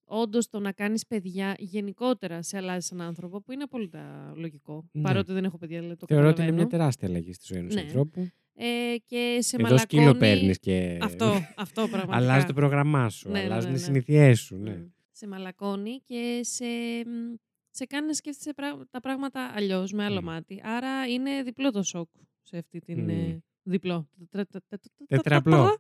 όντως 0.10 0.50
το 0.50 0.60
να 0.60 0.72
κάνεις 0.72 1.06
παιδιά 1.08 1.56
γενικότερα 1.58 2.42
σε 2.42 2.58
αλλάζει 2.58 2.90
έναν 2.94 3.08
άνθρωπο, 3.08 3.42
που 3.42 3.52
είναι 3.52 3.64
απόλυτα 3.64 4.34
λογικό. 4.36 4.90
Ναι. 4.92 5.02
Παρότι 5.02 5.34
δεν 5.34 5.44
έχω 5.44 5.58
παιδιά, 5.58 5.80
δηλαδή 5.80 5.98
το 5.98 6.06
Θεωρώ 6.10 6.28
ότι 6.28 6.42
είναι 6.42 6.52
μια 6.52 6.64
καταλαβαίνω. 6.64 6.78
τεράστια 6.78 7.08
αλλαγή 7.08 7.34
στη 7.34 7.46
ζωή 7.48 7.58
ενός 7.60 7.74
Ναι. 7.76 7.82
ανθρώπου. 7.82 8.30
Ε, 8.54 8.96
και 9.06 9.38
σε 9.42 9.56
Εδώ 9.60 9.78
σκύλο 9.78 10.02
μαλακώνει... 10.02 10.18
παίρνεις 10.20 10.60
και. 10.60 10.98
Αυτό, 11.02 11.34
αυτό 11.56 11.88
πραγματικά. 11.88 12.16
Αλλάζει 12.18 12.46
το 12.46 12.54
πρόγραμμά 12.54 13.10
σου, 13.10 13.30
Ναι, 13.30 13.40
ναι, 13.40 13.46
αλλάζουν 13.46 13.72
ναι, 13.72 13.78
οι 13.78 13.80
ναι. 13.80 13.86
συνήθειές 13.86 14.40
σου. 14.40 14.56
Ναι. 14.58 14.72
Μμ. 14.76 14.86
Σε 15.12 15.28
μαλακώνει 15.28 16.02
και 16.06 16.40
σε, 16.44 16.66
μ, 17.06 17.36
σε 17.70 17.86
κάνεις 17.86 18.08
να 18.08 18.14
σκέφτεσαι 18.14 18.54
πρά- 18.54 18.88
τα 18.92 19.00
πράγματα 19.00 19.52
αλλιώς, 19.56 19.92
με 19.92 20.04
άλλο 20.04 20.22
Μμ. 20.22 20.26
μάτι. 20.26 20.62
Άρα 20.64 21.08
είναι 21.08 21.44
διπλό 21.44 21.72
το 21.72 21.84
σοκ 21.84 22.10
σε 22.42 22.58
αυτή 22.58 22.80
την. 22.80 23.00
Μμ. 23.00 23.10
ε, 23.10 23.44
διπλό. 23.64 24.10
Τετρα- 24.30 24.46
τε- 24.46 24.64
τε- 24.70 24.80
τε- 24.98 25.08
Τετραπλό. 25.08 25.78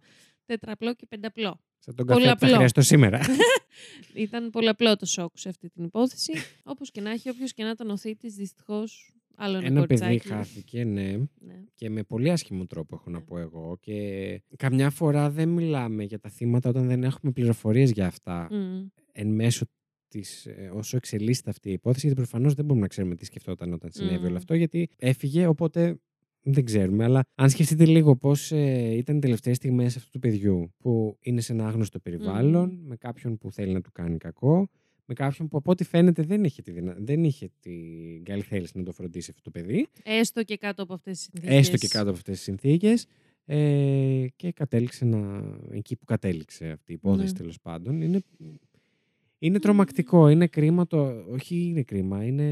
Τετραπλό 0.50 0.93
και 0.93 1.06
πενταπλό. 1.06 1.62
Σαν 1.80 1.95
τον 1.95 2.06
καφέ 2.06 2.20
που 2.20 2.26
θα 2.28 2.36
Πολλαπλό. 2.36 2.56
χρειαστώ 2.56 2.82
σήμερα. 2.82 3.20
Ήταν 4.26 4.50
πολλαπλό 4.50 4.95
το 4.95 5.06
σοκ 5.06 5.38
σε 5.38 5.50
αυτή 5.50 5.70
την 5.70 5.84
υπόθεση. 5.84 6.32
Όπως 6.64 6.91
και 6.91 7.02
να 7.02 7.12
έχει, 7.12 7.30
όποιος 7.30 7.54
και 7.54 7.64
να 7.64 7.70
ήταν 7.70 7.89
ο 7.89 7.97
θήτη, 7.97 8.28
δυστυχώς. 8.30 9.14
Άλλο 9.36 9.58
ένα, 9.58 9.66
Ένα 9.66 9.86
παιδί 9.86 10.00
κοριτσάκι. 10.02 10.28
χάθηκε, 10.34 10.84
ναι. 10.84 11.12
Ναι. 11.39 11.64
Και 11.76 11.89
με 11.89 12.04
πολύ 12.04 12.30
άσχημο 12.32 12.66
τρόπο 12.66 12.95
έχω 12.95 13.10
να 13.10 13.18
Ναι. 13.18 13.24
πω 13.24 13.38
εγώ. 13.38 13.78
Και 13.82 14.41
καμιά 14.58 14.89
φορά 14.89 15.30
δεν 15.30 15.50
μιλάμε 15.50 16.04
για 16.04 16.20
τα 16.20 16.30
θύματα 16.30 16.70
όταν 16.70 16.88
δεν 16.88 17.04
έχουμε 17.04 17.32
πληροφορίες 17.32 17.91
για 17.91 18.06
αυτά 18.06 18.47
Μμ. 18.52 18.86
εν 19.12 19.28
μέσω 19.28 19.66
της, 20.08 20.45
ε, 20.45 20.72
όσο 20.74 20.97
εξελίσσεται 20.97 21.50
αυτή 21.50 21.70
η 21.70 21.72
υπόθεση, 21.74 22.06
γιατί 22.06 22.22
προφανώς 22.22 22.54
δεν 22.54 22.66
μπορούμε 22.66 22.82
να 22.82 22.89
ξέρουμε 22.89 23.16
τι 23.16 23.26
σκεφτόταν 23.26 23.74
όταν 23.74 23.91
συνέβη 23.93 24.18
Μμ. 24.24 24.26
όλο 24.26 24.38
αυτό, 24.38 24.54
γιατί 24.54 24.89
έφυγε, 24.97 25.45
οπότε 25.47 26.00
δεν 26.41 26.65
ξέρουμε. 26.65 27.03
Αλλά 27.03 27.21
αν 27.35 27.49
σκεφτείτε 27.49 27.85
λίγο 27.85 28.15
πώς 28.15 28.51
ε, 28.51 28.93
ήταν 28.95 29.15
οι 29.15 29.19
τελευταίες 29.19 29.55
στιγμές 29.55 29.95
αυτού 29.95 30.09
του 30.09 30.19
παιδιού, 30.19 30.73
που 30.77 31.17
είναι 31.21 31.41
σε 31.41 31.53
ένα 31.53 31.67
άγνωστο 31.67 31.99
περιβάλλον, 31.99 32.79
με 32.85 32.95
κάποιον 32.95 33.37
που 33.37 33.51
θέλει 33.51 33.73
να 33.73 33.81
του 33.81 33.91
κάνει 33.91 34.17
κακό, 34.17 34.69
με 35.05 35.13
κάποιον 35.13 35.47
που 35.47 35.57
από 35.57 35.71
ό,τι 35.71 35.83
φαίνεται 35.83 36.21
δεν 36.23 36.43
είχε, 36.43 36.61
τη 36.61 36.71
δυνα... 36.71 36.95
δεν 36.99 37.23
είχε 37.23 37.49
την 37.59 38.23
καλή 38.23 38.41
θέληση 38.41 38.77
να 38.77 38.83
το 38.83 38.91
φροντίσει 38.91 39.29
αυτό 39.29 39.41
το 39.41 39.59
παιδί. 39.59 39.87
Έστω 40.03 40.43
και 40.43 40.57
κάτω 40.57 40.83
από 40.83 40.93
αυτές 40.93 41.17
τις 41.17 41.29
συνθήκες. 41.31 41.57
Έστω 41.57 41.77
και 41.77 41.87
κάτω 41.87 42.09
από 42.09 42.17
αυτές 42.17 42.35
τις 42.35 42.43
συνθήκες. 42.43 43.05
Ε, 43.45 44.25
και 44.35 44.51
κατέληξε 44.51 45.05
να... 45.05 45.43
εκεί 45.71 45.95
που 45.95 46.05
κατέληξε 46.05 46.69
αυτή 46.69 46.91
η 46.91 46.93
υπόθεση 46.93 47.31
Ναι. 47.31 47.37
τέλος 47.39 47.59
πάντων. 47.61 48.01
Είναι, 48.01 48.19
είναι 49.39 49.59
τρομακτικό, 49.59 50.29
είναι 50.29 50.47
κρίμα 50.47 50.87
το... 50.87 51.23
Όχι 51.29 51.55
είναι 51.55 51.83
κρίμα, 51.83 52.23
είναι... 52.25 52.43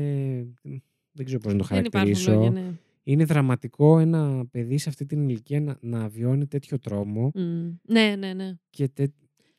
Δεν 1.12 1.26
ξέρω 1.26 1.40
πώς 1.40 1.54
να 1.54 1.60
το 1.60 1.66
Δεν 1.70 1.86
υπάρχουν 1.86 2.16
χαρακτηρίσω. 2.16 2.32
λόγια, 2.32 2.50
ναι. 2.50 2.74
Είναι 3.10 3.26
δραματικό 3.26 4.00
ένα 4.00 4.46
παιδί 4.52 4.78
σε 4.78 4.90
αυτή 4.90 5.06
την 5.06 5.30
ηλικία 5.30 5.62
να, 5.62 5.78
να 5.82 6.08
βιώνει 6.08 6.48
τέτοιο 6.48 6.80
τρόμο 6.80 7.32
Μμ. 7.36 7.70
Ναι, 7.82 8.16
ναι, 8.20 8.34
ναι. 8.34 8.54
και 8.70 8.88
τε- 8.88 9.12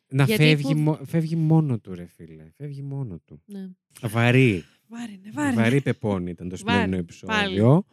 να 0.08 0.24
Γιατί 0.24 0.42
φεύγει, 0.44 0.72
που- 0.74 0.80
μο- 0.80 0.98
φεύγει 1.06 1.36
μόνο 1.36 1.78
του 1.78 1.94
ρε 1.94 2.06
φίλε. 2.16 2.44
Φεύγει 2.56 2.82
μόνο 2.82 3.18
του. 3.24 3.42
ναι. 3.46 3.68
Βαρύ. 4.02 4.64
Βάρη, 4.88 5.20
ναι, 5.24 5.30
Βαρύ, 5.30 5.56
βάρη. 5.56 5.80
πεπώνει 5.80 6.30
ήταν 6.30 6.48
το 6.48 6.56
Βάρη, 6.64 6.78
σημερινό 6.78 6.90
πάλι. 6.90 7.02
επεισόδιο. 7.02 7.84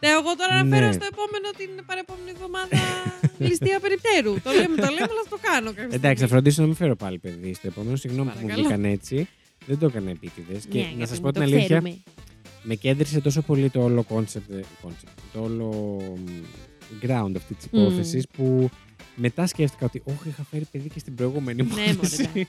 Τε, 0.00 0.06
εγώ 0.08 0.36
τώρα 0.36 0.54
Ναι. 0.54 0.58
αναφέρω 0.60 0.92
στο 0.92 1.06
επόμενο 1.12 1.48
την 1.56 1.84
παρεπόμενη 1.86 2.30
εβδομάδα 2.30 2.76
ληστεία 3.38 3.80
περιπτέρου. 3.80 4.32
το 4.40 4.50
λέμε, 4.50 4.76
το 4.76 4.88
λέμε, 4.94 5.06
αλλά 5.12 5.22
θα 5.24 5.30
το 5.30 5.38
κάνω 5.42 5.66
κάποια 5.68 5.82
Εντάξει, 5.82 6.00
θα 6.02 6.12
στιγμή. 6.14 6.28
φροντίσω 6.28 6.60
να 6.60 6.66
μην 6.66 6.76
φέρω 6.76 6.96
πάλι 6.96 7.18
παιδί 7.18 7.54
στο 7.54 7.66
επόμενο. 7.66 7.96
Συγγνώμη 7.96 8.30
που 8.30 8.36
μου 8.36 8.42
Παρακαλώ. 8.42 8.68
βγήκαν 8.68 8.84
έτσι. 8.84 9.28
Δεν 9.66 9.78
το 9.78 9.86
έκανα 9.86 10.10
επίτηδες. 10.10 10.66
Και 10.66 10.78
Ναι, 10.78 10.84
να 10.84 10.90
γιατί 10.90 11.08
σας 11.08 11.20
πω 11.20 11.24
μην 11.24 11.32
την 11.34 11.42
το 11.42 11.48
αλήθεια, 11.48 11.64
ξέρουμε. 11.80 12.02
Με 12.68 12.74
κέντρισε 12.74 13.20
τόσο 13.20 13.42
πολύ 13.42 13.70
το 13.70 13.82
όλο 13.82 14.04
concept, 14.08 14.50
ε, 14.52 14.60
concept 14.82 15.18
το 15.32 15.42
όλο 15.42 15.66
μ, 16.16 16.30
ground 17.06 17.32
αυτή 17.36 17.54
της 17.54 17.66
Μμ. 17.70 17.78
υπόθεσης 17.80 18.26
που 18.36 18.68
μετά 19.14 19.46
σκέφτηκα 19.46 19.86
ότι 19.86 20.02
όχι, 20.04 20.28
είχα 20.28 20.42
φέρει 20.50 20.66
παιδί 20.72 20.88
και 20.88 20.98
στην 20.98 21.14
προηγούμενη 21.14 21.62
Ναι, 21.62 21.68
μωρέ, 21.68 21.90
υπόθεση. 21.90 22.22
εντάξει. 22.22 22.48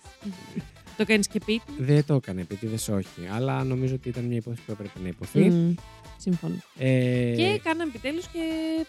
Το 0.97 1.05
κάνεις 1.05 1.28
και 1.28 1.39
πίτι. 1.45 1.61
Δεν 1.78 2.05
το 2.05 2.13
έκανε 2.13 2.41
επίτηδε, 2.41 2.93
όχι. 2.93 3.07
Αλλά 3.32 3.63
νομίζω 3.63 3.95
ότι 3.95 4.09
ήταν 4.09 4.24
μια 4.24 4.38
υπόθεση 4.38 4.61
που 4.65 4.72
έπρεπε 4.72 4.99
να 5.01 5.07
υποθεί. 5.07 5.39
Μμ. 5.39 5.74
Συμφωνώ. 6.18 6.55
Ε, 6.78 7.34
Και 7.36 7.59
κάναμε 7.63 7.84
επιτέλους 7.95 8.28
και 8.28 8.39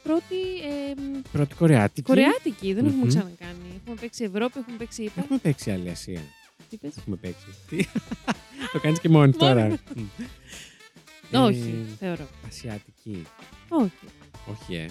πρώτη 0.02 0.34
ε, 0.90 1.00
μ, 1.00 1.20
πρώτη 1.32 1.54
Κορεάτικη. 1.54 2.02
Κορεάτικη. 2.02 2.72
Δεν 2.74 2.84
έχουμε 2.86 3.00
Μμμ. 3.02 3.08
ξανακάνει. 3.08 3.68
Έχουμε 3.82 3.96
παίξει 4.00 4.24
Ευρώπη, 4.24 4.58
έχουμε 4.58 4.76
παίξει 4.76 5.02
ΙΠΑ. 5.02 5.20
Έχουμε 5.20 5.38
παίξει 5.38 5.70
άλλη 5.70 5.90
Ασία. 5.90 6.20
Τι 6.70 6.76
πες; 6.76 6.96
Έχουμε 6.98 7.16
παίξει. 7.16 7.46
Τι; 7.68 7.76
το 8.72 8.78
κάνεις 8.80 9.00
και 9.00 9.08
μόνη 9.08 9.32
τώρα. 9.32 9.78
Μόνη 11.32 11.56
Μμ. 11.56 11.58
Όχι, 11.60 11.86
Ε, 11.92 11.96
θεωρώ. 12.06 12.28
Ασιατική. 12.48 13.22
Όχι. 13.68 13.90
Όχι, 14.50 14.74
ε. 14.74 14.86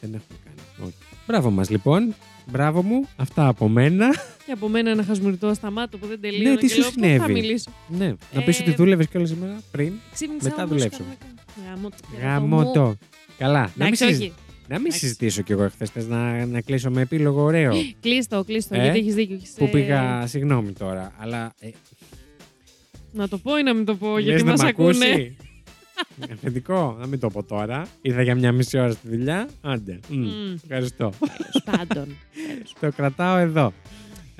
Δεν 0.00 0.14
έχουμε 0.14 0.38
κάνει. 0.44 0.88
Όχι. 0.88 0.94
Μπράβο 1.26 1.50
μας, 1.50 1.70
λοιπόν. 1.70 2.14
Μπράβο 2.50 2.82
μου. 2.82 3.08
Αυτά 3.16 3.46
από 3.48 3.68
μένα. 3.68 4.08
Και 4.46 4.52
από 4.52 4.68
μένα 4.68 4.90
ένα 4.90 5.04
χασμουριτό 5.04 5.54
σταμάτο 5.54 5.98
που 5.98 6.06
δεν 6.06 6.20
τελείωνε. 6.20 6.50
Ναι, 6.50 6.56
τι 6.56 6.66
και 6.66 6.72
σου 6.72 6.78
λέω, 6.80 6.88
«Πού 6.88 6.94
συνέβη;» 6.94 7.18
Θα 7.18 7.28
μιλήσω. 7.28 7.70
ναι. 7.88 8.14
Να 8.32 8.42
πεις 8.42 8.58
Ε, 8.58 8.62
ότι 8.62 8.72
δούλευες 8.74 9.06
κιόλας 9.08 9.28
σήμερα 9.28 9.62
πριν. 9.70 9.92
Ξύπνησα 10.12 10.48
Μετά 10.48 10.62
όμως 10.62 10.68
δουλέψω. 10.76 10.98
κανονικά. 10.98 11.26
Γάμο 11.68 11.88
το 11.88 11.96
Γάμο 12.22 12.56
μου. 12.62 12.72
το. 12.72 12.94
Καλά. 13.38 13.60
Να 13.60 13.66
μην, 13.84 13.86
Εντάξει, 13.86 14.04
συζη- 14.06 14.20
όχι. 14.22 14.32
να 14.68 14.74
μην 14.76 14.86
Εντάξει. 14.86 14.98
συζητήσω 14.98 15.42
κι 15.42 15.52
εγώ 15.52 15.68
χθε. 15.68 15.86
Να, 16.08 16.46
να 16.46 16.60
κλείσω 16.60 16.90
με 16.90 17.00
επίλογο 17.00 17.42
ωραίο. 17.42 17.72
Κλείστο, 18.02 18.44
κλείστο. 18.44 18.74
Ε, 18.74 18.82
γιατί 18.82 18.98
έχεις 18.98 19.14
δίκιο. 19.14 19.34
έχεις, 19.34 19.50
που 19.56 19.64
ε, 19.64 19.68
πήγα. 19.68 20.26
Συγγνώμη 20.26 20.72
τώρα. 20.72 21.12
Αλλά. 21.18 21.52
Ε, 21.60 21.68
Να 23.12 23.28
το 23.28 23.38
πω 23.38 23.58
ή 23.58 23.62
να 23.62 23.74
μην 23.74 23.84
το 23.84 23.94
πω, 23.94 24.14
λες 24.14 24.24
γιατί 24.24 24.42
να 24.42 24.50
μας 24.50 24.62
μ' 24.62 24.66
ακούνε; 24.66 25.36
ακούσει; 26.00 26.32
Αφεντικό, 26.32 26.96
να 27.00 27.06
μην 27.06 27.20
το 27.20 27.28
πω 27.30 27.42
τώρα. 27.42 27.86
Είδα 28.02 28.22
για 28.22 28.34
μια 28.34 28.52
μισή 28.52 28.78
ώρα 28.78 28.90
στη 28.90 29.08
δουλειά. 29.08 29.48
Άντε. 29.60 30.00
Μμ, 30.08 30.18
Μμ. 30.18 30.54
Ευχαριστώ. 30.62 31.12
Τέλος 31.18 31.62
πάντων. 31.64 32.16
Τέλος 32.48 32.72
το 32.80 32.92
κρατάω 32.96 33.36
εδώ. 33.36 33.72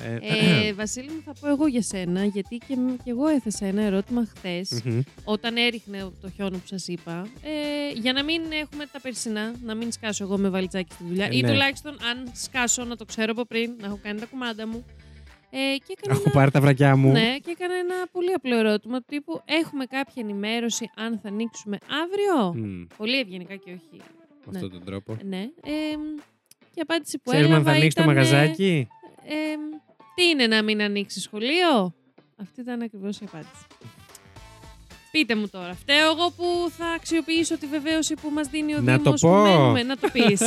Ε, 0.01 0.19
Ε, 0.67 0.73
Βασίλη 0.81 1.07
μου, 1.09 1.23
θα 1.25 1.33
πω 1.41 1.49
εγώ 1.49 1.67
για 1.67 1.83
σένα, 1.83 2.25
γιατί 2.25 2.57
και, 2.57 2.75
και 3.05 3.11
εγώ 3.11 3.27
έθεσα 3.27 3.67
ένα 3.67 3.83
ερώτημα 3.83 4.27
χθες, 4.37 4.83
μμμ. 4.85 5.01
όταν 5.25 5.57
έριχνε 5.57 6.11
το 6.21 6.31
χιόνο 6.31 6.51
που 6.57 6.67
σας 6.67 6.89
είπα. 6.89 7.27
Ε, 7.43 7.99
για 8.01 8.13
να 8.13 8.25
μην 8.25 8.41
έχουμε 8.63 8.87
τα 8.93 9.01
περσινά, 9.01 9.53
να 9.65 9.75
μην 9.75 9.93
σκάσω 9.93 10.25
εγώ 10.25 10.39
με 10.39 10.49
βαλιτσάκι 10.49 10.93
στη 10.93 11.05
δουλειά, 11.09 11.25
Ε, 11.25 11.29
ή 11.37 11.41
ναι. 11.41 11.49
τουλάχιστον 11.49 11.93
αν 11.93 12.31
σκάσω 12.35 12.85
να 12.85 12.97
το 12.97 13.05
ξέρω 13.05 13.33
από 13.33 13.45
πριν, 13.45 13.71
να 13.81 13.87
έχω 13.87 13.99
κάνει 14.03 14.21
τα 14.21 14.27
κουμάντα 14.27 14.67
μου. 14.67 14.85
Ε, 15.51 15.57
και 15.87 15.95
έκανα 15.97 16.13
Έχω 16.15 16.23
ένα- 16.25 16.33
πάρει 16.35 16.51
τα 16.51 16.61
βρακιά 16.61 16.97
μου. 16.97 17.11
Ναι, 17.13 17.37
και 17.39 17.51
έκανα 17.51 17.75
ένα 17.75 17.95
πολύ 18.13 18.33
απλό 18.33 18.57
ερώτημα 18.57 18.99
του 18.99 19.05
τύπου 19.09 19.43
Έχουμε 19.45 19.85
κάποια 19.85 20.23
ενημέρωση 20.23 20.91
αν 20.97 21.19
θα 21.23 21.29
ανοίξουμε 21.29 21.79
αύριο; 22.05 22.55
Μμ, 22.55 22.83
Πολύ 22.97 23.19
ευγενικά 23.19 23.57
και 23.57 23.71
όχι. 23.71 24.03
Με 24.45 24.53
αυτόν 24.55 24.71
τον 24.71 24.85
τρόπο. 24.85 25.17
Ναι. 25.25 25.41
Ε, 25.65 25.71
και 26.71 26.75
η 26.75 26.81
απάντηση 26.81 27.19
που 27.19 27.31
Ξέρουμε 27.31 27.47
αν 27.49 27.55
έλαβα 27.55 27.71
θα 27.71 27.77
ανοίξει 27.77 27.97
το 27.97 28.03
ήταν, 28.03 28.15
μαγαζάκι; 28.15 28.89
ε, 29.25 29.35
τι 30.15 30.25
είναι 30.25 30.47
να 30.47 30.63
μην 30.63 30.83
ανοίξει 30.83 31.21
σχολείο; 31.21 31.95
Αυτή 32.37 32.61
ήταν 32.61 32.83
ακριβώς 32.83 33.19
η 33.21 33.25
απάντηση. 33.25 33.67
Πείτε 35.19 35.35
μου 35.35 35.49
τώρα, 35.49 35.75
φταίω 35.75 36.11
εγώ 36.11 36.31
που 36.37 36.71
θα 36.79 36.87
αξιοποιήσω 36.87 37.59
τη 37.59 37.67
βεβαίωση 37.67 38.15
που 38.15 38.31
μας 38.31 38.49
δίνει 38.49 38.75
ο 38.75 38.81
Να 38.81 38.97
το 38.97 39.03
Δήμος 39.03 39.21
πω. 39.21 39.29
που 39.29 39.37
μένουμε. 39.37 39.83
Να 39.83 39.97
το 39.97 40.09
πεις. 40.13 40.39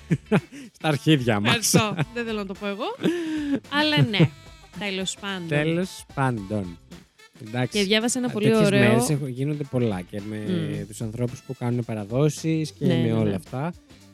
Στα 0.76 0.88
αρχίδια 0.88 1.40
μας. 1.40 1.48
Ευχαριστώ. 1.48 1.94
Δεν 2.14 2.24
θέλω 2.24 2.38
να 2.38 2.46
το 2.46 2.54
πω 2.60 2.66
εγώ. 2.66 2.84
Αλλά 3.72 3.96
ναι, 4.10 4.30
τέλος 4.78 5.16
πάντων. 5.20 5.48
Τέλος 5.48 6.04
πάντων. 6.14 6.78
Εντάξει. 7.46 7.78
Και 7.78 7.84
διάβασα 7.84 8.18
ένα 8.18 8.28
πολύ 8.28 8.44
Τέτοιες 8.48 8.66
ωραίο... 8.66 8.88
μέρες 8.88 9.10
έχουν- 9.10 9.28
γίνονται 9.28 9.64
πολλά 9.70 10.00
και 10.00 10.20
με 10.28 10.36
Μμ. 10.36 10.86
τους 10.88 11.00
ανθρώπους 11.00 11.40
που 11.46 11.54
κάνουν 11.58 11.84
παραδόσεις 11.84 12.70
και 12.72 12.86
Ναι, 12.86 12.94
με 12.94 13.00
ναι, 13.00 13.12
όλα 13.12 13.28
ναι. 13.30 13.34
αυτά. 13.34 13.72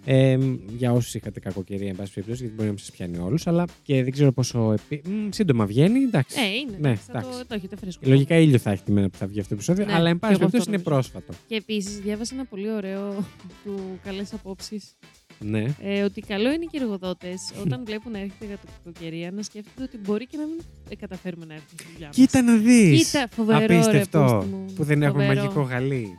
Ε, 0.08 0.38
για 0.76 0.92
όσους 0.92 1.14
είχατε 1.14 1.40
κακοκαιρία, 1.40 1.88
εν 1.88 1.96
πάση 1.96 2.12
περιπτώσει, 2.12 2.40
γιατί 2.40 2.54
μπορεί 2.54 2.66
να 2.68 2.74
μην 2.74 2.84
σας 2.84 2.90
πιάνει 2.90 3.18
όλους, 3.18 3.46
αλλά 3.46 3.64
και 3.82 4.02
δεν 4.02 4.12
ξέρω 4.12 4.32
πόσο. 4.32 4.72
Επί... 4.72 5.02
Μ, 5.08 5.28
σύντομα 5.30 5.66
βγαίνει, 5.66 5.98
εντάξει. 6.02 6.40
Ε, 6.40 6.46
είναι. 6.46 6.76
Ναι, 6.80 6.88
εντάξει, 6.88 7.04
θα 7.06 7.18
εντάξει. 7.18 7.38
το, 7.38 7.46
το 7.46 7.54
έχετε 7.54 7.76
φρέσκο. 7.76 8.02
Λογικά 8.06 8.36
ήλιο 8.36 8.58
θα 8.58 8.70
έχει 8.70 8.82
τη 8.82 8.92
μέρα 8.92 9.08
που 9.08 9.16
θα 9.16 9.26
βγει 9.26 9.40
αυτό 9.40 9.48
το 9.48 9.54
επεισόδιο, 9.54 9.84
Ναι, 9.86 9.92
αλλά 9.92 10.08
εν 10.08 10.14
και 10.14 10.18
πάση 10.20 10.32
εγώ 10.34 10.44
αυτό 10.44 10.58
περιπτώσει 10.58 10.76
είναι 10.76 10.82
νομίζω. 10.94 11.10
πρόσφατο. 11.12 11.32
Και 11.46 11.54
επίσης 11.56 11.98
διάβασα 11.98 12.34
ένα 12.34 12.44
πολύ 12.44 12.70
ωραίο 12.72 13.24
του 13.64 13.98
καλές 14.04 14.32
απόψεις. 14.32 14.96
Ναι. 15.38 15.64
Ε, 15.82 16.02
ότι 16.02 16.20
καλό 16.20 16.48
είναι 16.52 16.64
και 16.70 16.78
οι 16.78 16.82
εργοδότε 16.82 17.28
όταν 17.64 17.82
βλέπουν 17.84 18.12
να 18.12 18.18
έρχεται 18.18 18.46
για 18.46 18.58
κακοκαιρία 18.84 19.30
να 19.30 19.42
σκέφτονται 19.42 19.82
ότι 19.82 19.98
μπορεί 19.98 20.26
και 20.26 20.36
να 20.36 20.46
μην 20.46 20.60
ε, 20.88 20.94
καταφέρουμε 20.96 21.44
να 21.44 21.54
έρθουμε 21.54 21.80
στη 21.82 21.92
δουλειά 21.92 22.06
μας. 22.06 22.16
Κοίτα 22.16 22.42
να 22.42 22.56
δεις. 22.56 23.04
Κοίτα, 23.06 23.28
φοβερό, 23.30 23.58
ρε, 23.66 23.74
Απίστευτο. 23.78 24.36
πούστη 24.38 24.54
μου. 24.54 24.64
που 24.76 24.84
δεν 24.84 25.02
έχουμε 25.02 25.22
Φοβερό. 25.24 25.40
μαγικό 25.42 25.60
γαλί. 25.62 26.16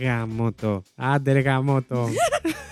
Γαμότο. 0.00 0.82
Άντε 0.94 1.32
ρε 1.32 1.42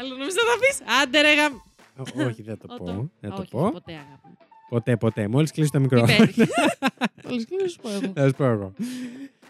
γαμότο. 0.00 0.14
Άλλο 0.14 0.16
νομίζω 0.16 0.36
θα 0.36 0.58
πεις; 0.60 0.80
Άντε 1.02 1.20
ρε 1.20 1.34
γαμ. 1.34 1.52
Ω, 1.98 2.26
Όχι, 2.28 2.42
δεν 2.42 2.56
θα 2.56 2.66
το 2.66 2.74
Ω, 2.74 2.84
πω. 2.84 3.10
Δεν 3.20 3.30
θα 3.30 3.36
το 3.36 3.42
Όχι, 3.42 3.50
πω. 3.50 3.70
Ποτέ 3.70 3.92
αγάπη. 3.92 4.20
μου. 4.28 4.36
Ποτέ, 4.68 4.96
ποτέ. 4.96 5.28
Μόλις 5.28 5.50
κλείσει 5.50 5.70
το 5.70 5.80
μικρό. 5.80 6.00
Τι 6.02 6.16
παίρνει. 6.16 6.34
Όλες 7.30 7.44
και 7.44 7.56
να 7.62 7.68
σου 7.68 7.76
πω 7.82 7.88
εγώ. 7.90 8.12
Θα 8.14 8.26
σου 8.26 8.34
πω 8.36 8.44
εγώ. 8.44 8.72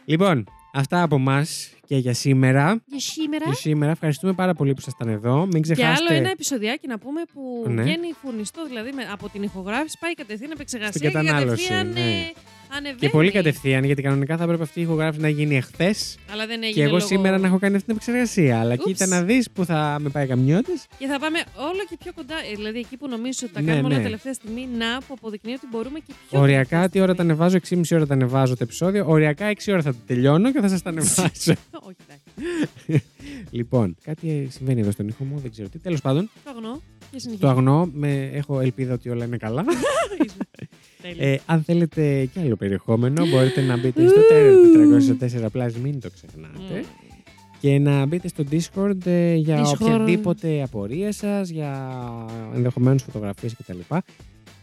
Λοιπόν, 0.04 0.44
αυτά 0.72 1.02
από 1.02 1.14
εμά 1.14 1.46
και 1.90 1.96
για 1.96 2.14
σήμερα. 2.14 2.82
Για 2.86 3.00
σήμερα. 3.00 3.44
Για 3.44 3.54
σήμερα 3.54 3.90
ευχαριστούμε 3.92 4.32
πάρα 4.32 4.54
πολύ 4.54 4.72
που 4.72 4.80
ήσασταν 4.80 5.08
εδώ. 5.08 5.46
Μην 5.46 5.62
Και 5.62 5.72
ξεχάσετε. 5.74 6.04
άλλο 6.12 6.18
ένα 6.20 6.30
επεισοδιάκι 6.30 6.86
να 6.86 6.98
πούμε 6.98 7.20
που 7.32 7.64
Ναι. 7.70 7.82
βγαίνει 7.82 8.12
φουρνιστό, 8.22 8.64
δηλαδή 8.66 8.90
με, 8.92 9.02
από 9.12 9.28
την 9.28 9.42
ηχογράφηση 9.42 9.96
πάει 10.00 10.14
κατευθείαν 10.14 10.50
επεξεργασία 10.50 10.92
Στην 11.00 11.12
κατανάλωση, 11.12 11.62
και 11.62 11.68
κατευθείαν 11.74 11.92
ναι. 11.92 12.00
ε, 12.00 12.32
ανεβαίνει. 12.76 12.98
Και 12.98 13.08
πολύ 13.08 13.30
κατευθείαν, 13.30 13.84
γιατί 13.84 14.02
κανονικά 14.02 14.36
θα 14.36 14.44
έπρεπε 14.44 14.62
αυτή 14.62 14.78
η 14.80 14.82
ηχογράφηση 14.82 15.20
να 15.22 15.28
γίνει 15.28 15.56
εχθές. 15.56 16.18
Αλλά 16.32 16.46
δεν 16.46 16.62
έγινε 16.62 16.74
Και 16.74 16.82
εγώ 16.82 16.92
λόγω- 16.96 17.06
σήμερα 17.06 17.38
να 17.38 17.46
έχω 17.46 17.58
κάνει 17.58 17.74
αυτή 17.74 17.86
την 17.86 17.94
επεξεργασία. 17.96 18.60
Αλλά 18.60 18.72
Ούψ. 18.74 18.84
κοίτα 18.84 19.06
να 19.06 19.22
δεις 19.22 19.50
που 19.50 19.64
θα 19.64 19.96
με 20.00 20.08
πάει 20.08 20.26
καμιώτης. 20.26 20.86
Και 20.98 21.06
θα 21.06 21.18
πάμε 21.18 21.38
όλο 21.56 21.80
και 21.88 21.96
πιο 22.02 22.12
κοντά. 22.14 22.34
ε, 22.34 22.54
Δηλαδή 22.54 22.78
εκεί 22.78 22.96
που 22.96 23.08
νομίζω 23.08 23.38
ότι 23.44 23.52
τα 23.52 23.60
Ναι, 23.60 23.66
κάνουμε 23.70 23.86
όλα 23.86 23.96
ναι. 23.96 24.02
τελευταία 24.02 24.32
στιγμή, 24.32 24.68
να 24.78 24.98
που 25.06 25.14
αποδεικνύει 25.18 25.52
ότι 25.52 25.66
μπορούμε 25.70 25.98
και 25.98 26.12
πιο. 26.28 26.40
Οριακά, 26.40 26.68
τελευταία 26.68 26.88
τι 26.88 26.98
ώρα 27.00 27.14
τα 27.14 27.22
στιγμή. 27.22 27.30
ανεβάζω, 27.32 27.56
6,5 27.56 27.96
ώρα 27.96 28.06
τα 28.06 28.14
ανεβάζω 28.14 28.52
το 28.56 28.62
επεισόδιο. 28.62 29.04
Οριακά 29.08 29.46
6 29.46 29.72
ώρα 29.72 29.82
θα 29.82 29.90
το 29.92 29.98
τελειώνω 30.06 30.52
και 30.52 30.60
θα 30.60 30.68
σας 30.68 30.82
τα 30.82 30.90
ανεβάσω. 30.90 31.52
Όχι, 31.82 31.96
εντάξει. 32.06 33.04
λοιπόν, 33.50 33.96
κάτι 34.02 34.30
ε, 34.30 34.50
συμβαίνει 34.50 34.80
εδώ 34.80 34.90
στον 34.90 35.08
ήχο 35.08 35.24
μου, 35.24 35.38
δεν 35.38 35.50
ξέρω 35.50 35.68
τι. 35.68 35.78
Τέλος 35.78 36.00
πάντων, 36.00 36.30
Το 36.44 36.50
αγνώ. 36.50 36.80
Και 36.98 37.06
το 37.12 37.18
συνεχίζω. 37.18 37.48
αγνώ, 37.48 37.90
με, 37.92 38.30
έχω 38.32 38.60
ελπίδα 38.60 38.92
ότι 38.94 39.08
όλα 39.08 39.24
είναι 39.24 39.36
καλά. 39.36 39.64
Τέλεια. 41.02 41.28
Ε, 41.28 41.40
αν 41.46 41.62
θέλετε 41.62 42.24
κι 42.24 42.38
άλλο 42.38 42.56
περιεχόμενο, 42.56 43.26
μπορείτε 43.26 43.60
να 43.60 43.78
μπείτε 43.78 44.08
στο 44.08 44.20
Terror 44.30 45.46
404 45.50 45.66
Plus, 45.66 45.72
μην 45.82 46.00
το 46.00 46.10
ξεχνάτε. 46.10 46.58
Μμ. 46.58 47.08
Και 47.60 47.78
να 47.78 48.06
μπείτε 48.06 48.28
στο 48.28 48.44
Discord 48.50 49.06
ε, 49.06 49.34
για 49.34 49.62
Discord. 49.62 49.80
οποιαδήποτε 49.80 50.62
απορία 50.62 51.12
σας, 51.12 51.48
για 51.48 51.90
ενδεχομένως 52.54 53.02
φωτογραφίες 53.02 53.54
κτλ. 53.56 53.78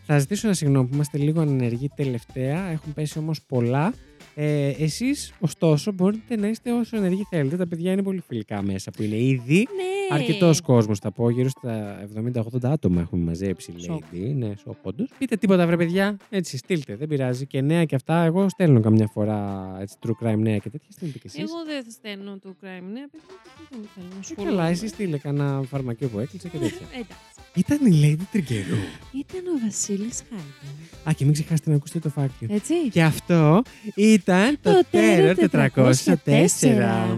Θα 0.04 0.20
ζητήσω 0.20 0.48
ένα 0.48 0.56
συγγνώμη 0.56 0.88
που 0.88 0.94
είμαστε 0.94 1.18
λίγο 1.18 1.42
ανενεργοί 1.42 1.90
τελευταία, 1.96 2.70
έχουν 2.70 2.94
πέσει 2.94 3.20
όμως 3.20 3.42
πολλά. 3.42 3.94
Ε, 4.40 4.70
εσείς, 4.70 5.34
ωστόσο, 5.40 5.92
μπορείτε 5.92 6.36
να 6.36 6.48
είστε 6.48 6.72
όσο 6.72 6.98
ενεργοί 6.98 7.24
θέλετε. 7.30 7.58
Τα 7.58 7.68
παιδιά 7.68 7.92
είναι 7.92 8.04
πολύ 8.04 8.22
φιλικά 8.28 8.62
μέσα 8.62 8.92
που 8.92 9.04
είναι 9.04 9.16
ήδη. 9.16 9.56
Ναι. 9.76 10.16
Αρκετός 10.16 10.62
κόσμος, 10.62 11.00
θα 11.00 11.12
πω, 11.12 11.30
γύρω 11.30 11.50
στα 11.50 12.00
70-80 12.16 12.42
άτομα 12.64 13.02
έχουμε 13.02 13.24
μαζέψει, 13.24 13.74
Σοκ. 13.80 14.04
Lady. 14.14 14.34
Ναι, 14.36 14.52
σοκ, 14.64 14.76
όντως. 14.82 15.10
Πείτε 15.18 15.36
τίποτα, 15.36 15.66
βρε 15.68 15.78
παιδιά. 15.78 16.18
Έτσι, 16.30 16.58
στείλτε, 16.58 16.96
δεν 16.96 17.08
πειράζει. 17.08 17.46
Και 17.46 17.62
νέα 17.62 17.86
και 17.86 17.96
αυτά. 17.96 18.24
Εγώ 18.24 18.50
στέλνω 18.50 18.80
καμιά 18.80 19.08
φορά 19.14 19.68
έτσι, 19.80 19.96
true 20.06 20.26
crime 20.28 20.38
νέα 20.38 20.58
και 20.58 20.70
τέτοια. 20.70 20.88
Στείλτε 20.92 21.18
κι 21.18 21.28
εσείς. 21.28 21.40
Εγώ 21.40 21.64
δεν 21.66 21.84
θα 21.84 21.90
στέλνω 21.90 22.38
το 22.44 22.56
crime. 22.62 22.84
Ναι, 22.94 23.02
παιδιά, 23.12 23.36
δεν 23.70 23.80
θέλω 23.96 24.08
να 24.18 24.22
σου 24.24 24.34
Ε, 24.34 24.36
πω. 24.36 24.44
καλά, 24.44 24.68
εσύ 24.68 24.88
στείλε 24.88 25.18
κανένα 25.18 25.62
φαρμακείο 25.68 26.08
που 26.08 26.20
έκλεισε 26.20 26.48
και 26.50 26.58
τέτοια. 26.58 26.88
Εντάξει. 26.94 27.16
Ήταν 27.58 27.86
η 27.86 28.02
Lady 28.20 28.24
Τριγκερού. 28.32 28.78
Ήταν 29.12 29.42
ο 29.56 29.60
Βασίλης 29.66 30.24
Χάιντερ. 30.30 31.08
Α, 31.10 31.12
και 31.14 31.24
μην 31.24 31.34
ξεχάσετε 31.34 31.70
να 31.70 31.76
ακούσετε 31.76 32.00
το 32.00 32.10
φάκτιο. 32.10 32.48
Έτσι. 32.52 32.74
Και 32.90 33.04
αυτό 33.04 33.62
ήταν 33.96 34.58
το 34.62 34.72
Terror 34.92 35.36
404. 35.52 37.18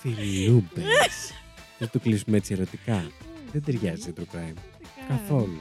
Φιλούμπες. 0.00 1.32
Δεν 1.78 1.90
το 1.92 1.98
κλείσουμε 1.98 2.36
έτσι 2.36 2.52
ερωτικά. 2.54 3.06
Δεν 3.52 3.62
ταιριάζει 3.64 4.02
σε 4.02 4.12
true 4.16 4.22
crime. 4.36 4.54
Καθόλου. 5.08 5.60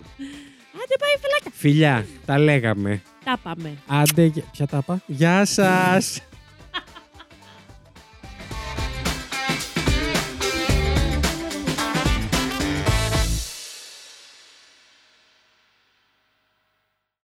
Άντε 0.84 0.96
πάει 1.00 1.16
φυλάκα. 1.22 1.50
Φιλιά, 1.54 2.06
τα 2.26 2.40
λέγαμε. 2.40 3.02
Τα 3.24 3.38
πάμε. 3.44 3.74
Άντε, 3.88 4.24
γεια- 4.26 4.44
ποια 4.52 4.68
τα 4.68 4.78
είπα. 4.78 5.02
Γεια 5.08 5.46
σας. 5.46 6.22